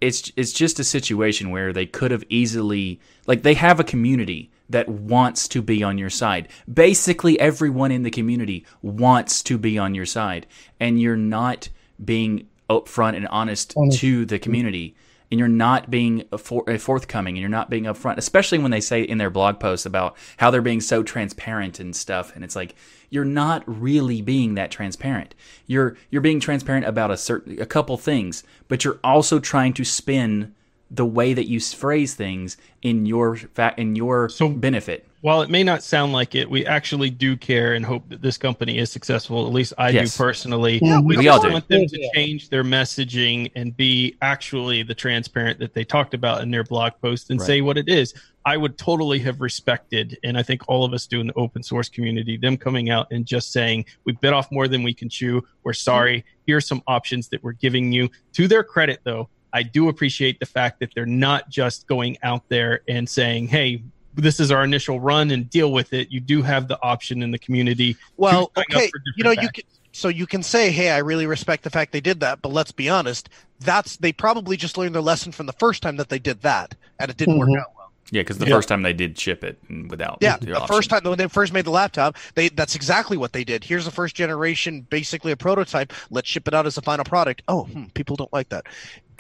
it's 0.02 0.34
it's 0.36 0.52
just 0.52 0.80
a 0.80 0.84
situation 0.84 1.52
where 1.52 1.72
they 1.72 1.86
could 1.86 2.12
have 2.12 2.26
easily 2.28 3.00
like 3.28 3.44
they 3.44 3.54
have 3.54 3.80
a 3.80 3.86
community 3.86 4.52
that 4.68 4.90
wants 4.90 5.48
to 5.50 5.62
be 5.62 5.84
on 5.84 5.98
your 5.98 6.10
side. 6.10 6.50
Basically, 6.72 7.40
everyone 7.40 7.92
in 7.92 8.04
the 8.04 8.10
community 8.10 8.66
wants 8.82 9.44
to 9.44 9.58
be 9.58 9.78
on 9.78 9.96
your 9.96 10.08
side, 10.08 10.48
and 10.80 11.00
you're 11.00 11.16
not 11.16 11.70
being 12.04 12.48
upfront 12.70 13.16
and 13.16 13.28
honest 13.28 13.74
Honest. 13.78 14.00
to 14.00 14.26
the 14.26 14.40
community 14.40 14.96
and 15.30 15.40
you're 15.40 15.48
not 15.48 15.90
being 15.90 16.26
for, 16.38 16.78
forthcoming 16.78 17.36
and 17.36 17.42
you're 17.42 17.50
not 17.50 17.70
being 17.70 17.86
upfront, 17.86 18.18
especially 18.18 18.60
when 18.60 18.72
they 18.72 18.82
say 18.82 19.02
in 19.02 19.18
their 19.18 19.30
blog 19.30 19.60
posts 19.60 19.86
about 19.86 20.18
how 20.38 20.52
they're 20.52 20.62
being 20.62 20.82
so 20.82 21.04
transparent 21.04 21.80
and 21.80 21.96
stuff. 21.96 22.36
And 22.36 22.44
it's 22.44 22.56
like 22.56 22.76
you're 23.12 23.26
not 23.26 23.64
really 23.68 24.22
being 24.24 24.56
that 24.56 24.72
transparent. 24.72 25.36
You're 25.68 25.96
you're 26.10 26.22
being 26.22 26.40
transparent 26.40 26.86
about 26.88 27.12
a 27.12 27.18
certain 27.18 27.62
a 27.62 27.66
couple 27.68 27.96
things, 27.98 28.44
but 28.68 28.84
you're 28.84 29.00
also 29.04 29.40
trying 29.40 29.74
to 29.74 29.84
spin 29.84 30.56
the 30.90 31.06
way 31.06 31.34
that 31.34 31.48
you 31.48 31.60
phrase 31.60 32.16
things 32.16 32.58
in 32.82 33.06
your 33.06 33.36
fa- 33.36 33.76
in 33.78 33.96
your 33.96 34.28
So- 34.30 34.50
benefit. 34.50 35.06
While 35.22 35.44
it 35.44 35.52
may 35.52 35.64
not 35.64 35.84
sound 35.84 36.14
like 36.14 36.34
it, 36.34 36.50
we 36.50 36.66
actually 36.66 37.12
do 37.12 37.38
care 37.38 37.74
and 37.76 37.86
hope 37.86 38.10
that 38.10 38.24
this 38.24 38.38
company 38.40 38.80
is 38.80 38.92
successful. 38.92 39.46
At 39.46 39.54
least 39.54 39.72
I 39.78 39.92
Yes. 39.92 40.18
do 40.18 40.24
personally. 40.24 40.80
Yeah, 40.82 41.00
we 41.00 41.16
we 41.18 41.24
just 41.26 41.28
all 41.38 41.44
do. 41.48 41.54
want 41.54 41.68
them 41.68 41.86
to 41.86 42.10
change 42.16 42.50
their 42.50 42.64
messaging 42.64 43.52
and 43.56 43.78
be 43.78 44.16
actually 44.24 44.82
the 44.82 44.96
transparent 44.96 45.60
that 45.60 45.76
they 45.76 45.84
talked 45.84 46.16
about 46.16 46.42
in 46.42 46.50
their 46.50 46.64
blog 46.64 46.94
post 47.04 47.30
and 47.30 47.40
Right. 47.40 47.46
say 47.46 47.62
what 47.62 47.78
it 47.78 47.88
is. 47.88 48.16
I 48.46 48.58
would 48.58 48.78
totally 48.78 49.20
have 49.20 49.40
respected, 49.40 50.18
and 50.24 50.38
I 50.38 50.44
think 50.44 50.68
all 50.68 50.84
of 50.84 50.94
us 50.94 51.06
do 51.06 51.20
in 51.20 51.28
the 51.28 51.34
open 51.34 51.62
source 51.62 51.90
community, 51.90 52.38
them 52.38 52.58
coming 52.58 52.90
out 52.90 53.08
and 53.12 53.26
just 53.26 53.52
saying, 53.52 53.86
we 54.04 54.14
bit 54.14 54.34
off 54.34 54.52
more 54.52 54.68
than 54.68 54.84
we 54.84 54.94
can 54.94 55.10
chew. 55.10 55.46
We're 55.64 55.74
sorry. 55.74 56.26
Here 56.48 56.58
are 56.58 56.62
some 56.62 56.82
options 56.88 57.28
that 57.30 57.44
we're 57.44 57.52
giving 57.54 57.92
you. 57.92 58.10
To 58.34 58.48
their 58.48 58.64
credit, 58.64 59.02
though, 59.04 59.30
I 59.54 59.64
do 59.64 59.90
appreciate 59.90 60.40
the 60.40 60.46
fact 60.46 60.80
that 60.80 60.90
they're 60.96 61.06
not 61.06 61.50
just 61.50 61.86
going 61.88 62.18
out 62.24 62.48
there 62.50 62.82
and 62.88 63.08
saying, 63.08 63.48
hey, 63.48 63.84
this 64.16 64.40
is 64.40 64.52
our 64.52 64.64
initial 64.64 65.00
run 65.00 65.32
and 65.32 65.50
deal 65.50 65.72
with 65.72 65.94
it. 65.94 66.12
You 66.12 66.20
do 66.20 66.42
have 66.42 66.68
the 66.68 66.82
option 66.82 67.22
in 67.22 67.32
the 67.32 67.40
community. 67.40 67.96
Well, 68.18 68.52
okay, 68.58 68.90
you 69.16 69.24
know, 69.24 69.32
you 69.32 69.50
can, 69.50 69.64
so 69.94 70.08
you 70.08 70.26
can 70.26 70.44
say, 70.44 70.72
"Hey, 70.72 70.90
I 70.90 70.98
really 70.98 71.26
respect 71.26 71.64
the 71.64 71.70
fact 71.70 71.92
they 71.92 72.02
did 72.02 72.20
that," 72.22 72.42
but 72.42 72.52
let's 72.52 72.72
be 72.72 72.90
honest, 72.90 73.30
that's 73.60 73.98
they 73.98 74.12
probably 74.12 74.58
just 74.58 74.78
learned 74.78 74.96
their 74.96 75.02
lesson 75.02 75.32
from 75.32 75.46
the 75.46 75.54
first 75.54 75.82
time 75.82 75.96
that 75.98 76.10
they 76.10 76.20
did 76.20 76.42
that, 76.42 76.76
and 77.00 77.10
it 77.10 77.18
didn't 77.18 77.36
Mhm. 77.36 77.40
work 77.40 77.50
out 77.60 77.72
well. 77.76 77.81
Yeah, 78.10 78.22
because 78.22 78.40
the 78.40 78.46
Yeah. 78.48 78.56
first 78.56 78.68
time 78.68 78.82
they 78.82 78.94
did 78.94 79.18
ship 79.18 79.44
it 79.44 79.58
without 79.90 80.18
Yeah, 80.22 80.38
the 80.38 80.48
the 80.48 80.68
first 80.68 80.90
time 80.90 81.04
when 81.04 81.18
they 81.18 81.28
first 81.28 81.54
made 81.54 81.66
the 81.66 81.72
laptop, 81.72 82.18
they 82.36 82.50
that's 82.50 82.76
exactly 82.76 83.16
what 83.18 83.32
they 83.34 83.44
did. 83.44 83.64
Here's 83.64 83.86
the 83.86 83.92
first 83.92 84.16
generation, 84.16 84.86
basically 84.90 85.32
a 85.32 85.38
prototype. 85.38 85.94
Let's 86.10 86.28
ship 86.28 86.48
it 86.48 86.54
out 86.54 86.66
as 86.66 86.78
a 86.78 86.82
final 86.82 87.06
product. 87.06 87.42
Oh, 87.48 87.64
hmm, 87.66 87.86
people 87.94 88.16
don't 88.16 88.32
like 88.34 88.50
that. 88.50 88.66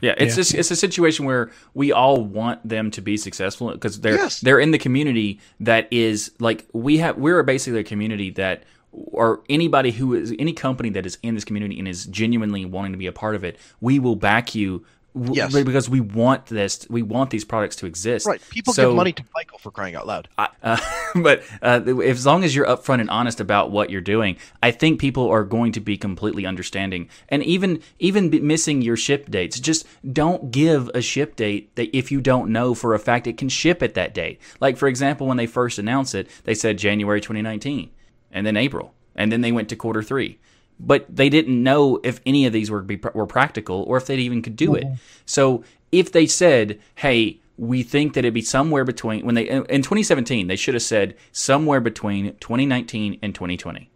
Yeah, 0.01 0.15
it's 0.17 0.31
Yeah. 0.31 0.35
just 0.37 0.53
it's 0.55 0.71
a 0.71 0.75
situation 0.75 1.25
where 1.25 1.51
we 1.73 1.91
all 1.91 2.23
want 2.23 2.67
them 2.67 2.89
to 2.91 3.01
be 3.01 3.17
successful 3.17 3.71
because 3.71 4.01
they're 4.01 4.15
Yes. 4.15 4.39
they're 4.41 4.59
in 4.59 4.71
the 4.71 4.79
community 4.79 5.39
that 5.59 5.87
is 5.91 6.31
like 6.39 6.65
we 6.73 6.97
have 6.97 7.17
we're 7.17 7.43
basically 7.43 7.79
a 7.79 7.83
community 7.83 8.31
that 8.31 8.63
or 8.91 9.41
anybody 9.47 9.91
who 9.91 10.13
is 10.15 10.33
any 10.37 10.51
company 10.51 10.89
that 10.89 11.05
is 11.05 11.17
in 11.23 11.35
this 11.35 11.45
community 11.45 11.79
and 11.79 11.87
is 11.87 12.05
genuinely 12.07 12.65
wanting 12.65 12.91
to 12.91 12.97
be 12.97 13.07
a 13.07 13.11
part 13.13 13.35
of 13.35 13.43
it, 13.45 13.57
we 13.79 13.99
will 13.99 14.17
back 14.17 14.53
you 14.53 14.83
w- 15.15 15.33
Yes. 15.35 15.53
because 15.63 15.89
we 15.89 15.99
want 15.99 16.45
this 16.47 16.85
we 16.89 17.01
want 17.01 17.29
these 17.29 17.43
products 17.45 17.75
to 17.77 17.85
exist. 17.85 18.25
Right? 18.25 18.41
People 18.49 18.73
So- 18.73 18.89
give 18.89 18.95
money 18.95 19.13
to 19.13 19.23
Michael 19.35 19.57
for 19.59 19.71
crying 19.71 19.95
out 19.95 20.07
loud. 20.07 20.27
I- 20.37 20.49
uh, 20.63 20.77
but 21.15 21.43
uh, 21.61 21.81
as 22.03 22.25
long 22.25 22.43
as 22.43 22.55
you're 22.55 22.65
upfront 22.65 23.01
and 23.01 23.09
honest 23.09 23.39
about 23.39 23.71
what 23.71 23.89
you're 23.89 24.01
doing, 24.01 24.37
I 24.63 24.71
think 24.71 24.99
people 24.99 25.29
are 25.29 25.43
going 25.43 25.71
to 25.73 25.79
be 25.79 25.97
completely 25.97 26.45
understanding. 26.45 27.09
And 27.29 27.43
even 27.43 27.81
even 27.99 28.29
missing 28.45 28.81
your 28.81 28.97
ship 28.97 29.29
dates, 29.29 29.59
just 29.59 29.85
don't 30.11 30.51
give 30.51 30.89
a 30.93 31.01
ship 31.01 31.35
date 31.35 31.75
that 31.75 31.95
if 31.95 32.11
you 32.11 32.21
don't 32.21 32.51
know 32.51 32.73
for 32.73 32.93
a 32.93 32.99
fact 32.99 33.27
it 33.27 33.37
can 33.37 33.49
ship 33.49 33.83
at 33.83 33.93
that 33.95 34.13
date. 34.13 34.39
Like 34.59 34.77
for 34.77 34.87
example, 34.87 35.27
when 35.27 35.37
they 35.37 35.47
first 35.47 35.77
announced 35.79 36.15
it, 36.15 36.29
they 36.43 36.53
said 36.53 36.77
January 36.77 37.19
2019, 37.21 37.89
and 38.31 38.45
then 38.45 38.55
April, 38.57 38.93
and 39.15 39.31
then 39.31 39.41
they 39.41 39.51
went 39.51 39.69
to 39.69 39.75
quarter 39.75 40.01
three. 40.01 40.39
But 40.83 41.05
they 41.13 41.29
didn't 41.29 41.61
know 41.61 41.99
if 42.03 42.19
any 42.25 42.45
of 42.45 42.53
these 42.53 42.71
were 42.71 42.81
be, 42.81 42.99
were 43.13 43.27
practical 43.27 43.83
or 43.83 43.97
if 43.97 44.07
they 44.07 44.17
even 44.17 44.41
could 44.41 44.55
do 44.55 44.75
it. 44.75 44.83
Mm-hmm. 44.83 44.95
So 45.25 45.63
if 45.91 46.11
they 46.11 46.25
said, 46.25 46.79
"Hey," 46.95 47.39
we 47.57 47.83
think 47.83 48.13
that 48.13 48.21
it'd 48.21 48.33
be 48.33 48.41
somewhere 48.41 48.83
between 48.83 49.25
when 49.25 49.35
they 49.35 49.47
in 49.47 49.83
2017 49.83 50.47
they 50.47 50.55
should 50.55 50.73
have 50.73 50.81
said 50.81 51.15
somewhere 51.31 51.79
between 51.79 52.33
2019 52.39 53.19
and 53.21 53.35
2020 53.35 53.87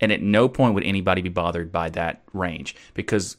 and 0.00 0.12
at 0.12 0.22
no 0.22 0.48
point 0.48 0.74
would 0.74 0.84
anybody 0.84 1.20
be 1.20 1.28
bothered 1.28 1.72
by 1.72 1.88
that 1.88 2.22
range 2.32 2.76
because 2.94 3.36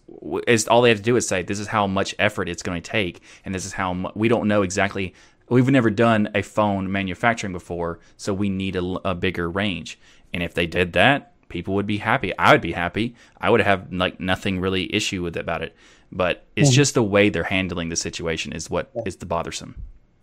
it's, 0.47 0.67
all 0.67 0.81
they 0.81 0.89
have 0.89 0.97
to 0.97 1.03
do 1.03 1.15
is 1.15 1.25
say 1.25 1.43
this 1.43 1.59
is 1.59 1.67
how 1.67 1.87
much 1.87 2.13
effort 2.19 2.49
it's 2.49 2.63
going 2.63 2.81
to 2.81 2.91
take 2.91 3.21
and 3.45 3.55
this 3.55 3.65
is 3.65 3.73
how 3.73 3.93
mu- 3.93 4.09
we 4.15 4.27
don't 4.27 4.49
know 4.49 4.63
exactly 4.63 5.13
we've 5.49 5.69
never 5.69 5.89
done 5.89 6.29
a 6.33 6.41
phone 6.41 6.91
manufacturing 6.91 7.53
before 7.53 7.99
so 8.17 8.33
we 8.33 8.49
need 8.49 8.75
a 8.75 9.15
bigger 9.15 9.49
range. 9.49 9.99
And 10.33 10.43
if 10.43 10.53
they 10.53 10.67
did 10.67 10.93
that 10.93 11.28
people 11.49 11.73
would 11.73 11.87
be 11.87 11.97
happy 11.97 12.37
i 12.37 12.51
would 12.51 12.61
be 12.61 12.71
happy 12.71 13.15
i 13.41 13.49
would 13.49 13.61
have 13.61 13.91
like 13.91 14.19
nothing 14.19 14.59
really 14.59 14.93
issue 14.93 15.21
with 15.21 15.35
about 15.35 15.61
it 15.61 15.75
but 16.11 16.45
it's 16.55 16.71
just 16.71 16.93
the 16.95 17.03
way 17.03 17.29
they're 17.29 17.43
handling 17.43 17.89
the 17.89 17.95
situation 17.95 18.53
is 18.53 18.69
what 18.69 18.91
is 19.05 19.17
the 19.17 19.25
bothersome 19.25 19.75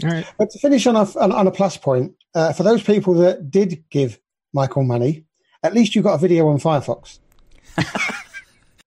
All 0.04 0.10
right. 0.10 0.26
But 0.38 0.50
to 0.50 0.58
finish 0.58 0.86
on 0.86 0.96
a, 0.96 1.04
on, 1.18 1.32
on 1.32 1.46
a 1.46 1.50
plus 1.50 1.76
point, 1.76 2.12
uh, 2.34 2.52
for 2.52 2.62
those 2.62 2.82
people 2.82 3.14
that 3.14 3.50
did 3.50 3.84
give 3.88 4.18
Michael 4.52 4.84
money, 4.84 5.24
at 5.62 5.74
least 5.74 5.94
you 5.94 6.02
got 6.02 6.14
a 6.14 6.18
video 6.18 6.48
on 6.48 6.58
Firefox. 6.58 7.18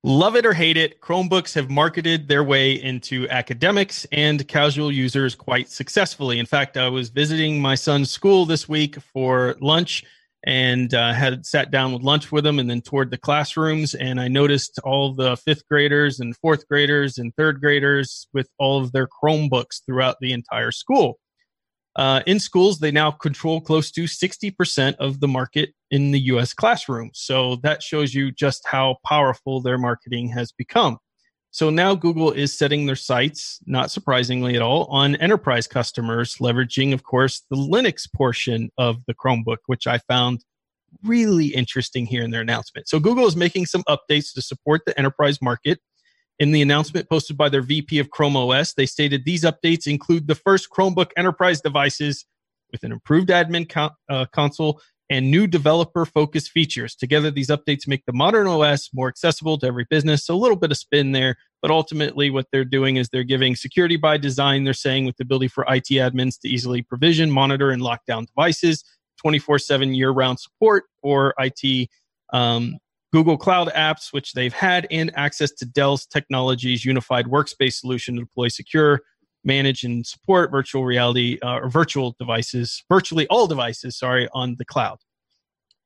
Love 0.03 0.37
it 0.37 0.45
or 0.45 0.53
hate 0.53 0.77
it, 0.77 1.01
Chromebooks 1.01 1.53
have 1.55 1.69
marketed 1.69 2.29
their 2.29 2.43
way 2.43 2.71
into 2.71 3.27
academics 3.29 4.07
and 4.13 4.47
casual 4.47 4.91
users 4.91 5.35
quite 5.35 5.67
successfully. 5.67 6.39
In 6.39 6.45
fact, 6.45 6.77
I 6.77 6.87
was 6.87 7.09
visiting 7.09 7.61
my 7.61 7.75
son's 7.75 8.09
school 8.09 8.45
this 8.45 8.69
week 8.69 8.95
for 9.01 9.57
lunch 9.59 10.05
and 10.45 10.93
uh, 10.93 11.13
had 11.13 11.45
sat 11.45 11.71
down 11.71 11.91
with 11.91 12.01
lunch 12.01 12.31
with 12.31 12.43
them 12.43 12.59
and 12.59 12.69
then 12.69 12.81
toured 12.81 13.11
the 13.11 13.17
classrooms. 13.17 13.93
And 13.93 14.21
I 14.21 14.27
noticed 14.27 14.79
all 14.83 15.13
the 15.13 15.35
fifth 15.37 15.67
graders 15.67 16.19
and 16.19 16.35
fourth 16.37 16.67
graders 16.67 17.17
and 17.17 17.35
third 17.35 17.59
graders 17.59 18.27
with 18.33 18.49
all 18.57 18.81
of 18.81 18.91
their 18.91 19.07
Chromebooks 19.07 19.85
throughout 19.85 20.17
the 20.21 20.31
entire 20.31 20.71
school. 20.71 21.19
Uh, 21.95 22.21
in 22.25 22.39
schools, 22.39 22.79
they 22.79 22.91
now 22.91 23.11
control 23.11 23.59
close 23.59 23.91
to 23.91 24.03
60% 24.03 24.95
of 24.95 25.19
the 25.19 25.27
market 25.27 25.73
in 25.91 26.11
the 26.11 26.19
US 26.21 26.53
classroom. 26.53 27.11
So 27.13 27.57
that 27.57 27.83
shows 27.83 28.13
you 28.13 28.31
just 28.31 28.65
how 28.65 28.97
powerful 29.05 29.61
their 29.61 29.77
marketing 29.77 30.29
has 30.29 30.51
become. 30.51 30.99
So 31.51 31.69
now 31.69 31.95
Google 31.95 32.31
is 32.31 32.55
setting 32.55 32.85
their 32.85 32.95
sights, 32.95 33.59
not 33.65 33.89
surprisingly 33.89 34.55
at 34.55 34.61
all, 34.61 34.85
on 34.85 35.15
enterprise 35.15 35.65
customers, 35.67 36.35
leveraging, 36.35 36.93
of 36.93 37.03
course, 37.03 37.43
the 37.49 37.57
Linux 37.57 38.11
portion 38.11 38.69
of 38.77 39.03
the 39.07 39.15
Chromebook, 39.15 39.57
which 39.65 39.87
I 39.87 39.97
found 39.97 40.43
really 41.03 41.47
interesting 41.47 42.05
here 42.05 42.23
in 42.23 42.31
their 42.31 42.41
announcement. 42.41 42.87
So 42.87 42.99
Google 42.99 43.25
is 43.25 43.35
making 43.35 43.65
some 43.65 43.83
updates 43.89 44.33
to 44.33 44.41
support 44.41 44.81
the 44.85 44.97
enterprise 44.97 45.41
market. 45.41 45.79
In 46.37 46.51
the 46.51 46.61
announcement 46.61 47.09
posted 47.09 47.35
by 47.35 47.49
their 47.49 47.61
VP 47.61 47.99
of 47.99 48.11
Chrome 48.11 48.37
OS, 48.37 48.73
they 48.73 48.85
stated 48.85 49.25
these 49.25 49.43
updates 49.43 49.87
include 49.87 50.27
the 50.27 50.35
first 50.35 50.69
Chromebook 50.69 51.11
enterprise 51.17 51.61
devices 51.61 52.25
with 52.71 52.83
an 52.83 52.91
improved 52.91 53.29
admin 53.29 53.67
co- 53.67 53.89
uh, 54.09 54.25
console 54.31 54.81
and 55.09 55.31
new 55.31 55.47
developer 55.47 56.05
focused 56.05 56.51
features. 56.51 56.95
Together, 56.95 57.31
these 57.31 57.47
updates 57.47 57.87
make 57.87 58.05
the 58.05 58.13
modern 58.13 58.47
OS 58.47 58.89
more 58.93 59.07
accessible 59.07 59.57
to 59.57 59.67
every 59.67 59.85
business. 59.89 60.25
So, 60.25 60.35
a 60.35 60.37
little 60.37 60.57
bit 60.57 60.71
of 60.71 60.77
spin 60.77 61.11
there, 61.11 61.35
but 61.61 61.71
ultimately, 61.71 62.29
what 62.29 62.47
they're 62.51 62.65
doing 62.65 62.97
is 62.97 63.09
they're 63.09 63.23
giving 63.23 63.55
security 63.55 63.97
by 63.97 64.17
design, 64.17 64.63
they're 64.63 64.73
saying, 64.73 65.05
with 65.05 65.17
the 65.17 65.23
ability 65.23 65.47
for 65.47 65.65
IT 65.67 65.87
admins 65.89 66.39
to 66.41 66.47
easily 66.47 66.81
provision, 66.81 67.31
monitor, 67.31 67.71
and 67.71 67.81
lock 67.81 68.05
down 68.05 68.25
devices, 68.25 68.83
24 69.17 69.59
7 69.59 69.93
year 69.93 70.11
round 70.11 70.39
support 70.39 70.85
for 71.01 71.33
IT. 71.39 71.89
Um, 72.31 72.77
Google 73.11 73.37
Cloud 73.37 73.69
apps, 73.69 74.13
which 74.13 74.33
they've 74.33 74.53
had, 74.53 74.85
and 74.91 75.11
access 75.15 75.51
to 75.53 75.65
Dell's 75.65 76.05
Technologies 76.05 76.85
unified 76.85 77.25
workspace 77.25 77.73
solution 77.73 78.15
to 78.15 78.21
deploy 78.21 78.49
secure, 78.49 79.01
manage, 79.43 79.83
and 79.83 80.05
support 80.05 80.51
virtual 80.51 80.85
reality 80.85 81.39
uh, 81.43 81.59
or 81.59 81.69
virtual 81.69 82.15
devices, 82.19 82.83
virtually 82.89 83.27
all 83.27 83.47
devices, 83.47 83.97
sorry, 83.97 84.27
on 84.33 84.55
the 84.57 84.65
cloud. 84.65 84.97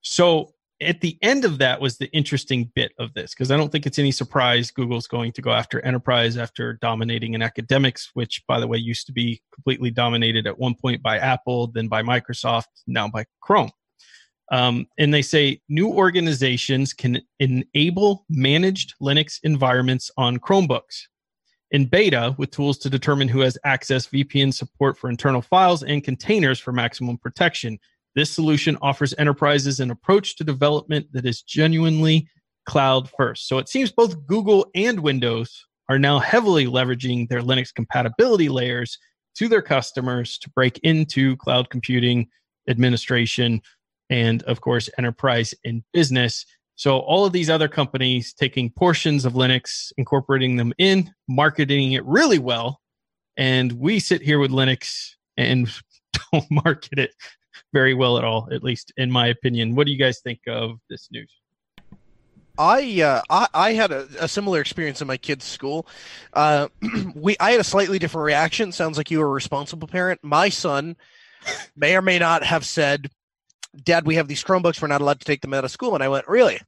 So, 0.02 0.54
at 0.82 1.00
the 1.02 1.18
end 1.22 1.46
of 1.46 1.60
that 1.60 1.80
was 1.80 1.98
the 1.98 2.08
interesting 2.08 2.70
bit 2.76 2.92
of 3.00 3.14
this 3.14 3.34
because 3.34 3.52
I 3.52 3.58
don't 3.58 3.72
think 3.72 3.86
it's 3.86 4.00
any 4.00 4.12
surprise 4.12 4.70
Google's 4.70 5.08
going 5.08 5.32
to 5.34 5.42
go 5.42 5.52
after 5.52 5.80
enterprise 5.86 6.36
after 6.36 6.74
dominating 6.74 7.36
in 7.36 7.42
academics, 7.42 8.10
which, 8.14 8.44
by 8.48 8.60
the 8.60 8.68
way, 8.68 8.78
used 8.78 9.06
to 9.08 9.14
be 9.14 9.42
completely 9.54 9.92
dominated 9.92 10.46
at 10.46 10.58
one 10.58 10.76
point 10.76 11.02
by 11.02 11.20
Apple, 11.20 11.68
then 11.68 11.88
by 11.88 12.02
Microsoft, 12.04 12.66
now 12.88 13.08
by 13.08 13.24
Chrome. 13.42 13.72
Um, 14.52 14.88
and 15.00 15.14
they 15.14 15.22
say 15.22 15.62
new 15.70 15.90
organizations 15.90 16.94
can 16.94 17.22
enable 17.40 18.26
managed 18.30 18.94
Linux 19.02 19.40
environments 19.44 20.12
on 20.18 20.38
Chromebooks. 20.38 21.08
In 21.74 21.86
beta, 21.86 22.36
with 22.38 22.52
tools 22.52 22.78
to 22.78 22.90
determine 22.90 23.28
who 23.28 23.40
has 23.40 23.58
access, 23.66 24.06
VPN 24.06 24.54
support 24.54 24.96
for 24.96 25.10
internal 25.10 25.42
files, 25.42 25.82
and 25.82 26.04
containers 26.04 26.60
for 26.60 26.72
maximum 26.72 27.18
protection. 27.18 27.80
This 28.16 28.30
solution 28.30 28.78
offers 28.84 29.16
enterprises 29.18 29.80
an 29.80 29.90
approach 29.90 30.36
to 30.36 30.44
development 30.44 31.08
that 31.14 31.26
is 31.26 31.42
genuinely 31.42 32.28
cloud 32.68 33.10
first. 33.18 33.48
So 33.48 33.58
it 33.58 33.70
seems 33.70 33.92
both 33.92 34.28
Google 34.28 34.68
and 34.76 35.00
Windows 35.00 35.66
are 35.90 35.98
now 35.98 36.20
heavily 36.20 36.68
leveraging 36.68 37.28
their 37.28 37.42
Linux 37.42 37.74
compatibility 37.74 38.50
layers 38.50 39.00
to 39.38 39.48
their 39.48 39.64
customers 39.64 40.38
to 40.38 40.52
break 40.52 40.78
into 40.84 41.36
cloud 41.38 41.72
computing, 41.72 42.28
administration, 42.70 43.64
and 44.12 44.44
of 44.44 44.62
course, 44.62 44.92
enterprise 45.00 45.56
and 45.66 45.84
business. 45.92 46.46
So 46.84 47.00
all 47.00 47.26
of 47.26 47.32
these 47.32 47.50
other 47.50 47.70
companies 47.70 48.34
taking 48.34 48.70
portions 48.70 49.24
of 49.24 49.36
Linux, 49.36 49.94
incorporating 49.98 50.58
them 50.58 50.74
in, 50.78 51.14
marketing 51.30 51.94
it 51.94 52.04
really 52.04 52.40
well. 52.40 52.82
And 53.38 53.72
we 53.72 54.02
sit 54.02 54.22
here 54.22 54.38
with 54.38 54.52
Linux 54.52 55.12
and 55.38 55.70
don't 56.34 56.44
market 56.52 57.00
it 57.00 57.12
very 57.72 57.94
well 57.94 58.18
at 58.18 58.26
all, 58.26 58.50
at 58.52 58.66
least 58.66 58.92
in 58.98 59.10
my 59.10 59.28
opinion. 59.28 59.76
What 59.76 59.86
do 59.86 59.94
you 59.94 59.98
guys 59.98 60.20
think 60.20 60.42
of 60.46 60.78
this 60.90 61.08
news? 61.10 61.32
I, 62.58 63.02
uh, 63.02 63.22
I 63.30 63.48
I 63.54 63.72
had 63.72 63.94
a, 63.94 64.06
a, 64.20 64.28
similar 64.28 64.60
experience 64.60 65.02
in 65.02 65.08
my 65.08 65.16
kid's 65.16 65.46
school. 65.46 65.88
Uh, 66.34 66.68
we 67.16 67.38
I 67.40 67.52
had 67.52 67.62
a 67.62 67.64
slightly 67.64 67.98
different 67.98 68.26
reaction. 68.26 68.74
Sounds 68.74 68.98
like 68.98 69.10
you 69.10 69.20
were 69.20 69.28
a 69.28 69.30
responsible 69.30 69.88
parent. 69.88 70.20
My 70.22 70.50
son 70.50 70.98
may 71.78 71.96
or 71.96 72.02
may 72.02 72.20
not 72.20 72.44
have 72.44 72.66
said, 72.66 73.10
"Dad, 73.82 74.06
we 74.06 74.16
have 74.16 74.28
these 74.28 74.44
Chromebooks. 74.44 74.82
We're 74.82 74.88
not 74.88 75.02
allowed 75.02 75.20
to 75.20 75.26
take 75.26 75.42
them 75.42 75.54
out 75.54 75.66
of 75.66 75.72
school." 75.72 75.96
And 75.96 76.04
I 76.04 76.10
went, 76.10 76.28
"Really? 76.28 76.60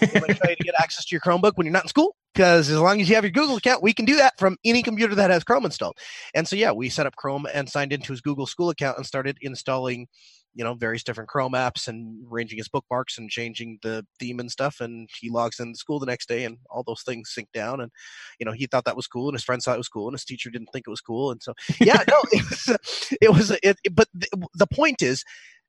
Going 0.00 0.22
to 0.22 0.34
try 0.34 0.54
to 0.54 0.64
get 0.64 0.74
access 0.78 1.04
to 1.04 1.14
your 1.14 1.20
Chromebook 1.20 1.52
when 1.56 1.66
you're 1.66 1.72
not 1.72 1.84
in 1.84 1.88
school?" 1.88 2.16
because 2.34 2.68
as 2.68 2.80
long 2.80 3.00
as 3.00 3.08
you 3.08 3.14
have 3.14 3.24
your 3.24 3.30
Google 3.30 3.56
account, 3.56 3.82
we 3.82 3.94
can 3.94 4.04
do 4.04 4.16
that 4.16 4.38
from 4.38 4.56
any 4.64 4.82
computer 4.82 5.14
that 5.14 5.30
has 5.30 5.44
Chrome 5.44 5.64
installed. 5.64 5.96
And 6.34 6.46
so, 6.48 6.56
yeah, 6.56 6.72
we 6.72 6.88
set 6.88 7.06
up 7.06 7.14
Chrome 7.16 7.46
and 7.52 7.68
signed 7.68 7.92
into 7.92 8.12
his 8.12 8.20
Google 8.20 8.46
School 8.46 8.70
account 8.70 8.96
and 8.96 9.06
started 9.06 9.38
installing, 9.40 10.08
you 10.52 10.64
know, 10.64 10.74
various 10.74 11.04
different 11.04 11.30
Chrome 11.30 11.52
apps 11.52 11.86
and 11.86 12.24
arranging 12.30 12.58
his 12.58 12.68
bookmarks 12.68 13.18
and 13.18 13.30
changing 13.30 13.78
the 13.82 14.04
theme 14.18 14.40
and 14.40 14.50
stuff. 14.50 14.80
And 14.80 15.08
he 15.20 15.30
logs 15.30 15.60
into 15.60 15.78
school 15.78 16.00
the 16.00 16.06
next 16.06 16.28
day 16.28 16.44
and 16.44 16.58
all 16.70 16.82
those 16.84 17.02
things 17.02 17.30
sync 17.32 17.52
down. 17.52 17.80
And, 17.80 17.92
you 18.40 18.46
know, 18.46 18.52
he 18.52 18.66
thought 18.66 18.84
that 18.86 18.96
was 18.96 19.06
cool 19.06 19.28
and 19.28 19.36
his 19.36 19.44
friends 19.44 19.64
thought 19.64 19.76
it 19.76 19.78
was 19.78 19.88
cool 19.88 20.08
and 20.08 20.14
his 20.14 20.24
teacher 20.24 20.50
didn't 20.50 20.70
think 20.72 20.86
it 20.88 20.90
was 20.90 21.00
cool. 21.00 21.30
And 21.30 21.40
so, 21.40 21.54
yeah, 21.80 22.02
no, 22.08 22.20
it 22.32 22.42
was, 22.50 22.76
it 23.22 23.30
was, 23.30 23.52
it, 23.62 23.78
but 23.92 24.08
the 24.12 24.66
point 24.66 25.02
is 25.02 25.22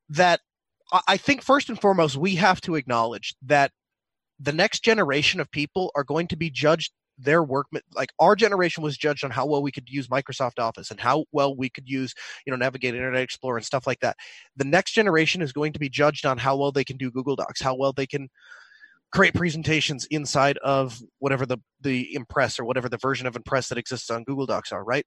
that 0.10 0.42
I 1.08 1.18
think 1.18 1.42
first 1.42 1.70
and 1.70 1.80
foremost, 1.80 2.16
we 2.16 2.36
have 2.36 2.62
to 2.62 2.76
acknowledge 2.76 3.36
that 3.44 3.72
the 4.40 4.54
next 4.54 4.84
generation 4.84 5.40
of 5.40 5.50
people 5.50 5.92
are 5.96 6.04
going 6.04 6.28
to 6.28 6.36
be 6.36 6.50
judged 6.50 6.92
their 7.18 7.42
work 7.42 7.68
like 7.94 8.12
our 8.20 8.36
generation 8.36 8.84
was 8.84 8.98
judged 8.98 9.24
on 9.24 9.32
how 9.32 9.46
well 9.46 9.64
we 9.64 9.72
could 9.72 9.88
use 9.90 10.10
microsoft 10.10 10.60
office 10.60 10.92
and 10.92 11.00
how 11.00 11.24
well 11.32 11.56
we 11.56 11.70
could 11.70 11.88
use 11.88 12.14
you 12.46 12.52
know 12.52 12.58
navigate 12.58 12.94
internet 12.94 13.22
explorer 13.22 13.56
and 13.56 13.66
stuff 13.66 13.88
like 13.88 14.00
that. 14.02 14.18
The 14.58 14.66
next 14.66 14.92
generation 14.92 15.42
is 15.42 15.54
going 15.54 15.72
to 15.74 15.80
be 15.80 15.90
judged 15.90 16.26
on 16.26 16.38
how 16.38 16.58
well 16.58 16.72
they 16.72 16.84
can 16.84 16.98
do 16.98 17.10
google 17.10 17.38
docs 17.38 17.62
how 17.62 17.76
well 17.76 17.94
they 17.94 18.06
can 18.06 18.28
create 19.14 19.34
presentations 19.34 20.06
inside 20.12 20.58
of 20.58 21.02
whatever 21.20 21.46
the 21.46 21.58
the 21.80 22.14
impress 22.14 22.60
or 22.60 22.66
whatever 22.66 22.90
the 22.90 22.98
version 22.98 23.28
of 23.28 23.36
impress 23.36 23.70
that 23.70 23.78
exists 23.78 24.10
on 24.10 24.26
google 24.26 24.46
docs 24.46 24.74
are 24.74 24.84
right 24.84 25.06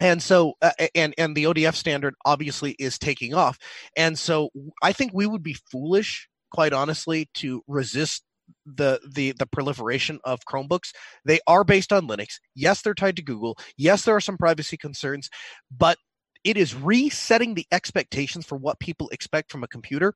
and 0.00 0.22
so 0.22 0.54
uh, 0.62 0.72
and 0.94 1.14
and 1.18 1.36
the 1.36 1.44
odf 1.44 1.74
standard 1.74 2.14
obviously 2.24 2.72
is 2.78 2.98
taking 2.98 3.34
off 3.34 3.58
and 3.96 4.18
so 4.18 4.50
i 4.82 4.92
think 4.92 5.12
we 5.14 5.26
would 5.26 5.42
be 5.42 5.56
foolish 5.70 6.28
quite 6.50 6.72
honestly 6.72 7.28
to 7.34 7.62
resist 7.68 8.24
the 8.66 9.00
the 9.08 9.32
the 9.38 9.46
proliferation 9.46 10.18
of 10.24 10.40
Chromebooks. 10.40 10.92
They 11.24 11.40
are 11.46 11.64
based 11.64 11.92
on 11.92 12.08
Linux. 12.08 12.38
Yes, 12.54 12.82
they're 12.82 12.94
tied 12.94 13.16
to 13.16 13.22
Google. 13.22 13.56
Yes, 13.76 14.04
there 14.04 14.16
are 14.16 14.20
some 14.20 14.36
privacy 14.36 14.76
concerns, 14.76 15.30
but 15.70 15.98
it 16.44 16.56
is 16.56 16.74
resetting 16.74 17.54
the 17.54 17.66
expectations 17.70 18.46
for 18.46 18.56
what 18.56 18.80
people 18.80 19.08
expect 19.10 19.52
from 19.52 19.62
a 19.62 19.68
computer. 19.68 20.14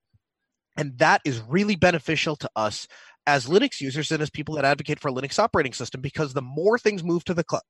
And 0.77 0.99
that 0.99 1.21
is 1.25 1.41
really 1.43 1.77
beneficial 1.77 2.35
to 2.37 2.51
us 2.57 2.89
as 3.27 3.47
Linux 3.47 3.81
users 3.81 4.11
and 4.11 4.23
as 4.23 4.31
people 4.31 4.57
that 4.57 4.65
advocate 4.65 5.01
for 5.01 5.09
a 5.09 5.13
Linux 5.13 5.39
operating 5.39 5.73
system 5.73 6.01
because 6.01 6.33
the 6.33 6.43
more 6.43 6.79
things 6.79 7.05
move 7.05 7.25
to 7.25 7.35
the 7.35 7.45
cloud, 7.45 7.63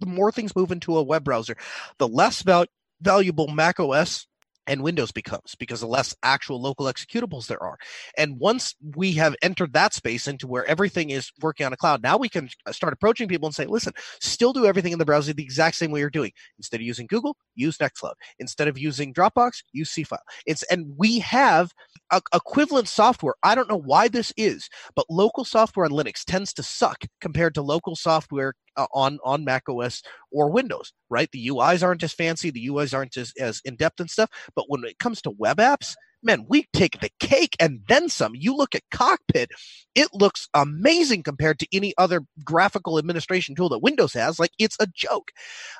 the 0.00 0.06
more 0.06 0.32
things 0.32 0.56
move 0.56 0.72
into 0.72 0.96
a 0.96 1.02
web 1.02 1.24
browser, 1.24 1.56
the 1.98 2.08
less 2.08 2.42
val- 2.42 2.66
valuable 3.00 3.48
Mac 3.48 3.80
OS 3.80 4.26
and 4.66 4.82
Windows 4.82 5.12
becomes 5.12 5.54
because 5.58 5.80
the 5.80 5.86
less 5.86 6.14
actual 6.22 6.60
local 6.60 6.86
executables 6.86 7.46
there 7.46 7.62
are. 7.62 7.76
And 8.16 8.38
once 8.38 8.74
we 8.96 9.12
have 9.12 9.36
entered 9.42 9.72
that 9.74 9.92
space 9.92 10.26
into 10.26 10.46
where 10.46 10.64
everything 10.64 11.10
is 11.10 11.30
working 11.40 11.66
on 11.66 11.72
a 11.72 11.76
cloud, 11.76 12.02
now 12.02 12.16
we 12.16 12.28
can 12.28 12.48
start 12.70 12.92
approaching 12.92 13.28
people 13.28 13.46
and 13.46 13.54
say, 13.54 13.66
listen, 13.66 13.92
still 14.20 14.52
do 14.52 14.66
everything 14.66 14.92
in 14.92 14.98
the 14.98 15.04
browser 15.04 15.32
the 15.32 15.42
exact 15.42 15.76
same 15.76 15.90
way 15.90 16.00
you're 16.00 16.10
doing. 16.10 16.32
Instead 16.58 16.80
of 16.80 16.86
using 16.86 17.06
Google, 17.06 17.36
use 17.54 17.78
Nextcloud. 17.78 18.14
Instead 18.38 18.68
of 18.68 18.78
using 18.78 19.12
Dropbox, 19.12 19.62
use 19.72 19.92
Seafile. 19.92 20.18
It's 20.46 20.62
and 20.64 20.94
we 20.96 21.18
have 21.20 21.72
equivalent 22.34 22.88
software. 22.88 23.34
I 23.42 23.54
don't 23.54 23.68
know 23.68 23.80
why 23.80 24.08
this 24.08 24.32
is, 24.36 24.68
but 24.94 25.06
local 25.08 25.44
software 25.44 25.86
on 25.86 25.92
Linux 25.92 26.24
tends 26.24 26.52
to 26.54 26.62
suck 26.62 27.04
compared 27.20 27.54
to 27.54 27.62
local 27.62 27.96
software 27.96 28.54
uh, 28.76 28.86
on 28.92 29.18
on 29.24 29.44
Mac 29.44 29.64
OS 29.68 30.02
or 30.32 30.50
Windows, 30.50 30.92
right? 31.10 31.28
The 31.32 31.48
UIs 31.48 31.82
aren't 31.82 32.02
as 32.02 32.12
fancy, 32.12 32.50
the 32.50 32.68
UIs 32.68 32.94
aren't 32.94 33.16
as, 33.16 33.32
as 33.38 33.60
in 33.64 33.76
depth 33.76 34.00
and 34.00 34.10
stuff. 34.10 34.30
But 34.54 34.66
when 34.68 34.84
it 34.84 34.98
comes 34.98 35.22
to 35.22 35.30
web 35.30 35.58
apps, 35.58 35.94
man, 36.24 36.46
we 36.48 36.66
take 36.72 37.00
the 37.00 37.10
cake 37.20 37.56
and 37.60 37.80
then 37.88 38.08
some. 38.08 38.34
You 38.34 38.56
look 38.56 38.74
at 38.74 38.82
Cockpit, 38.90 39.50
it 39.94 40.08
looks 40.12 40.48
amazing 40.54 41.22
compared 41.22 41.58
to 41.60 41.68
any 41.72 41.94
other 41.98 42.22
graphical 42.42 42.98
administration 42.98 43.54
tool 43.54 43.68
that 43.68 43.80
Windows 43.80 44.12
has. 44.14 44.38
Like 44.38 44.52
it's 44.58 44.76
a 44.80 44.86
joke. 44.86 45.30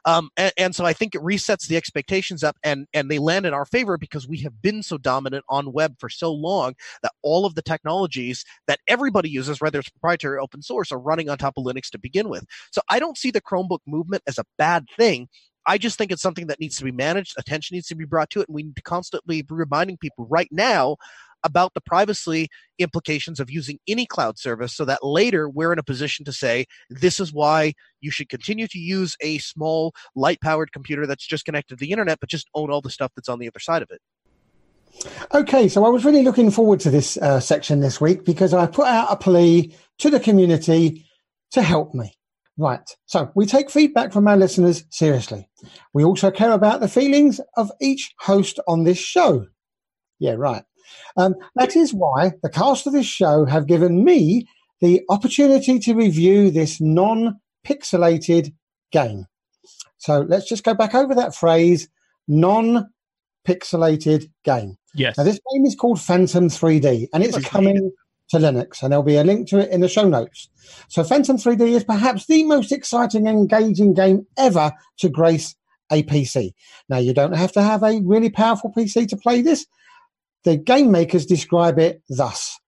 Um, 0.05 0.31
and, 0.37 0.53
and, 0.57 0.75
so 0.75 0.85
I 0.85 0.93
think 0.93 1.15
it 1.15 1.23
resets 1.23 1.67
the 1.67 1.77
expectations 1.77 2.45
up 2.45 2.57
and, 2.63 2.87
and 2.93 3.11
they 3.11 3.19
land 3.19 3.47
in 3.47 3.55
our 3.55 3.65
favor 3.65 3.97
because 3.97 4.29
we 4.29 4.39
have 4.41 4.61
been 4.61 4.83
so 4.83 4.99
dominant 4.99 5.45
on 5.49 5.73
web 5.73 5.95
for 5.99 6.09
so 6.09 6.33
long 6.33 6.75
that 7.03 7.13
all 7.23 7.47
of 7.47 7.55
the 7.55 7.63
technologies 7.63 8.45
that 8.67 8.81
everybody 8.89 9.31
uses, 9.31 9.61
whether 9.61 9.79
it's 9.79 9.89
proprietary 9.89 10.37
or 10.37 10.41
open 10.41 10.63
source, 10.63 10.93
are 10.93 10.99
running 10.99 11.29
on 11.29 11.39
top 11.39 11.55
of 11.57 11.65
Linux 11.65 11.91
to 11.91 11.99
begin 11.99 12.29
with. 12.29 12.45
So 12.73 12.81
I 12.89 12.99
don't 12.99 13.19
see 13.19 13.31
the 13.31 13.41
Chromebook 13.41 13.81
movement 13.87 14.23
as 14.27 14.39
a 14.39 14.45
bad 14.59 14.87
thing. 14.97 15.29
I 15.67 15.79
just 15.79 15.99
think 15.99 16.13
it's 16.13 16.23
something 16.23 16.47
that 16.49 16.61
needs 16.61 16.77
to 16.77 16.85
be 16.85 16.93
managed. 16.93 17.35
Attention 17.39 17.75
needs 17.75 17.89
to 17.89 17.95
be 17.95 18.05
brought 18.05 18.31
to 18.31 18.41
it, 18.41 18.49
and 18.49 18.55
we 18.55 18.63
need 18.63 18.77
to 18.77 18.83
constantly 18.83 19.43
be 19.43 19.55
reminding 19.55 19.97
people 19.97 20.27
right 20.29 20.49
now 20.51 20.97
about 21.45 21.75
the 21.75 21.81
privacy 21.81 22.49
implications 22.79 23.39
of 23.39 23.51
using 23.51 23.79
any 23.87 24.07
cloud 24.07 24.39
service 24.39 24.75
so 24.75 24.85
that 24.85 25.05
later 25.05 25.49
we're 25.49 25.73
in 25.73 25.79
a 25.79 25.83
position 25.85 26.25
to 26.25 26.33
say 26.33 26.65
this 26.89 27.21
is 27.21 27.33
why 27.33 27.73
you 28.01 28.11
should 28.11 28.29
continue 28.29 28.67
to 28.67 28.79
use 28.79 29.17
a 29.21 29.39
small 29.39 29.93
light 30.17 30.41
powered 30.41 30.73
computer 30.73 31.07
that's 31.07 31.27
just 31.27 31.45
connected 31.45 31.79
to 31.79 31.81
the 31.85 31.93
internet 31.93 32.19
but 32.19 32.29
just 32.29 32.49
own 32.55 32.71
all 32.71 32.81
the 32.81 32.91
stuff 32.91 33.13
that's 33.15 33.29
on 33.29 33.39
the 33.39 33.47
other 33.47 33.61
side 33.61 33.83
of 33.83 33.91
it 33.91 34.01
okay 35.35 35.69
so 35.69 35.85
i 35.85 35.89
was 35.89 36.05
really 36.05 36.23
looking 36.23 36.51
forward 36.51 36.81
to 36.81 36.91
this 36.91 37.17
uh, 37.19 37.39
section 37.39 37.81
this 37.81 38.01
week 38.01 38.25
because 38.25 38.55
i 38.55 38.67
put 38.67 38.87
out 38.87 39.09
a 39.11 39.17
plea 39.17 39.75
to 39.99 40.11
the 40.11 40.21
community 40.21 41.07
to 41.51 41.63
help 41.63 41.95
me 41.95 42.15
Right. 42.57 42.89
So 43.07 43.31
we 43.35 43.47
take 43.47 43.71
feedback 43.71 44.13
from 44.13 44.29
our 44.29 44.37
listeners 44.37 44.85
seriously. 44.91 45.49
We 45.93 46.05
also 46.05 46.31
care 46.31 46.53
about 46.53 46.81
the 46.81 46.89
feelings 46.89 47.41
of 47.57 47.73
each 47.81 48.15
host 48.21 48.61
on 48.69 48.85
this 48.85 48.99
show. 48.99 49.47
Yeah, 50.21 50.35
right. 50.39 50.63
Um, 51.17 51.35
that 51.57 51.75
is 51.75 51.93
why 51.93 52.33
the 52.43 52.51
cast 52.51 52.87
of 52.87 52.93
this 52.93 53.07
show 53.07 53.45
have 53.45 53.67
given 53.67 54.05
me 54.05 54.47
the 54.81 55.03
opportunity 55.09 55.79
to 55.81 55.95
review 55.95 56.51
this 56.51 56.81
non 56.81 57.41
pixelated 57.67 58.53
game. 58.93 59.27
So 59.99 60.21
let's 60.21 60.49
just 60.49 60.65
go 60.65 60.75
back 60.75 60.95
over 60.95 61.15
that 61.15 61.35
phrase 61.35 61.89
non 62.29 62.89
pixelated 63.47 64.31
game. 64.45 64.77
Yes. 64.95 65.19
Now, 65.19 65.25
this 65.25 65.41
game 65.53 65.65
is 65.67 65.75
called 65.75 66.01
Phantom 66.01 66.49
3D 66.49 67.09
and 67.13 67.25
it's 67.25 67.39
coming 67.47 67.91
to 68.31 68.39
Linux, 68.39 68.83
and 68.83 68.93
there'll 68.93 69.03
be 69.03 69.17
a 69.17 69.25
link 69.25 69.49
to 69.49 69.59
it 69.59 69.71
in 69.71 69.81
the 69.81 69.89
show 69.89 70.09
notes. 70.09 70.49
So, 70.89 71.05
Phantom 71.05 71.37
3D 71.37 71.61
is 71.61 71.85
perhaps 71.85 72.27
the 72.27 72.45
most 72.45 72.73
exciting 72.73 73.27
engaging 73.27 73.95
game 73.95 74.27
ever 74.37 74.73
to 74.99 75.09
grace 75.09 75.55
a 75.93 76.03
PC. 76.03 76.53
Now, 76.89 76.99
you 76.99 77.13
don't 77.13 77.37
have 77.37 77.53
to 77.53 77.63
have 77.63 77.83
a 77.83 78.01
really 78.03 78.31
powerful 78.31 78.73
PC 78.73 79.09
to 79.09 79.17
play 79.17 79.43
this. 79.43 79.67
The 80.45 80.57
game 80.57 80.91
makers 80.91 81.27
describe 81.27 81.79
it 81.79 82.03
thus 82.09 82.59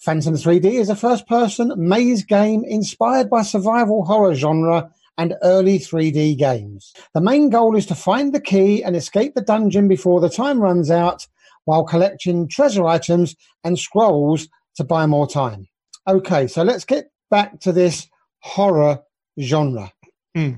Phantom 0.00 0.32
3D 0.32 0.64
is 0.64 0.88
a 0.88 0.96
first 0.96 1.26
person 1.26 1.74
maze 1.76 2.24
game 2.24 2.64
inspired 2.66 3.28
by 3.28 3.42
survival 3.42 4.06
horror 4.06 4.34
genre 4.34 4.90
and 5.18 5.34
early 5.42 5.78
3D 5.78 6.38
games. 6.38 6.94
The 7.12 7.20
main 7.20 7.50
goal 7.50 7.76
is 7.76 7.84
to 7.86 7.94
find 7.94 8.34
the 8.34 8.40
key 8.40 8.82
and 8.82 8.96
escape 8.96 9.34
the 9.34 9.42
dungeon 9.42 9.88
before 9.88 10.20
the 10.20 10.30
time 10.30 10.58
runs 10.58 10.90
out 10.90 11.26
while 11.66 11.84
collecting 11.84 12.48
treasure 12.48 12.86
items 12.86 13.36
and 13.62 13.78
scrolls 13.78 14.48
to 14.76 14.84
buy 14.84 15.06
more 15.06 15.26
time. 15.26 15.66
Okay, 16.06 16.46
so 16.46 16.62
let's 16.62 16.84
get 16.84 17.10
back 17.30 17.60
to 17.60 17.72
this 17.72 18.08
horror 18.40 19.00
genre. 19.40 19.92
Hmm. 20.34 20.52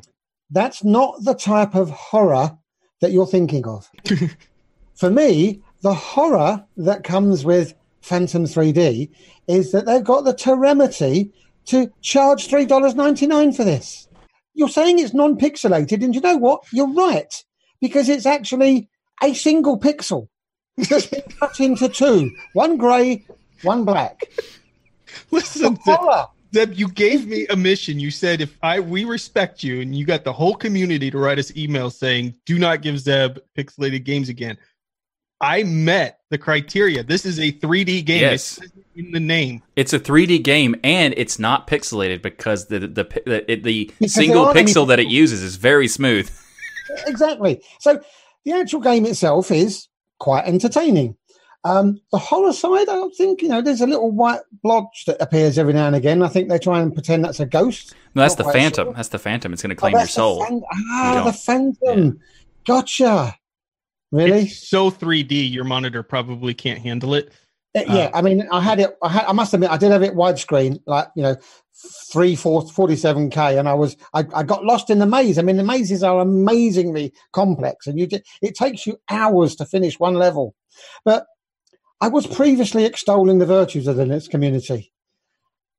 That's 0.50 0.84
not 0.84 1.24
the 1.24 1.34
type 1.34 1.74
of 1.74 1.90
horror 1.90 2.56
that 3.00 3.12
you're 3.12 3.26
thinking 3.26 3.66
of. 3.66 3.90
For 4.94 5.10
me, 5.10 5.62
the 5.82 5.94
horror 5.94 6.64
that 6.76 7.04
comes 7.04 7.44
with 7.44 7.74
Phantom 8.02 8.44
3D 8.44 9.10
is 9.48 9.72
that 9.72 9.86
they've 9.86 10.04
got 10.04 10.24
the 10.24 10.34
temerity 10.34 11.32
to 11.66 11.90
charge 12.00 12.48
$3.99 12.48 13.56
for 13.56 13.64
this. 13.64 14.08
You're 14.54 14.68
saying 14.68 14.98
it's 14.98 15.14
non 15.14 15.38
pixelated, 15.38 16.04
and 16.04 16.14
you 16.14 16.20
know 16.20 16.36
what? 16.36 16.64
You're 16.72 16.92
right, 16.92 17.32
because 17.80 18.08
it's 18.08 18.26
actually 18.26 18.88
a 19.22 19.34
single 19.34 19.78
pixel 19.78 20.28
that's 20.76 21.06
been 21.06 21.22
cut 21.38 21.58
into 21.60 21.88
two 21.88 22.30
one 22.52 22.76
grey, 22.76 23.24
one 23.62 23.84
black. 23.84 24.24
Listen, 25.30 25.74
The 25.74 26.28
Deb. 26.52 26.68
Deb, 26.68 26.78
you 26.78 26.88
gave 26.88 27.26
me 27.26 27.46
a 27.48 27.56
mission. 27.56 27.98
You 27.98 28.10
said 28.10 28.40
if 28.40 28.58
I 28.62 28.80
we 28.80 29.04
respect 29.04 29.62
you, 29.62 29.80
and 29.80 29.94
you 29.94 30.04
got 30.04 30.24
the 30.24 30.32
whole 30.32 30.54
community 30.54 31.10
to 31.10 31.18
write 31.18 31.38
us 31.38 31.50
emails 31.52 31.94
saying, 31.94 32.34
"Do 32.44 32.58
not 32.58 32.82
give 32.82 32.98
Zeb 32.98 33.38
pixelated 33.56 34.04
games 34.04 34.28
again." 34.28 34.58
I 35.40 35.64
met 35.64 36.20
the 36.30 36.38
criteria. 36.38 37.02
This 37.02 37.26
is 37.26 37.40
a 37.40 37.50
3D 37.50 38.04
game. 38.04 38.20
Yes. 38.20 38.58
It 38.58 38.70
in 38.94 39.10
the 39.10 39.20
name. 39.20 39.62
It's 39.76 39.92
a 39.92 39.98
3D 39.98 40.42
game 40.42 40.76
and 40.84 41.14
it's 41.16 41.38
not 41.38 41.66
pixelated 41.66 42.22
because 42.22 42.66
the 42.66 42.80
the 42.80 43.04
the, 43.26 43.44
the, 43.46 43.56
the 43.56 43.90
there 43.98 44.08
single 44.08 44.46
aren't 44.46 44.56
any 44.56 44.66
pixel 44.66 44.86
that 44.88 45.00
it 45.00 45.08
uses 45.08 45.42
is 45.42 45.56
very 45.56 45.88
smooth. 45.88 46.30
exactly. 47.06 47.62
So 47.80 48.00
the 48.44 48.52
actual 48.52 48.80
game 48.80 49.06
itself 49.06 49.50
is 49.50 49.88
quite 50.18 50.44
entertaining. 50.46 51.16
Um, 51.64 52.00
the 52.10 52.18
horror 52.18 52.52
side, 52.52 52.82
I 52.88 52.94
don't 52.94 53.14
think, 53.14 53.40
you 53.40 53.48
know, 53.48 53.62
there's 53.62 53.80
a 53.80 53.86
little 53.86 54.10
white 54.10 54.40
blotch 54.64 55.04
that 55.06 55.20
appears 55.22 55.58
every 55.58 55.72
now 55.72 55.86
and 55.86 55.94
again. 55.94 56.22
I 56.22 56.28
think 56.28 56.48
they 56.48 56.58
try 56.58 56.80
and 56.80 56.92
pretend 56.92 57.24
that's 57.24 57.38
a 57.40 57.46
ghost. 57.46 57.94
No, 58.14 58.22
that's 58.22 58.36
Not 58.36 58.46
the 58.48 58.52
Phantom. 58.52 58.86
sure. 58.88 58.94
That's 58.94 59.08
the 59.10 59.18
Phantom. 59.20 59.52
It's 59.52 59.62
going 59.62 59.70
to 59.70 59.76
Oh, 59.76 59.80
claim 59.80 59.92
your 59.92 60.00
that's 60.00 60.12
the 60.14 60.20
soul. 60.20 60.44
Phan- 60.44 60.56
You 60.56 60.64
ah, 60.92 61.22
the 61.24 61.32
Phantom. 61.32 62.20
Gotcha. 62.66 63.36
Really? 64.10 64.42
It's 64.42 64.68
so 64.68 64.90
3D, 64.90 65.50
your 65.52 65.64
monitor 65.64 66.02
probably 66.02 66.52
can't 66.52 66.80
handle 66.80 67.14
it. 67.14 67.32
Uh, 67.74 67.82
yeah, 67.88 68.10
I 68.12 68.20
mean, 68.20 68.46
I 68.52 68.60
had 68.60 68.80
it. 68.80 68.96
I, 69.02 69.08
had, 69.08 69.24
I 69.24 69.32
must 69.32 69.54
admit, 69.54 69.70
I 69.70 69.78
did 69.78 69.90
have 69.92 70.02
it 70.02 70.12
widescreen, 70.14 70.78
like 70.86 71.08
you 71.16 71.22
know, 71.22 71.36
three, 72.12 72.36
four, 72.36 72.62
47k, 72.64 73.58
and 73.58 73.66
I 73.66 73.72
was, 73.72 73.96
I, 74.12 74.24
I 74.34 74.42
got 74.42 74.64
lost 74.66 74.90
in 74.90 74.98
the 74.98 75.06
maze. 75.06 75.38
I 75.38 75.42
mean, 75.42 75.56
the 75.56 75.64
mazes 75.64 76.02
are 76.02 76.20
amazingly 76.20 77.14
complex, 77.32 77.86
and 77.86 77.98
you 77.98 78.06
just, 78.06 78.24
it 78.42 78.54
takes 78.54 78.86
you 78.86 79.00
hours 79.08 79.56
to 79.56 79.64
finish 79.64 79.98
one 79.98 80.14
level. 80.14 80.54
But 81.06 81.24
I 82.02 82.08
was 82.08 82.26
previously 82.26 82.84
extolling 82.84 83.38
the 83.38 83.46
virtues 83.46 83.86
of 83.86 83.94
the 83.94 84.04
Linux 84.04 84.28
community, 84.28 84.92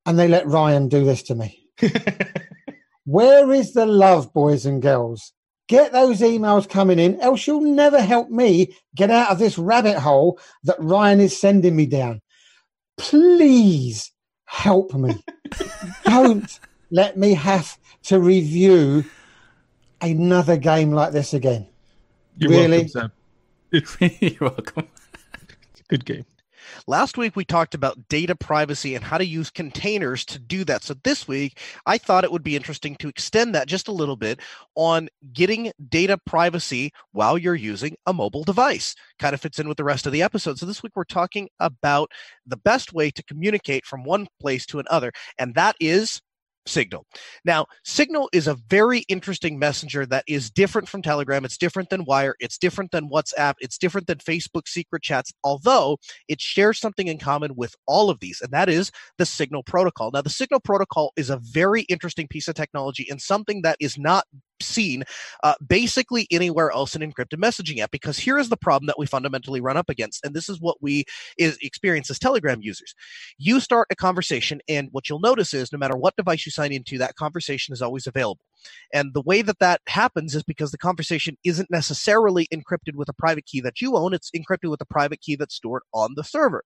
and 0.06 0.18
they 0.18 0.26
let 0.26 0.46
Ryan 0.46 0.88
do 0.88 1.04
this 1.04 1.22
to 1.24 1.34
me. 1.34 1.68
Where 3.04 3.52
is 3.52 3.74
the 3.74 3.84
love, 3.84 4.32
boys 4.32 4.64
and 4.64 4.80
girls? 4.80 5.34
Get 5.68 5.92
those 5.92 6.20
emails 6.20 6.66
coming 6.66 6.98
in, 6.98 7.20
else 7.20 7.46
you'll 7.46 7.60
never 7.60 8.00
help 8.00 8.30
me 8.30 8.74
get 8.96 9.10
out 9.10 9.32
of 9.32 9.38
this 9.38 9.58
rabbit 9.58 9.98
hole 9.98 10.40
that 10.62 10.76
Ryan 10.78 11.20
is 11.20 11.38
sending 11.38 11.76
me 11.76 11.84
down. 11.84 12.22
Please 12.96 14.10
help 14.46 14.94
me. 14.94 15.22
Don't 16.06 16.58
let 16.90 17.18
me 17.18 17.34
have 17.34 17.76
to 18.04 18.18
review 18.18 19.04
another 20.00 20.56
game 20.56 20.90
like 20.90 21.12
this 21.12 21.34
again. 21.34 21.66
You're 22.38 22.50
Really? 22.50 22.88
welcome, 22.94 23.12
Zeb. 23.74 24.12
You're 24.22 24.36
welcome. 24.40 24.88
Good 25.94 26.06
game. 26.06 26.24
Last 26.88 27.16
week 27.16 27.36
we 27.36 27.44
talked 27.44 27.72
about 27.72 28.08
data 28.08 28.34
privacy 28.34 28.96
and 28.96 29.04
how 29.04 29.16
to 29.16 29.24
use 29.24 29.48
containers 29.48 30.24
to 30.24 30.40
do 30.40 30.64
that. 30.64 30.82
So 30.82 30.94
this 31.04 31.28
week 31.28 31.60
I 31.86 31.98
thought 31.98 32.24
it 32.24 32.32
would 32.32 32.42
be 32.42 32.56
interesting 32.56 32.96
to 32.96 33.08
extend 33.08 33.54
that 33.54 33.68
just 33.68 33.86
a 33.86 33.92
little 33.92 34.16
bit 34.16 34.40
on 34.74 35.08
getting 35.32 35.70
data 35.88 36.18
privacy 36.26 36.90
while 37.12 37.38
you're 37.38 37.54
using 37.54 37.94
a 38.06 38.12
mobile 38.12 38.42
device. 38.42 38.96
Kind 39.20 39.34
of 39.34 39.40
fits 39.40 39.60
in 39.60 39.68
with 39.68 39.76
the 39.76 39.84
rest 39.84 40.04
of 40.04 40.12
the 40.12 40.22
episode. 40.22 40.58
So 40.58 40.66
this 40.66 40.82
week 40.82 40.96
we're 40.96 41.04
talking 41.04 41.48
about 41.60 42.10
the 42.44 42.56
best 42.56 42.92
way 42.92 43.12
to 43.12 43.22
communicate 43.22 43.86
from 43.86 44.02
one 44.02 44.26
place 44.40 44.66
to 44.66 44.80
another, 44.80 45.12
and 45.38 45.54
that 45.54 45.76
is 45.78 46.20
Signal. 46.66 47.06
Now, 47.44 47.66
Signal 47.84 48.28
is 48.32 48.46
a 48.46 48.54
very 48.68 49.00
interesting 49.08 49.58
messenger 49.58 50.06
that 50.06 50.24
is 50.26 50.50
different 50.50 50.88
from 50.88 51.02
Telegram. 51.02 51.44
It's 51.44 51.58
different 51.58 51.90
than 51.90 52.04
Wire. 52.04 52.36
It's 52.40 52.58
different 52.58 52.90
than 52.90 53.10
WhatsApp. 53.10 53.54
It's 53.60 53.78
different 53.78 54.06
than 54.06 54.18
Facebook 54.18 54.66
secret 54.66 55.02
chats, 55.02 55.32
although 55.42 55.98
it 56.28 56.40
shares 56.40 56.80
something 56.80 57.06
in 57.06 57.18
common 57.18 57.54
with 57.56 57.74
all 57.86 58.10
of 58.10 58.20
these, 58.20 58.40
and 58.40 58.50
that 58.52 58.68
is 58.68 58.90
the 59.18 59.26
Signal 59.26 59.62
protocol. 59.62 60.10
Now, 60.10 60.22
the 60.22 60.30
Signal 60.30 60.60
protocol 60.60 61.12
is 61.16 61.30
a 61.30 61.38
very 61.38 61.82
interesting 61.82 62.28
piece 62.28 62.48
of 62.48 62.54
technology 62.54 63.06
and 63.10 63.20
something 63.20 63.62
that 63.62 63.76
is 63.80 63.98
not 63.98 64.26
seen 64.60 65.04
uh, 65.42 65.54
basically 65.66 66.26
anywhere 66.30 66.70
else 66.70 66.94
in 66.94 67.02
encrypted 67.02 67.38
messaging 67.38 67.78
app 67.78 67.90
because 67.90 68.18
here 68.18 68.38
is 68.38 68.48
the 68.48 68.56
problem 68.56 68.86
that 68.86 68.98
we 68.98 69.06
fundamentally 69.06 69.60
run 69.60 69.76
up 69.76 69.88
against 69.88 70.24
and 70.24 70.34
this 70.34 70.48
is 70.48 70.60
what 70.60 70.76
we 70.80 71.04
is, 71.38 71.58
experience 71.62 72.10
as 72.10 72.18
telegram 72.18 72.60
users. 72.62 72.94
You 73.38 73.60
start 73.60 73.88
a 73.90 73.96
conversation 73.96 74.60
and 74.68 74.88
what 74.92 75.08
you'll 75.08 75.20
notice 75.20 75.54
is 75.54 75.72
no 75.72 75.78
matter 75.78 75.96
what 75.96 76.16
device 76.16 76.46
you 76.46 76.52
sign 76.52 76.72
into 76.72 76.98
that 76.98 77.16
conversation 77.16 77.72
is 77.72 77.82
always 77.82 78.06
available. 78.06 78.44
And 78.92 79.12
the 79.12 79.22
way 79.22 79.42
that 79.42 79.58
that 79.58 79.80
happens 79.88 80.34
is 80.34 80.42
because 80.42 80.70
the 80.70 80.78
conversation 80.78 81.36
isn't 81.44 81.70
necessarily 81.70 82.46
encrypted 82.52 82.94
with 82.94 83.08
a 83.08 83.14
private 83.14 83.46
key 83.46 83.60
that 83.60 83.80
you 83.80 83.96
own 83.96 84.14
it's 84.14 84.30
encrypted 84.30 84.70
with 84.70 84.80
a 84.80 84.86
private 84.86 85.20
key 85.20 85.36
that's 85.36 85.54
stored 85.54 85.82
on 85.92 86.14
the 86.16 86.24
server. 86.24 86.62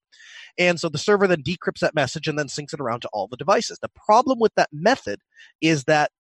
And 0.59 0.79
so 0.79 0.89
the 0.89 0.99
server 0.99 1.27
then 1.27 1.43
decrypts 1.43 1.81
that 1.81 1.95
message 1.95 2.29
and 2.29 2.39
then 2.39 2.47
syncs 2.47 2.73
it 2.73 2.81
around 2.81 3.01
to 3.01 3.09
all 3.13 3.29
the 3.29 3.37
devices. 3.37 3.79
The 3.81 3.91
problem 4.07 4.39
with 4.39 4.55
that 4.57 4.69
method 4.73 5.21
is 5.61 5.85
that 5.85 6.11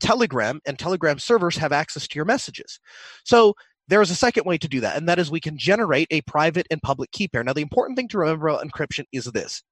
Telegram 0.00 0.60
and 0.66 0.78
Telegram 0.78 1.18
servers 1.18 1.56
have 1.56 1.72
access 1.72 2.06
to 2.08 2.16
your 2.16 2.24
messages. 2.24 2.80
So 3.24 3.54
there 3.88 4.02
is 4.02 4.10
a 4.10 4.14
second 4.14 4.44
way 4.44 4.58
to 4.58 4.68
do 4.68 4.80
that, 4.80 4.96
and 4.96 5.08
that 5.08 5.18
is 5.18 5.30
we 5.30 5.40
can 5.40 5.56
generate 5.56 6.08
a 6.10 6.20
private 6.22 6.66
and 6.70 6.80
public 6.82 7.10
key 7.10 7.28
pair. 7.28 7.42
Now, 7.42 7.54
the 7.54 7.62
important 7.62 7.96
thing 7.96 8.08
to 8.08 8.18
remember 8.18 8.48
about 8.48 8.66
encryption 8.66 9.04
is 9.12 9.24
this. 9.24 9.62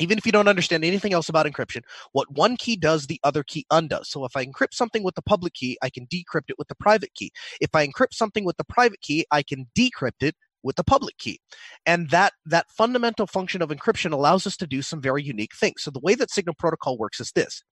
Even 0.00 0.18
if 0.18 0.26
you 0.26 0.32
don't 0.32 0.48
understand 0.48 0.84
anything 0.84 1.12
else 1.12 1.28
about 1.28 1.46
encryption, 1.46 1.82
what 2.12 2.30
one 2.32 2.56
key 2.56 2.76
does, 2.76 3.06
the 3.06 3.20
other 3.24 3.42
key 3.44 3.64
undoes. 3.70 4.10
So 4.10 4.24
if 4.24 4.36
I 4.36 4.44
encrypt 4.44 4.74
something 4.74 5.02
with 5.02 5.14
the 5.14 5.22
public 5.22 5.54
key, 5.54 5.78
I 5.80 5.90
can 5.90 6.06
decrypt 6.08 6.50
it 6.50 6.58
with 6.58 6.68
the 6.68 6.74
private 6.74 7.14
key. 7.14 7.30
If 7.60 7.74
I 7.74 7.86
encrypt 7.86 8.12
something 8.12 8.44
with 8.44 8.56
the 8.56 8.64
private 8.64 9.00
key, 9.00 9.24
I 9.30 9.42
can 9.42 9.68
decrypt 9.76 10.22
it 10.22 10.34
with 10.66 10.76
the 10.76 10.84
public 10.84 11.16
key. 11.18 11.40
And 11.86 12.10
that 12.10 12.34
that 12.44 12.66
fundamental 12.68 13.26
function 13.26 13.62
of 13.62 13.70
encryption 13.70 14.12
allows 14.12 14.46
us 14.46 14.56
to 14.58 14.66
do 14.66 14.82
some 14.82 15.00
very 15.00 15.22
unique 15.22 15.54
things. 15.54 15.82
So 15.82 15.90
the 15.90 16.00
way 16.00 16.14
that 16.16 16.30
Signal 16.30 16.56
protocol 16.58 16.98
works 16.98 17.20
is 17.20 17.32
this. 17.32 17.62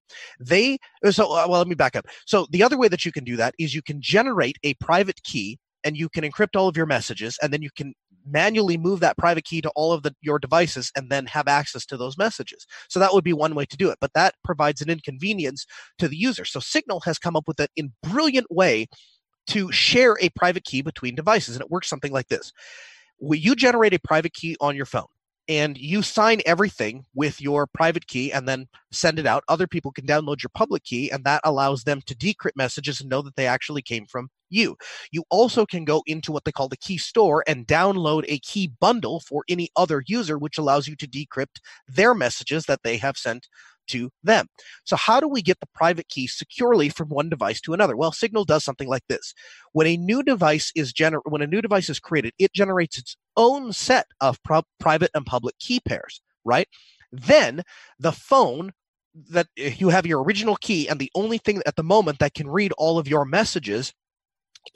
They 0.41 0.79
so 1.11 1.33
uh, 1.33 1.47
well 1.49 1.59
let 1.59 1.69
me 1.69 1.75
back 1.75 1.97
up. 1.97 2.07
So 2.27 2.47
the 2.51 2.63
other 2.63 2.79
way 2.79 2.89
that 2.89 3.05
you 3.05 3.13
can 3.13 3.25
do 3.25 3.37
that 3.37 3.55
is 3.59 3.75
you 3.75 3.83
can 3.83 4.01
generate 4.01 4.57
a 4.63 4.75
private 4.75 5.23
key 5.25 5.59
and 5.83 5.97
you 5.97 6.09
can 6.09 6.25
encrypt 6.25 6.57
all 6.57 6.69
of 6.69 6.77
your 6.77 6.87
messages 6.87 7.39
and 7.43 7.53
then 7.53 7.61
you 7.61 7.71
can 7.77 7.93
manually 8.27 8.77
move 8.77 9.01
that 9.01 9.19
private 9.19 9.45
key 9.45 9.61
to 9.61 9.71
all 9.77 9.93
of 9.93 10.03
the, 10.03 10.15
your 10.23 10.39
devices 10.39 10.91
and 10.97 11.11
then 11.11 11.27
have 11.27 11.49
access 11.49 11.85
to 11.87 11.97
those 11.97 12.17
messages. 12.17 12.67
So 12.89 12.99
that 12.99 13.13
would 13.13 13.25
be 13.25 13.33
one 13.33 13.55
way 13.55 13.67
to 13.67 13.77
do 13.77 13.91
it, 13.91 13.99
but 14.01 14.13
that 14.15 14.35
provides 14.43 14.81
an 14.81 14.91
inconvenience 14.91 15.67
to 15.99 16.09
the 16.09 16.17
user. 16.17 16.45
So 16.45 16.61
Signal 16.61 17.01
has 17.01 17.19
come 17.19 17.37
up 17.37 17.45
with 17.47 17.61
a 17.61 17.69
in 17.77 17.93
brilliant 18.03 18.51
way 18.51 18.87
to 19.49 19.71
share 19.73 20.17
a 20.21 20.29
private 20.31 20.65
key 20.65 20.83
between 20.83 21.15
devices 21.15 21.57
and 21.57 21.63
it 21.63 21.71
works 21.71 21.89
something 21.89 22.13
like 22.13 22.29
this. 22.29 22.53
When 23.19 23.41
you 23.41 23.55
generate 23.55 23.95
a 23.95 23.99
private 23.99 24.35
key 24.35 24.57
on 24.61 24.77
your 24.77 24.87
phone 24.87 25.07
and 25.49 25.77
you 25.77 26.03
sign 26.03 26.41
everything 26.47 27.05
with 27.15 27.41
your 27.41 27.67
private 27.67 28.07
key 28.07 28.33
and 28.33 28.49
then 28.49 28.67
send 28.91 29.19
it 29.19 29.27
out, 29.27 29.45
other 29.49 29.67
people 29.67 29.93
can 29.93 30.07
download 30.07 30.43
your 30.43 30.51
public 30.55 30.85
key 30.85 31.11
and 31.11 31.25
that 31.25 31.41
allows 31.45 31.85
them 31.85 32.01
to 32.07 32.15
decrypt 32.15 32.57
messages 32.57 33.01
and 33.01 33.11
know 33.11 33.23
that 33.23 33.37
they 33.37 33.47
actually 33.47 33.83
came 33.83 34.07
from 34.07 34.31
you. 34.51 34.77
You 35.11 35.25
also 35.31 35.67
can 35.67 35.85
go 35.85 36.03
into 36.07 36.33
what 36.33 36.45
they 36.45 36.53
call 36.53 36.69
the 36.69 36.77
key 36.77 36.99
store 36.99 37.45
and 37.47 37.67
download 37.67 38.25
a 38.29 38.39
key 38.39 38.73
bundle 38.81 39.21
for 39.21 39.45
any 39.49 39.69
other 39.77 40.03
user, 40.07 40.39
which 40.39 40.59
allows 40.59 40.89
you 40.89 40.97
to 40.97 41.07
decrypt 41.07 41.61
their 41.89 42.15
messages 42.15 42.65
that 42.67 42.81
they 42.83 42.97
have 42.97 43.17
sent 43.17 43.49
to 43.89 44.11
them. 44.23 44.47
So, 44.85 44.97
how 44.97 45.21
do 45.21 45.29
we 45.29 45.43
get 45.43 45.61
the 45.61 45.69
private 45.75 46.09
key 46.09 46.27
securely 46.27 46.89
from 46.89 47.09
one 47.09 47.29
device 47.29 47.61
to 47.63 47.75
another? 47.75 47.97
Well, 47.97 48.13
Signal 48.13 48.45
does 48.45 48.65
something 48.65 48.89
like 48.89 49.05
this. 49.09 49.35
When 49.73 49.87
a 49.87 49.97
new 49.97 50.23
device 50.23 50.73
is 50.75 50.93
gener- 50.93 51.23
when 51.25 51.43
a 51.43 51.47
new 51.47 51.61
device 51.63 51.89
is 51.89 52.01
created, 52.01 52.33
it 52.39 52.53
generates 52.53 52.99
its 52.99 53.17
own 53.37 53.73
set 53.73 54.07
of 54.21 54.43
pro- 54.43 54.63
private 54.79 55.11
and 55.15 55.27
public 55.27 55.59
key 55.59 55.81
pairs, 55.81 56.21
right? 56.45 56.69
Then 57.13 57.63
the 57.99 58.13
phone 58.13 58.73
that 59.31 59.47
eh, 59.59 59.75
you 59.79 59.91
have 59.91 60.07
your 60.07 60.23
original 60.23 60.57
key 60.57 60.89
and 60.89 60.99
the 60.99 61.11
only 61.15 61.39
thing 61.39 61.63
at 61.67 61.77
the 61.77 61.83
moment 61.83 62.19
that 62.19 62.35
can 62.35 62.49
read 62.49 62.73
all 62.77 62.99
of 62.99 63.09
your 63.09 63.25
messages 63.25 63.93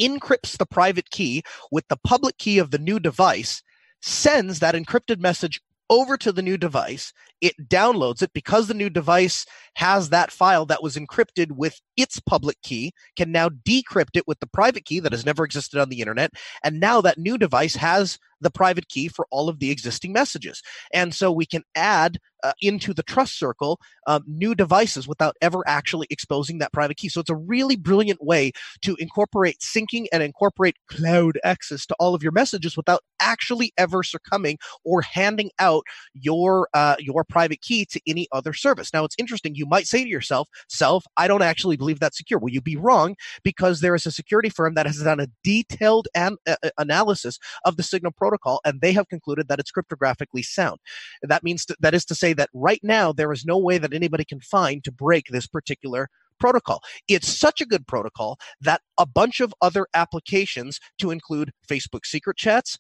encrypts 0.00 0.56
the 0.56 0.66
private 0.66 1.10
key 1.10 1.42
with 1.70 1.86
the 1.88 1.96
public 2.04 2.38
key 2.38 2.58
of 2.58 2.70
the 2.70 2.78
new 2.78 3.00
device, 3.00 3.62
sends 4.00 4.60
that 4.60 4.74
encrypted 4.74 5.18
message 5.18 5.60
over 5.90 6.16
to 6.16 6.32
the 6.32 6.42
new 6.42 6.58
device. 6.58 7.12
It 7.40 7.68
downloads 7.68 8.22
it 8.22 8.32
because 8.32 8.68
the 8.68 8.74
new 8.74 8.90
device 8.90 9.46
has 9.74 10.10
that 10.10 10.30
file 10.30 10.66
that 10.66 10.82
was 10.82 10.96
encrypted 10.96 11.52
with 11.52 11.80
its 11.96 12.20
public 12.20 12.60
key, 12.62 12.92
can 13.16 13.30
now 13.32 13.48
decrypt 13.48 14.16
it 14.16 14.26
with 14.26 14.40
the 14.40 14.46
private 14.46 14.84
key 14.84 15.00
that 15.00 15.12
has 15.12 15.26
never 15.26 15.44
existed 15.44 15.80
on 15.80 15.88
the 15.88 16.00
internet. 16.00 16.32
And 16.64 16.80
now 16.80 17.00
that 17.00 17.18
new 17.18 17.38
device 17.38 17.76
has 17.76 18.18
the 18.40 18.50
private 18.50 18.88
key 18.88 19.08
for 19.08 19.26
all 19.30 19.48
of 19.48 19.58
the 19.58 19.70
existing 19.70 20.12
messages. 20.12 20.62
And 20.92 21.14
so 21.14 21.32
we 21.32 21.46
can 21.46 21.62
add 21.74 22.18
uh, 22.44 22.52
into 22.60 22.94
the 22.94 23.02
trust 23.02 23.36
circle 23.36 23.80
um, 24.06 24.22
new 24.26 24.54
devices 24.54 25.08
without 25.08 25.36
ever 25.40 25.66
actually 25.66 26.06
exposing 26.08 26.58
that 26.58 26.72
private 26.72 26.96
key. 26.96 27.08
So 27.08 27.20
it's 27.20 27.30
a 27.30 27.36
really 27.36 27.74
brilliant 27.74 28.22
way 28.22 28.52
to 28.82 28.96
incorporate 29.00 29.58
syncing 29.58 30.06
and 30.12 30.22
incorporate 30.22 30.76
cloud 30.88 31.38
access 31.44 31.84
to 31.86 31.96
all 31.98 32.14
of 32.14 32.22
your 32.22 32.32
messages 32.32 32.76
without 32.76 33.00
actually 33.20 33.72
ever 33.76 34.02
succumbing 34.02 34.58
or 34.84 35.02
handing 35.02 35.50
out 35.58 35.82
your 36.14 36.68
uh, 36.74 36.96
your 37.00 37.24
private 37.28 37.60
key 37.60 37.84
to 37.86 38.00
any 38.06 38.28
other 38.32 38.52
service. 38.52 38.92
Now 38.92 39.04
it's 39.04 39.16
interesting. 39.18 39.54
You 39.54 39.66
might 39.66 39.86
say 39.86 40.02
to 40.02 40.08
yourself, 40.08 40.48
"Self, 40.68 41.04
I 41.16 41.28
don't 41.28 41.42
actually 41.42 41.76
believe 41.76 42.00
that's 42.00 42.18
secure." 42.18 42.38
Well, 42.38 42.52
you'd 42.52 42.64
be 42.64 42.76
wrong 42.76 43.16
because 43.42 43.80
there 43.80 43.94
is 43.94 44.06
a 44.06 44.12
security 44.12 44.48
firm 44.48 44.74
that 44.74 44.86
has 44.86 45.02
done 45.02 45.20
a 45.20 45.28
detailed 45.44 46.08
an- 46.14 46.38
uh, 46.46 46.56
analysis 46.78 47.38
of 47.64 47.76
the 47.76 47.82
Signal 47.82 48.12
protocol, 48.12 48.60
and 48.64 48.80
they 48.80 48.92
have 48.92 49.08
concluded 49.08 49.48
that 49.48 49.58
it's 49.58 49.72
cryptographically 49.72 50.44
sound. 50.44 50.78
That 51.22 51.42
means 51.42 51.64
to, 51.66 51.76
that 51.80 51.94
is 51.94 52.04
to 52.06 52.14
say 52.14 52.32
that 52.34 52.50
right 52.54 52.80
now 52.82 53.12
there 53.12 53.32
is 53.32 53.44
no 53.44 53.58
way 53.58 53.78
that 53.78 53.92
anybody 53.92 54.24
can 54.24 54.40
find 54.40 54.82
to 54.84 54.92
break 54.92 55.26
this 55.28 55.46
particular 55.46 56.08
protocol. 56.38 56.80
It's 57.08 57.28
such 57.28 57.60
a 57.60 57.66
good 57.66 57.86
protocol 57.86 58.38
that 58.60 58.80
a 58.98 59.06
bunch 59.06 59.40
of 59.40 59.54
other 59.60 59.86
applications, 59.94 60.78
to 60.98 61.10
include 61.10 61.52
Facebook 61.68 62.04
secret 62.04 62.36
chats, 62.36 62.78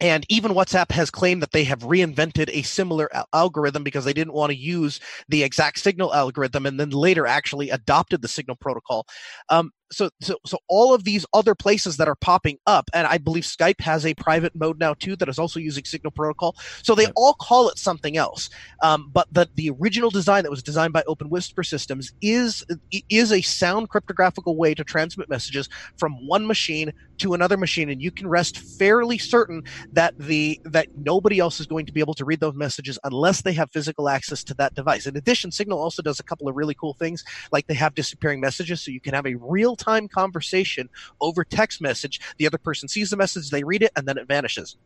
and 0.00 0.26
even 0.28 0.52
WhatsApp 0.52 0.90
has 0.92 1.10
claimed 1.10 1.42
that 1.42 1.52
they 1.52 1.64
have 1.64 1.80
reinvented 1.80 2.50
a 2.52 2.62
similar 2.62 3.14
al- 3.14 3.28
algorithm 3.32 3.84
because 3.84 4.04
they 4.04 4.12
didn't 4.12 4.34
want 4.34 4.50
to 4.50 4.56
use 4.56 5.00
the 5.28 5.42
exact 5.42 5.78
signal 5.78 6.12
algorithm 6.12 6.66
and 6.66 6.78
then 6.78 6.90
later 6.90 7.26
actually 7.26 7.70
adopted 7.70 8.20
the 8.22 8.28
signal 8.28 8.56
protocol. 8.56 9.06
Um, 9.50 9.70
so, 9.92 10.10
so, 10.20 10.36
so 10.46 10.58
all 10.68 10.94
of 10.94 11.04
these 11.04 11.24
other 11.32 11.54
places 11.54 11.96
that 11.96 12.08
are 12.08 12.16
popping 12.16 12.58
up, 12.66 12.90
and 12.92 13.06
I 13.06 13.18
believe 13.18 13.44
Skype 13.44 13.80
has 13.80 14.04
a 14.04 14.14
private 14.14 14.54
mode 14.54 14.78
now 14.78 14.94
too 14.94 15.16
that 15.16 15.28
is 15.28 15.38
also 15.38 15.60
using 15.60 15.84
Signal 15.84 16.10
Protocol. 16.10 16.56
So 16.82 16.94
they 16.94 17.06
all 17.16 17.34
call 17.34 17.68
it 17.68 17.78
something 17.78 18.16
else. 18.16 18.48
Um, 18.82 19.10
but 19.12 19.28
the 19.30 19.48
the 19.54 19.70
original 19.70 20.10
design 20.10 20.42
that 20.44 20.50
was 20.50 20.62
designed 20.62 20.92
by 20.92 21.02
Open 21.06 21.30
Whisper 21.30 21.62
Systems 21.62 22.12
is 22.22 22.64
is 23.10 23.32
a 23.32 23.40
sound 23.42 23.88
cryptographical 23.88 24.56
way 24.56 24.74
to 24.74 24.84
transmit 24.84 25.28
messages 25.28 25.68
from 25.96 26.14
one 26.26 26.46
machine 26.46 26.92
to 27.18 27.34
another 27.34 27.56
machine, 27.56 27.90
and 27.90 28.02
you 28.02 28.10
can 28.10 28.28
rest 28.28 28.58
fairly 28.58 29.18
certain 29.18 29.62
that 29.92 30.14
the 30.18 30.60
that 30.64 30.88
nobody 30.96 31.38
else 31.38 31.60
is 31.60 31.66
going 31.66 31.86
to 31.86 31.92
be 31.92 32.00
able 32.00 32.14
to 32.14 32.24
read 32.24 32.40
those 32.40 32.54
messages 32.56 32.98
unless 33.04 33.42
they 33.42 33.52
have 33.52 33.70
physical 33.72 34.08
access 34.08 34.42
to 34.44 34.54
that 34.54 34.74
device. 34.74 35.06
In 35.06 35.16
addition, 35.16 35.52
Signal 35.52 35.78
also 35.78 36.02
does 36.02 36.18
a 36.18 36.24
couple 36.24 36.48
of 36.48 36.56
really 36.56 36.74
cool 36.74 36.94
things, 36.94 37.22
like 37.52 37.66
they 37.66 37.74
have 37.74 37.94
disappearing 37.94 38.40
messages, 38.40 38.82
so 38.82 38.90
you 38.90 39.00
can 39.00 39.14
have 39.14 39.26
a 39.26 39.36
real 39.36 39.73
time 39.76 40.08
conversation 40.08 40.88
over 41.20 41.44
text 41.44 41.80
message. 41.80 42.20
The 42.38 42.46
other 42.46 42.58
person 42.58 42.88
sees 42.88 43.10
the 43.10 43.16
message, 43.16 43.50
they 43.50 43.64
read 43.64 43.82
it, 43.82 43.92
and 43.96 44.06
then 44.06 44.18
it 44.18 44.28
vanishes. 44.28 44.76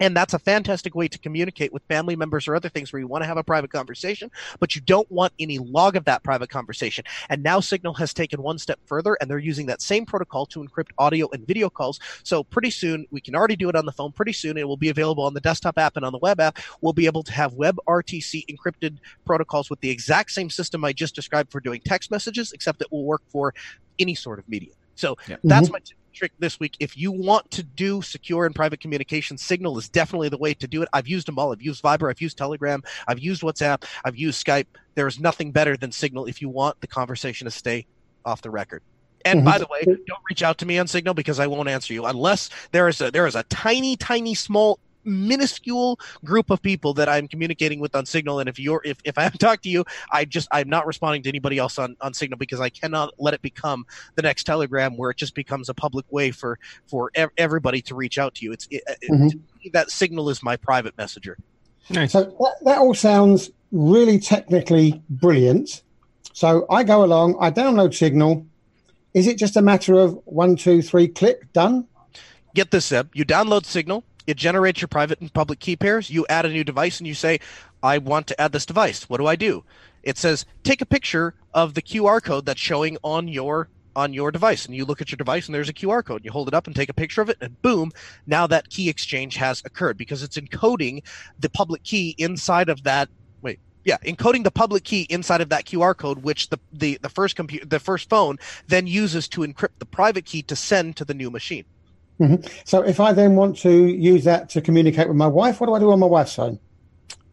And 0.00 0.16
that's 0.16 0.34
a 0.34 0.38
fantastic 0.38 0.94
way 0.94 1.08
to 1.08 1.18
communicate 1.18 1.72
with 1.72 1.82
family 1.84 2.16
members 2.16 2.48
or 2.48 2.54
other 2.54 2.68
things 2.68 2.92
where 2.92 3.00
you 3.00 3.06
want 3.06 3.22
to 3.22 3.28
have 3.28 3.36
a 3.36 3.44
private 3.44 3.70
conversation, 3.70 4.30
but 4.60 4.74
you 4.74 4.80
don't 4.82 5.10
want 5.10 5.32
any 5.38 5.58
log 5.58 5.96
of 5.96 6.04
that 6.04 6.22
private 6.22 6.50
conversation. 6.50 7.04
And 7.28 7.42
now 7.42 7.60
Signal 7.60 7.94
has 7.94 8.12
taken 8.12 8.42
one 8.42 8.58
step 8.58 8.78
further 8.86 9.16
and 9.20 9.30
they're 9.30 9.38
using 9.38 9.66
that 9.66 9.82
same 9.82 10.06
protocol 10.06 10.46
to 10.46 10.60
encrypt 10.64 10.90
audio 10.98 11.28
and 11.32 11.46
video 11.46 11.70
calls. 11.70 12.00
So 12.22 12.44
pretty 12.44 12.70
soon, 12.70 13.06
we 13.10 13.20
can 13.20 13.34
already 13.34 13.56
do 13.56 13.68
it 13.68 13.76
on 13.76 13.86
the 13.86 13.92
phone. 13.92 14.12
Pretty 14.12 14.32
soon, 14.32 14.56
it 14.56 14.66
will 14.66 14.76
be 14.76 14.88
available 14.88 15.24
on 15.24 15.34
the 15.34 15.40
desktop 15.40 15.78
app 15.78 15.96
and 15.96 16.04
on 16.04 16.12
the 16.12 16.18
web 16.18 16.40
app. 16.40 16.58
We'll 16.80 16.92
be 16.92 17.06
able 17.06 17.22
to 17.24 17.32
have 17.32 17.54
WebRTC 17.54 18.46
encrypted 18.46 18.98
protocols 19.24 19.70
with 19.70 19.80
the 19.80 19.90
exact 19.90 20.30
same 20.30 20.50
system 20.50 20.84
I 20.84 20.92
just 20.92 21.14
described 21.14 21.50
for 21.50 21.60
doing 21.60 21.80
text 21.84 22.10
messages, 22.10 22.52
except 22.52 22.82
it 22.82 22.88
will 22.90 23.04
work 23.04 23.22
for 23.28 23.54
any 23.98 24.14
sort 24.14 24.38
of 24.38 24.48
media. 24.48 24.72
So 24.94 25.16
Yep. 25.28 25.40
that's 25.44 25.66
mm-hmm. 25.66 25.72
my 25.72 25.78
t- 25.80 25.94
trick 26.16 26.32
this 26.38 26.58
week. 26.58 26.76
If 26.80 26.96
you 26.96 27.12
want 27.12 27.50
to 27.52 27.62
do 27.62 28.02
secure 28.02 28.46
and 28.46 28.54
private 28.54 28.80
communication, 28.80 29.38
Signal 29.38 29.78
is 29.78 29.88
definitely 29.88 30.28
the 30.28 30.38
way 30.38 30.54
to 30.54 30.66
do 30.66 30.82
it. 30.82 30.88
I've 30.92 31.06
used 31.06 31.28
them 31.28 31.38
all. 31.38 31.52
I've 31.52 31.62
used 31.62 31.82
Viber, 31.84 32.10
I've 32.10 32.20
used 32.20 32.38
Telegram, 32.38 32.82
I've 33.06 33.20
used 33.20 33.42
WhatsApp, 33.42 33.84
I've 34.04 34.16
used 34.16 34.44
Skype. 34.44 34.66
There 34.94 35.06
is 35.06 35.20
nothing 35.20 35.52
better 35.52 35.76
than 35.76 35.92
Signal 35.92 36.26
if 36.26 36.40
you 36.40 36.48
want 36.48 36.80
the 36.80 36.86
conversation 36.86 37.44
to 37.44 37.50
stay 37.50 37.86
off 38.24 38.42
the 38.42 38.50
record. 38.50 38.82
And 39.24 39.44
by 39.44 39.52
mm-hmm. 39.52 39.60
the 39.60 39.66
way, 39.70 39.82
don't 40.06 40.22
reach 40.30 40.42
out 40.42 40.58
to 40.58 40.66
me 40.66 40.78
on 40.78 40.86
Signal 40.86 41.12
because 41.12 41.40
I 41.40 41.46
won't 41.48 41.68
answer 41.68 41.92
you 41.92 42.06
unless 42.06 42.48
there 42.70 42.88
is 42.88 43.00
a 43.00 43.10
there 43.10 43.26
is 43.26 43.34
a 43.34 43.42
tiny, 43.44 43.96
tiny, 43.96 44.34
small, 44.34 44.78
minuscule 45.06 45.98
group 46.24 46.50
of 46.50 46.60
people 46.60 46.92
that 46.94 47.08
I'm 47.08 47.28
communicating 47.28 47.80
with 47.80 47.94
on 47.94 48.04
Signal. 48.06 48.40
And 48.40 48.48
if 48.48 48.58
you're 48.58 48.82
if, 48.84 48.98
if 49.04 49.16
I 49.18 49.22
haven't 49.22 49.38
talked 49.38 49.62
to 49.62 49.68
you, 49.68 49.84
I 50.12 50.24
just 50.24 50.48
I'm 50.52 50.68
not 50.68 50.86
responding 50.86 51.22
to 51.22 51.28
anybody 51.28 51.58
else 51.58 51.78
on, 51.78 51.96
on 52.00 52.12
Signal 52.14 52.38
because 52.38 52.60
I 52.60 52.68
cannot 52.68 53.14
let 53.18 53.32
it 53.34 53.42
become 53.42 53.86
the 54.16 54.22
next 54.22 54.44
Telegram 54.44 54.96
where 54.96 55.10
it 55.10 55.16
just 55.16 55.34
becomes 55.34 55.68
a 55.68 55.74
public 55.74 56.04
way 56.10 56.30
for 56.30 56.58
for 56.86 57.10
ev- 57.14 57.30
everybody 57.38 57.80
to 57.82 57.94
reach 57.94 58.18
out 58.18 58.34
to 58.36 58.44
you. 58.44 58.52
It's 58.52 58.66
it, 58.70 58.82
it- 59.02 59.10
Mhm. 59.10 59.30
to 59.30 59.36
me, 59.36 59.70
that 59.72 59.90
Signal 59.90 60.28
is 60.30 60.42
my 60.42 60.56
private 60.56 60.96
messenger. 60.98 61.38
Nice. 61.90 62.12
So 62.12 62.24
that, 62.24 62.54
that 62.64 62.78
all 62.78 62.94
sounds 62.94 63.50
really 63.72 64.18
technically 64.18 65.02
brilliant. 65.08 65.82
So 66.32 66.66
I 66.68 66.82
go 66.82 67.04
along, 67.04 67.36
I 67.40 67.50
download 67.50 67.94
Signal. 67.94 68.44
Is 69.14 69.26
it 69.26 69.38
just 69.38 69.56
a 69.56 69.62
matter 69.62 69.94
of 69.94 70.20
one, 70.26 70.56
two, 70.56 70.82
three, 70.82 71.08
click, 71.08 71.52
done? 71.52 71.86
get 72.54 72.70
this 72.70 72.86
Zeb. 72.86 73.08
You 73.14 73.24
download 73.24 73.64
Signal, 73.66 74.02
it 74.26 74.36
generates 74.36 74.80
your 74.80 74.88
private 74.88 75.20
and 75.20 75.32
public 75.32 75.60
key 75.60 75.76
pairs. 75.76 76.10
You 76.10 76.26
add 76.28 76.46
a 76.46 76.50
new 76.50 76.64
device 76.64 76.98
and 76.98 77.06
you 77.06 77.14
say, 77.14 77.40
I 77.82 77.98
want 77.98 78.26
to 78.28 78.40
add 78.40 78.52
this 78.52 78.66
device. 78.66 79.08
What 79.08 79.18
do 79.18 79.26
I 79.26 79.36
do? 79.36 79.64
It 80.02 80.18
says, 80.18 80.46
take 80.62 80.80
a 80.80 80.86
picture 80.86 81.34
of 81.54 81.74
the 81.74 81.82
QR 81.82 82.22
code 82.22 82.46
that's 82.46 82.60
showing 82.60 82.96
on 83.02 83.28
your 83.28 83.68
on 83.96 84.12
your 84.12 84.30
device. 84.30 84.66
And 84.66 84.76
you 84.76 84.84
look 84.84 85.00
at 85.00 85.10
your 85.10 85.16
device 85.16 85.46
and 85.46 85.54
there's 85.54 85.70
a 85.70 85.74
QR 85.74 86.04
code. 86.04 86.24
You 86.24 86.30
hold 86.30 86.48
it 86.48 86.54
up 86.54 86.66
and 86.66 86.76
take 86.76 86.90
a 86.90 86.94
picture 86.94 87.22
of 87.22 87.30
it, 87.30 87.38
and 87.40 87.60
boom, 87.62 87.90
now 88.26 88.46
that 88.46 88.68
key 88.68 88.88
exchange 88.90 89.36
has 89.36 89.62
occurred 89.64 89.96
because 89.96 90.22
it's 90.22 90.36
encoding 90.36 91.02
the 91.40 91.48
public 91.48 91.82
key 91.82 92.14
inside 92.18 92.68
of 92.68 92.82
that 92.84 93.08
wait. 93.40 93.58
Yeah, 93.84 93.96
encoding 94.04 94.44
the 94.44 94.50
public 94.50 94.84
key 94.84 95.06
inside 95.08 95.40
of 95.40 95.48
that 95.48 95.64
QR 95.64 95.96
code, 95.96 96.18
which 96.18 96.50
the, 96.50 96.60
the, 96.72 96.98
the 97.00 97.08
first 97.08 97.36
computer 97.36 97.64
the 97.64 97.80
first 97.80 98.10
phone 98.10 98.36
then 98.68 98.86
uses 98.86 99.28
to 99.28 99.40
encrypt 99.40 99.78
the 99.78 99.86
private 99.86 100.26
key 100.26 100.42
to 100.42 100.54
send 100.54 100.96
to 100.96 101.04
the 101.04 101.14
new 101.14 101.30
machine. 101.30 101.64
Mm-hmm. 102.20 102.46
So 102.64 102.82
if 102.82 103.00
I 103.00 103.12
then 103.12 103.36
want 103.36 103.58
to 103.58 103.70
use 103.70 104.24
that 104.24 104.48
to 104.50 104.60
communicate 104.60 105.08
with 105.08 105.16
my 105.16 105.26
wife, 105.26 105.60
what 105.60 105.66
do 105.66 105.74
I 105.74 105.78
do 105.78 105.90
on 105.90 106.00
my 106.00 106.06
wife's 106.06 106.34
phone? 106.34 106.58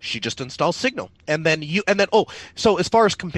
she 0.03 0.19
just 0.19 0.41
installs 0.41 0.75
signal. 0.75 1.09
And 1.27 1.45
then 1.45 1.61
you 1.61 1.81
and 1.87 1.99
then 1.99 2.07
oh 2.11 2.25
so 2.55 2.77
as 2.77 2.89
far 2.89 3.05
as 3.05 3.15
comp- 3.15 3.37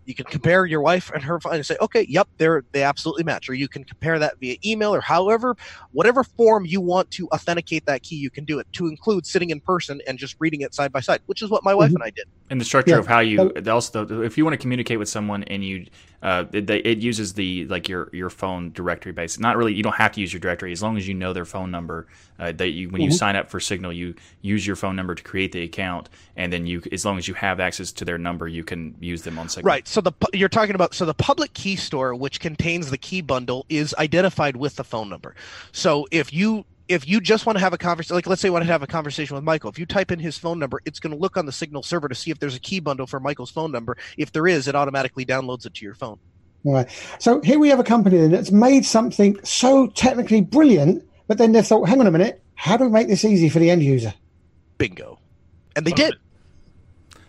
You 0.06 0.16
can 0.16 0.26
compare 0.26 0.66
your 0.66 0.82
wife 0.82 1.12
and 1.14 1.22
her 1.24 1.40
phone 1.40 1.54
and 1.56 1.66
say, 1.66 1.76
okay, 1.82 2.04
yep, 2.10 2.28
they're 2.40 2.64
they 2.74 2.82
absolutely 2.82 3.24
match. 3.24 3.48
Or 3.48 3.54
you 3.54 3.68
can 3.68 3.84
compare 3.84 4.18
that 4.18 4.34
via 4.40 4.56
email 4.66 4.96
or 4.96 5.02
however, 5.02 5.56
whatever 5.92 6.24
form 6.24 6.66
you 6.66 6.82
want 6.82 7.12
to 7.12 7.28
authenticate 7.34 7.84
that 7.86 8.02
key, 8.02 8.16
you 8.16 8.32
can 8.32 8.44
do 8.44 8.58
it 8.58 8.66
to 8.74 8.88
include 8.88 9.28
sitting 9.28 9.52
in 9.52 9.62
person 9.62 10.02
and 10.08 10.18
just 10.18 10.36
reading 10.40 10.62
it 10.62 10.74
side 10.74 10.92
by 10.92 11.00
side, 11.02 11.20
which 11.28 11.44
is 11.44 11.52
what 11.52 11.64
my 11.64 11.76
wife 11.76 11.92
Mhm. 11.92 11.96
and 11.96 12.04
I 12.04 12.10
did. 12.16 12.26
And 12.50 12.60
the 12.60 12.66
structure 12.66 12.94
Yeah. 12.94 13.00
of 13.00 13.08
how 13.08 13.20
you 13.20 13.52
also 13.70 14.06
though, 14.06 14.22
if 14.22 14.38
you 14.38 14.44
want 14.44 14.54
to 14.54 14.58
communicate 14.58 14.98
with 14.98 15.10
someone 15.10 15.44
and 15.44 15.64
you 15.64 15.86
uh, 16.22 16.44
it, 16.52 16.68
they, 16.68 16.80
it 16.80 16.98
uses 16.98 17.34
the 17.34 17.66
like 17.68 17.88
your 17.88 18.10
your 18.12 18.30
phone 18.30 18.72
directory 18.74 19.12
base. 19.14 19.40
Not 19.40 19.56
really. 19.56 19.74
You 19.74 19.84
don't 19.84 19.96
have 19.96 20.12
to 20.14 20.22
use 20.22 20.34
your 20.34 20.40
directory 20.42 20.72
as 20.72 20.82
long 20.84 20.98
as 20.98 21.08
you 21.08 21.14
know 21.14 21.32
their 21.32 21.46
phone 21.46 21.72
number. 21.72 22.08
Uh, 22.40 22.52
that 22.54 22.70
you 22.70 22.90
when 22.90 23.02
you 23.02 23.10
Mhm. 23.10 23.14
sign 23.14 23.36
up 23.36 23.50
for 23.50 23.60
Signal, 23.60 23.94
you 23.94 24.16
use 24.42 24.66
your 24.66 24.76
phone 24.76 24.96
number 24.96 25.14
to 25.16 25.24
create 25.24 25.52
the 25.52 25.62
account, 25.64 26.10
and 26.36 26.52
then 26.52 26.66
you 26.66 26.82
as 26.92 27.06
long 27.06 27.18
as 27.18 27.28
you 27.28 27.34
have 27.36 27.60
access 27.60 27.92
to 27.94 28.06
their 28.06 28.18
number, 28.18 28.48
you 28.48 28.64
can 28.64 28.96
use 29.00 29.22
them 29.22 29.38
on 29.40 29.48
Signal. 29.48 29.68
Right. 29.70 29.88
So 29.88 30.02
the 30.02 30.12
you're 30.34 30.50
talking 30.50 30.76
about 30.76 30.94
so 30.94 31.06
the 31.06 31.14
public 31.14 31.54
key 31.54 31.76
store, 31.76 32.16
which 32.16 32.40
contains 32.40 32.90
the 32.90 32.98
key 32.98 33.22
bundle, 33.22 33.66
is 33.70 33.94
identified 33.98 34.58
with 34.58 34.76
the 34.76 34.84
phone 34.84 35.08
number. 35.10 35.36
So 35.72 36.08
if 36.12 36.34
you 36.34 36.66
if 36.90 37.08
you 37.08 37.22
just 37.22 37.46
want 37.46 37.56
to 37.56 37.60
have 37.64 37.72
a 37.72 37.78
conversation, 37.78 38.16
like 38.16 38.28
let's 38.28 38.42
say 38.42 38.48
you 38.48 38.52
want 38.52 38.66
to 38.66 38.72
have 38.72 38.82
a 38.82 38.88
conversation 38.88 39.36
with 39.36 39.44
Michael, 39.44 39.70
if 39.70 39.78
you 39.78 39.86
type 39.86 40.12
in 40.12 40.18
his 40.18 40.38
phone 40.38 40.58
number, 40.58 40.82
it's 40.86 41.00
going 41.00 41.14
to 41.14 41.18
look 41.18 41.38
on 41.38 41.46
the 41.46 41.52
Signal 41.52 41.84
server 41.84 42.10
to 42.10 42.16
see 42.16 42.32
if 42.32 42.40
there's 42.40 42.56
a 42.56 42.60
key 42.60 42.80
bundle 42.80 43.06
for 43.06 43.20
Michael's 43.20 43.52
phone 43.52 43.72
number. 43.72 43.96
If 44.18 44.32
there 44.32 44.48
is, 44.48 44.68
it 44.68 44.76
automatically 44.76 45.24
downloads 45.24 45.68
it 45.68 45.76
to 45.76 45.86
your 45.86 45.94
phone. 45.94 46.20
Right. 46.66 46.90
So 47.20 47.42
here 47.42 47.60
we 47.60 47.70
have 47.70 47.80
a 47.80 47.84
company 47.84 48.28
that's 48.28 48.52
made 48.52 48.86
something 48.86 49.40
so 49.44 49.88
technically 49.88 50.42
brilliant, 50.42 51.08
but 51.28 51.38
then 51.38 51.52
they've 51.52 51.66
thought, 51.66 51.88
hang 51.88 52.02
on 52.02 52.08
a 52.08 52.12
minute, 52.12 52.42
how 52.56 52.76
do 52.76 52.86
we 52.86 52.90
make 52.90 53.08
this 53.08 53.24
easy 53.24 53.50
for 53.50 53.60
the 53.60 53.70
end 53.70 53.84
user? 53.84 54.14
Bingo. 54.80 55.20
And 55.76 55.86
they 55.86 55.92
Love 55.92 55.98
did. 55.98 56.14
it. 56.14 56.20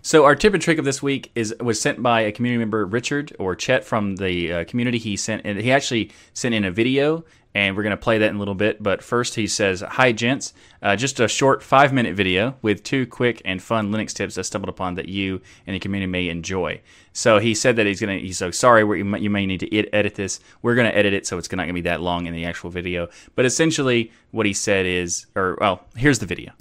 So 0.03 0.25
our 0.25 0.35
tip 0.35 0.55
and 0.55 0.63
trick 0.63 0.79
of 0.79 0.87
this 0.87 1.03
week 1.03 1.31
is 1.35 1.55
was 1.61 1.81
sent 1.81 2.03
by 2.03 2.23
a 2.23 2.33
community 2.33 2.59
member, 2.59 2.87
Richard 2.87 3.37
or 3.39 3.55
Chet 3.55 3.85
from 3.85 4.17
the 4.17 4.53
uh, 4.53 4.65
community. 4.65 4.97
He 4.97 5.17
sent 5.17 5.43
and 5.45 5.61
he 5.61 5.71
actually 5.71 6.11
sent 6.33 6.55
in 6.55 6.65
a 6.65 6.71
video, 6.71 7.23
and 7.55 7.77
we're 7.77 7.83
going 7.83 7.91
to 7.91 7.99
play 7.99 8.17
that 8.17 8.31
in 8.31 8.37
a 8.37 8.39
little 8.39 8.55
bit. 8.55 8.83
But 8.83 9.03
first, 9.03 9.35
he 9.35 9.47
says, 9.47 9.85
"Hi, 9.87 10.13
gents. 10.13 10.55
Uh, 10.81 10.97
just 10.97 11.21
a 11.21 11.29
short 11.29 11.63
five 11.63 11.93
minute 11.93 12.15
video 12.15 12.57
with 12.63 12.83
two 12.83 13.07
quick 13.07 13.43
and 13.45 13.63
fun 13.63 13.93
Linux 13.93 14.15
tips 14.15 14.39
I 14.39 14.43
stumbled 14.43 14.71
upon 14.71 14.95
that 14.95 15.11
you 15.11 15.43
and 15.67 15.77
the 15.77 15.81
community 15.81 16.11
may 16.11 16.29
enjoy." 16.31 16.81
So 17.13 17.39
he 17.39 17.55
said 17.55 17.77
that 17.77 17.87
he's 17.87 18.01
going 18.01 18.19
to. 18.19 18.25
He's 18.25 18.39
so 18.39 18.51
sorry. 18.51 18.81
You 18.81 19.05
may, 19.05 19.21
you 19.21 19.29
may 19.29 19.45
need 19.45 19.61
to 19.61 19.93
edit 19.93 20.15
this. 20.15 20.41
We're 20.63 20.77
going 20.77 20.91
to 20.91 20.97
edit 20.97 21.13
it 21.13 21.27
so 21.27 21.37
it's 21.37 21.53
not 21.53 21.59
going 21.59 21.69
to 21.69 21.75
be 21.75 21.83
that 21.83 22.01
long 22.01 22.25
in 22.25 22.33
the 22.33 22.47
actual 22.47 22.71
video. 22.71 23.11
But 23.35 23.45
essentially, 23.45 24.13
what 24.31 24.47
he 24.47 24.55
said 24.55 24.87
is, 24.87 25.27
or 25.37 25.59
well, 25.61 25.85
here's 25.95 26.21
the 26.21 26.27
video. 26.27 26.53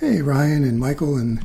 Hey, 0.00 0.22
Ryan 0.22 0.64
and 0.64 0.80
Michael 0.80 1.16
and 1.18 1.44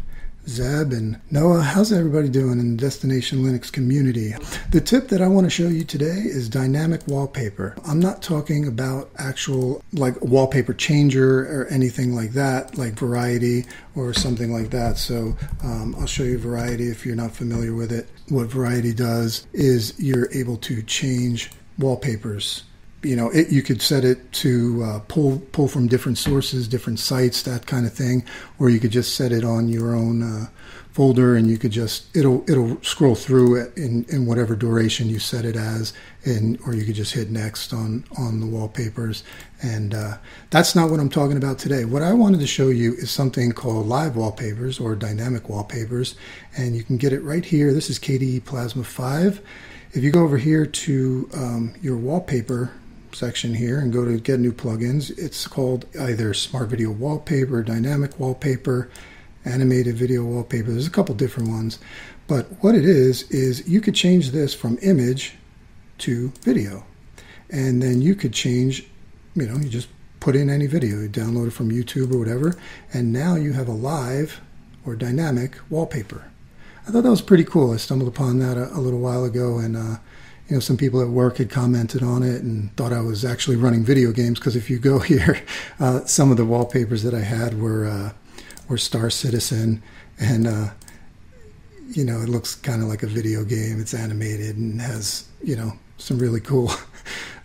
Zeb 0.50 0.94
and 0.94 1.22
Noah, 1.30 1.62
how's 1.62 1.94
everybody 1.94 2.28
doing 2.28 2.60
in 2.60 2.76
the 2.76 2.82
Destination 2.82 3.44
Linux 3.44 3.72
community? 3.72 4.34
The 4.72 4.82
tip 4.82 5.08
that 5.10 5.22
I 5.22 5.28
want 5.28 5.46
to 5.46 5.50
show 5.50 5.68
you 5.68 5.84
today 5.84 6.08
is 6.08 6.50
dynamic 6.50 7.02
wallpaper. 7.08 7.76
I'm 7.86 8.00
not 8.00 8.24
talking 8.24 8.68
about 8.68 9.12
actual 9.20 9.84
like 9.94 10.20
wallpaper 10.22 10.74
changer 10.74 11.42
or 11.42 11.68
anything 11.68 12.16
like 12.16 12.32
that, 12.32 12.80
like 12.80 12.94
Variety 12.94 13.66
or 13.96 14.12
something 14.12 14.52
like 14.52 14.72
that. 14.72 14.98
So 14.98 15.38
um, 15.64 15.96
I'll 16.00 16.08
show 16.08 16.24
you 16.24 16.40
Variety 16.40 16.90
if 16.90 17.06
you're 17.06 17.16
not 17.16 17.32
familiar 17.32 17.76
with 17.76 17.92
it. 17.92 18.10
What 18.30 18.48
Variety 18.48 18.94
does 18.94 19.46
is 19.54 19.94
you're 20.00 20.32
able 20.32 20.58
to 20.58 20.82
change 20.82 21.52
wallpapers 21.78 22.64
you 23.04 23.16
know, 23.16 23.30
it, 23.30 23.50
you 23.50 23.62
could 23.62 23.82
set 23.82 24.04
it 24.04 24.32
to 24.34 24.84
uh, 24.84 25.00
pull 25.08 25.40
pull 25.52 25.68
from 25.68 25.88
different 25.88 26.18
sources, 26.18 26.68
different 26.68 27.00
sites, 27.00 27.44
that 27.44 27.66
kind 27.66 27.86
of 27.86 27.94
thing, 27.94 28.26
or 28.60 28.70
you 28.70 28.80
could 28.80 28.92
just 28.92 29.16
set 29.16 29.32
it 29.32 29.44
on 29.44 29.70
your 29.70 29.96
own 29.96 30.22
uh, 30.22 30.48
folder, 30.92 31.36
and 31.36 31.48
you 31.48 31.58
could 31.58 31.72
just 31.72 32.14
it'll 32.16 32.44
it'll 32.50 32.82
scroll 32.84 33.16
through 33.16 33.56
it 33.56 33.78
in, 33.78 34.06
in 34.10 34.26
whatever 34.26 34.54
duration 34.56 35.08
you 35.08 35.18
set 35.18 35.46
it 35.46 35.56
as, 35.56 35.94
and 36.26 36.60
or 36.66 36.74
you 36.74 36.84
could 36.84 36.96
just 36.96 37.14
hit 37.14 37.32
next 37.32 37.72
on 37.72 38.04
on 38.18 38.42
the 38.42 38.46
wallpapers, 38.46 39.24
and 39.62 39.94
uh, 39.94 40.18
that's 40.50 40.76
not 40.76 40.90
what 40.90 41.00
I'm 41.00 41.10
talking 41.10 41.38
about 41.38 41.58
today. 41.58 41.86
What 41.86 42.02
I 42.02 42.12
wanted 42.12 42.42
to 42.42 42.48
show 42.48 42.68
you 42.68 42.94
is 42.96 43.10
something 43.10 43.54
called 43.54 43.86
live 43.88 44.18
wallpapers 44.18 44.78
or 44.78 44.94
dynamic 44.96 45.48
wallpapers, 45.48 46.16
and 46.58 46.76
you 46.76 46.84
can 46.84 46.98
get 46.98 47.14
it 47.14 47.22
right 47.22 47.46
here. 47.46 47.72
This 47.72 47.90
is 47.90 47.98
KDE 47.98 48.44
Plasma 48.44 48.84
5. 48.84 49.42
If 49.92 50.04
you 50.04 50.12
go 50.12 50.24
over 50.24 50.38
here 50.38 50.68
to 50.68 51.30
um, 51.34 51.74
your 51.82 51.98
wallpaper 51.98 52.72
section 53.15 53.53
here 53.53 53.80
and 53.80 53.94
go 53.94 54.06
to 54.06 54.19
get 54.19 54.40
new 54.40 54.52
plugins. 54.52 55.11
It's 55.18 55.48
called 55.48 55.86
either 55.99 56.34
Smart 56.34 56.69
Video 56.69 56.91
Wallpaper, 56.91 57.64
Dynamic 57.64 58.19
Wallpaper, 58.19 58.90
Animated 59.45 59.95
Video 59.95 60.23
Wallpaper. 60.23 60.72
There's 60.72 60.88
a 60.88 60.91
couple 60.91 61.15
different 61.15 61.49
ones. 61.49 61.80
But 62.27 62.45
what 62.61 62.76
it 62.76 62.86
is, 62.86 63.23
is 63.31 63.68
you 63.68 63.81
could 63.81 63.95
change 63.95 64.31
this 64.31 64.53
from 64.53 64.77
image 64.81 65.36
to 65.99 66.31
video. 66.41 66.86
And 67.49 67.81
then 67.81 68.02
you 68.02 68.15
could 68.15 68.34
change, 68.34 68.86
you 69.36 69.48
know, 69.48 69.57
you 69.57 69.69
just 69.69 69.90
put 70.19 70.36
in 70.36 70.49
any 70.49 70.68
video, 70.68 70.99
you 70.99 71.10
download 71.10 71.48
it 71.48 71.52
from 71.52 71.72
YouTube 71.72 72.14
or 72.14 72.19
whatever, 72.19 72.56
and 72.94 73.11
now 73.11 73.36
you 73.36 73.53
have 73.53 73.68
a 73.68 73.73
live 73.73 74.41
or 74.86 74.95
dynamic 74.95 75.57
wallpaper. 75.69 76.30
I 76.88 76.91
thought 76.91 77.03
that 77.03 77.10
was 77.10 77.22
pretty 77.22 77.44
cool. 77.44 77.72
I 77.72 77.77
stumbled 77.77 78.10
upon 78.10 78.40
that 78.40 78.57
a, 78.57 78.69
a 78.73 78.80
little 78.80 78.99
while 78.99 79.23
ago 79.23 79.57
and 79.60 79.77
uh, 79.77 79.95
you 80.50 80.56
know, 80.56 80.60
some 80.60 80.78
people 80.78 81.00
at 81.00 81.10
work 81.10 81.38
had 81.38 81.50
commented 81.52 82.02
on 82.02 82.24
it 82.24 82.42
and 82.42 82.76
thought 82.76 82.92
I 82.92 83.02
was 83.02 83.24
actually 83.24 83.56
running 83.56 83.84
video 83.84 84.12
games. 84.12 84.40
Because 84.40 84.56
if 84.56 84.70
you 84.70 84.80
go 84.80 85.00
here, 85.00 85.42
uh, 85.80 86.04
some 86.06 86.32
of 86.32 86.38
the 86.38 86.46
wallpapers 86.46 87.04
that 87.04 87.14
I 87.14 87.22
had 87.22 87.62
were 87.62 87.86
uh, 87.86 88.12
were 88.68 88.78
Star 88.78 89.10
Citizen, 89.10 89.82
and 90.20 90.48
uh, 90.48 90.70
you 91.90 92.04
know, 92.04 92.20
it 92.22 92.30
looks 92.30 92.56
kind 92.56 92.82
of 92.82 92.88
like 92.88 93.04
a 93.04 93.08
video 93.08 93.44
game. 93.44 93.80
It's 93.80 93.94
animated 93.94 94.58
and 94.58 94.82
has 94.82 95.28
you 95.44 95.56
know 95.56 95.74
some 95.98 96.20
really 96.20 96.42
cool. 96.42 96.72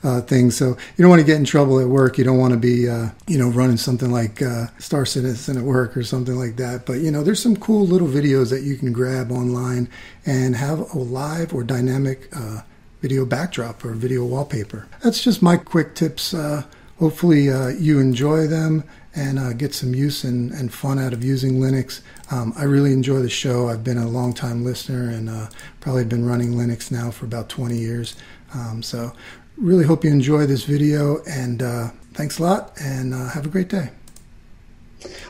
Uh, 0.02 0.20
things. 0.20 0.54
So 0.54 0.66
you 0.66 0.98
don't 0.98 1.08
want 1.08 1.20
to 1.20 1.26
get 1.26 1.38
in 1.38 1.46
trouble 1.46 1.80
at 1.80 1.88
work. 1.88 2.18
You 2.18 2.24
don't 2.24 2.36
want 2.36 2.52
to 2.52 2.58
be, 2.58 2.90
uh, 2.90 3.08
you 3.26 3.38
know, 3.38 3.48
running 3.48 3.78
something 3.78 4.10
like 4.10 4.42
uh, 4.42 4.66
Star 4.78 5.06
Citizen 5.06 5.56
at 5.56 5.64
work 5.64 5.96
or 5.96 6.02
something 6.02 6.36
like 6.36 6.56
that. 6.56 6.84
But 6.84 6.98
you 6.98 7.10
know, 7.10 7.22
there's 7.22 7.42
some 7.42 7.56
cool 7.56 7.86
little 7.86 8.06
videos 8.06 8.50
that 8.50 8.64
you 8.64 8.76
can 8.76 8.92
grab 8.92 9.32
online 9.32 9.88
and 10.26 10.56
have 10.56 10.78
a 10.78 10.98
live 10.98 11.54
or 11.54 11.64
dynamic 11.64 12.28
uh, 12.36 12.60
video 13.04 13.26
backdrop 13.26 13.84
or 13.84 13.92
video 13.92 14.24
wallpaper. 14.24 14.88
That's 15.02 15.22
just 15.22 15.42
my 15.42 15.58
quick 15.58 15.94
tips. 15.94 16.32
Uh, 16.32 16.62
hopefully, 16.98 17.50
uh, 17.50 17.68
you 17.68 18.00
enjoy 18.00 18.46
them 18.46 18.82
and 19.14 19.38
uh, 19.38 19.52
get 19.52 19.74
some 19.74 19.94
use 19.94 20.24
and, 20.24 20.50
and, 20.52 20.72
fun 20.72 20.98
out 20.98 21.12
of 21.12 21.22
using 21.22 21.60
Linux. 21.60 22.00
Um, 22.32 22.54
I 22.56 22.64
really 22.64 22.94
enjoy 22.94 23.18
the 23.20 23.28
show. 23.28 23.68
I've 23.68 23.84
been 23.84 23.98
a 23.98 24.08
long 24.08 24.32
time 24.32 24.64
listener 24.64 25.10
and 25.10 25.28
uh, 25.28 25.48
probably 25.80 26.06
been 26.06 26.24
running 26.24 26.52
Linux 26.52 26.90
now 26.90 27.10
for 27.10 27.26
about 27.26 27.50
20 27.50 27.76
years. 27.76 28.16
Um, 28.54 28.82
so, 28.82 29.12
really 29.58 29.84
hope 29.84 30.02
you 30.02 30.10
enjoy 30.10 30.46
this 30.46 30.64
video 30.64 31.22
and 31.24 31.62
uh, 31.62 31.90
thanks 32.14 32.38
a 32.38 32.42
lot 32.42 32.72
and 32.80 33.12
uh, 33.12 33.28
have 33.28 33.44
a 33.44 33.50
great 33.50 33.68
day. 33.68 33.90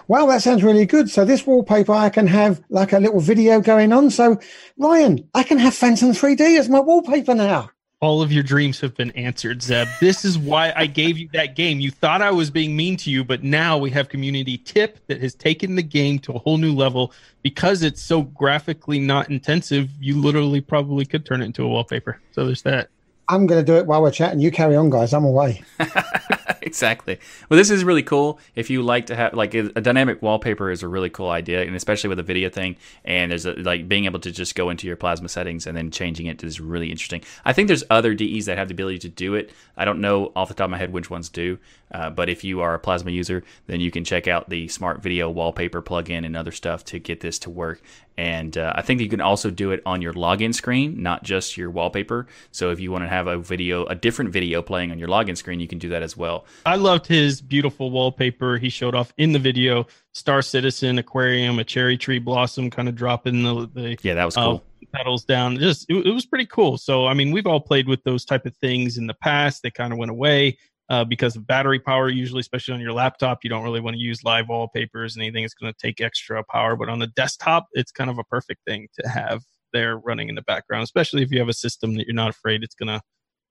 Wow, 0.08 0.26
that 0.26 0.42
sounds 0.42 0.62
really 0.62 0.86
good. 0.86 1.10
So 1.10 1.24
this 1.24 1.46
wallpaper, 1.46 1.92
I 1.92 2.10
can 2.10 2.26
have 2.26 2.62
like 2.68 2.92
a 2.92 2.98
little 2.98 3.20
video 3.20 3.60
going 3.60 3.92
on. 3.92 4.10
So 4.10 4.38
Ryan, 4.78 5.28
I 5.34 5.42
can 5.42 5.58
have 5.58 5.74
Phantom 5.74 6.10
3D 6.10 6.58
as 6.58 6.68
my 6.68 6.80
wallpaper 6.80 7.34
now. 7.34 7.70
All 8.00 8.20
of 8.20 8.30
your 8.30 8.42
dreams 8.42 8.80
have 8.80 8.94
been 8.94 9.12
answered, 9.12 9.62
Zeb. 9.62 9.88
This 9.98 10.26
is 10.26 10.36
why 10.36 10.74
I 10.76 10.84
gave 10.84 11.16
you 11.16 11.28
that 11.32 11.56
game. 11.56 11.80
You 11.80 11.90
thought 11.90 12.20
I 12.20 12.32
was 12.32 12.50
being 12.50 12.76
mean 12.76 12.98
to 12.98 13.10
you, 13.10 13.24
but 13.24 13.42
now 13.42 13.78
we 13.78 13.88
have 13.90 14.10
community 14.10 14.58
tip 14.58 14.98
that 15.06 15.22
has 15.22 15.34
taken 15.34 15.74
the 15.74 15.82
game 15.82 16.18
to 16.20 16.32
a 16.32 16.38
whole 16.38 16.58
new 16.58 16.74
level 16.74 17.14
because 17.40 17.82
it's 17.82 18.02
so 18.02 18.20
graphically 18.20 18.98
not 18.98 19.30
intensive. 19.30 19.88
You 20.00 20.20
literally 20.20 20.60
probably 20.60 21.06
could 21.06 21.24
turn 21.24 21.40
it 21.40 21.46
into 21.46 21.62
a 21.64 21.68
wallpaper. 21.68 22.20
So 22.32 22.44
there's 22.44 22.62
that. 22.62 22.90
I'm 23.28 23.46
going 23.46 23.64
to 23.64 23.66
do 23.66 23.78
it 23.78 23.86
while 23.86 24.02
we're 24.02 24.10
chatting. 24.10 24.40
You 24.40 24.50
carry 24.50 24.76
on, 24.76 24.90
guys. 24.90 25.14
I'm 25.14 25.24
away. 25.24 25.62
exactly. 26.74 27.18
Well, 27.48 27.58
this 27.58 27.70
is 27.70 27.84
really 27.84 28.02
cool. 28.02 28.38
If 28.54 28.70
you 28.70 28.82
like 28.82 29.06
to 29.06 29.16
have 29.16 29.34
like 29.34 29.54
a, 29.54 29.68
dynamic 29.80 30.22
wallpaper 30.22 30.70
is 30.70 30.82
a 30.82 30.88
really 30.88 31.10
cool 31.10 31.28
idea, 31.28 31.62
and 31.62 31.76
especially 31.76 32.08
with 32.08 32.18
a 32.18 32.22
video 32.22 32.48
thing. 32.48 32.76
And 33.04 33.30
there's 33.30 33.44
a, 33.44 33.52
like 33.52 33.86
being 33.86 34.06
able 34.06 34.20
to 34.20 34.30
just 34.30 34.54
go 34.54 34.70
into 34.70 34.86
your 34.86 34.96
plasma 34.96 35.28
settings 35.28 35.66
and 35.66 35.76
then 35.76 35.90
changing 35.90 36.26
it 36.26 36.42
is 36.42 36.60
really 36.60 36.90
interesting. 36.90 37.22
I 37.44 37.52
think 37.52 37.68
there's 37.68 37.84
other 37.90 38.14
DEs 38.14 38.46
that 38.46 38.56
have 38.56 38.68
the 38.68 38.74
ability 38.74 38.98
to 39.00 39.08
do 39.10 39.34
it. 39.34 39.52
I 39.76 39.84
don't 39.84 40.00
know 40.00 40.32
off 40.34 40.48
the 40.48 40.54
top 40.54 40.64
of 40.64 40.70
my 40.70 40.78
head 40.78 40.92
which 40.92 41.10
ones 41.10 41.28
do, 41.28 41.58
uh, 41.92 42.08
but 42.10 42.28
if 42.30 42.42
you 42.44 42.60
are 42.62 42.74
a 42.74 42.78
plasma 42.78 43.10
user, 43.10 43.44
then 43.66 43.80
you 43.80 43.90
can 43.90 44.04
check 44.04 44.26
out 44.26 44.48
the 44.48 44.66
Smart 44.68 45.02
Video 45.02 45.28
Wallpaper 45.28 45.82
plugin 45.82 46.24
and 46.24 46.36
other 46.36 46.52
stuff 46.52 46.84
to 46.86 46.98
get 46.98 47.20
this 47.20 47.38
to 47.40 47.50
work. 47.50 47.82
And 48.16 48.56
uh, 48.56 48.72
I 48.76 48.82
think 48.82 49.00
you 49.00 49.08
can 49.08 49.20
also 49.20 49.50
do 49.50 49.72
it 49.72 49.82
on 49.84 50.00
your 50.00 50.12
login 50.12 50.54
screen, 50.54 51.02
not 51.02 51.24
just 51.24 51.56
your 51.56 51.70
wallpaper. 51.70 52.26
So 52.52 52.70
if 52.70 52.78
you 52.78 52.92
want 52.92 53.04
to 53.04 53.08
have 53.08 53.26
a 53.26 53.38
video, 53.38 53.86
a 53.86 53.94
different 53.94 54.30
video 54.30 54.62
playing 54.62 54.92
on 54.92 54.98
your 54.98 55.08
login 55.08 55.36
screen, 55.36 55.60
you 55.60 55.66
can 55.66 55.78
do 55.78 55.88
that 55.88 56.02
as 56.02 56.16
well. 56.16 56.44
I 56.64 56.76
loved 56.76 57.06
his 57.06 57.40
beautiful 57.40 57.90
wallpaper 57.90 58.56
he 58.58 58.68
showed 58.68 58.94
off 58.94 59.12
in 59.18 59.32
the 59.32 59.38
video. 59.38 59.86
Star 60.12 60.42
Citizen, 60.42 60.98
aquarium, 60.98 61.58
a 61.58 61.64
cherry 61.64 61.98
tree 61.98 62.20
blossom, 62.20 62.70
kind 62.70 62.88
of 62.88 62.94
dropping 62.94 63.42
the, 63.42 63.68
the 63.74 63.98
yeah, 64.02 64.14
that 64.14 64.24
was 64.24 64.36
cool. 64.36 64.62
Uh, 64.82 64.86
petals 64.92 65.24
down. 65.24 65.58
Just 65.58 65.86
it, 65.88 66.06
it 66.06 66.12
was 66.12 66.24
pretty 66.24 66.46
cool. 66.46 66.78
So 66.78 67.06
I 67.06 67.14
mean, 67.14 67.32
we've 67.32 67.46
all 67.46 67.60
played 67.60 67.88
with 67.88 68.04
those 68.04 68.24
type 68.24 68.46
of 68.46 68.54
things 68.56 68.96
in 68.96 69.08
the 69.08 69.14
past. 69.14 69.62
They 69.62 69.72
kind 69.72 69.92
of 69.92 69.98
went 69.98 70.12
away 70.12 70.56
uh, 70.88 71.04
because 71.04 71.36
of 71.36 71.46
battery 71.46 71.78
power. 71.78 72.08
Usually, 72.08 72.40
especially 72.40 72.74
on 72.74 72.80
your 72.80 72.92
laptop, 72.92 73.38
you 73.42 73.50
don't 73.50 73.62
really 73.62 73.80
want 73.80 73.94
to 73.94 74.00
use 74.00 74.24
live 74.24 74.48
wallpapers 74.48 75.16
and 75.16 75.22
anything 75.22 75.42
that's 75.42 75.54
going 75.54 75.72
to 75.72 75.78
take 75.78 76.00
extra 76.00 76.42
power. 76.44 76.76
But 76.76 76.88
on 76.88 76.98
the 76.98 77.06
desktop, 77.08 77.66
it's 77.72 77.92
kind 77.92 78.10
of 78.10 78.18
a 78.18 78.24
perfect 78.24 78.60
thing 78.66 78.88
to 79.00 79.08
have 79.08 79.42
there 79.72 79.98
running 79.98 80.28
in 80.28 80.34
the 80.34 80.42
background, 80.42 80.84
especially 80.84 81.22
if 81.22 81.30
you 81.30 81.38
have 81.38 81.48
a 81.48 81.54
system 81.54 81.94
that 81.96 82.06
you're 82.06 82.14
not 82.14 82.30
afraid 82.30 82.62
it's 82.62 82.74
going 82.74 82.88
to 82.88 83.00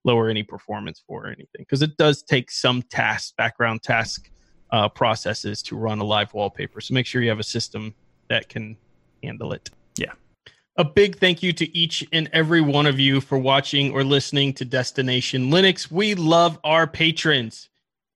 lower 0.05 0.29
any 0.29 0.43
performance 0.43 1.01
for 1.07 1.25
or 1.25 1.27
anything. 1.27 1.47
Because 1.59 1.81
it 1.81 1.97
does 1.97 2.23
take 2.23 2.51
some 2.51 2.81
tasks, 2.83 3.33
background 3.37 3.83
task 3.83 4.29
uh, 4.71 4.89
processes 4.89 5.61
to 5.63 5.75
run 5.75 5.99
a 5.99 6.03
live 6.03 6.33
wallpaper. 6.33 6.81
So 6.81 6.93
make 6.93 7.05
sure 7.05 7.21
you 7.21 7.29
have 7.29 7.39
a 7.39 7.43
system 7.43 7.93
that 8.29 8.49
can 8.49 8.77
handle 9.21 9.53
it. 9.53 9.69
A 10.75 10.83
big 10.83 11.19
thank 11.19 11.43
you 11.43 11.53
to 11.53 11.77
each 11.77 12.03
and 12.11 12.27
every 12.33 12.59
one 12.59 12.87
of 12.87 12.99
you 12.99 13.21
for 13.21 13.37
watching 13.37 13.91
or 13.91 14.03
listening 14.03 14.53
to 14.53 14.65
Destination 14.65 15.51
Linux. 15.51 15.91
We 15.91 16.15
love 16.15 16.57
our 16.63 16.87
patrons 16.87 17.69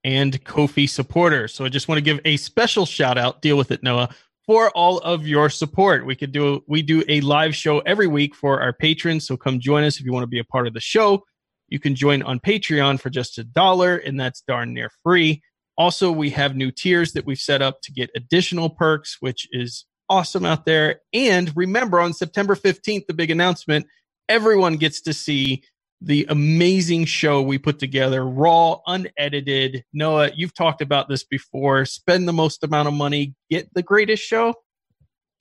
and 0.03 0.43
Ko-fi 0.43 0.87
supporters. 0.87 1.53
So 1.53 1.65
I 1.65 1.69
just 1.69 1.87
want 1.87 1.97
to 1.97 2.03
give 2.03 2.19
a 2.25 2.35
special 2.37 2.87
shout 2.87 3.15
out, 3.15 3.43
deal 3.43 3.57
with 3.57 3.69
it, 3.69 3.83
Noah, 3.83 4.09
for 4.47 4.71
all 4.71 4.97
of 4.99 5.27
your 5.27 5.51
support. 5.51 6.03
We 6.03 6.15
could 6.15 6.31
do 6.31 6.63
we 6.67 6.81
do 6.81 7.03
a 7.07 7.21
live 7.21 7.55
show 7.55 7.77
every 7.81 8.07
week 8.07 8.33
for 8.33 8.59
our 8.59 8.73
patrons. 8.73 9.27
So 9.27 9.37
come 9.37 9.59
join 9.59 9.83
us 9.83 9.99
if 9.99 10.05
you 10.07 10.11
want 10.11 10.23
to 10.23 10.27
be 10.27 10.39
a 10.39 10.43
part 10.43 10.65
of 10.65 10.73
the 10.73 10.79
show. 10.79 11.23
You 11.67 11.79
can 11.79 11.93
join 11.93 12.23
on 12.23 12.39
Patreon 12.39 12.99
for 12.99 13.11
just 13.11 13.37
a 13.37 13.43
dollar, 13.43 13.97
and 13.97 14.19
that's 14.19 14.41
darn 14.41 14.73
near 14.73 14.89
free. 15.03 15.43
Also, 15.77 16.11
we 16.11 16.31
have 16.31 16.55
new 16.55 16.71
tiers 16.71 17.11
that 17.11 17.27
we've 17.27 17.37
set 17.37 17.61
up 17.61 17.81
to 17.83 17.91
get 17.91 18.09
additional 18.15 18.71
perks, 18.71 19.17
which 19.19 19.47
is 19.51 19.85
awesome 20.09 20.45
out 20.45 20.65
there. 20.65 21.01
And 21.13 21.51
remember, 21.55 21.99
on 21.99 22.13
September 22.13 22.55
15th, 22.55 23.07
the 23.07 23.13
big 23.13 23.31
announcement 23.31 23.87
everyone 24.29 24.75
gets 24.75 25.01
to 25.01 25.13
see 25.13 25.63
the 26.01 26.25
amazing 26.29 27.05
show 27.05 27.41
we 27.41 27.57
put 27.57 27.79
together, 27.79 28.25
raw, 28.25 28.77
unedited. 28.85 29.83
Noah, 29.93 30.31
you've 30.35 30.53
talked 30.53 30.81
about 30.81 31.09
this 31.09 31.23
before. 31.23 31.85
Spend 31.85 32.27
the 32.27 32.33
most 32.33 32.63
amount 32.63 32.87
of 32.87 32.93
money, 32.93 33.35
get 33.49 33.73
the 33.73 33.81
greatest 33.81 34.23
show. 34.23 34.53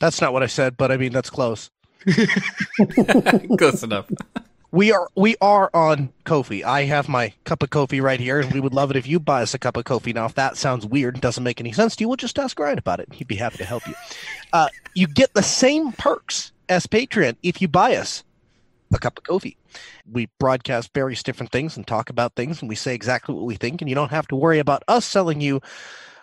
That's 0.00 0.20
not 0.20 0.32
what 0.32 0.42
I 0.42 0.46
said, 0.46 0.76
but 0.76 0.90
I 0.90 0.96
mean 0.96 1.12
that's 1.12 1.30
close. 1.30 1.70
Close 3.58 3.82
enough. 3.82 4.10
We 4.72 4.92
are 4.92 5.08
we 5.14 5.36
are 5.40 5.70
on 5.72 6.12
Kofi. 6.24 6.62
I 6.64 6.84
have 6.84 7.08
my 7.08 7.32
cup 7.44 7.62
of 7.62 7.70
Kofi 7.70 8.02
right 8.02 8.18
here, 8.18 8.40
and 8.40 8.52
we 8.52 8.60
would 8.60 8.74
love 8.74 8.90
it 8.90 8.96
if 8.96 9.06
you 9.06 9.20
buy 9.20 9.42
us 9.42 9.54
a 9.54 9.58
cup 9.58 9.76
of 9.76 9.84
Kofi. 9.84 10.14
Now, 10.14 10.26
if 10.26 10.34
that 10.34 10.56
sounds 10.56 10.84
weird 10.84 11.20
doesn't 11.20 11.44
make 11.44 11.60
any 11.60 11.72
sense 11.72 11.96
to 11.96 12.04
you, 12.04 12.08
we'll 12.08 12.16
just 12.16 12.38
ask 12.38 12.58
Ryan 12.58 12.78
about 12.78 13.00
it. 13.00 13.12
He'd 13.12 13.28
be 13.28 13.36
happy 13.36 13.58
to 13.58 13.64
help 13.64 13.86
you. 13.86 13.94
Uh, 14.52 14.68
you 14.94 15.06
get 15.06 15.34
the 15.34 15.42
same 15.42 15.92
perks 15.92 16.52
as 16.68 16.86
Patreon 16.86 17.36
if 17.42 17.62
you 17.62 17.68
buy 17.68 17.96
us 17.96 18.24
a 18.92 18.98
cup 18.98 19.18
of 19.18 19.24
Kofi. 19.24 19.56
We 20.10 20.28
broadcast 20.38 20.92
various 20.94 21.22
different 21.22 21.52
things 21.52 21.76
and 21.76 21.86
talk 21.86 22.10
about 22.10 22.34
things, 22.34 22.60
and 22.60 22.68
we 22.68 22.74
say 22.74 22.94
exactly 22.94 23.34
what 23.34 23.44
we 23.44 23.56
think, 23.56 23.80
and 23.80 23.88
you 23.88 23.94
don't 23.94 24.10
have 24.10 24.28
to 24.28 24.36
worry 24.36 24.58
about 24.58 24.82
us 24.88 25.04
selling 25.04 25.40
you 25.40 25.60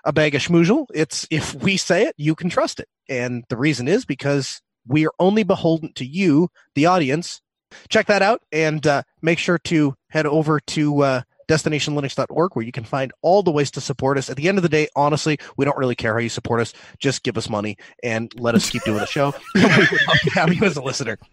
a 0.03 0.11
bag 0.11 0.35
of 0.35 0.41
schmoozle. 0.41 0.87
It's 0.93 1.27
if 1.29 1.55
we 1.55 1.77
say 1.77 2.03
it, 2.03 2.15
you 2.17 2.35
can 2.35 2.49
trust 2.49 2.79
it. 2.79 2.89
And 3.07 3.45
the 3.49 3.57
reason 3.57 3.87
is 3.87 4.05
because 4.05 4.61
we 4.85 5.05
are 5.05 5.13
only 5.19 5.43
beholden 5.43 5.93
to 5.93 6.05
you, 6.05 6.49
the 6.75 6.87
audience. 6.87 7.41
Check 7.89 8.07
that 8.07 8.21
out 8.21 8.41
and 8.51 8.85
uh, 8.85 9.03
make 9.21 9.39
sure 9.39 9.57
to 9.59 9.95
head 10.09 10.25
over 10.25 10.59
to 10.59 11.01
uh, 11.01 11.21
destinationlinux.org 11.47 12.55
where 12.55 12.65
you 12.65 12.71
can 12.71 12.83
find 12.83 13.11
all 13.21 13.43
the 13.43 13.51
ways 13.51 13.71
to 13.71 13.81
support 13.81 14.17
us. 14.17 14.29
At 14.29 14.37
the 14.37 14.47
end 14.47 14.57
of 14.57 14.61
the 14.61 14.69
day, 14.69 14.87
honestly, 14.95 15.37
we 15.57 15.65
don't 15.65 15.77
really 15.77 15.95
care 15.95 16.13
how 16.13 16.19
you 16.19 16.29
support 16.29 16.61
us. 16.61 16.73
Just 16.99 17.23
give 17.23 17.37
us 17.37 17.49
money 17.49 17.77
and 18.03 18.31
let 18.39 18.55
us 18.55 18.69
keep 18.69 18.83
doing 18.83 18.99
the 18.99 19.05
show. 19.05 19.33
we 19.55 19.61
would 19.63 20.07
love 20.07 20.19
to 20.23 20.29
have 20.31 20.53
you 20.53 20.63
as 20.63 20.77
a 20.77 20.81
listener. 20.81 21.17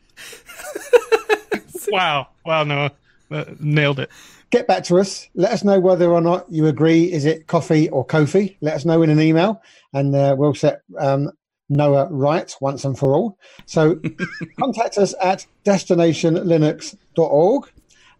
Wow. 1.90 2.28
Wow, 2.44 2.64
Noah. 2.64 2.92
Uh, 3.30 3.44
nailed 3.58 4.00
it. 4.00 4.10
Get 4.50 4.66
back 4.66 4.84
to 4.84 4.98
us. 4.98 5.28
Let 5.34 5.52
us 5.52 5.62
know 5.62 5.78
whether 5.78 6.10
or 6.10 6.20
not 6.20 6.50
you 6.50 6.66
agree. 6.66 7.12
Is 7.12 7.24
it 7.24 7.46
coffee 7.46 7.88
or 7.88 8.04
Kofi? 8.04 8.56
Let 8.60 8.74
us 8.74 8.84
know 8.84 9.02
in 9.02 9.10
an 9.10 9.20
email, 9.20 9.62
and 9.92 10.14
uh, 10.14 10.34
we'll 10.36 10.54
set 10.54 10.82
um, 10.98 11.30
Noah 11.70 12.08
right 12.10 12.54
once 12.60 12.84
and 12.84 12.98
for 12.98 13.14
all. 13.14 13.38
So 13.66 14.00
contact 14.58 14.98
us 14.98 15.14
at 15.22 15.46
destinationlinux.org. 15.64 17.70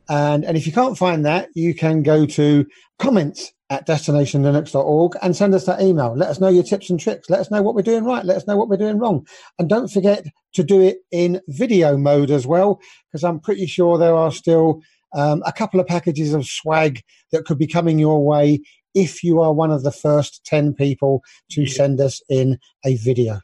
And, 0.09 0.44
and 0.44 0.56
if 0.56 0.66
you 0.66 0.72
can't 0.72 0.98
find 0.98 1.24
that, 1.27 1.51
you 1.55 1.74
can 1.74 2.02
go 2.02 2.27
to 2.27 2.66
comments 2.98 3.52
at 3.70 3.86
destinationlinux.org 3.86 5.16
and 5.22 5.36
send 5.36 5.55
us 5.55 5.66
that 5.66 5.81
email. 5.81 6.14
Let 6.16 6.31
us 6.31 6.40
know 6.40 6.48
your 6.48 6.64
tips 6.64 6.90
and 6.90 6.98
tricks. 6.98 7.31
Let 7.31 7.40
us 7.40 7.51
know 7.51 7.62
what 7.62 7.77
we're 7.77 7.82
doing 7.82 8.05
right. 8.05 8.24
Let 8.24 8.36
us 8.36 8.47
know 8.47 8.56
what 8.56 8.68
we're 8.68 8.77
doing 8.77 8.98
wrong. 8.98 9.27
And 9.59 9.68
don't 9.68 9.89
forget 9.89 10.27
to 10.55 10.64
do 10.64 10.81
it 10.81 10.98
in 11.12 11.40
video 11.48 11.97
mode 11.97 12.32
as 12.32 12.47
well, 12.47 12.81
because 13.10 13.22
I'm 13.22 13.39
pretty 13.39 13.66
sure 13.66 13.97
there 13.97 14.16
are 14.16 14.32
still 14.32 14.82
um, 15.12 15.43
a 15.47 15.52
couple 15.52 15.78
of 15.78 15.86
packages 15.86 16.35
of 16.35 16.47
swag 16.47 17.02
that 17.31 17.44
could 17.44 17.59
be 17.59 17.66
coming 17.66 17.98
your 17.98 18.24
way 18.24 18.60
if 18.95 19.23
you 19.23 19.41
are 19.41 19.53
one 19.53 19.71
of 19.71 19.83
the 19.83 19.93
first 19.93 20.45
10 20.45 20.75
people 20.75 21.23
to 21.53 21.67
send 21.67 22.01
us 22.01 22.21
in 22.29 22.59
a 22.85 22.97
video. 22.97 23.41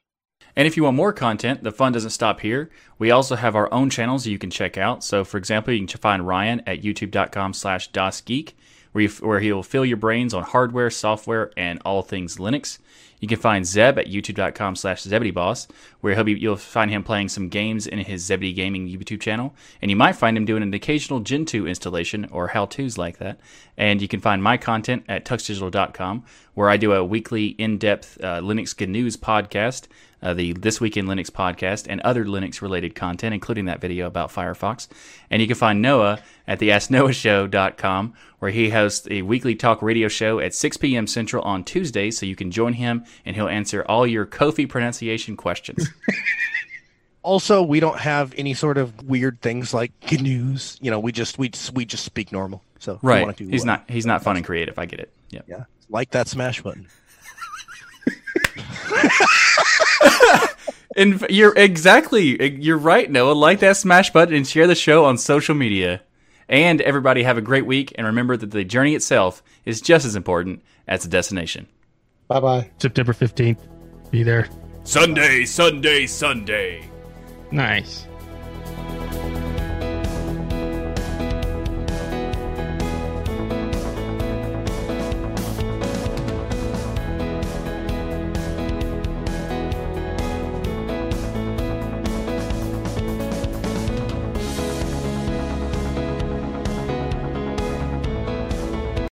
And 0.56 0.66
if 0.66 0.76
you 0.76 0.84
want 0.84 0.96
more 0.96 1.12
content, 1.12 1.62
the 1.62 1.70
fun 1.70 1.92
doesn't 1.92 2.10
stop 2.10 2.40
here. 2.40 2.70
We 2.98 3.10
also 3.10 3.36
have 3.36 3.54
our 3.54 3.72
own 3.72 3.90
channels 3.90 4.26
you 4.26 4.38
can 4.38 4.50
check 4.50 4.78
out. 4.78 5.04
So, 5.04 5.22
for 5.22 5.36
example, 5.36 5.74
you 5.74 5.86
can 5.86 5.98
find 5.98 6.26
Ryan 6.26 6.62
at 6.66 6.80
youtube.com 6.82 7.52
slash 7.52 7.90
DasGeek, 7.90 8.54
where, 8.92 9.02
you, 9.02 9.08
where 9.20 9.40
he'll 9.40 9.62
fill 9.62 9.84
your 9.84 9.98
brains 9.98 10.32
on 10.32 10.44
hardware, 10.44 10.88
software, 10.88 11.52
and 11.58 11.78
all 11.84 12.00
things 12.00 12.38
Linux. 12.38 12.78
You 13.20 13.28
can 13.28 13.38
find 13.38 13.66
Zeb 13.66 13.98
at 13.98 14.06
youtube.com 14.06 14.76
slash 14.76 15.02
ZebedeeBoss, 15.04 15.68
where 16.00 16.14
he'll 16.14 16.24
be, 16.24 16.32
you'll 16.32 16.56
find 16.56 16.90
him 16.90 17.02
playing 17.02 17.28
some 17.28 17.48
games 17.48 17.86
in 17.86 17.98
his 18.00 18.24
Zebedee 18.24 18.52
Gaming 18.52 18.88
YouTube 18.88 19.20
channel. 19.20 19.54
And 19.80 19.90
you 19.90 19.96
might 19.96 20.16
find 20.16 20.36
him 20.36 20.44
doing 20.44 20.62
an 20.62 20.74
occasional 20.74 21.20
Gentoo 21.20 21.66
installation 21.66 22.26
or 22.26 22.48
how-tos 22.48 22.98
like 22.98 23.18
that. 23.18 23.40
And 23.76 24.02
you 24.02 24.08
can 24.08 24.20
find 24.20 24.42
my 24.42 24.56
content 24.56 25.04
at 25.08 25.24
tuxdigital.com, 25.24 26.24
where 26.54 26.68
I 26.68 26.76
do 26.76 26.92
a 26.92 27.04
weekly 27.04 27.48
in-depth 27.48 28.18
uh, 28.22 28.40
Linux 28.40 28.86
news 28.86 29.16
podcast, 29.16 29.86
uh, 30.22 30.34
the 30.34 30.52
This 30.54 30.80
Week 30.80 30.96
in 30.96 31.06
Linux 31.06 31.30
podcast, 31.30 31.86
and 31.88 32.00
other 32.00 32.24
Linux-related 32.24 32.94
content, 32.94 33.34
including 33.34 33.66
that 33.66 33.80
video 33.80 34.06
about 34.06 34.32
Firefox. 34.32 34.88
And 35.30 35.40
you 35.42 35.48
can 35.48 35.56
find 35.56 35.82
Noah 35.82 36.20
at 36.46 36.58
the 36.58 36.70
AskNoahShow.com, 36.70 38.14
where 38.38 38.50
he 38.50 38.70
hosts 38.70 39.06
a 39.10 39.22
weekly 39.22 39.54
talk 39.54 39.82
radio 39.82 40.08
show 40.08 40.40
at 40.40 40.54
6 40.54 40.76
p.m. 40.78 41.06
Central 41.06 41.42
on 41.44 41.64
Tuesdays, 41.64 42.18
so 42.18 42.26
you 42.26 42.36
can 42.36 42.50
join 42.50 42.74
him 42.74 43.04
and 43.24 43.36
he'll 43.36 43.48
answer 43.48 43.84
all 43.88 44.06
your 44.06 44.26
Kofi 44.26 44.68
pronunciation 44.68 45.36
questions. 45.36 45.88
Also, 47.26 47.60
we 47.60 47.80
don't 47.80 47.98
have 47.98 48.32
any 48.38 48.54
sort 48.54 48.78
of 48.78 49.02
weird 49.02 49.40
things 49.40 49.74
like 49.74 49.90
news. 50.12 50.78
You 50.80 50.92
know, 50.92 51.00
we 51.00 51.10
just 51.10 51.40
we 51.40 51.48
just, 51.48 51.74
we 51.74 51.84
just 51.84 52.04
speak 52.04 52.30
normal. 52.30 52.62
So 52.78 52.92
if 52.92 53.02
you 53.02 53.08
wanna 53.08 53.26
right. 53.26 53.36
He's 53.36 53.64
uh, 53.64 53.66
not 53.66 53.90
he's 53.90 54.06
not 54.06 54.22
fun 54.22 54.36
and 54.36 54.46
creative. 54.46 54.78
I 54.78 54.86
get 54.86 55.00
it. 55.00 55.12
Yeah. 55.30 55.40
Yeah, 55.48 55.64
like 55.88 56.12
that 56.12 56.28
smash 56.28 56.62
button. 56.62 56.86
And 60.96 61.26
you're 61.28 61.52
exactly 61.54 62.58
you're 62.58 62.78
right, 62.78 63.10
Noah. 63.10 63.32
Like 63.32 63.60
that 63.60 63.76
smash 63.76 64.10
button 64.10 64.34
and 64.34 64.46
share 64.46 64.66
the 64.66 64.74
show 64.74 65.04
on 65.04 65.18
social 65.18 65.54
media. 65.54 66.00
And 66.48 66.80
everybody 66.80 67.22
have 67.22 67.36
a 67.36 67.42
great 67.42 67.66
week 67.66 67.92
and 67.96 68.06
remember 68.06 68.36
that 68.36 68.50
the 68.50 68.64
journey 68.64 68.94
itself 68.94 69.42
is 69.66 69.80
just 69.82 70.06
as 70.06 70.16
important 70.16 70.62
as 70.88 71.02
the 71.02 71.08
destination. 71.10 71.66
Bye 72.28 72.40
bye. 72.40 72.70
September 72.78 73.12
15th. 73.12 73.58
Be 74.10 74.22
there. 74.22 74.48
Sunday, 74.84 75.44
Sunday, 75.44 76.06
Sunday. 76.06 76.88
Nice. 77.50 78.06